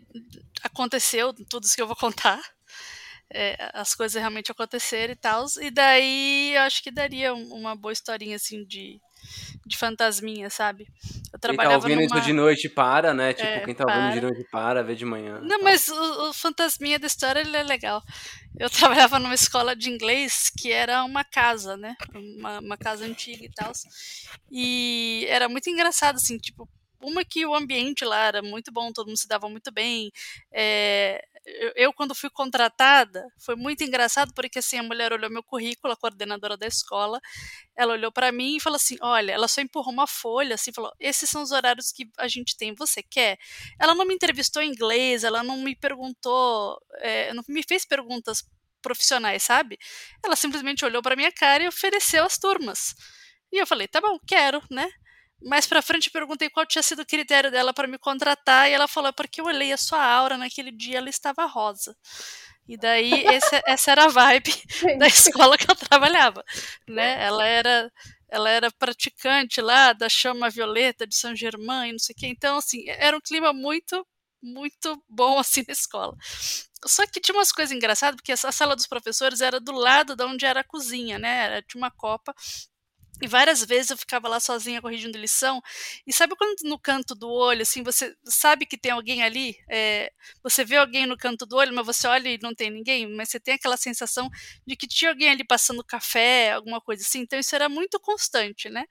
aconteceu 0.63 1.33
tudo 1.49 1.65
isso 1.65 1.75
que 1.75 1.83
eu 1.83 1.87
vou 1.87 1.97
contar. 1.97 2.41
É, 3.33 3.71
as 3.75 3.95
coisas 3.95 4.19
realmente 4.19 4.51
aconteceram 4.51 5.13
e 5.13 5.17
tal. 5.17 5.47
E 5.61 5.71
daí 5.71 6.55
eu 6.55 6.63
acho 6.63 6.83
que 6.83 6.91
daria 6.91 7.33
uma 7.33 7.77
boa 7.77 7.93
historinha 7.93 8.37
assim 8.37 8.65
de, 8.65 9.01
de 9.67 9.77
fantasminha, 9.77 10.51
sabe? 10.51 10.87
Eu 11.33 11.39
trabalhava 11.39 11.75
quem 11.75 11.81
tá 11.81 11.95
ouvindo 11.95 12.09
numa... 12.09 12.19
isso 12.19 12.27
de 12.27 12.33
noite 12.33 12.69
para, 12.69 13.15
né? 13.15 13.33
Tipo, 13.33 13.49
é, 13.49 13.61
quem 13.61 13.75
tá 13.75 13.85
para. 13.85 13.97
ouvindo 13.97 14.15
de 14.15 14.21
noite 14.21 14.49
para, 14.51 14.83
vê 14.83 14.95
de 14.95 15.05
manhã. 15.05 15.41
Não, 15.43 15.63
mas 15.63 15.89
o, 15.89 16.29
o, 16.29 16.33
fantasminha 16.33 16.99
da 16.99 17.07
história 17.07 17.41
ele 17.41 17.57
é 17.57 17.63
legal. 17.63 18.03
Eu 18.59 18.69
trabalhava 18.71 19.19
numa 19.19 19.35
escola 19.35 19.77
de 19.77 19.89
inglês 19.89 20.51
que 20.57 20.73
era 20.73 21.05
uma 21.05 21.25
casa, 21.25 21.77
né? 21.77 21.95
Uma, 22.15 22.59
uma 22.61 22.77
casa 22.77 23.05
antiga 23.05 23.45
e 23.45 23.51
tal. 23.51 23.73
E 24.51 25.25
era 25.29 25.49
muito 25.49 25.71
engraçado, 25.71 26.17
assim, 26.17 26.39
tipo, 26.39 26.69
uma 27.01 27.25
que 27.25 27.47
o 27.47 27.55
ambiente 27.55 28.05
lá 28.05 28.27
era 28.27 28.43
muito 28.43 28.71
bom, 28.71 28.93
todo 28.93 29.07
mundo 29.07 29.19
se 29.19 29.29
dava 29.29 29.49
muito 29.49 29.73
bem. 29.73 30.11
É, 30.53 31.25
eu, 31.59 31.73
eu, 31.77 31.93
quando 31.93 32.15
fui 32.15 32.31
contratada, 32.31 33.27
foi 33.39 33.57
muito 33.57 33.83
engraçado, 33.85 34.33
porque 34.35 34.59
assim, 34.59 34.79
a 34.79 34.83
mulher 34.83 35.13
olhou 35.13 35.31
meu 35.31 35.43
currículo, 35.43 35.93
a 35.93 35.97
coordenadora 35.97 36.57
da 36.57 36.67
escola, 36.67 37.21
ela 37.77 37.93
olhou 37.95 38.13
para 38.13 38.33
mim 38.33 38.57
e 38.57 38.61
falou 38.61 38.77
assim: 38.77 38.97
Olha, 39.01 39.33
ela 39.33 39.49
só 39.49 39.61
empurrou 39.61 39.93
uma 39.93 40.07
folha, 40.07 40.55
assim, 40.55 40.73
falou: 40.73 40.93
Esses 41.01 41.29
são 41.29 41.43
os 41.43 41.51
horários 41.51 41.93
que 41.93 42.09
a 42.19 42.29
gente 42.29 42.57
tem, 42.57 42.75
você 42.75 43.03
quer? 43.03 43.39
Ela 43.79 43.95
não 43.95 44.05
me 44.07 44.15
entrevistou 44.15 44.63
em 44.63 44.71
inglês, 44.71 45.25
ela 45.25 45.43
não 45.43 45.59
me 45.59 45.75
perguntou, 45.77 46.81
é, 46.99 47.33
não 47.35 47.43
me 47.49 47.63
fez 47.63 47.85
perguntas 47.85 48.43
profissionais, 48.83 49.43
sabe? 49.43 49.79
Ela 50.25 50.37
simplesmente 50.37 50.85
olhou 50.85 51.03
para 51.03 51.17
minha 51.17 51.33
cara 51.33 51.65
e 51.65 51.69
ofereceu 51.69 52.25
as 52.25 52.39
turmas. 52.39 52.95
E 53.53 53.59
eu 53.61 53.67
falei: 53.67 53.89
Tá 53.89 54.01
bom, 54.01 54.19
quero, 54.27 54.63
né? 54.71 54.89
Mais 55.43 55.67
pra 55.67 55.83
frente 55.83 56.11
perguntei 56.11 56.51
qual 56.51 56.67
tinha 56.67 56.83
sido 56.83 57.03
o 57.03 57.07
critério 57.07 57.51
dela 57.51 57.73
para 57.73 57.89
me 57.89 57.99
contratar 57.99 58.69
e 58.69 58.73
ela 58.73 58.87
falou 58.87 59.09
é 59.09 59.13
porque 59.13 59.41
eu 59.41 59.47
olhei 59.47 59.73
a 59.73 59.77
sua 59.77 60.05
aura 60.05 60.37
naquele 60.37 60.71
dia 60.71 60.99
ela 60.99 61.09
estava 61.09 61.47
rosa. 61.47 61.97
E 62.69 62.77
daí 62.77 63.27
esse, 63.27 63.61
essa 63.67 63.91
era 63.91 64.05
a 64.05 64.09
vibe 64.09 64.53
da 64.99 65.07
escola 65.07 65.57
que 65.59 65.71
eu 65.71 65.75
trabalhava, 65.75 66.45
né? 66.89 67.23
Ela 67.25 67.47
era 67.47 67.93
ela 68.33 68.49
era 68.49 68.71
praticante 68.71 69.61
lá 69.61 69.93
da 69.93 70.09
chama 70.09 70.49
violeta 70.49 71.05
de 71.05 71.17
São 71.17 71.35
Germain, 71.35 71.93
não 71.93 71.99
sei 71.99 72.15
o 72.15 72.17
quê. 72.19 72.27
Então 72.29 72.59
assim, 72.59 72.85
era 72.89 73.17
um 73.17 73.21
clima 73.21 73.53
muito 73.53 74.07
muito 74.43 75.03
bom 75.09 75.39
assim 75.41 75.65
na 75.67 75.73
escola. 75.73 76.17
Só 76.87 77.07
que 77.07 77.21
tinha 77.21 77.37
umas 77.37 77.53
coisas 77.53 77.75
engraçadas, 77.77 78.17
porque 78.17 78.33
a 78.33 78.37
sala 78.37 78.75
dos 78.75 78.87
professores 78.87 79.41
era 79.41 79.61
do 79.61 79.73
lado 79.73 80.17
de 80.17 80.25
onde 80.25 80.47
era 80.47 80.61
a 80.61 80.65
cozinha, 80.65 81.19
né? 81.19 81.45
Era, 81.45 81.63
tinha 81.63 81.81
uma 81.83 81.91
copa 81.91 82.35
e 83.21 83.27
várias 83.27 83.65
vezes 83.65 83.91
eu 83.91 83.97
ficava 83.97 84.29
lá 84.29 84.41
sozinha 84.41 84.81
corrigindo 84.81 85.19
lição. 85.19 85.61
E 86.07 86.13
sabe 86.13 86.35
quando 86.37 86.57
no 86.65 86.79
canto 86.79 87.15
do 87.15 87.29
olho, 87.29 87.63
assim, 87.63 87.83
você 87.83 88.15
sabe 88.25 88.65
que 88.67 88.79
tem 88.79 88.93
alguém 88.93 89.23
ali? 89.23 89.57
É, 89.69 90.11
você 90.43 90.65
vê 90.65 90.77
alguém 90.77 91.07
no 91.07 91.17
canto 91.17 91.45
do 91.45 91.57
olho, 91.57 91.75
mas 91.75 91.85
você 91.85 92.09
olha 92.09 92.29
e 92.31 92.39
não 92.43 92.55
tem 92.55 92.71
ninguém, 92.71 93.07
mas 93.15 93.29
você 93.29 93.39
tem 93.39 93.55
aquela 93.55 93.77
sensação 93.77 94.31
de 94.67 94.75
que 94.75 94.87
tinha 94.87 95.11
alguém 95.11 95.31
ali 95.31 95.45
passando 95.45 95.85
café, 95.85 96.53
alguma 96.53 96.81
coisa 96.81 97.03
assim. 97.03 97.21
Então 97.21 97.39
isso 97.39 97.55
era 97.55 97.69
muito 97.69 98.01
constante, 98.01 98.71
né? 98.71 98.85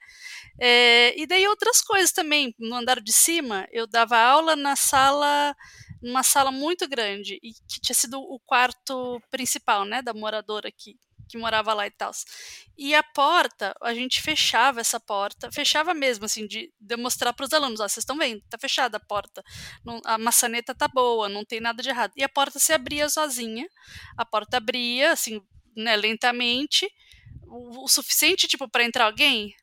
É, 0.60 1.18
e 1.20 1.26
daí 1.26 1.46
outras 1.48 1.80
coisas 1.80 2.12
também. 2.12 2.54
No 2.58 2.76
andar 2.76 3.00
de 3.00 3.12
cima, 3.12 3.66
eu 3.72 3.86
dava 3.86 4.16
aula 4.18 4.54
na 4.54 4.76
sala 4.76 5.54
numa 6.02 6.22
sala 6.22 6.50
muito 6.50 6.88
grande 6.88 7.38
e 7.42 7.52
que 7.52 7.80
tinha 7.80 7.94
sido 7.94 8.18
o 8.20 8.38
quarto 8.40 9.20
principal, 9.30 9.84
né, 9.84 10.00
da 10.00 10.14
moradora 10.14 10.68
aqui 10.68 10.96
que 11.30 11.38
morava 11.38 11.72
lá 11.72 11.86
e 11.86 11.90
tal. 11.90 12.10
E 12.76 12.94
a 12.94 13.02
porta, 13.02 13.74
a 13.80 13.94
gente 13.94 14.20
fechava 14.20 14.80
essa 14.80 14.98
porta, 14.98 15.50
fechava 15.52 15.94
mesmo, 15.94 16.24
assim, 16.24 16.46
de 16.46 16.72
demonstrar 16.80 17.32
para 17.32 17.46
os 17.46 17.52
alunos: 17.52 17.80
ó, 17.80 17.84
vocês 17.84 17.98
estão 18.02 18.18
vendo, 18.18 18.42
tá 18.50 18.58
fechada 18.58 18.96
a 18.96 19.00
porta, 19.00 19.42
não, 19.84 20.00
a 20.04 20.18
maçaneta 20.18 20.74
tá 20.74 20.88
boa, 20.88 21.28
não 21.28 21.44
tem 21.44 21.60
nada 21.60 21.82
de 21.82 21.88
errado. 21.88 22.12
E 22.16 22.24
a 22.24 22.28
porta 22.28 22.58
se 22.58 22.72
abria 22.72 23.08
sozinha, 23.08 23.68
a 24.16 24.24
porta 24.24 24.56
abria, 24.56 25.12
assim, 25.12 25.40
né, 25.76 25.96
lentamente, 25.96 26.90
o, 27.46 27.84
o 27.84 27.88
suficiente, 27.88 28.48
tipo, 28.48 28.68
para 28.68 28.84
entrar 28.84 29.04
alguém. 29.04 29.54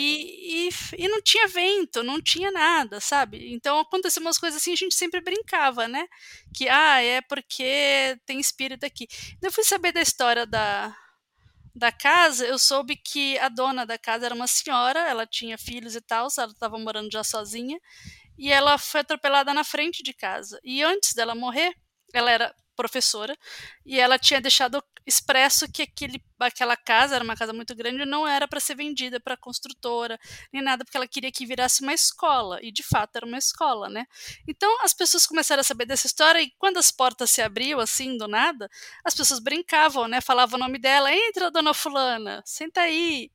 E, 0.00 0.68
e, 0.68 0.70
e, 0.96 1.08
não 1.08 1.20
tinha 1.20 1.48
vento, 1.48 2.04
não 2.04 2.22
tinha 2.22 2.52
nada, 2.52 3.00
sabe? 3.00 3.52
Então 3.52 3.80
aconteciam 3.80 4.22
umas 4.22 4.38
coisas 4.38 4.62
assim, 4.62 4.72
a 4.72 4.76
gente 4.76 4.94
sempre 4.94 5.20
brincava, 5.20 5.88
né? 5.88 6.06
Que, 6.54 6.68
ah, 6.68 7.02
é 7.02 7.20
porque 7.22 8.16
tem 8.24 8.38
espírito 8.38 8.86
aqui. 8.86 9.08
Eu 9.42 9.50
fui 9.50 9.64
saber 9.64 9.90
da 9.90 10.00
história 10.00 10.46
da, 10.46 10.96
da 11.74 11.90
casa, 11.90 12.46
eu 12.46 12.60
soube 12.60 12.94
que 12.94 13.36
a 13.38 13.48
dona 13.48 13.84
da 13.84 13.98
casa 13.98 14.26
era 14.26 14.34
uma 14.36 14.46
senhora, 14.46 15.00
ela 15.00 15.26
tinha 15.26 15.58
filhos 15.58 15.96
e 15.96 16.00
tal, 16.00 16.28
ela 16.38 16.52
estava 16.52 16.78
morando 16.78 17.10
já 17.10 17.24
sozinha, 17.24 17.80
e 18.38 18.52
ela 18.52 18.78
foi 18.78 19.00
atropelada 19.00 19.52
na 19.52 19.64
frente 19.64 20.00
de 20.04 20.12
casa. 20.12 20.60
E 20.62 20.80
antes 20.80 21.12
dela 21.12 21.34
morrer, 21.34 21.74
ela 22.14 22.30
era 22.30 22.54
professora, 22.78 23.36
e 23.84 23.98
ela 23.98 24.16
tinha 24.16 24.40
deixado 24.40 24.80
expresso 25.04 25.66
que 25.72 25.82
aquele, 25.82 26.22
aquela 26.38 26.76
casa 26.76 27.16
era 27.16 27.24
uma 27.24 27.34
casa 27.34 27.52
muito 27.52 27.74
grande 27.74 28.04
não 28.04 28.28
era 28.28 28.46
para 28.46 28.60
ser 28.60 28.76
vendida 28.76 29.18
para 29.18 29.38
construtora 29.38 30.20
nem 30.52 30.62
nada 30.62 30.84
porque 30.84 30.98
ela 30.98 31.08
queria 31.08 31.32
que 31.32 31.46
virasse 31.46 31.82
uma 31.82 31.94
escola 31.94 32.58
e 32.62 32.70
de 32.70 32.82
fato 32.82 33.16
era 33.16 33.26
uma 33.26 33.38
escola 33.38 33.88
né? 33.88 34.06
Então 34.46 34.70
as 34.82 34.92
pessoas 34.92 35.26
começaram 35.26 35.60
a 35.60 35.64
saber 35.64 35.86
dessa 35.86 36.06
história 36.06 36.42
e 36.42 36.52
quando 36.58 36.76
as 36.76 36.90
portas 36.90 37.30
se 37.30 37.40
abriam 37.40 37.80
assim 37.80 38.18
do 38.18 38.28
nada 38.28 38.68
as 39.02 39.14
pessoas 39.14 39.40
brincavam 39.40 40.06
né? 40.06 40.20
Falavam 40.20 40.58
o 40.58 40.62
nome 40.62 40.78
dela 40.78 41.12
entra 41.12 41.50
dona 41.50 41.72
fulana 41.72 42.42
senta 42.44 42.82
aí 42.82 43.30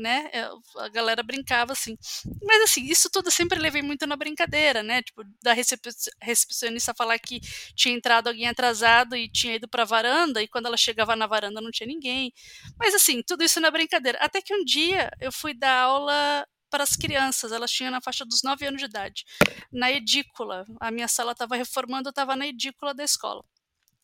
né? 0.00 0.30
É, 0.32 0.48
a 0.78 0.88
galera 0.88 1.22
brincava 1.22 1.72
assim. 1.72 1.96
Mas 2.42 2.62
assim, 2.62 2.84
isso 2.84 3.10
tudo 3.10 3.30
sempre 3.30 3.58
levei 3.58 3.82
muito 3.82 4.06
na 4.06 4.16
brincadeira, 4.16 4.82
né? 4.82 5.02
Tipo, 5.02 5.22
da 5.42 5.52
recepcionista 5.52 6.94
falar 6.94 7.18
que 7.18 7.40
tinha 7.74 7.94
entrado 7.94 8.28
alguém 8.28 8.48
atrasado 8.48 9.14
e 9.16 9.30
tinha 9.30 9.54
ido 9.56 9.68
pra 9.68 9.84
varanda, 9.84 10.42
e 10.42 10.48
quando 10.48 10.66
ela 10.66 10.76
chegava 10.76 11.14
na 11.14 11.26
varanda 11.26 11.60
não 11.60 11.70
tinha 11.70 11.86
ninguém. 11.86 12.32
Mas 12.78 12.94
assim, 12.94 13.22
tudo 13.22 13.44
isso 13.44 13.60
na 13.60 13.70
brincadeira. 13.70 14.18
Até 14.20 14.40
que 14.42 14.54
um 14.54 14.64
dia 14.64 15.10
eu 15.20 15.30
fui 15.30 15.54
dar 15.54 15.82
aula 15.82 16.46
para 16.70 16.84
as 16.84 16.94
crianças, 16.96 17.50
elas 17.52 17.70
tinham 17.70 17.90
na 17.90 18.00
faixa 18.00 18.24
dos 18.24 18.42
9 18.44 18.64
anos 18.66 18.80
de 18.80 18.86
idade, 18.86 19.24
na 19.72 19.90
edícula. 19.90 20.64
A 20.80 20.90
minha 20.90 21.08
sala 21.08 21.32
estava 21.32 21.56
reformando, 21.56 22.08
eu 22.08 22.10
estava 22.10 22.36
na 22.36 22.46
edícula 22.46 22.94
da 22.94 23.02
escola. 23.02 23.44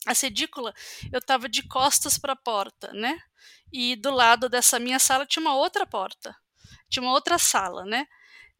A 0.06 0.12
edícula, 0.26 0.72
eu 1.12 1.18
estava 1.18 1.48
de 1.48 1.62
costas 1.66 2.16
para 2.18 2.32
a 2.34 2.36
porta, 2.36 2.92
né? 2.92 3.18
e 3.72 3.96
do 3.96 4.10
lado 4.10 4.48
dessa 4.48 4.78
minha 4.78 4.98
sala 4.98 5.26
tinha 5.26 5.40
uma 5.42 5.54
outra 5.56 5.86
porta, 5.86 6.34
tinha 6.88 7.02
uma 7.02 7.12
outra 7.12 7.38
sala, 7.38 7.84
né? 7.84 8.06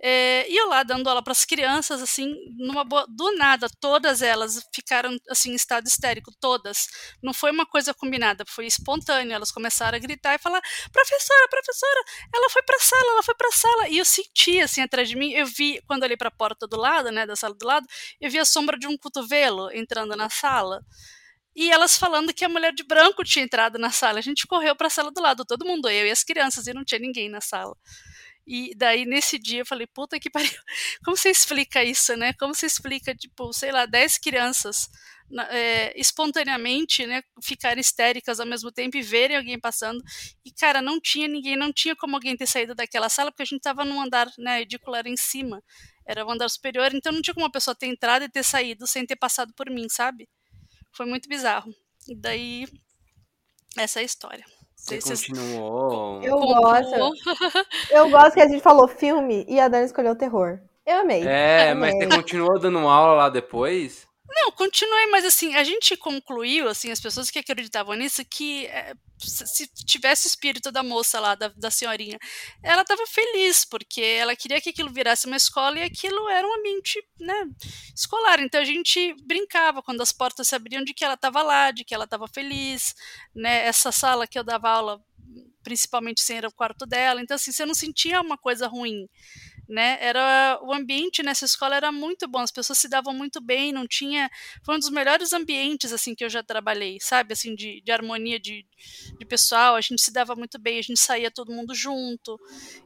É, 0.01 0.47
e 0.51 0.57
eu 0.57 0.69
lá 0.69 0.83
dando 0.83 1.09
aula 1.09 1.23
para 1.23 1.33
as 1.33 1.45
crianças, 1.45 2.03
assim, 2.03 2.35
numa 2.59 2.85
boa, 2.85 3.07
do 3.09 3.35
nada, 3.37 3.67
todas 3.81 4.23
elas 4.23 4.63
ficaram 4.75 5.17
assim 5.31 5.53
em 5.53 5.55
estado 5.55 5.87
histérico, 5.87 6.31
todas. 6.39 6.87
Não 7.23 7.35
foi 7.35 7.51
uma 7.51 7.67
coisa 7.67 7.95
combinada, 7.95 8.45
foi 8.47 8.67
espontâneo. 8.67 9.33
Elas 9.35 9.51
começaram 9.51 9.97
a 9.97 10.01
gritar 10.01 10.35
e 10.35 10.39
falar: 10.39 10.61
"Professora, 10.93 11.49
professora, 11.49 12.01
ela 12.35 12.51
foi 12.51 12.63
para 12.63 12.77
a 12.77 12.81
sala, 12.81 13.13
ela 13.13 13.23
foi 13.23 13.35
para 13.35 13.49
a 13.49 13.53
sala". 13.53 13.89
E 13.89 13.99
eu 13.99 14.05
senti 14.05 14.61
assim 14.61 14.83
atrás 14.83 15.09
de 15.09 15.17
mim, 15.17 15.33
eu 15.33 15.47
vi 15.47 15.81
quando 15.87 16.03
olhei 16.05 16.17
para 16.17 16.29
a 16.29 16.33
porta 16.33 16.67
do 16.67 16.77
lado, 16.79 17.11
né, 17.11 17.27
da 17.27 17.35
sala 17.37 17.55
do 17.55 17.67
lado, 17.67 17.87
eu 18.21 18.31
vi 18.31 18.39
a 18.39 18.45
sombra 18.45 18.79
de 18.79 18.87
um 18.87 18.99
cotovelo 18.99 19.71
entrando 19.73 20.15
na 20.17 20.29
sala 20.31 20.83
e 21.57 21.71
elas 21.71 21.97
falando 21.97 22.35
que 22.35 22.45
a 22.45 22.49
mulher 22.49 22.73
de 22.75 22.85
branco 22.85 23.25
tinha 23.25 23.45
entrado 23.45 23.79
na 23.79 23.91
sala. 23.91 24.19
A 24.19 24.23
gente 24.23 24.47
correu 24.47 24.77
para 24.77 24.89
a 24.89 24.91
sala 24.91 25.11
do 25.11 25.23
lado, 25.23 25.45
todo 25.45 25.65
mundo, 25.65 25.89
eu 25.89 26.07
e 26.07 26.11
as 26.11 26.23
crianças, 26.23 26.67
e 26.67 26.75
não 26.75 26.85
tinha 26.85 26.99
ninguém 27.01 27.31
na 27.31 27.41
sala. 27.41 27.75
E 28.47 28.75
daí, 28.77 29.05
nesse 29.07 29.39
dia, 29.39 29.63
eu 29.63 29.67
falei, 29.67 29.87
puta 29.89 30.21
que 30.21 30.31
pariu, 30.31 30.51
como 31.05 31.17
você 31.17 31.31
explica 31.31 31.83
isso, 31.83 32.15
né? 32.17 32.33
Como 32.35 32.55
você 32.55 32.67
explica, 32.67 33.15
tipo, 33.15 33.53
sei 33.53 33.73
lá, 33.73 33.87
10 33.87 34.19
crianças 34.19 34.89
é, 35.51 35.99
espontaneamente, 35.99 37.07
né, 37.07 37.23
ficarem 37.43 37.81
histéricas 37.81 38.39
ao 38.39 38.47
mesmo 38.47 38.71
tempo 38.71 38.97
e 38.97 39.03
verem 39.03 39.37
alguém 39.37 39.59
passando. 39.59 40.01
E, 40.45 40.53
cara, 40.53 40.81
não 40.81 41.01
tinha 41.01 41.27
ninguém, 41.27 41.57
não 41.57 41.73
tinha 41.73 41.97
como 41.97 42.17
alguém 42.17 42.37
ter 42.37 42.47
saído 42.47 42.75
daquela 42.75 43.09
sala, 43.09 43.33
porque 43.33 43.43
a 43.43 43.47
gente 43.47 43.63
tava 43.63 43.85
num 43.85 44.01
andar, 44.01 44.29
né, 44.39 44.61
edicular 44.63 45.07
em 45.07 45.17
cima. 45.17 45.63
Era 46.07 46.25
o 46.25 46.29
um 46.29 46.33
andar 46.33 46.49
superior, 46.49 46.95
então 46.95 47.13
não 47.13 47.23
tinha 47.23 47.35
como 47.35 47.45
uma 47.47 47.53
pessoa 47.53 47.75
ter 47.75 47.87
entrado 47.87 48.25
e 48.25 48.29
ter 48.29 48.45
saído 48.45 48.87
sem 48.87 49.05
ter 49.07 49.17
passado 49.17 49.53
por 49.55 49.69
mim, 49.71 49.89
sabe? 49.89 50.29
Foi 50.97 51.05
muito 51.05 51.29
bizarro. 51.29 51.71
E 52.09 52.15
daí, 52.17 52.67
essa 53.77 54.01
é 54.01 54.03
a 54.03 54.05
história. 54.05 54.45
Você 54.75 54.99
continuou. 55.01 56.23
Eu 56.23 56.39
gosto. 56.39 57.13
Eu 57.91 58.11
gosto 58.11 58.35
que 58.35 58.41
a 58.41 58.49
gente 58.49 58.63
falou 58.63 58.89
filme 58.89 59.45
e 59.47 59.61
a 59.61 59.69
Dani 59.69 59.85
escolheu 59.85 60.17
terror. 60.17 60.59
Eu 60.87 61.01
amei. 61.01 61.27
É, 61.27 61.71
amei. 61.71 61.93
mas 61.93 62.09
você 62.09 62.17
continuou 62.17 62.59
dando 62.59 62.79
aula 62.79 63.15
lá 63.15 63.29
depois? 63.29 64.07
Não, 64.29 64.51
continuei, 64.53 65.07
mas 65.07 65.25
assim, 65.25 65.55
a 65.55 65.63
gente 65.63 65.97
concluiu, 65.97 66.69
assim, 66.69 66.91
as 66.91 67.01
pessoas 67.01 67.31
que 67.31 67.39
acreditavam 67.39 67.95
nisso, 67.95 68.25
que 68.25 68.67
é, 68.67 68.93
se 69.19 69.67
tivesse 69.85 70.27
o 70.27 70.31
espírito 70.31 70.73
da 70.73 70.83
moça 70.83 71.21
lá, 71.21 71.35
da, 71.35 71.49
da 71.49 71.71
senhorinha, 71.71 72.19
ela 72.63 72.83
estava 72.83 73.07
feliz, 73.07 73.65
porque 73.65 74.01
ela 74.01 74.35
queria 74.35 74.61
que 74.61 74.71
aquilo 74.71 74.93
virasse 74.93 75.27
uma 75.27 75.37
escola 75.37 75.79
e 75.79 75.83
aquilo 75.83 76.29
era 76.29 76.47
um 76.47 76.55
ambiente, 76.55 77.03
né, 77.21 77.47
escolar. 77.95 78.41
Então 78.41 78.61
a 78.61 78.65
gente 78.65 79.15
brincava 79.25 79.83
quando 79.83 80.01
as 80.01 80.13
portas 80.13 80.49
se 80.49 80.55
abriam 80.57 80.83
de 80.83 80.93
que 80.93 81.05
ela 81.05 81.15
estava 81.15 81.43
lá, 81.43 81.71
de 81.71 81.85
que 81.85 81.95
ela 81.95 82.05
estava 82.05 82.27
feliz, 82.27 82.95
né, 83.35 83.65
essa 83.67 83.93
sala 83.93 84.27
que 84.27 84.39
eu 84.39 84.45
dava 84.45 84.69
aula, 84.69 85.01
principalmente 85.63 86.21
sem 86.21 86.37
era 86.39 86.49
o 86.49 86.53
quarto 86.53 86.85
dela, 86.87 87.21
então 87.21 87.35
assim, 87.35 87.53
você 87.53 87.65
não 87.65 87.75
sentia 87.75 88.21
uma 88.21 88.39
coisa 88.39 88.67
ruim, 88.67 89.09
né? 89.69 89.99
Era 90.01 90.59
o 90.63 90.73
ambiente 90.73 91.23
nessa 91.23 91.45
escola 91.45 91.77
era 91.77 91.91
muito 91.91 92.29
bom, 92.29 92.41
as 92.41 92.51
pessoas 92.51 92.79
se 92.79 92.89
davam 92.89 93.15
muito 93.15 93.41
bem, 93.41 93.73
não 93.73 93.87
tinha, 93.87 94.31
foi 94.65 94.77
um 94.77 94.79
dos 94.79 94.91
melhores 94.91 95.33
ambientes 95.33 95.93
assim 95.93 96.15
que 96.15 96.25
eu 96.25 96.29
já 96.29 96.43
trabalhei, 96.43 96.99
sabe, 97.01 97.33
assim 97.33 97.55
de, 97.55 97.81
de 97.81 97.93
harmonia 97.93 98.39
de, 98.39 98.65
de 99.19 99.27
pessoal, 99.27 99.75
a 99.75 99.81
gente 99.81 100.01
se 100.03 100.13
dava 100.13 100.35
muito 100.35 100.59
bem, 100.59 100.79
a 100.79 100.83
gente 100.83 101.01
saía 101.01 101.31
todo 101.31 101.53
mundo 101.53 101.75
junto, 101.75 102.39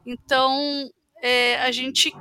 então 0.05 0.89
é, 1.21 1.61
a 1.61 1.71
gente 1.71 2.11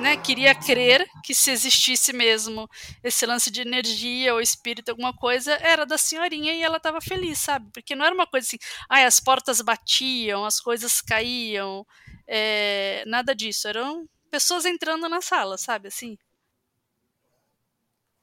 né, 0.00 0.16
queria 0.16 0.54
crer 0.54 1.08
que 1.22 1.34
se 1.34 1.50
existisse 1.50 2.12
mesmo 2.12 2.68
esse 3.02 3.24
lance 3.24 3.50
de 3.50 3.62
energia 3.62 4.34
ou 4.34 4.40
espírito, 4.40 4.90
alguma 4.90 5.14
coisa, 5.14 5.52
era 5.62 5.86
da 5.86 5.96
senhorinha 5.96 6.52
e 6.52 6.62
ela 6.62 6.76
estava 6.76 7.00
feliz, 7.00 7.38
sabe? 7.38 7.70
Porque 7.72 7.94
não 7.94 8.04
era 8.04 8.14
uma 8.14 8.26
coisa 8.26 8.46
assim, 8.46 8.58
ai, 8.88 9.04
as 9.04 9.20
portas 9.20 9.60
batiam, 9.60 10.44
as 10.44 10.60
coisas 10.60 11.00
caíam, 11.00 11.86
é, 12.26 13.04
nada 13.06 13.34
disso. 13.34 13.68
Eram 13.68 14.08
pessoas 14.30 14.64
entrando 14.64 15.08
na 15.08 15.20
sala, 15.20 15.56
sabe? 15.56 15.88
Assim. 15.88 16.18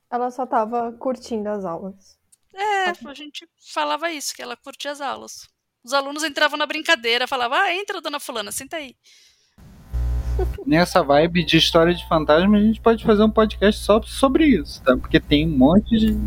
Ela 0.10 0.30
só 0.30 0.46
tava 0.46 0.92
curtindo 0.94 1.50
as 1.50 1.64
aulas. 1.64 2.20
É, 2.54 2.90
a 2.90 3.14
gente 3.14 3.50
falava 3.74 4.12
isso, 4.12 4.36
que 4.36 4.42
ela 4.42 4.58
curtia 4.58 4.92
as 4.92 5.00
aulas. 5.00 5.50
Os 5.84 5.94
alunos 5.94 6.24
entravam 6.24 6.58
na 6.58 6.66
brincadeira, 6.66 7.28
falavam, 7.28 7.58
ah, 7.58 7.74
entra, 7.74 8.02
dona 8.02 8.20
fulana, 8.20 8.52
senta 8.52 8.76
aí. 8.78 8.96
Nessa 10.66 11.04
vibe 11.04 11.44
de 11.44 11.58
história 11.58 11.94
de 11.94 12.08
fantasma, 12.08 12.58
a 12.58 12.62
gente 12.62 12.82
pode 12.82 13.04
fazer 13.04 13.24
um 13.24 13.30
podcast 13.30 13.82
só 13.84 14.02
sobre 14.02 14.46
isso, 14.46 14.82
tá? 14.84 14.96
Porque 14.98 15.20
tem 15.20 15.48
um 15.48 15.58
monte 15.58 15.98
de. 15.98 16.18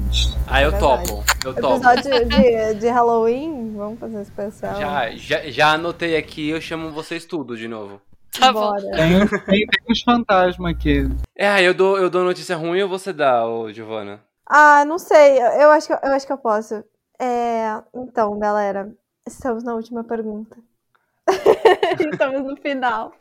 Ah, 0.47 0.63
eu 0.63 0.79
topo. 0.79 1.25
Eu 1.45 1.55
topo. 1.55 1.77
Episódio 1.77 2.29
de, 2.29 2.75
de 2.75 2.89
Halloween, 2.89 3.75
vamos 3.77 3.99
fazer 3.99 4.23
especial. 4.23 4.77
Já, 4.77 5.11
já, 5.13 5.51
já 5.51 5.73
anotei 5.73 6.17
aqui, 6.17 6.51
eu 6.51 6.61
chamo 6.61 6.91
vocês 6.91 7.25
tudo 7.25 7.57
de 7.57 7.69
novo. 7.69 8.01
Tá 8.39 8.53
bom. 8.53 8.73
Tem, 8.75 9.29
tem, 9.47 9.67
tem 9.67 9.85
uns 9.89 10.03
fantasmas 10.03 10.75
aqui. 10.75 11.09
É, 11.37 11.63
eu 11.63 11.73
dou, 11.73 11.99
eu 11.99 12.11
dou 12.11 12.25
notícia 12.25 12.57
ruim 12.57 12.83
ou 12.83 12.89
você 12.89 13.13
dá, 13.13 13.47
ô 13.47 13.73
Giovana? 13.73 14.21
Ah, 14.47 14.85
não 14.85 14.99
sei. 14.99 15.39
Eu 15.39 15.47
eu 15.47 15.71
acho 15.71 15.87
que 15.87 15.93
eu 15.93 16.13
acho 16.13 16.27
que 16.27 16.33
eu 16.33 16.39
posso. 16.39 16.85
É, 17.21 17.81
então, 17.95 18.39
galera, 18.39 18.93
estamos 19.27 19.63
na 19.63 19.75
última 19.75 20.03
pergunta. 20.05 20.57
estamos 22.13 22.45
no 22.45 22.57
final. 22.57 23.13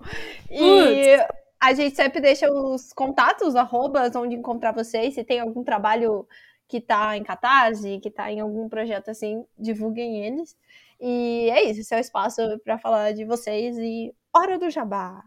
E 0.49 1.17
a 1.59 1.73
gente 1.73 1.95
sempre 1.95 2.19
deixa 2.19 2.51
os 2.51 2.91
contatos, 2.93 3.55
arrobas, 3.55 4.15
onde 4.15 4.35
encontrar 4.35 4.73
vocês. 4.73 5.13
Se 5.13 5.23
tem 5.23 5.39
algum 5.39 5.63
trabalho 5.63 6.27
que 6.67 6.81
tá 6.81 7.15
em 7.17 7.23
catarse, 7.23 7.99
que 7.99 8.09
tá 8.09 8.31
em 8.31 8.39
algum 8.39 8.67
projeto 8.67 9.09
assim, 9.09 9.45
divulguem 9.57 10.25
eles. 10.25 10.57
E 10.99 11.49
é 11.49 11.69
isso, 11.69 11.81
esse 11.81 11.93
é 11.93 11.97
o 11.97 12.01
espaço 12.01 12.41
para 12.63 12.77
falar 12.77 13.13
de 13.13 13.25
vocês 13.25 13.77
e 13.77 14.13
hora 14.34 14.57
do 14.57 14.69
jabá. 14.69 15.23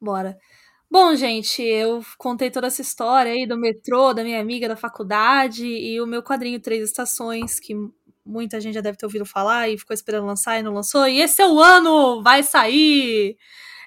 Bora. 0.00 0.36
Bom, 0.90 1.14
gente, 1.16 1.62
eu 1.62 2.00
contei 2.16 2.50
toda 2.50 2.68
essa 2.68 2.80
história 2.80 3.32
aí 3.32 3.46
do 3.46 3.58
metrô, 3.58 4.14
da 4.14 4.22
minha 4.22 4.40
amiga 4.40 4.68
da 4.68 4.76
faculdade 4.76 5.66
e 5.66 6.00
o 6.00 6.06
meu 6.06 6.22
quadrinho 6.22 6.60
Três 6.60 6.84
Estações, 6.84 7.58
que 7.58 7.74
muita 8.26 8.60
gente 8.60 8.74
já 8.74 8.80
deve 8.80 8.98
ter 8.98 9.06
ouvido 9.06 9.24
falar 9.26 9.68
e 9.68 9.78
ficou 9.78 9.94
esperando 9.94 10.26
lançar 10.26 10.58
e 10.58 10.62
não 10.62 10.74
lançou. 10.74 11.06
E 11.08 11.20
esse 11.20 11.42
é 11.42 11.46
o 11.48 11.60
ano! 11.60 12.22
Vai 12.22 12.42
sair! 12.42 13.36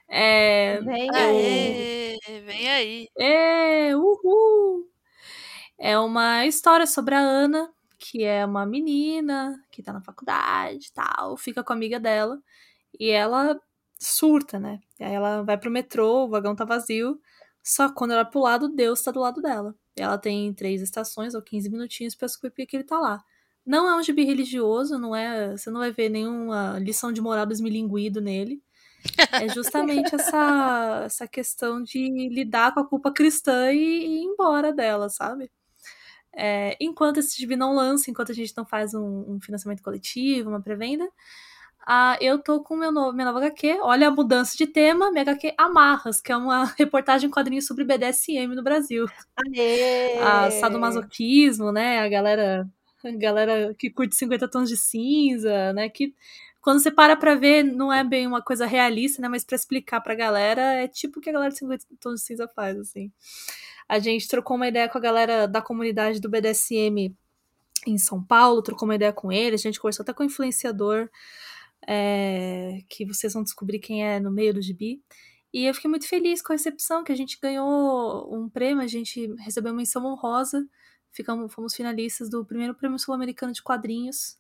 É, 0.10 0.80
Vem 0.82 1.10
aí. 1.16 2.18
Vem 2.46 2.70
aí. 2.70 3.08
é, 3.20 3.96
uhul! 3.96 4.88
É 5.78 5.98
uma 6.00 6.46
história 6.46 6.86
sobre 6.88 7.16
a 7.16 7.20
Ana, 7.20 7.70
que 7.98 8.24
é 8.24 8.46
uma 8.46 8.66
menina 8.66 9.56
que 9.72 9.84
tá 9.84 9.94
na 9.94 10.02
faculdade 10.02 10.88
e 10.88 10.94
tal, 10.94 11.38
fica 11.38 11.64
com 11.64 11.74
a 11.74 11.76
amiga 11.76 12.00
dela 12.00 12.40
e 13.00 13.10
ela 13.10 13.60
surta, 14.00 14.60
né? 14.60 14.80
E 15.00 15.04
aí 15.04 15.14
ela 15.14 15.44
vai 15.44 15.58
pro 15.58 15.72
metrô, 15.72 16.26
o 16.26 16.30
vagão 16.30 16.56
tá 16.56 16.66
vazio, 16.66 17.20
só 17.64 17.90
quando 17.94 18.12
ela 18.12 18.24
vai 18.24 18.32
pro 18.32 18.42
lado, 18.42 18.70
Deus 18.70 19.02
tá 19.04 19.12
do 19.12 19.20
lado 19.20 19.42
dela. 19.42 19.76
Ela 19.98 20.18
tem 20.18 20.54
três 20.54 20.82
estações 20.82 21.36
ou 21.36 21.42
15 21.42 21.70
minutinhos 21.70 22.16
pra 22.16 22.28
descobrir 22.28 22.66
que 22.66 22.78
ele 22.78 22.84
tá 22.86 23.00
lá. 23.00 23.24
Não 23.70 23.88
é 23.88 23.96
um 23.96 24.02
gibi 24.02 24.24
religioso, 24.24 24.98
não 24.98 25.16
é, 25.16 25.52
você 25.56 25.70
não 25.70 25.80
vai 25.80 25.92
ver 25.92 26.10
nenhuma 26.10 26.80
lição 26.80 27.14
de 27.14 27.22
moral 27.22 27.48
esmilinguido 27.52 28.20
nele. 28.20 28.64
É 29.32 29.48
justamente 29.48 30.10
essa, 30.16 31.04
essa 31.06 31.28
questão 31.28 31.84
de 31.84 32.30
lidar 32.30 32.74
com 32.74 32.80
a 32.80 32.88
culpa 32.88 33.14
cristã 33.14 33.72
e, 33.72 33.78
e 33.78 34.22
ir 34.22 34.24
embora 34.24 34.74
dela, 34.74 35.08
sabe? 35.08 35.52
É, 36.36 36.76
enquanto 36.82 37.18
esse 37.18 37.38
gibi 37.38 37.56
não 37.56 37.76
lança, 37.76 38.10
enquanto 38.10 38.32
a 38.32 38.36
gente 38.36 38.58
não 38.58 38.66
faz 38.66 38.96
um, 38.96 39.36
um 39.36 39.40
financiamento 39.40 39.84
coletivo, 39.84 40.50
uma 40.50 40.62
pré-venda, 40.62 41.08
ah, 41.86 42.18
eu 42.20 42.40
tô 42.40 42.64
com 42.64 42.76
meu 42.76 42.92
novo, 42.92 43.14
minha 43.14 43.28
nova 43.28 43.38
HQ. 43.38 43.82
Olha 43.82 44.08
a 44.08 44.12
mudança 44.12 44.58
de 44.58 44.66
tema, 44.66 45.12
minha 45.12 45.22
HQ 45.22 45.54
Amarras, 45.60 46.20
que 46.20 46.32
é 46.32 46.38
uma 46.38 46.66
reportagem 46.76 47.28
em 47.28 47.32
quadrinhos 47.32 47.68
sobre 47.68 47.84
BDSM 47.84 48.56
no 48.56 48.64
Brasil. 48.64 49.06
Aê! 49.38 50.18
A 50.18 50.50
sadomasoquismo, 50.50 51.72
né? 51.72 52.00
A 52.00 52.10
galera, 52.10 52.68
galera 53.18 53.74
que 53.76 53.90
curte 53.90 54.16
50 54.16 54.48
tons 54.50 54.70
de 54.70 54.78
cinza, 54.78 55.74
né? 55.74 55.90
Que 55.90 56.14
quando 56.62 56.80
você 56.80 56.92
para 56.92 57.16
pra 57.16 57.36
ver, 57.36 57.64
não 57.64 57.92
é 57.92 58.04
bem 58.04 58.28
uma 58.28 58.42
coisa 58.42 58.66
realista, 58.66 59.22
né? 59.22 59.30
Mas 59.30 59.44
pra 59.44 59.56
explicar 59.56 60.02
pra 60.02 60.16
galera, 60.16 60.62
é 60.74 60.88
tipo 60.88 61.20
o 61.20 61.22
que 61.22 61.30
a 61.30 61.34
galera 61.34 61.52
de 61.52 61.58
50 61.60 61.86
tons 62.00 62.20
de 62.20 62.26
cinza 62.28 62.48
faz, 62.48 62.78
assim. 62.78 63.12
A 63.88 64.00
gente 64.00 64.28
trocou 64.28 64.58
uma 64.58 64.68
ideia 64.68 64.90
com 64.90 64.98
a 64.98 65.02
galera 65.02 65.48
da 65.48 65.62
comunidade 65.62 66.20
do 66.20 66.30
BDSM 66.30 67.16
em 67.88 67.98
São 67.98 68.24
Paulo, 68.24 68.62
trocou 68.62 68.88
uma 68.88 68.96
ideia 68.96 69.14
com 69.14 69.32
eles, 69.32 69.62
a 69.62 69.64
gente 69.64 69.80
conversou 69.80 70.04
até 70.04 70.14
com 70.14 70.24
o 70.24 70.26
influenciador, 70.26 71.10
é, 71.88 72.80
que 72.90 73.06
vocês 73.06 73.34
vão 73.34 73.44
descobrir 73.44 73.80
quem 73.80 74.06
é 74.06 74.20
no 74.20 74.32
meio 74.32 74.54
do 74.54 74.62
gibi. 74.62 75.02
E 75.54 75.66
eu 75.66 75.74
fiquei 75.74 75.90
muito 75.90 76.08
feliz 76.08 76.42
com 76.42 76.54
a 76.54 76.56
recepção, 76.56 77.04
que 77.04 77.12
a 77.12 77.16
gente 77.16 77.40
ganhou 77.42 78.32
um 78.36 78.48
prêmio, 78.50 78.84
a 78.84 78.88
gente 78.88 79.34
recebeu 79.38 79.72
uma 79.72 79.78
menção 79.78 80.06
honrosa, 80.06 80.68
ficamos, 81.12 81.54
fomos 81.54 81.76
finalistas 81.76 82.30
do 82.30 82.46
primeiro 82.46 82.76
prêmio 82.76 83.00
sul-americano 83.00 83.54
de 83.54 83.64
quadrinhos. 83.64 84.38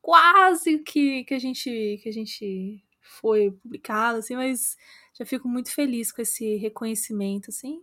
Quase 0.00 0.78
que, 0.80 1.24
que, 1.24 1.34
a 1.34 1.38
gente, 1.38 2.00
que 2.02 2.08
a 2.08 2.12
gente 2.12 2.84
foi 3.00 3.50
publicado, 3.52 4.18
assim, 4.18 4.36
mas 4.36 4.76
já 5.14 5.24
fico 5.24 5.48
muito 5.48 5.72
feliz 5.72 6.10
com 6.12 6.22
esse 6.22 6.56
reconhecimento, 6.56 7.50
assim. 7.50 7.82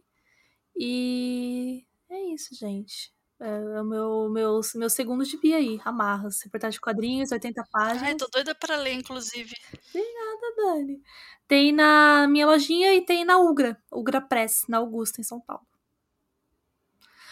E 0.76 1.86
é 2.10 2.34
isso, 2.34 2.56
gente. 2.56 3.14
É 3.42 3.82
o 3.82 3.86
meu, 3.86 4.30
meu, 4.30 4.60
meu 4.76 4.90
segundo 4.90 5.24
gibi 5.24 5.54
aí, 5.54 5.80
Amarras. 5.86 6.42
Reportagem 6.42 6.76
de 6.76 6.82
quadrinhos, 6.82 7.32
80 7.32 7.64
páginas. 7.72 8.04
Ai, 8.04 8.16
tô 8.16 8.28
doida 8.28 8.54
pra 8.54 8.76
ler, 8.76 8.94
inclusive. 8.94 9.56
Obrigada, 9.90 10.56
Dani. 10.58 11.02
Tem 11.48 11.72
na 11.72 12.28
minha 12.28 12.46
lojinha 12.46 12.94
e 12.94 13.02
tem 13.02 13.24
na 13.24 13.38
Ugra, 13.40 13.82
Ugra 13.92 14.20
Press, 14.20 14.66
na 14.68 14.78
Augusta, 14.78 15.22
em 15.22 15.24
São 15.24 15.40
Paulo. 15.40 15.66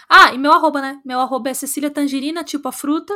Ah, 0.09 0.33
e 0.33 0.37
meu 0.37 0.51
arroba, 0.53 0.81
né? 0.81 1.01
Meu 1.05 1.19
arroba 1.19 1.49
é 1.49 1.53
Cecília 1.53 1.91
Tangerina, 1.91 2.43
tipo 2.43 2.67
a 2.67 2.71
fruta. 2.71 3.13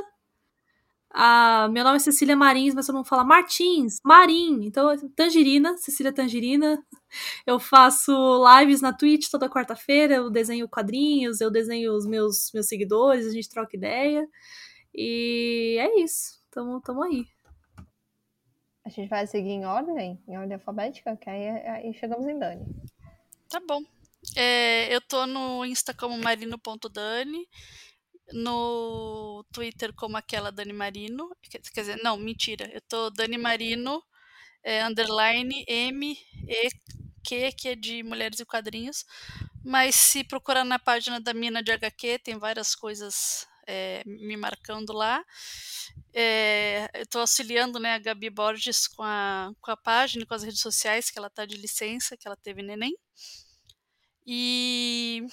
Ah, 1.13 1.67
meu 1.71 1.83
nome 1.83 1.97
é 1.97 1.99
Cecília 1.99 2.37
Marins, 2.37 2.73
mas 2.73 2.85
todo 2.85 2.95
mundo 2.95 3.07
fala 3.07 3.23
Martins, 3.23 3.99
Marim. 4.03 4.63
Então, 4.63 4.87
Tangerina, 5.09 5.77
Cecília 5.77 6.13
Tangerina. 6.13 6.81
Eu 7.45 7.59
faço 7.59 8.11
lives 8.59 8.81
na 8.81 8.93
Twitch 8.93 9.29
toda 9.29 9.49
quarta-feira, 9.49 10.15
eu 10.15 10.29
desenho 10.29 10.69
quadrinhos, 10.69 11.41
eu 11.41 11.51
desenho 11.51 11.93
os 11.93 12.05
meus, 12.05 12.51
meus 12.53 12.67
seguidores, 12.67 13.27
a 13.27 13.31
gente 13.31 13.49
troca 13.49 13.75
ideia. 13.75 14.25
E 14.93 15.77
é 15.79 15.99
isso. 16.01 16.41
Tamo, 16.49 16.79
tamo 16.81 17.03
aí. 17.03 17.25
A 18.85 18.89
gente 18.89 19.09
vai 19.09 19.27
seguir 19.27 19.51
em 19.51 19.65
ordem, 19.65 20.21
em 20.27 20.37
ordem 20.37 20.55
alfabética, 20.55 21.15
que 21.15 21.29
aí, 21.29 21.47
aí 21.67 21.93
chegamos 21.93 22.27
em 22.27 22.39
Dani. 22.39 22.65
Tá 23.49 23.61
bom. 23.67 23.81
É, 24.35 24.93
eu 24.93 25.01
tô 25.01 25.25
no 25.25 25.65
Insta 25.65 25.93
como 25.93 26.17
marino.dani, 26.17 27.47
no 28.33 29.45
Twitter 29.51 29.93
como 29.93 30.17
aquela 30.17 30.51
Dani 30.51 30.73
Marino. 30.73 31.29
Quer, 31.41 31.59
dizer, 31.59 31.97
não, 32.03 32.17
mentira. 32.17 32.69
Eu 32.73 32.81
tô 32.81 33.09
Dani 33.09 33.37
Marino, 33.37 34.01
é, 34.63 34.85
underline 34.85 35.65
M, 35.67 36.17
E, 36.47 36.69
Q, 37.23 37.51
que 37.57 37.69
é 37.69 37.75
de 37.75 38.03
Mulheres 38.03 38.39
e 38.39 38.45
Quadrinhos. 38.45 39.05
Mas 39.63 39.95
se 39.95 40.23
procurar 40.23 40.63
na 40.65 40.79
página 40.79 41.19
da 41.19 41.33
Mina 41.33 41.61
de 41.63 41.71
HQ, 41.71 42.19
tem 42.19 42.37
várias 42.37 42.75
coisas 42.75 43.47
é, 43.67 44.03
me 44.05 44.37
marcando 44.37 44.93
lá. 44.93 45.23
É, 46.13 46.89
eu 46.95 47.03
estou 47.03 47.21
auxiliando 47.21 47.79
né, 47.79 47.93
a 47.93 47.99
Gabi 47.99 48.29
Borges 48.29 48.87
com 48.87 49.03
a, 49.03 49.51
com 49.61 49.71
a 49.71 49.77
página, 49.77 50.25
com 50.25 50.33
as 50.33 50.43
redes 50.43 50.61
sociais, 50.61 51.09
que 51.09 51.17
ela 51.17 51.27
está 51.27 51.45
de 51.45 51.57
licença, 51.57 52.17
que 52.17 52.27
ela 52.27 52.37
teve 52.37 52.61
neném. 52.61 52.93
E 54.25 55.23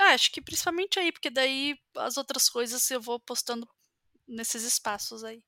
Ah, 0.00 0.14
acho 0.14 0.32
que 0.32 0.40
principalmente 0.40 0.98
aí, 0.98 1.12
porque 1.12 1.30
daí 1.30 1.76
as 1.98 2.16
outras 2.16 2.48
coisas 2.48 2.90
eu 2.90 3.00
vou 3.00 3.20
postando 3.20 3.66
nesses 4.26 4.64
espaços 4.64 5.22
aí. 5.22 5.40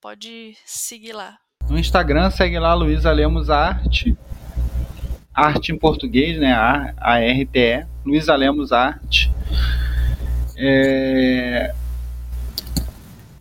Pode 0.00 0.56
seguir 0.64 1.12
lá. 1.12 1.38
No 1.68 1.78
Instagram, 1.78 2.30
segue 2.30 2.58
lá 2.58 2.74
Luísa 2.74 3.10
Lemos 3.10 3.50
Arte. 3.50 4.16
Arte 5.32 5.72
em 5.72 5.78
português, 5.78 6.38
né? 6.38 6.52
A-R-T-E. 6.98 7.86
Luísa 8.04 8.36
Lemos 8.36 8.70
Arte. 8.70 9.32
É... 10.56 11.74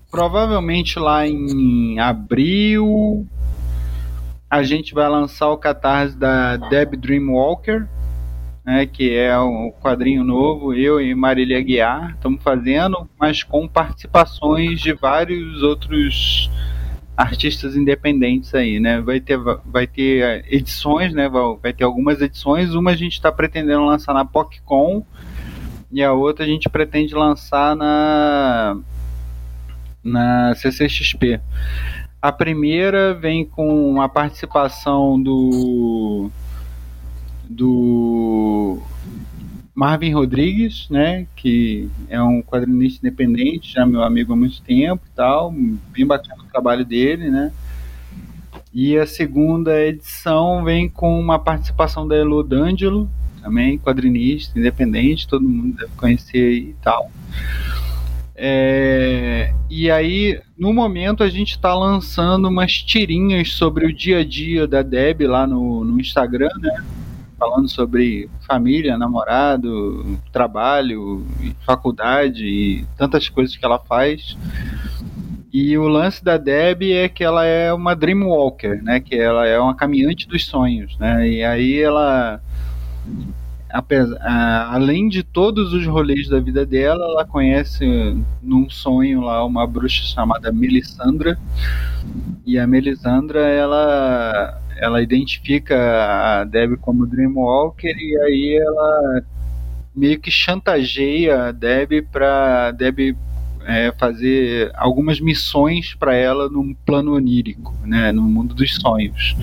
Provavelmente 0.10 0.98
lá 0.98 1.28
em 1.28 2.00
abril 2.00 3.28
a 4.50 4.62
gente 4.62 4.94
vai 4.94 5.10
lançar 5.10 5.50
o 5.50 5.58
catarse 5.58 6.16
da 6.16 6.58
Deb 6.58 6.96
Dreamwalker, 6.96 7.90
né, 8.66 8.86
que 8.86 9.14
é 9.14 9.38
um 9.40 9.72
quadrinho 9.82 10.24
novo, 10.24 10.74
eu 10.74 11.02
e 11.02 11.14
Marília 11.14 11.62
Guiar 11.62 12.12
estamos 12.12 12.42
fazendo, 12.42 13.10
mas 13.20 13.44
com 13.44 13.68
participações 13.68 14.80
de 14.80 14.94
vários 14.94 15.62
outros 15.62 16.50
artistas 17.16 17.76
independentes 17.76 18.56
aí, 18.56 18.80
né? 18.80 19.00
Vai 19.02 19.20
ter, 19.20 19.38
vai 19.66 19.86
ter 19.86 20.46
edições, 20.48 21.14
né? 21.14 21.30
Vai 21.62 21.72
ter 21.74 21.84
algumas 21.84 22.22
edições. 22.22 22.74
Uma 22.74 22.92
a 22.92 22.96
gente 22.96 23.14
está 23.14 23.32
pretendendo 23.32 23.86
lançar 23.86 24.14
na 24.14 24.26
PocCon 24.26 25.06
e 25.92 26.04
a 26.04 26.12
outra 26.12 26.44
a 26.44 26.48
gente 26.48 26.68
pretende 26.70 27.14
lançar 27.14 27.76
na 27.76 28.78
na 30.04 30.54
CCXP. 30.56 31.40
A 32.22 32.32
primeira 32.32 33.14
vem 33.14 33.46
com 33.46 34.02
a 34.02 34.10
participação 34.10 35.22
do 35.22 36.32
do 37.54 38.80
Marvin 39.74 40.14
Rodrigues, 40.14 40.88
né, 40.90 41.26
que 41.36 41.90
é 42.10 42.22
um 42.22 42.42
quadrinista 42.42 43.06
independente, 43.06 43.74
já 43.74 43.86
meu 43.86 44.04
amigo 44.04 44.34
há 44.34 44.36
muito 44.36 44.62
tempo 44.62 45.04
e 45.06 45.16
tal, 45.16 45.52
bem 45.52 46.06
bacana 46.06 46.44
o 46.44 46.52
trabalho 46.52 46.86
dele, 46.86 47.30
né. 47.30 47.52
E 48.74 48.98
a 48.98 49.06
segunda 49.06 49.80
edição 49.82 50.64
vem 50.64 50.90
com 50.90 51.20
uma 51.20 51.38
participação 51.38 52.08
da 52.08 52.16
Elo 52.16 52.44
D'Angelo, 52.44 53.10
também 53.42 53.78
quadrinista, 53.78 54.58
independente, 54.58 55.28
todo 55.28 55.48
mundo 55.48 55.76
deve 55.78 55.92
conhecer 55.96 56.54
e 56.54 56.76
tal. 56.82 57.12
É, 58.36 59.54
e 59.70 59.92
aí, 59.92 60.42
no 60.58 60.74
momento, 60.74 61.24
a 61.24 61.30
gente 61.30 61.52
está 61.52 61.76
lançando 61.76 62.48
umas 62.48 62.74
tirinhas 62.74 63.52
sobre 63.52 63.86
o 63.86 63.94
dia 63.94 64.20
a 64.20 64.26
dia 64.26 64.68
da 64.68 64.82
Deb 64.82 65.22
lá 65.22 65.46
no, 65.46 65.84
no 65.84 66.00
Instagram, 66.00 66.50
né? 66.60 66.84
Falando 67.44 67.68
sobre 67.68 68.30
família, 68.48 68.98
namorado, 68.98 70.18
trabalho, 70.32 71.26
faculdade 71.66 72.46
e 72.46 72.86
tantas 72.98 73.28
coisas 73.28 73.58
que 73.58 73.66
ela 73.66 73.80
faz. 73.80 74.38
E 75.52 75.78
o 75.78 75.88
lance 75.90 76.24
da 76.24 76.38
Deb 76.38 76.84
é 76.84 77.10
que 77.10 77.24
ela 77.24 77.46
é 77.46 77.74
uma 77.74 77.94
dreamwalker, 77.96 78.82
né? 78.82 79.02
Que 79.02 79.16
ela 79.16 79.46
é 79.46 79.60
uma 79.60 79.76
caminhante 79.76 80.26
dos 80.28 80.46
sonhos, 80.46 80.98
né? 80.98 81.28
E 81.30 81.44
aí 81.44 81.82
ela 81.82 82.42
além 84.70 85.10
de 85.10 85.24
todos 85.24 85.74
os 85.74 85.86
rolês 85.88 86.30
da 86.30 86.40
vida 86.40 86.64
dela, 86.64 87.04
ela 87.06 87.26
conhece 87.26 87.84
num 88.42 88.70
sonho 88.70 89.22
lá 89.22 89.44
uma 89.44 89.66
bruxa 89.66 90.04
chamada 90.04 90.52
Melisandra. 90.52 91.40
E 92.46 92.60
a 92.60 92.68
Melisandra, 92.68 93.42
ela 93.42 94.62
ela 94.78 95.02
identifica 95.02 95.76
a 96.42 96.44
Debbie 96.44 96.78
como 96.78 97.06
Dreamwalker 97.06 97.96
e 97.98 98.18
aí 98.22 98.60
ela 98.62 99.24
meio 99.96 100.20
que 100.20 100.32
chantageia 100.32 101.46
a 101.46 101.52
Debbie 101.52 102.02
para 102.02 102.72
Debbie 102.72 103.16
é, 103.66 103.92
fazer 103.94 104.72
algumas 104.76 105.20
missões 105.20 105.94
para 105.94 106.16
ela 106.16 106.50
num 106.50 106.74
plano 106.74 107.14
onírico, 107.14 107.74
né, 107.86 108.12
no 108.12 108.24
mundo 108.24 108.54
dos 108.54 108.76
sonhos. 108.76 109.36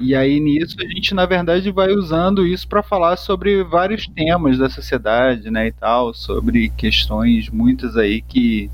E 0.00 0.14
aí 0.14 0.40
nisso 0.40 0.76
a 0.80 0.84
gente 0.86 1.14
na 1.14 1.24
verdade 1.26 1.70
vai 1.70 1.92
usando 1.92 2.46
isso 2.46 2.66
para 2.66 2.82
falar 2.82 3.16
sobre 3.16 3.62
vários 3.62 4.06
temas 4.08 4.58
da 4.58 4.68
sociedade, 4.68 5.50
né, 5.50 5.68
e 5.68 5.72
tal, 5.72 6.12
sobre 6.12 6.70
questões 6.70 7.48
muitas 7.48 7.96
aí 7.96 8.20
que 8.22 8.70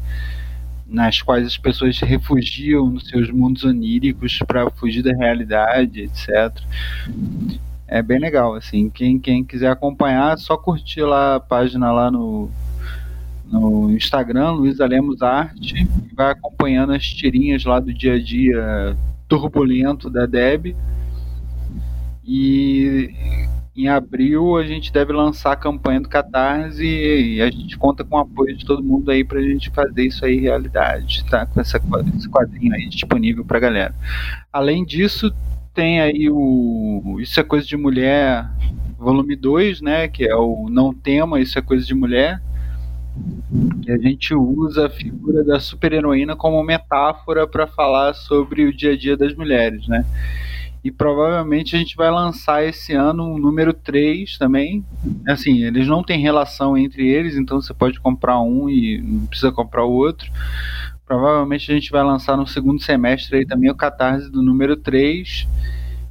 nas 0.93 1.23
quais 1.23 1.47
as 1.47 1.57
pessoas 1.57 1.97
se 1.97 2.05
refugiam 2.05 2.89
nos 2.91 3.09
seus 3.09 3.31
mundos 3.31 3.65
oníricos 3.65 4.39
para 4.47 4.71
fugir 4.71 5.03
da 5.03 5.13
realidade, 5.13 6.03
etc. 6.03 6.55
É 7.89 8.03
bem 8.03 8.19
legal, 8.19 8.55
assim. 8.55 8.91
Quem, 8.91 9.19
quem 9.19 9.43
quiser 9.43 9.71
acompanhar, 9.71 10.35
é 10.35 10.37
só 10.37 10.57
curtir 10.57 11.03
lá 11.03 11.37
a 11.37 11.41
página 11.41 11.91
lá 11.91 12.11
no, 12.11 12.51
no 13.47 13.91
Instagram, 13.91 14.53
Luísa 14.53 14.87
Lemos 14.87 15.23
Arte, 15.23 15.75
e 16.11 16.15
vai 16.15 16.31
acompanhando 16.31 16.93
as 16.93 17.07
tirinhas 17.07 17.65
lá 17.65 17.81
do 17.81 17.93
dia 17.93 18.15
a 18.15 18.23
dia 18.23 18.97
turbulento 19.27 20.11
da 20.11 20.27
Deb. 20.27 20.77
E 22.25 23.11
em 23.75 23.89
abril 23.89 24.57
a 24.57 24.65
gente 24.65 24.93
deve 24.93 25.13
lançar 25.13 25.53
a 25.53 25.57
campanha 25.57 26.01
do 26.01 26.09
Catarse 26.09 26.85
e 26.85 27.41
a 27.41 27.51
gente 27.51 27.77
conta 27.79 28.05
com 28.05 28.17
o 28.17 28.21
apoio 28.21 28.57
de 28.57 28.67
todo 28.67 28.83
mundo 28.83 29.11
aí 29.11 29.25
pra 29.25 29.41
gente 29.41 29.71
fazer 29.71 30.05
isso 30.05 30.25
aí 30.25 30.39
realidade, 30.39 31.25
tá? 31.31 31.47
Com 31.47 31.61
essa, 31.61 31.81
esse 32.15 32.29
quadrinho 32.29 32.75
aí 32.75 32.89
disponível 32.89 33.45
pra 33.45 33.59
galera. 33.59 33.95
Além 34.53 34.85
disso, 34.85 35.33
tem 35.75 36.01
aí 36.01 36.29
o 36.31 37.17
Isso 37.19 37.41
é 37.41 37.43
Coisa 37.43 37.67
de 37.67 37.77
Mulher, 37.77 38.47
volume 38.99 39.35
2, 39.35 39.81
né? 39.81 40.07
Que 40.07 40.25
é 40.25 40.37
o 40.37 40.69
Não 40.69 40.93
Tema, 40.93 41.41
Isso 41.41 41.59
é 41.59 41.63
Coisa 41.63 41.87
de 41.87 41.95
Mulher. 41.95 42.43
E 43.87 43.91
a 43.91 43.99
gente 43.99 44.35
usa 44.35 44.87
a 44.87 44.91
figura 44.91 45.45
da 45.45 45.61
super-heroína 45.61 46.37
como 46.37 46.63
metáfora 46.63 47.47
para 47.47 47.67
falar 47.67 48.15
sobre 48.15 48.65
o 48.65 48.75
dia 48.75 48.93
a 48.93 48.97
dia 48.97 49.17
das 49.17 49.35
mulheres, 49.35 49.87
né? 49.89 50.05
E 50.85 50.91
provavelmente 50.91 51.77
a 51.77 51.79
gente 51.79 51.95
vai 51.95 52.11
lançar 52.11 52.65
esse 52.65 52.93
ano 52.93 53.35
um 53.35 53.39
número 53.39 53.73
3 53.73 54.37
também. 54.37 54.85
Assim, 55.29 55.63
eles 55.63 55.87
não 55.87 56.03
têm 56.03 56.21
relação 56.21 56.77
entre 56.77 57.07
eles, 57.09 57.37
então 57.37 57.61
você 57.61 57.73
pode 57.73 58.01
comprar 58.01 58.41
um 58.41 58.69
e 58.69 59.01
não 59.01 59.27
precisa 59.27 59.53
comprar 59.53 59.85
o 59.85 59.93
outro. 59.93 60.31
Provavelmente 61.07 61.71
a 61.71 61.75
gente 61.75 61.91
vai 61.91 62.03
lançar 62.03 62.37
no 62.37 62.47
segundo 62.47 62.83
semestre 62.83 63.39
aí 63.39 63.47
também 63.47 63.71
o 63.71 63.77
catarse 63.77 64.31
do 64.31 64.43
número 64.43 64.77
3, 64.77 65.47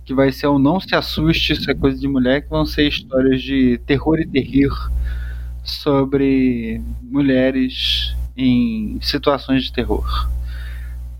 que 0.05 0.13
vai 0.13 0.31
ser 0.31 0.47
o 0.47 0.59
Não 0.59 0.79
Se 0.79 0.95
Assuste, 0.95 1.53
isso 1.53 1.69
é 1.69 1.73
coisa 1.73 1.99
de 1.99 2.07
mulher, 2.07 2.41
que 2.41 2.49
vão 2.49 2.65
ser 2.65 2.87
histórias 2.87 3.41
de 3.41 3.77
terror 3.85 4.19
e 4.19 4.27
terrir 4.27 4.69
sobre 5.63 6.81
mulheres 7.01 8.15
em 8.37 8.97
situações 9.01 9.65
de 9.65 9.73
terror. 9.73 10.05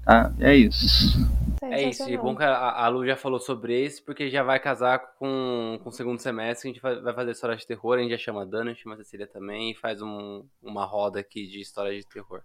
Tá? 0.06 0.34
É 0.40 0.56
isso. 0.56 1.18
É 1.64 1.90
isso, 1.90 2.10
e 2.10 2.18
bom 2.18 2.36
que 2.36 2.44
a, 2.44 2.86
a 2.86 2.88
Lu 2.88 3.06
já 3.06 3.15
falou 3.15 3.40
sobre 3.40 3.80
esse, 3.84 4.02
porque 4.02 4.32
já 4.32 4.41
vai 4.41 4.60
casar 4.60 4.98
com, 5.19 5.80
com 5.84 5.90
o 5.90 5.91
segundo 5.91 6.19
semestre, 6.19 6.69
a 6.69 6.73
gente 6.73 6.82
vai 6.82 7.14
fazer 7.14 7.32
história 7.32 7.56
de 7.56 7.68
terror, 7.68 7.98
a 7.98 8.02
gente 8.02 8.11
já 8.11 8.18
chama 8.18 8.41
a 8.41 8.45
Dana, 8.45 8.73
chama 8.73 8.95
a 8.95 8.98
Cecília 8.98 9.28
também, 9.28 9.72
e 9.72 9.76
faz 9.76 10.02
um, 10.02 10.44
uma 10.61 10.86
roda 10.86 11.19
aqui 11.19 11.48
de 11.48 11.61
história 11.61 11.95
de 11.95 12.06
terror. 12.06 12.41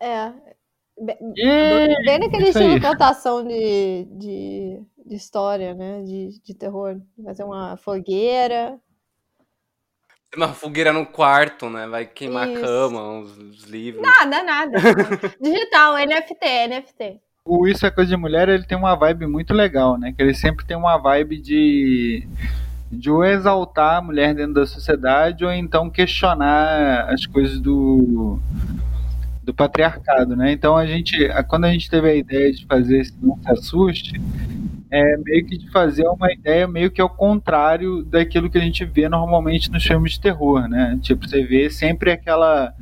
É. 0.00 0.32
Bem, 0.98 1.16
yeah, 1.36 1.94
bem 2.04 2.18
naquele 2.18 2.48
estilo 2.48 2.74
de 2.74 2.80
contação 2.80 3.46
de, 3.46 4.04
de, 4.12 4.82
de, 5.04 5.14
história, 5.14 5.74
né? 5.74 6.02
De, 6.02 6.40
de 6.40 6.54
terror. 6.54 6.98
Fazer 7.22 7.44
uma 7.44 7.76
fogueira, 7.76 8.80
uma 10.34 10.48
fogueira 10.48 10.92
no 10.92 11.06
quarto, 11.06 11.70
né? 11.70 11.86
Vai 11.86 12.06
queimar 12.06 12.48
Isso. 12.48 12.58
a 12.58 12.66
cama, 12.66 13.08
uns, 13.10 13.38
uns 13.38 13.64
livros. 13.64 14.02
Nada, 14.02 14.42
nada. 14.42 14.78
Digital, 15.40 15.94
NFT, 15.96 16.68
NFT. 16.68 17.20
O 17.44 17.66
Isso 17.66 17.86
é 17.86 17.90
Coisa 17.90 18.10
de 18.10 18.16
Mulher, 18.16 18.48
ele 18.48 18.64
tem 18.64 18.76
uma 18.76 18.96
vibe 18.96 19.26
muito 19.26 19.54
legal, 19.54 19.96
né? 19.96 20.12
Que 20.12 20.22
ele 20.22 20.34
sempre 20.34 20.66
tem 20.66 20.76
uma 20.76 20.98
vibe 20.98 21.38
de 21.38 22.26
de 22.90 23.10
ou 23.10 23.24
exaltar 23.24 23.96
a 23.96 24.02
mulher 24.02 24.32
dentro 24.32 24.54
da 24.54 24.66
sociedade 24.66 25.44
ou 25.44 25.50
então 25.52 25.90
questionar 25.90 27.12
as 27.12 27.26
coisas 27.26 27.58
do 27.60 28.38
do 29.42 29.54
patriarcado, 29.54 30.34
né? 30.34 30.50
Então 30.50 30.76
a 30.76 30.84
gente, 30.86 31.16
quando 31.48 31.66
a 31.66 31.72
gente 31.72 31.88
teve 31.88 32.10
a 32.10 32.14
ideia 32.14 32.52
de 32.52 32.66
fazer 32.66 32.98
esse 32.98 33.14
Não 33.22 33.38
Se 33.38 33.48
Assuste, 33.48 34.20
é 34.96 35.16
meio 35.18 35.44
que 35.44 35.58
de 35.58 35.70
fazer 35.70 36.06
uma 36.08 36.32
ideia 36.32 36.66
meio 36.66 36.90
que 36.90 37.00
ao 37.00 37.08
contrário 37.08 38.02
daquilo 38.02 38.48
que 38.48 38.56
a 38.56 38.60
gente 38.62 38.84
vê 38.84 39.08
normalmente 39.08 39.70
nos 39.70 39.84
filmes 39.84 40.12
de 40.12 40.20
terror, 40.20 40.66
né? 40.68 40.98
Tipo, 41.02 41.28
você 41.28 41.44
vê 41.44 41.68
sempre 41.68 42.10
aquela 42.10 42.72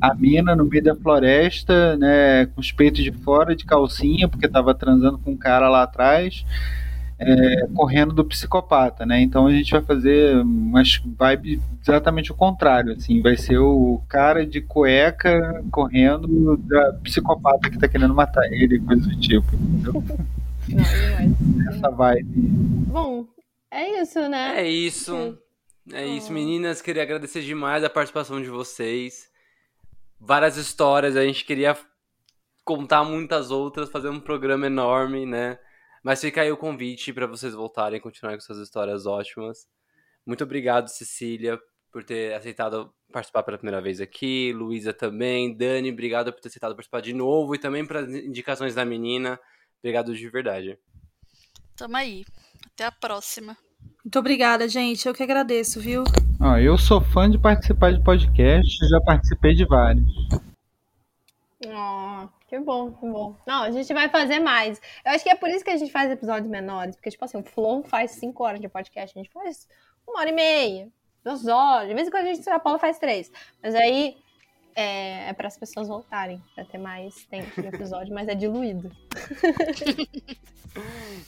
a 0.00 0.14
mina 0.14 0.54
no 0.54 0.66
meio 0.66 0.84
da 0.84 0.94
floresta, 0.94 1.96
né, 1.96 2.46
com 2.46 2.60
os 2.60 2.70
peitos 2.70 3.02
de 3.02 3.12
fora, 3.12 3.56
de 3.56 3.64
calcinha, 3.64 4.28
porque 4.28 4.48
tava 4.48 4.74
transando 4.74 5.18
com 5.18 5.32
um 5.32 5.36
cara 5.36 5.68
lá 5.68 5.82
atrás. 5.82 6.44
É, 7.16 7.68
correndo 7.74 8.12
do 8.12 8.24
psicopata, 8.24 9.06
né? 9.06 9.20
Então 9.22 9.46
a 9.46 9.52
gente 9.52 9.70
vai 9.70 9.80
fazer 9.80 10.36
umas 10.42 11.00
vibe 11.16 11.62
exatamente 11.80 12.32
o 12.32 12.34
contrário, 12.34 12.92
assim, 12.92 13.22
vai 13.22 13.36
ser 13.36 13.56
o 13.56 14.02
cara 14.08 14.44
de 14.44 14.60
cueca 14.60 15.62
correndo 15.70 16.56
da 16.56 16.92
psicopata 17.04 17.70
que 17.70 17.78
tá 17.78 17.86
querendo 17.86 18.12
matar 18.12 18.44
ele, 18.52 18.80
coisa 18.80 19.08
do 19.08 19.16
tipo. 19.16 19.46
Entendeu? 19.54 20.02
Essa 21.68 21.90
vibe. 21.90 22.24
Bom, 22.88 23.26
é 23.70 24.00
isso, 24.00 24.28
né? 24.28 24.60
É 24.60 24.68
isso. 24.68 25.38
É 25.92 26.06
isso, 26.06 26.32
meninas. 26.32 26.80
Queria 26.80 27.02
agradecer 27.02 27.42
demais 27.42 27.84
a 27.84 27.90
participação 27.90 28.40
de 28.40 28.48
vocês. 28.48 29.28
Várias 30.18 30.56
histórias, 30.56 31.16
a 31.16 31.24
gente 31.24 31.44
queria 31.44 31.76
contar 32.64 33.04
muitas 33.04 33.50
outras, 33.50 33.90
fazer 33.90 34.08
um 34.08 34.18
programa 34.18 34.66
enorme, 34.66 35.26
né? 35.26 35.58
Mas 36.02 36.20
fica 36.20 36.40
aí 36.40 36.50
o 36.50 36.56
convite 36.56 37.12
para 37.12 37.26
vocês 37.26 37.54
voltarem 37.54 37.98
e 37.98 38.00
continuarem 38.00 38.38
com 38.38 38.44
suas 38.44 38.58
histórias 38.58 39.06
ótimas. 39.06 39.68
Muito 40.24 40.44
obrigado, 40.44 40.88
Cecília, 40.88 41.60
por 41.92 42.02
ter 42.02 42.34
aceitado 42.34 42.92
participar 43.12 43.42
pela 43.42 43.58
primeira 43.58 43.80
vez 43.82 44.00
aqui. 44.00 44.52
Luísa 44.52 44.92
também. 44.92 45.54
Dani, 45.54 45.92
obrigado 45.92 46.32
por 46.32 46.40
ter 46.40 46.48
aceitado 46.48 46.74
participar 46.74 47.00
de 47.00 47.12
novo. 47.12 47.54
E 47.54 47.58
também 47.58 47.86
para 47.86 48.02
indicações 48.02 48.74
da 48.74 48.84
menina. 48.84 49.38
Obrigado 49.84 50.14
de 50.14 50.30
verdade. 50.30 50.78
Tamo 51.76 51.94
aí. 51.98 52.24
Até 52.72 52.86
a 52.86 52.90
próxima. 52.90 53.54
Muito 54.02 54.18
obrigada, 54.18 54.66
gente. 54.66 55.06
Eu 55.06 55.12
que 55.12 55.22
agradeço, 55.22 55.78
viu? 55.78 56.04
Ó, 56.40 56.56
eu 56.56 56.78
sou 56.78 57.02
fã 57.02 57.30
de 57.30 57.38
participar 57.38 57.92
de 57.92 58.02
podcast, 58.02 58.88
já 58.88 58.98
participei 59.02 59.54
de 59.54 59.66
vários. 59.66 60.10
Oh, 61.66 62.26
que 62.48 62.58
bom, 62.58 62.92
que 62.92 63.06
bom. 63.06 63.36
Não, 63.46 63.62
a 63.62 63.70
gente 63.70 63.92
vai 63.92 64.08
fazer 64.08 64.40
mais. 64.40 64.80
Eu 65.04 65.12
acho 65.12 65.22
que 65.22 65.28
é 65.28 65.34
por 65.34 65.50
isso 65.50 65.62
que 65.62 65.70
a 65.70 65.76
gente 65.76 65.92
faz 65.92 66.10
episódios 66.10 66.48
menores. 66.48 66.96
Porque, 66.96 67.10
tipo 67.10 67.22
assim, 67.26 67.36
o 67.36 67.44
Flow 67.44 67.82
faz 67.82 68.12
5 68.12 68.42
horas 68.42 68.60
de 68.62 68.70
podcast, 68.70 69.18
a 69.18 69.22
gente 69.22 69.30
faz 69.30 69.68
uma 70.08 70.20
hora 70.20 70.30
e 70.30 70.32
meia, 70.32 70.88
duas 71.22 71.46
horas. 71.46 71.88
De 71.88 71.94
vez 71.94 72.08
em 72.08 72.10
quando 72.10 72.26
a 72.26 72.32
gente, 72.32 72.48
a 72.48 72.58
Paula 72.58 72.78
faz 72.78 72.98
três. 72.98 73.30
Mas 73.62 73.74
aí 73.74 74.16
é, 74.74 75.28
é 75.28 75.32
para 75.32 75.48
as 75.48 75.56
pessoas 75.56 75.88
voltarem, 75.88 76.40
pra 76.54 76.64
ter 76.64 76.78
mais 76.78 77.24
tempo 77.26 77.60
de 77.60 77.68
episódio, 77.68 78.14
mas 78.14 78.28
é 78.28 78.34
diluído. 78.34 78.90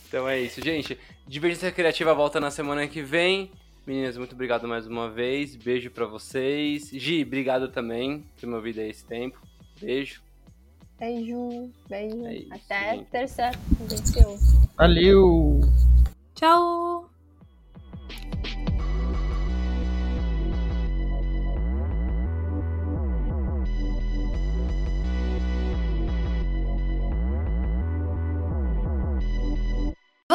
Então 0.09 0.29
é 0.29 0.41
isso, 0.41 0.61
gente. 0.61 0.99
Divergência 1.27 1.71
Criativa 1.71 2.13
volta 2.13 2.41
na 2.41 2.51
semana 2.51 2.89
que 2.89 3.01
vem. 3.01 3.53
Meninas, 3.87 4.17
muito 4.19 4.33
obrigado 4.35 4.67
mais 4.67 4.87
uma 4.89 5.09
vez. 5.09 5.55
Beijo 5.55 5.89
pra 5.91 6.05
vocês. 6.07 6.91
Gi, 6.91 7.23
obrigado 7.23 7.69
também 7.69 8.23
por 8.23 8.41
ter 8.41 8.47
me 8.49 8.55
ouvido 8.55 8.81
aí 8.81 8.91
esse 8.91 9.05
tempo. 9.05 9.39
Beijo. 9.81 10.21
Beijo, 10.99 11.71
beijo. 11.89 12.27
É 12.27 12.35
isso, 12.35 12.55
Até 12.55 12.95
gente. 12.97 13.07
terça, 13.11 13.51
21. 13.89 14.37
Valeu! 14.77 15.61
Tchau! 16.35 17.09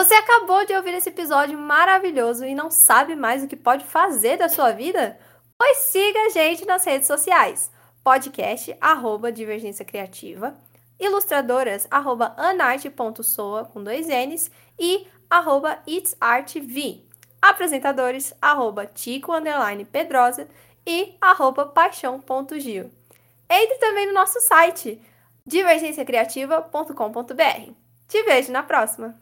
Você 0.02 0.16
acabou 0.16 0.66
de 0.66 0.74
ouvir 0.74 0.96
esse 0.96 1.10
episódio 1.10 1.60
maravilhoso 1.60 2.44
e 2.44 2.56
não 2.56 2.72
sabe 2.72 3.16
mais 3.16 3.44
o 3.44 3.48
que 3.48 3.56
pode 3.56 3.86
fazer 3.86 4.36
da 4.36 4.50
sua 4.50 4.72
vida? 4.72 5.16
Pois 5.56 5.78
siga 5.78 6.20
a 6.22 6.30
gente 6.30 6.66
nas 6.66 6.84
redes 6.84 7.06
sociais. 7.06 7.70
Podcast, 8.04 8.76
arroba 8.82 9.32
Divergência 9.32 9.86
Criativa, 9.86 10.58
ilustradoras, 11.00 11.88
arroba 11.92 12.34
anarte.soa, 12.36 13.66
com 13.66 13.84
dois 13.84 14.08
N's, 14.08 14.50
e 14.80 15.06
arroba 15.30 15.78
itsartv. 15.86 17.06
Apresentadores, 17.40 18.34
arroba 18.42 18.88
Tico, 18.88 19.32
underline 19.32 19.86
Pedrosa, 19.86 20.48
e 20.84 21.16
arroba 21.22 21.68
paixão.gil. 21.68 22.90
Entre 23.48 23.78
também 23.78 24.08
no 24.08 24.14
nosso 24.14 24.42
site, 24.42 25.00
divergenciacriativa.com.br. 25.46 27.72
Te 28.08 28.24
vejo 28.24 28.52
na 28.52 28.64
próxima! 28.64 29.16